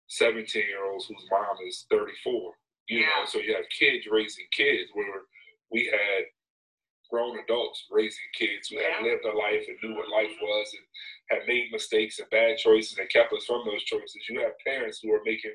17 0.09 0.47
year 0.63 0.85
olds 0.85 1.07
whose 1.07 1.27
mom 1.31 1.57
is 1.67 1.87
34. 1.91 2.53
You 2.89 3.01
yeah. 3.01 3.07
know, 3.07 3.25
so 3.25 3.39
you 3.39 3.55
have 3.57 3.65
kids 3.73 4.05
raising 4.11 4.45
kids 4.53 4.91
where 4.93 5.25
we 5.73 5.87
had 5.87 6.29
grown 7.15 7.39
adults 7.39 7.87
raising 7.95 8.27
kids 8.35 8.67
who 8.67 8.75
yeah. 8.75 8.99
had 8.99 9.07
lived 9.07 9.23
a 9.23 9.31
life 9.31 9.63
and 9.71 9.79
knew 9.79 9.95
what 9.95 10.11
life 10.11 10.35
was 10.43 10.67
and 10.75 10.87
had 11.31 11.47
made 11.47 11.71
mistakes 11.71 12.19
and 12.19 12.27
bad 12.35 12.59
choices 12.59 12.99
and 12.99 13.07
kept 13.15 13.31
us 13.31 13.47
from 13.47 13.63
those 13.63 13.87
choices. 13.87 14.27
You 14.27 14.43
have 14.43 14.59
parents 14.67 14.99
who 14.99 15.15
are 15.15 15.23
making 15.23 15.55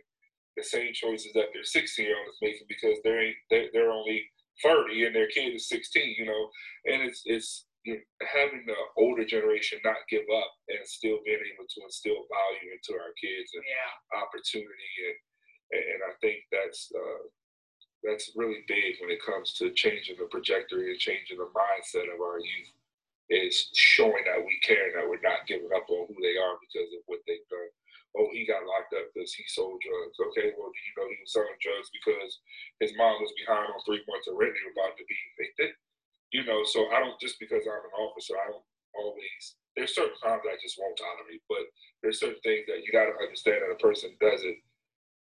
the 0.55 0.63
same 0.63 0.95
choices 0.95 1.35
that 1.35 1.51
their 1.51 1.67
16 1.67 1.83
year 1.99 2.15
old 2.15 2.31
is 2.31 2.39
making 2.39 2.67
because 2.71 2.95
they're, 3.03 3.35
they're, 3.51 3.67
they're 3.75 3.91
only 3.91 4.23
30 4.63 5.11
and 5.11 5.15
their 5.15 5.27
kid 5.27 5.51
is 5.51 5.67
16, 5.67 6.15
you 6.15 6.25
know, 6.31 6.43
and 6.87 7.03
it's, 7.03 7.23
it's, 7.27 7.67
you 7.83 7.99
know, 7.99 8.03
having 8.23 8.63
the 8.63 8.79
older 8.95 9.27
generation 9.27 9.83
not 9.83 10.07
give 10.07 10.27
up 10.31 10.51
and 10.71 10.79
still 10.87 11.19
being 11.27 11.43
able 11.43 11.67
to 11.67 11.79
instill 11.83 12.23
value 12.31 12.71
into 12.71 12.95
our 12.95 13.11
kids 13.19 13.51
and 13.51 13.63
yeah. 13.67 14.19
opportunity 14.23 14.91
and 15.11 15.19
and 15.69 16.01
I 16.01 16.13
think 16.17 16.41
that's 16.49 16.89
uh, 16.89 17.29
that's 18.03 18.31
really 18.35 18.63
big 18.67 18.99
when 19.01 19.11
it 19.11 19.23
comes 19.23 19.53
to 19.59 19.71
changing 19.75 20.15
the 20.17 20.27
trajectory 20.31 20.91
and 20.91 20.99
changing 20.99 21.37
the 21.37 21.51
mindset 21.51 22.07
of 22.07 22.21
our 22.21 22.39
youth 22.39 22.71
is 23.29 23.69
showing 23.75 24.25
that 24.25 24.41
we 24.41 24.57
care 24.65 24.89
and 24.89 24.95
that 24.97 25.05
we're 25.05 25.21
not 25.21 25.45
giving 25.45 25.69
up 25.75 25.85
on 25.89 26.09
who 26.09 26.17
they 26.23 26.39
are 26.39 26.57
because 26.63 26.89
of 26.97 27.05
what 27.05 27.21
they've 27.27 27.45
done. 27.51 27.71
Oh, 28.17 28.25
he 28.33 28.47
got 28.49 28.65
locked 28.65 28.95
up 28.97 29.05
because 29.13 29.37
he 29.37 29.45
sold 29.45 29.77
drugs. 29.85 30.17
Okay, 30.17 30.49
well, 30.57 30.73
do 30.73 30.81
you 30.81 30.93
know 30.97 31.05
he 31.13 31.21
was 31.21 31.29
selling 31.29 31.59
drugs 31.61 31.93
because 31.93 32.41
his 32.81 32.97
mom 32.97 33.21
was 33.21 33.29
behind 33.37 33.69
on 33.69 33.77
three 33.85 34.01
months 34.09 34.25
of 34.25 34.33
rent 34.33 34.57
was 34.57 34.73
about 34.73 34.97
to 34.97 35.05
be 35.05 35.17
evicted? 35.37 35.77
you 36.31 36.45
know, 36.45 36.61
so 36.63 36.89
I 36.93 37.01
don't 37.01 37.19
just 37.19 37.39
because 37.39 37.65
I'm 37.65 37.85
an 37.85 37.97
officer, 37.97 38.37
I 38.37 38.53
don't 38.53 38.65
always. 38.93 39.57
There's 39.75 39.95
certain 39.95 40.17
times 40.21 40.45
I 40.45 40.57
just 40.61 40.77
won't 40.77 40.97
tolerate, 40.97 41.41
but 41.49 41.65
there's 42.01 42.19
certain 42.19 42.41
things 42.43 42.65
that 42.67 42.85
you 42.85 42.91
got 42.93 43.09
to 43.09 43.17
understand 43.17 43.65
that 43.65 43.73
a 43.73 43.81
person 43.81 44.13
does 44.21 44.41
it 44.45 44.57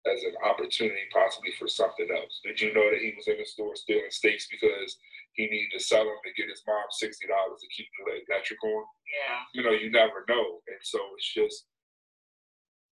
as 0.06 0.22
an 0.24 0.34
opportunity, 0.42 1.06
possibly 1.12 1.52
for 1.58 1.68
something 1.68 2.08
else. 2.10 2.40
Did 2.42 2.60
you 2.60 2.74
know 2.74 2.90
that 2.90 3.02
he 3.02 3.14
was 3.14 3.28
in 3.28 3.38
the 3.38 3.46
store 3.46 3.76
stealing 3.76 4.10
steaks 4.10 4.48
because 4.50 4.98
he 5.38 5.46
needed 5.46 5.70
to 5.78 5.82
sell 5.82 6.04
them 6.04 6.18
to 6.24 6.34
get 6.34 6.50
his 6.50 6.62
mom 6.66 6.90
sixty 6.90 7.26
dollars 7.26 7.62
to 7.62 7.68
keep 7.70 7.86
the 8.02 8.18
electric 8.26 8.58
on? 8.62 8.84
Yeah. 9.06 9.38
You 9.54 9.62
know, 9.62 9.74
you 9.74 9.90
never 9.90 10.26
know, 10.26 10.58
and 10.66 10.82
so 10.82 10.98
it's 11.14 11.30
just 11.30 11.70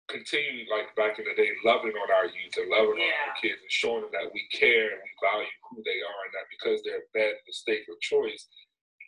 continuing 0.07 0.67
like 0.71 0.91
back 0.95 1.19
in 1.19 1.27
the 1.27 1.35
day, 1.35 1.51
loving 1.63 1.95
on 1.95 2.09
our 2.11 2.27
youth 2.27 2.55
and 2.55 2.71
loving 2.71 2.99
yeah. 2.99 3.11
on 3.11 3.31
our 3.31 3.37
kids 3.39 3.59
and 3.59 3.71
showing 3.71 4.03
them 4.07 4.15
that 4.15 4.31
we 4.31 4.43
care 4.55 4.95
and 4.95 5.03
we 5.03 5.11
value 5.19 5.51
who 5.67 5.83
they 5.83 5.99
are 5.99 6.21
and 6.27 6.33
that 6.35 6.47
because 6.47 6.79
they're 6.83 7.03
a 7.03 7.15
bad 7.15 7.35
mistake 7.43 7.83
or 7.91 7.99
choice 7.99 8.47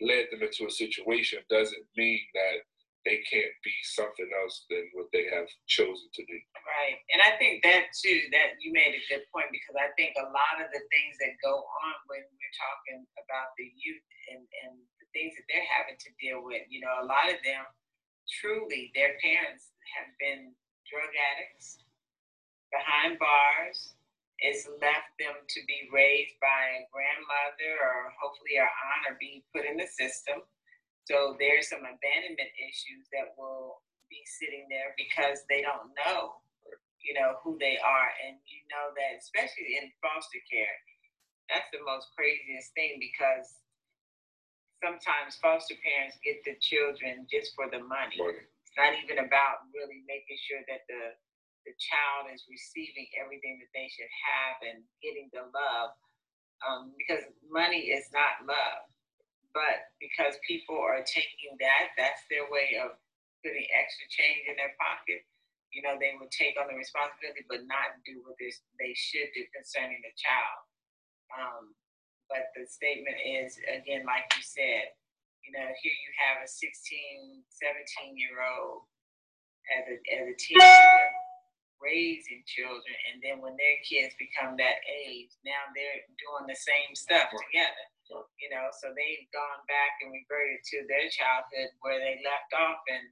led 0.01 0.27
them 0.31 0.43
into 0.43 0.67
a 0.67 0.71
situation 0.71 1.39
doesn't 1.49 1.83
mean 1.95 2.19
that 2.33 2.63
they 3.07 3.23
can't 3.25 3.55
be 3.63 3.75
something 3.95 4.27
else 4.43 4.67
than 4.67 4.83
what 4.91 5.07
they 5.15 5.25
have 5.31 5.47
chosen 5.71 6.11
to 6.13 6.23
be. 6.27 6.39
Right. 6.67 6.99
And 7.15 7.23
I 7.23 7.39
think 7.39 7.63
that 7.63 7.95
too, 7.95 8.27
that 8.35 8.59
you 8.59 8.75
made 8.75 8.91
a 8.91 9.03
good 9.07 9.23
point 9.31 9.49
because 9.55 9.79
I 9.79 9.89
think 9.95 10.19
a 10.19 10.27
lot 10.27 10.59
of 10.59 10.67
the 10.71 10.83
things 10.91 11.15
that 11.23 11.39
go 11.39 11.63
on 11.63 11.95
when 12.11 12.21
we're 12.21 12.59
talking 12.59 13.07
about 13.15 13.55
the 13.55 13.71
youth 13.71 14.07
and, 14.35 14.43
and 14.67 14.75
the 14.99 15.07
things 15.15 15.31
that 15.39 15.47
they're 15.47 15.71
having 15.71 15.95
to 15.95 16.11
deal 16.19 16.43
with, 16.43 16.67
you 16.67 16.83
know, 16.83 16.91
a 16.99 17.07
lot 17.07 17.31
of 17.31 17.39
them 17.41 17.63
truly 18.29 18.93
their 18.93 19.17
parents 19.25 19.73
have 19.97 20.09
been 20.21 20.53
drug 20.85 21.09
addicts 21.33 21.81
behind 22.69 23.17
bars. 23.17 23.97
It's 24.39 24.69
left 24.79 25.11
them 25.19 25.35
to 25.35 25.59
be 25.67 25.91
raised 25.91 26.37
by 26.39 26.79
a 26.79 26.87
grandmother 26.93 27.75
or 27.83 28.13
hopefully 28.15 28.55
a 28.55 28.63
aunt 28.63 29.03
or 29.11 29.15
be 29.19 29.43
put 29.51 29.67
in 29.67 29.75
the 29.75 29.89
system. 29.89 30.45
So 31.09 31.33
there's 31.41 31.65
some 31.73 31.81
abandonment 31.81 32.53
issues 32.61 33.09
that 33.09 33.33
will 33.33 33.81
be 34.13 34.21
sitting 34.29 34.69
there 34.69 34.93
because 34.93 35.41
they 35.49 35.65
don't 35.65 35.89
know, 35.97 36.37
you 37.01 37.17
know, 37.17 37.41
who 37.41 37.57
they 37.57 37.81
are. 37.81 38.09
And 38.21 38.37
you 38.45 38.61
know 38.69 38.93
that 38.93 39.17
especially 39.17 39.81
in 39.81 39.89
foster 40.05 40.37
care, 40.45 40.77
that's 41.49 41.65
the 41.73 41.81
most 41.81 42.13
craziest 42.13 42.77
thing 42.77 43.01
because 43.01 43.49
sometimes 44.85 45.41
foster 45.41 45.75
parents 45.81 46.21
get 46.21 46.45
the 46.45 46.53
children 46.61 47.25
just 47.25 47.57
for 47.57 47.65
the 47.73 47.81
money. 47.81 48.13
money 48.21 48.45
not 48.77 48.93
even 49.01 49.19
about 49.25 49.67
really 49.75 50.05
making 50.07 50.39
sure 50.45 50.61
that 50.69 50.85
the 50.87 51.17
the 51.67 51.75
child 51.75 52.31
is 52.31 52.47
receiving 52.47 53.05
everything 53.19 53.59
that 53.59 53.67
they 53.75 53.91
should 53.91 54.07
have 54.07 54.55
and 54.63 54.79
getting 55.03 55.27
the 55.35 55.43
love 55.51 55.91
um, 56.63 56.95
because 56.95 57.19
money 57.51 57.91
is 57.91 58.07
not 58.15 58.39
love 58.47 58.87
but 59.53 59.91
because 59.97 60.37
people 60.45 60.77
are 60.77 61.01
taking 61.05 61.57
that 61.59 61.95
that's 61.97 62.23
their 62.29 62.47
way 62.49 62.77
of 62.77 62.95
putting 63.41 63.65
extra 63.71 64.05
change 64.11 64.45
in 64.47 64.55
their 64.59 64.75
pocket. 64.77 65.23
You 65.73 65.85
know 65.85 66.01
they 66.01 66.17
would 66.17 66.33
take 66.33 66.57
on 66.57 66.65
the 66.65 66.73
responsibility 66.73 67.45
but 67.45 67.61
not 67.69 68.01
do 68.01 68.25
what 68.25 68.37
they 68.41 68.93
should 68.97 69.29
do 69.37 69.45
concerning 69.53 70.01
the 70.01 70.13
child. 70.17 70.61
Um, 71.29 71.63
but 72.25 72.49
the 72.57 72.65
statement 72.65 73.21
is 73.21 73.53
again 73.69 74.01
like 74.05 74.25
you 74.33 74.41
said 74.41 74.93
you 75.49 75.57
know, 75.57 75.65
here 75.81 75.97
you 75.97 76.11
have 76.29 76.45
a 76.45 76.47
16, 76.47 77.41
17 77.41 78.21
year 78.21 78.37
old 78.37 78.85
as 79.73 79.83
a, 79.89 79.97
as 80.13 80.25
a 80.29 80.35
teenager 80.37 81.09
raising 81.81 82.43
children, 82.43 82.95
and 83.09 83.23
then 83.23 83.39
when 83.39 83.55
their 83.55 83.79
kids 83.87 84.11
become 84.19 84.59
that 84.59 84.83
age, 84.85 85.31
now 85.47 85.63
they're 85.71 86.05
doing 86.19 86.45
the 86.45 86.59
same 86.59 86.91
stuff 86.93 87.31
together. 87.31 87.85
You 88.09 88.49
know, 88.49 88.73
so 88.81 88.89
they've 88.97 89.29
gone 89.29 89.61
back 89.69 90.01
and 90.01 90.09
reverted 90.09 90.65
to 90.73 90.77
their 90.89 91.05
childhood 91.13 91.69
where 91.85 92.01
they 92.01 92.17
left 92.25 92.49
off 92.57 92.81
and 92.89 93.05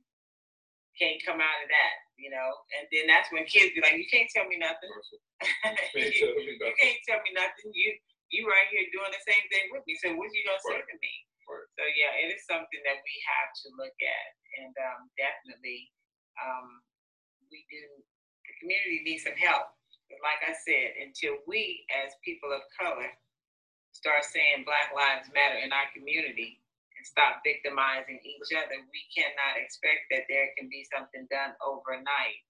can't 0.98 1.22
come 1.22 1.38
out 1.38 1.62
of 1.62 1.70
that, 1.70 1.96
you 2.18 2.34
know. 2.34 2.50
And 2.78 2.90
then 2.90 3.06
that's 3.06 3.30
when 3.30 3.46
kids 3.46 3.78
be 3.78 3.86
like, 3.86 3.96
"You 3.96 4.10
can't 4.10 4.30
tell 4.34 4.50
me 4.50 4.58
nothing. 4.58 4.90
you, 5.94 6.34
you, 6.34 6.58
can't 6.58 7.02
tell 7.06 7.22
me 7.22 7.32
nothing. 7.38 7.70
You 7.72 7.94
you 8.34 8.50
right 8.50 8.68
here 8.74 8.90
doing 8.90 9.14
the 9.14 9.24
same 9.24 9.46
thing 9.54 9.70
with 9.70 9.86
me. 9.86 9.94
So 10.02 10.18
what 10.18 10.34
you 10.34 10.42
gonna 10.44 10.66
say 10.66 10.82
to 10.82 10.98
me?" 10.98 11.14
So 11.78 11.84
yeah, 11.94 12.26
it 12.26 12.34
is 12.34 12.44
something 12.50 12.82
that 12.84 13.00
we 13.00 13.16
have 13.24 13.50
to 13.64 13.68
look 13.78 13.96
at, 14.02 14.28
and 14.60 14.74
um, 14.82 15.08
definitely 15.16 15.94
um, 16.42 16.82
we 17.54 17.64
do. 17.70 17.86
The 18.50 18.54
community 18.66 19.06
needs 19.06 19.24
some 19.24 19.38
help. 19.38 19.70
But 20.10 20.24
like 20.24 20.42
I 20.42 20.56
said, 20.56 20.98
until 21.04 21.38
we 21.46 21.84
as 21.92 22.16
people 22.24 22.50
of 22.52 22.64
color 22.80 23.12
start 23.98 24.22
saying 24.22 24.62
Black 24.62 24.94
Lives 24.94 25.34
Matter 25.34 25.58
in 25.58 25.74
our 25.74 25.90
community 25.90 26.62
and 26.94 27.02
stop 27.02 27.42
victimizing 27.42 28.22
each 28.22 28.54
other, 28.54 28.78
we 28.94 29.02
cannot 29.10 29.58
expect 29.58 30.06
that 30.14 30.30
there 30.30 30.54
can 30.54 30.70
be 30.70 30.86
something 30.94 31.26
done 31.34 31.58
overnight 31.66 32.46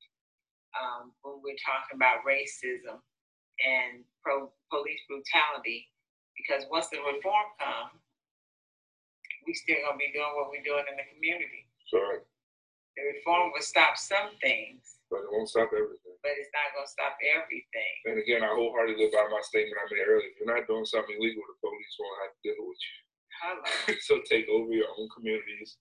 um, 0.76 1.16
when 1.24 1.40
we're 1.40 1.60
talking 1.64 1.96
about 1.96 2.28
racism 2.28 3.00
and 3.64 4.04
pro 4.20 4.52
police 4.68 5.04
brutality. 5.08 5.88
Because 6.36 6.68
once 6.70 6.92
the 6.92 7.00
reform 7.02 7.48
comes, 7.58 7.98
we 9.48 9.56
still 9.56 9.80
gonna 9.88 9.98
be 9.98 10.12
doing 10.12 10.36
what 10.36 10.52
we're 10.52 10.68
doing 10.68 10.86
in 10.88 11.00
the 11.00 11.08
community. 11.16 11.66
Sorry. 11.88 12.22
The 13.00 13.04
reform 13.16 13.56
will 13.56 13.64
stop 13.64 13.96
some 13.96 14.36
things, 14.44 15.00
but 15.10 15.24
it 15.24 15.32
won't 15.32 15.50
stop 15.50 15.72
everything. 15.76 16.07
But 16.28 16.36
it's 16.36 16.52
not 16.52 16.76
gonna 16.76 16.92
stop 16.92 17.16
everything. 17.24 17.96
And 18.04 18.20
again, 18.20 18.44
I 18.44 18.52
wholeheartedly 18.52 19.00
live 19.00 19.16
by 19.16 19.32
my 19.32 19.40
statement 19.48 19.80
I 19.80 19.88
made 19.88 20.04
earlier. 20.04 20.28
If 20.28 20.44
you're 20.44 20.52
not 20.52 20.68
doing 20.68 20.84
something 20.84 21.16
illegal, 21.16 21.48
the 21.48 21.56
police 21.64 21.96
won't 21.96 22.20
have 22.20 22.36
to 22.36 22.42
deal 22.44 22.64
with 22.68 22.82
you. 22.84 22.96
So 24.04 24.20
take 24.28 24.52
over 24.52 24.68
your 24.76 24.92
own 24.92 25.08
communities, 25.16 25.80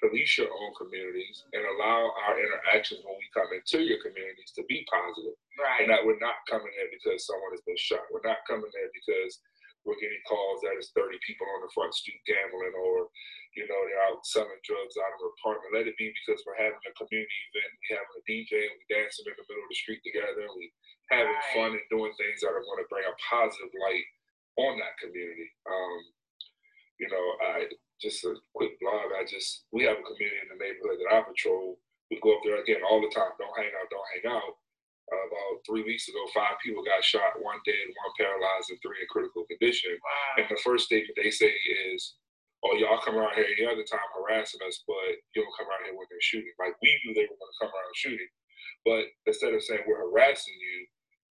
police 0.00 0.40
your 0.40 0.48
own 0.48 0.72
communities, 0.80 1.44
and 1.52 1.68
allow 1.76 2.16
our 2.24 2.40
interactions 2.40 3.04
when 3.04 3.12
we 3.20 3.28
come 3.36 3.52
into 3.52 3.84
your 3.84 4.00
communities 4.00 4.56
to 4.56 4.64
be 4.72 4.88
positive. 4.88 5.36
Right. 5.60 5.84
And 5.84 5.92
that 5.92 6.00
we're 6.00 6.22
not 6.24 6.40
coming 6.48 6.72
there 6.72 6.88
because 6.88 7.28
someone 7.28 7.52
has 7.52 7.60
been 7.68 7.76
shot. 7.76 8.08
We're 8.08 8.24
not 8.24 8.40
coming 8.48 8.72
there 8.72 8.88
because 8.96 9.36
we're 9.84 10.00
getting 10.00 10.24
calls 10.24 10.64
that 10.64 10.80
it's 10.80 10.96
30 10.96 11.20
people 11.28 11.44
on 11.44 11.60
the 11.60 11.72
front 11.76 11.92
stoop 11.92 12.16
gambling 12.24 12.72
or, 12.72 13.12
you 13.54 13.66
know, 13.70 13.80
they're 13.86 14.06
out 14.10 14.26
selling 14.26 14.62
drugs 14.66 14.98
out 14.98 15.14
of 15.14 15.22
an 15.22 15.34
apartment. 15.38 15.74
Let 15.74 15.90
it 15.90 15.98
be 15.98 16.10
because 16.10 16.42
we're 16.42 16.58
having 16.58 16.82
a 16.82 16.92
community 16.98 17.40
event. 17.50 17.70
We 17.70 17.86
having 17.94 18.18
a 18.18 18.24
DJ 18.26 18.52
and 18.66 18.76
we 18.78 18.84
dancing 18.90 19.26
in 19.30 19.34
the 19.38 19.46
middle 19.46 19.64
of 19.64 19.70
the 19.70 19.78
street 19.78 20.02
together 20.02 20.42
and 20.46 20.54
we 20.58 20.74
having 21.10 21.34
right. 21.34 21.54
fun 21.54 21.70
and 21.78 21.86
doing 21.90 22.14
things 22.18 22.42
that 22.42 22.54
are 22.54 22.66
going 22.66 22.82
to 22.82 22.90
bring 22.90 23.06
a 23.06 23.14
positive 23.22 23.70
light 23.78 24.06
on 24.58 24.78
that 24.82 24.98
community. 24.98 25.48
Um, 25.66 26.00
you 26.98 27.08
know, 27.10 27.26
I 27.54 27.70
just 28.02 28.26
a 28.26 28.34
quick 28.54 28.74
blog. 28.82 29.14
I 29.14 29.26
just 29.26 29.66
we 29.70 29.86
have 29.86 29.98
a 29.98 30.06
community 30.06 30.42
in 30.42 30.50
the 30.50 30.58
neighborhood 30.58 30.98
that 31.02 31.14
I 31.14 31.26
patrol. 31.26 31.78
We 32.10 32.18
go 32.22 32.34
up 32.34 32.42
there 32.42 32.62
again 32.62 32.82
all 32.86 33.02
the 33.02 33.10
time. 33.10 33.34
Don't 33.38 33.58
hang 33.58 33.74
out. 33.74 33.90
Don't 33.90 34.12
hang 34.14 34.26
out 34.30 34.54
uh, 35.12 35.24
about 35.28 35.60
three 35.66 35.84
weeks 35.84 36.08
ago, 36.08 36.20
five 36.32 36.56
people 36.64 36.84
got 36.84 37.04
shot, 37.04 37.36
one 37.40 37.60
dead, 37.64 37.86
one 37.92 38.12
paralyzed, 38.16 38.70
and 38.70 38.80
three 38.80 39.00
in 39.00 39.08
critical 39.10 39.44
condition. 39.44 39.92
Wow. 40.00 40.44
And 40.44 40.48
the 40.48 40.60
first 40.64 40.86
statement 40.88 41.16
they 41.16 41.30
say 41.30 41.52
is, 41.92 42.16
"Oh, 42.64 42.74
y'all 42.76 43.00
come 43.04 43.16
around 43.16 43.36
here 43.36 43.46
any 43.46 43.66
other 43.66 43.84
time 43.84 44.08
harassing 44.16 44.60
us, 44.66 44.82
but 44.86 45.20
you 45.34 45.44
don't 45.44 45.56
come 45.56 45.68
around 45.68 45.84
here 45.84 45.96
when 45.96 46.08
they're 46.10 46.24
shooting." 46.24 46.52
Like 46.58 46.74
we 46.82 46.90
knew 47.04 47.14
they 47.14 47.28
were 47.28 47.38
going 47.38 47.52
to 47.52 47.60
come 47.60 47.72
around 47.72 47.94
shooting, 47.94 48.32
but 48.84 49.04
instead 49.26 49.54
of 49.54 49.62
saying 49.62 49.84
we're 49.86 50.10
harassing 50.10 50.56
you, 50.56 50.76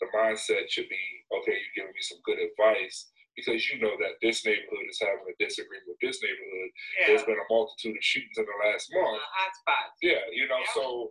the 0.01 0.07
mindset 0.13 0.69
should 0.69 0.89
be, 0.89 1.03
"Okay, 1.33 1.57
you're 1.57 1.75
giving 1.85 1.95
me 1.95 2.01
some 2.01 2.21
good 2.23 2.39
advice." 2.39 3.11
Because 3.35 3.65
you 3.65 3.81
know 3.81 3.97
that 3.97 4.21
this 4.21 4.45
neighborhood 4.45 4.85
is 4.85 5.01
having 5.01 5.25
a 5.25 5.33
disagreement 5.41 5.89
with 5.89 5.97
this 6.05 6.21
neighborhood. 6.21 6.69
Yeah. 7.01 7.07
There's 7.07 7.25
been 7.25 7.41
a 7.41 7.49
multitude 7.49 7.97
of 7.97 8.03
shootings 8.05 8.37
in 8.37 8.45
the 8.45 8.57
last 8.61 8.93
month. 8.93 9.25
Hot 9.25 9.53
spots. 9.57 9.97
Yeah, 10.05 10.21
you 10.31 10.47
know, 10.47 10.61
yeah. 10.61 10.75
so 10.77 11.09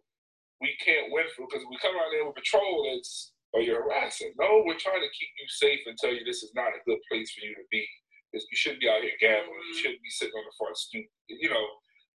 we 0.62 0.70
can't 0.78 1.10
win 1.10 1.26
for 1.34 1.44
because 1.50 1.66
we 1.66 1.76
come 1.82 1.98
out 1.98 2.14
there 2.14 2.24
with 2.24 2.38
patrol, 2.38 2.86
it's 2.94 3.34
oh 3.52 3.60
you're 3.60 3.82
harassing. 3.82 4.32
No, 4.38 4.62
we're 4.64 4.78
trying 4.78 5.02
to 5.02 5.10
keep 5.10 5.28
you 5.34 5.46
safe 5.50 5.82
and 5.84 5.98
tell 5.98 6.14
you 6.14 6.24
this 6.24 6.46
is 6.46 6.54
not 6.54 6.70
a 6.72 6.80
good 6.86 7.02
place 7.10 7.34
for 7.34 7.44
you 7.44 7.52
to 7.58 7.66
be. 7.70 7.84
Because 8.32 8.48
you 8.48 8.56
shouldn't 8.56 8.80
be 8.80 8.88
out 8.88 9.04
here 9.04 9.12
gambling. 9.20 9.52
You 9.52 9.60
mm-hmm. 9.60 9.80
shouldn't 9.84 10.02
be 10.02 10.08
sitting 10.08 10.32
on 10.32 10.48
the 10.48 10.56
front 10.56 10.80
stoop. 10.80 11.04
You 11.28 11.52
know. 11.52 11.66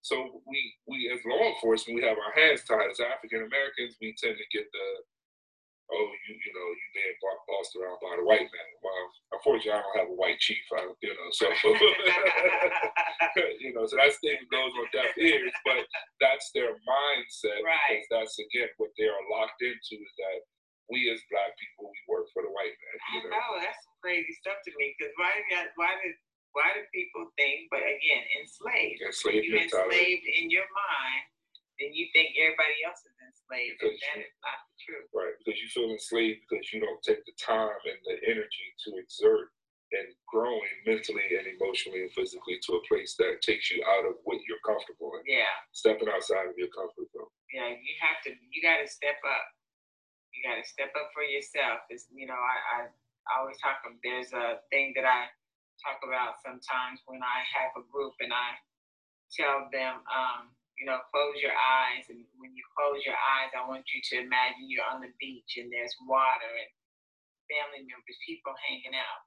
So 0.02 0.42
we 0.48 0.58
we 0.88 1.12
as 1.14 1.22
law 1.30 1.46
enforcement 1.46 2.00
we 2.00 2.08
have 2.08 2.18
our 2.18 2.34
hands 2.34 2.66
tied. 2.66 2.90
As 2.90 2.98
African 2.98 3.46
Americans, 3.46 4.00
we 4.02 4.18
tend 4.18 4.40
to 4.40 4.56
get 4.56 4.66
the 4.72 4.88
oh, 5.92 6.08
you 6.28 6.36
you 6.36 6.52
know, 6.52 6.68
you 6.68 6.86
being 6.96 7.16
bossed 7.48 7.76
around 7.76 8.00
by 8.04 8.16
the 8.20 8.28
white 8.28 8.44
man. 8.44 8.70
Well, 8.84 9.04
unfortunately, 9.40 9.80
I 9.80 9.84
don't 9.84 10.00
have 10.00 10.12
a 10.12 10.20
white 10.20 10.40
chief. 10.40 10.64
I, 10.76 10.84
you 11.04 11.16
know, 11.16 11.30
so 11.32 11.48
you 13.64 13.72
know, 13.74 13.86
so 13.88 13.96
that 13.96 14.14
statement 14.16 14.52
goes 14.52 14.74
on 14.76 14.88
deaf 14.92 15.18
ears. 15.18 15.54
But 15.64 15.88
that's 16.20 16.52
their 16.52 16.76
mindset 16.84 17.64
right. 17.64 17.80
because 17.90 18.08
that's 18.12 18.38
again 18.40 18.70
what 18.78 18.92
they 19.00 19.08
are 19.08 19.30
locked 19.32 19.62
into 19.64 19.96
is 20.00 20.14
that 20.20 20.40
we 20.88 21.12
as 21.12 21.20
black 21.32 21.52
people 21.60 21.92
we 21.92 22.00
work 22.08 22.28
for 22.32 22.44
the 22.44 22.52
white 22.52 22.76
man. 22.76 22.98
You 23.12 23.20
know? 23.28 23.36
I 23.36 23.40
know 23.40 23.60
that's 23.60 23.84
crazy 24.08 24.32
stuff 24.40 24.64
to 24.64 24.72
me 24.80 24.96
because 24.96 25.12
why 25.20 25.36
did 25.36 25.68
why 25.76 25.92
did 26.00 26.16
why 26.56 26.72
do 26.72 26.88
people 26.96 27.28
think? 27.36 27.68
But 27.68 27.84
again, 27.84 28.24
enslaved. 28.40 29.04
Enslaved. 29.04 29.44
You 29.44 29.60
enslaved 29.60 30.26
in 30.32 30.48
your 30.48 30.66
mind, 30.72 31.24
then 31.78 31.92
you 31.92 32.08
think 32.16 32.32
everybody 32.40 32.80
else 32.88 33.04
is 33.04 33.14
enslaved. 33.20 33.78
Because 33.78 34.00
that 34.00 34.24
you, 34.24 34.32
is 34.32 34.36
not 34.40 34.58
the 34.64 34.76
truth. 34.80 35.08
Right, 35.12 35.36
because 35.44 35.60
you 35.60 35.68
feel 35.68 35.92
enslaved 35.92 36.48
because 36.48 36.72
you 36.72 36.80
don't 36.80 37.04
take 37.04 37.22
the 37.28 37.36
time 37.36 37.78
and 37.84 38.00
the 38.08 38.16
energy 38.32 38.68
to 38.88 38.96
exert 38.96 39.52
and 39.96 40.08
growing 40.28 40.68
mentally 40.84 41.24
and 41.32 41.48
emotionally 41.48 42.04
and 42.04 42.12
physically 42.12 42.60
to 42.60 42.76
a 42.76 42.84
place 42.92 43.16
that 43.16 43.40
takes 43.40 43.72
you 43.72 43.80
out 43.88 44.04
of 44.04 44.20
what 44.28 44.40
you're 44.44 44.60
comfortable 44.68 45.16
in. 45.20 45.24
Yeah. 45.28 45.54
Stepping 45.72 46.12
outside 46.12 46.48
of 46.48 46.58
your 46.60 46.72
comfort 46.76 47.08
zone. 47.14 47.32
Yeah, 47.54 47.72
you 47.72 47.94
have 48.04 48.20
to. 48.28 48.36
You 48.36 48.60
got 48.60 48.84
to 48.84 48.88
step 48.90 49.20
up. 49.24 49.46
You 50.36 50.44
got 50.44 50.60
to 50.60 50.66
step 50.68 50.92
up 50.98 51.14
for 51.14 51.24
yourself. 51.24 51.86
It's 51.94 52.10
you 52.12 52.28
know 52.28 52.36
I, 52.36 52.58
I 52.74 52.80
I 53.28 53.44
always 53.44 53.60
talk. 53.60 53.84
There's 54.04 54.32
a 54.34 54.64
thing 54.72 54.96
that 54.96 55.06
I 55.06 55.28
talk 55.84 56.00
about 56.02 56.40
sometimes 56.42 57.04
when 57.06 57.22
I 57.22 57.44
have 57.56 57.76
a 57.78 57.84
group 57.92 58.16
and 58.24 58.34
I 58.34 58.58
tell 59.36 59.68
them 59.72 60.02
um, 60.08 60.56
you 60.78 60.86
know, 60.86 61.02
close 61.10 61.42
your 61.42 61.58
eyes. 61.58 62.06
And 62.10 62.22
when 62.38 62.54
you 62.54 62.62
close 62.78 63.02
your 63.02 63.18
eyes, 63.18 63.52
I 63.58 63.66
want 63.66 63.86
you 63.90 64.00
to 64.14 64.16
imagine 64.22 64.70
you're 64.70 64.86
on 64.86 65.02
the 65.02 65.12
beach 65.18 65.58
and 65.58 65.74
there's 65.74 65.94
water 66.06 66.50
and 66.54 66.72
family 67.50 67.84
members, 67.86 68.18
people 68.24 68.54
hanging 68.70 68.94
out. 68.94 69.22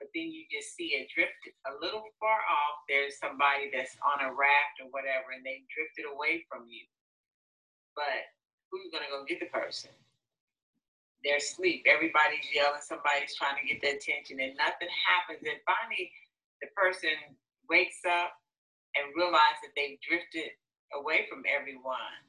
But 0.00 0.10
then 0.16 0.32
you 0.32 0.44
just 0.50 0.74
see 0.74 0.96
it 0.96 1.12
drifted 1.12 1.54
a 1.70 1.78
little 1.78 2.02
far 2.18 2.40
off. 2.44 2.82
There's 2.90 3.16
somebody 3.20 3.70
that's 3.70 3.94
on 4.02 4.26
a 4.26 4.34
raft 4.34 4.82
or 4.82 4.90
whatever, 4.90 5.32
and 5.32 5.46
they 5.46 5.62
drifted 5.70 6.10
away 6.10 6.42
from 6.50 6.66
you. 6.66 6.84
But 7.94 8.26
who's 8.68 8.90
gonna 8.90 9.08
go 9.08 9.22
get 9.24 9.38
the 9.38 9.48
person? 9.54 9.94
They're 11.24 11.40
asleep. 11.40 11.88
Everybody's 11.88 12.46
yelling. 12.52 12.84
Somebody's 12.84 13.34
trying 13.34 13.56
to 13.56 13.64
get 13.66 13.80
their 13.80 13.96
attention, 13.96 14.40
and 14.40 14.56
nothing 14.60 14.92
happens. 14.92 15.40
And 15.42 15.58
finally, 15.64 16.12
the 16.60 16.68
person 16.76 17.16
wakes 17.68 18.04
up 18.04 18.36
and 18.94 19.10
realizes 19.16 19.64
that 19.64 19.74
they've 19.74 20.00
drifted 20.04 20.52
away 20.94 21.26
from 21.28 21.42
everyone. 21.48 22.20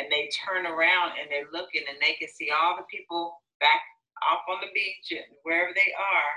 And 0.00 0.08
they 0.08 0.32
turn 0.32 0.64
around 0.64 1.20
and 1.20 1.28
they're 1.28 1.52
looking 1.52 1.84
and 1.84 2.00
they 2.00 2.16
can 2.16 2.28
see 2.32 2.48
all 2.48 2.80
the 2.80 2.88
people 2.88 3.36
back 3.60 3.84
off 4.24 4.40
on 4.48 4.64
the 4.64 4.72
beach 4.72 5.12
and 5.12 5.28
wherever 5.44 5.72
they 5.76 5.92
are. 5.92 6.34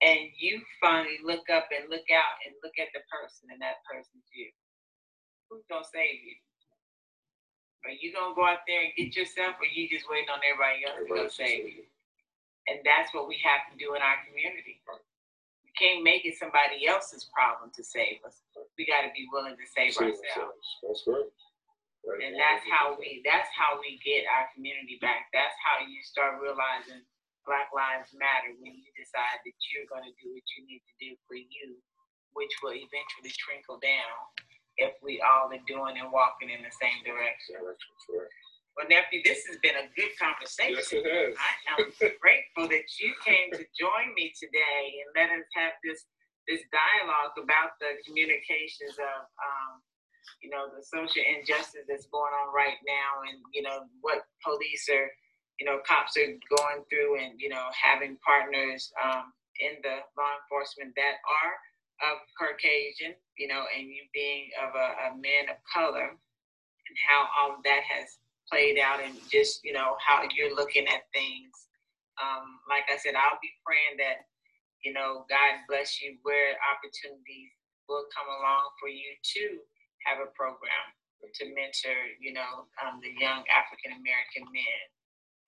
And 0.00 0.32
you 0.38 0.64
finally 0.80 1.20
look 1.20 1.44
up 1.52 1.68
and 1.76 1.92
look 1.92 2.08
out 2.08 2.36
and 2.48 2.56
look 2.64 2.72
at 2.80 2.88
the 2.96 3.04
person, 3.12 3.52
and 3.52 3.60
that 3.60 3.84
person's 3.84 4.24
you. 4.32 4.48
Who's 5.50 5.64
gonna 5.68 5.84
save 5.84 6.24
you? 6.24 6.36
Are 7.84 7.96
you 7.96 8.12
gonna 8.12 8.34
go 8.36 8.44
out 8.44 8.66
there 8.68 8.84
and 8.84 8.92
get 8.96 9.16
yourself, 9.16 9.56
or 9.60 9.66
you 9.66 9.88
just 9.88 10.06
waiting 10.10 10.28
on 10.28 10.40
everybody 10.44 10.84
else 10.84 11.00
everybody 11.00 11.28
to 11.28 11.28
go 11.28 11.32
save 11.32 11.64
you? 11.68 11.84
And 12.68 12.80
that's 12.84 13.12
what 13.16 13.26
we 13.26 13.40
have 13.42 13.64
to 13.72 13.74
do 13.80 13.96
in 13.96 14.02
our 14.02 14.20
community. 14.28 14.80
We 15.64 15.72
can't 15.74 16.04
make 16.04 16.26
it 16.28 16.36
somebody 16.36 16.86
else's 16.86 17.28
problem 17.32 17.72
to 17.74 17.82
save 17.82 18.20
us 18.26 18.44
we 18.78 18.88
got 18.88 19.04
to 19.04 19.12
be 19.12 19.28
willing 19.32 19.56
to 19.60 19.66
save 19.68 19.92
Save 19.92 20.16
ourselves. 20.16 20.66
That's 20.80 21.04
right. 21.04 21.28
and 22.24 22.32
that's 22.36 22.64
how 22.68 22.96
we 22.96 23.20
that's 23.28 23.52
how 23.52 23.76
we 23.76 24.00
get 24.00 24.24
our 24.28 24.48
community 24.56 24.96
back. 25.04 25.28
That's 25.36 25.56
how 25.60 25.84
you 25.84 26.00
start 26.00 26.40
realizing 26.40 27.04
Black 27.44 27.68
Lives 27.76 28.12
Matter 28.16 28.56
when 28.56 28.72
you 28.72 28.88
decide 28.96 29.40
that 29.44 29.56
you're 29.72 29.88
going 29.92 30.08
to 30.08 30.14
do 30.16 30.32
what 30.32 30.46
you 30.56 30.60
need 30.64 30.80
to 30.80 30.94
do 30.96 31.10
for 31.28 31.36
you, 31.36 31.76
which 32.32 32.52
will 32.64 32.76
eventually 32.76 33.32
trickle 33.36 33.76
down 33.84 34.16
if 34.80 34.96
we 35.04 35.20
all 35.20 35.52
are 35.52 35.66
doing 35.68 36.00
and 36.00 36.08
walking 36.08 36.48
in 36.48 36.64
the 36.64 36.72
same 36.72 37.04
direction. 37.04 37.60
Well, 37.60 38.88
nephew, 38.88 39.20
this 39.20 39.44
has 39.50 39.60
been 39.60 39.76
a 39.76 39.92
good 39.92 40.14
conversation. 40.16 40.80
Yes, 40.80 40.92
it 40.96 41.04
has. 41.04 41.36
I 41.36 41.52
am 41.76 41.84
grateful 42.24 42.64
that 42.72 42.88
you 42.96 43.12
came 43.20 43.52
to 43.52 43.64
join 43.76 44.16
me 44.16 44.32
today 44.32 45.04
and 45.04 45.08
let 45.12 45.28
us 45.30 45.44
have 45.54 45.76
this 45.84 46.08
this 46.48 46.64
dialogue 46.72 47.36
about 47.38 47.76
the 47.78 48.00
communications 48.02 48.96
of 48.98 49.20
um, 49.38 49.84
you 50.42 50.48
know 50.50 50.66
the 50.72 50.82
social 50.82 51.22
injustice 51.22 51.84
that's 51.86 52.08
going 52.08 52.32
on 52.32 52.48
right 52.54 52.80
now 52.88 53.22
and 53.28 53.38
you 53.52 53.62
know 53.62 53.84
what 54.00 54.24
police 54.42 54.88
are 54.88 55.08
you 55.60 55.66
know 55.68 55.78
cops 55.86 56.16
are 56.16 56.32
going 56.56 56.80
through 56.88 57.20
and 57.20 57.36
you 57.38 57.48
know 57.52 57.68
having 57.76 58.16
partners 58.24 58.90
um, 58.98 59.30
in 59.60 59.76
the 59.84 60.00
law 60.16 60.32
enforcement 60.40 60.90
that 60.96 61.20
are 61.28 61.54
of 62.10 62.16
caucasian 62.40 63.12
you 63.40 63.48
know 63.48 63.64
and 63.72 63.88
you 63.88 64.04
being 64.12 64.52
of 64.60 64.76
a, 64.76 64.88
a 65.08 65.16
man 65.16 65.48
of 65.48 65.56
color 65.72 66.12
and 66.12 66.96
how 67.08 67.24
all 67.40 67.56
that 67.64 67.80
has 67.88 68.20
played 68.52 68.78
out 68.78 69.00
and 69.00 69.16
just 69.32 69.64
you 69.64 69.72
know 69.72 69.96
how 70.04 70.22
you're 70.36 70.54
looking 70.54 70.86
at 70.88 71.08
things 71.16 71.72
um, 72.20 72.60
like 72.68 72.84
i 72.92 72.96
said 73.00 73.16
i'll 73.16 73.40
be 73.40 73.50
praying 73.64 73.96
that 73.96 74.28
you 74.84 74.92
know, 74.92 75.28
God 75.28 75.60
bless 75.68 76.00
you 76.00 76.16
where 76.24 76.56
opportunities 76.72 77.52
will 77.88 78.08
come 78.12 78.28
along 78.28 78.72
for 78.80 78.88
you 78.88 79.12
to 79.36 79.60
have 80.08 80.24
a 80.24 80.32
program 80.32 80.86
to 81.20 81.44
mentor, 81.52 82.00
you 82.16 82.32
know, 82.32 82.64
um, 82.80 82.96
the 83.04 83.12
young 83.20 83.44
African 83.52 83.92
American 83.92 84.48
men 84.48 84.84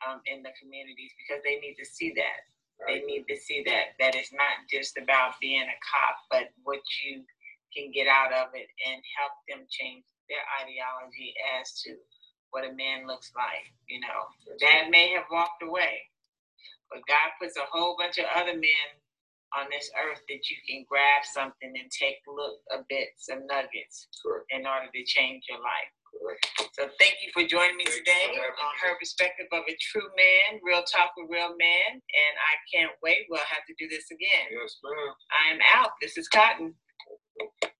um, 0.05 0.20
in 0.28 0.44
the 0.44 0.52
communities 0.60 1.16
because 1.16 1.40
they 1.48 1.56
need 1.64 1.81
to 1.81 1.89
see 1.89 2.12
that. 2.12 2.44
They 2.85 3.01
need 3.09 3.24
to 3.31 3.36
see 3.40 3.64
that 3.64 3.97
that 4.02 4.12
it's 4.19 4.35
not 4.36 4.69
just 4.69 4.98
about 5.01 5.40
being 5.40 5.64
a 5.64 5.78
cop, 5.81 6.16
but 6.28 6.52
what 6.64 6.85
you 7.01 7.24
can 7.74 7.90
get 7.93 8.09
out 8.09 8.32
of 8.32 8.55
it 8.55 8.69
and 8.86 9.01
help 9.19 9.35
them 9.49 9.66
change 9.70 10.05
their 10.28 10.44
ideology 10.62 11.35
as 11.61 11.73
to 11.82 11.97
what 12.51 12.65
a 12.69 12.73
man 12.73 13.07
looks 13.07 13.32
like. 13.36 13.66
You 13.89 14.01
know, 14.01 14.28
dad 14.61 14.90
may 14.90 15.11
have 15.12 15.27
walked 15.32 15.62
away, 15.62 16.01
but 16.90 17.01
God 17.09 17.32
puts 17.40 17.57
a 17.57 17.66
whole 17.70 17.97
bunch 17.99 18.19
of 18.19 18.27
other 18.36 18.55
men 18.55 18.89
on 19.57 19.69
this 19.70 19.90
earth 20.01 20.20
that 20.28 20.49
you 20.49 20.57
can 20.69 20.85
grab 20.89 21.24
something 21.24 21.73
and 21.77 21.89
take 21.93 22.20
look 22.27 22.61
a 22.73 22.85
bit 22.89 23.12
some 23.19 23.47
nuggets 23.49 24.09
Correct. 24.24 24.47
in 24.51 24.66
order 24.66 24.89
to 24.93 25.03
change 25.05 25.44
your 25.49 25.61
life. 25.61 25.93
Correct. 26.12 26.44
So 26.77 26.89
thank 27.01 27.20
you 27.24 27.32
for 27.32 27.44
joining 27.49 27.77
me 27.77 27.85
Thank 27.85 28.05
today 28.05 28.32
on 28.36 28.73
her 28.85 28.97
perspective 29.01 29.49
of 29.53 29.65
a 29.69 29.77
true 29.81 30.09
man, 30.16 30.61
real 30.65 30.85
talk 30.85 31.12
with 31.16 31.28
real 31.32 31.57
man, 31.57 31.90
and 31.97 32.35
I 32.36 32.55
can't 32.69 32.93
wait. 33.03 33.28
We'll 33.28 33.44
have 33.49 33.65
to 33.69 33.74
do 33.78 33.89
this 33.89 34.09
again. 34.12 34.49
Yes, 34.53 34.77
ma'am. 34.85 35.12
I 35.32 35.44
am 35.57 35.61
out. 35.77 35.93
This 36.01 36.16
is 36.16 36.28
Cotton. 36.28 36.74
Thank 37.43 37.52
you. 37.64 37.72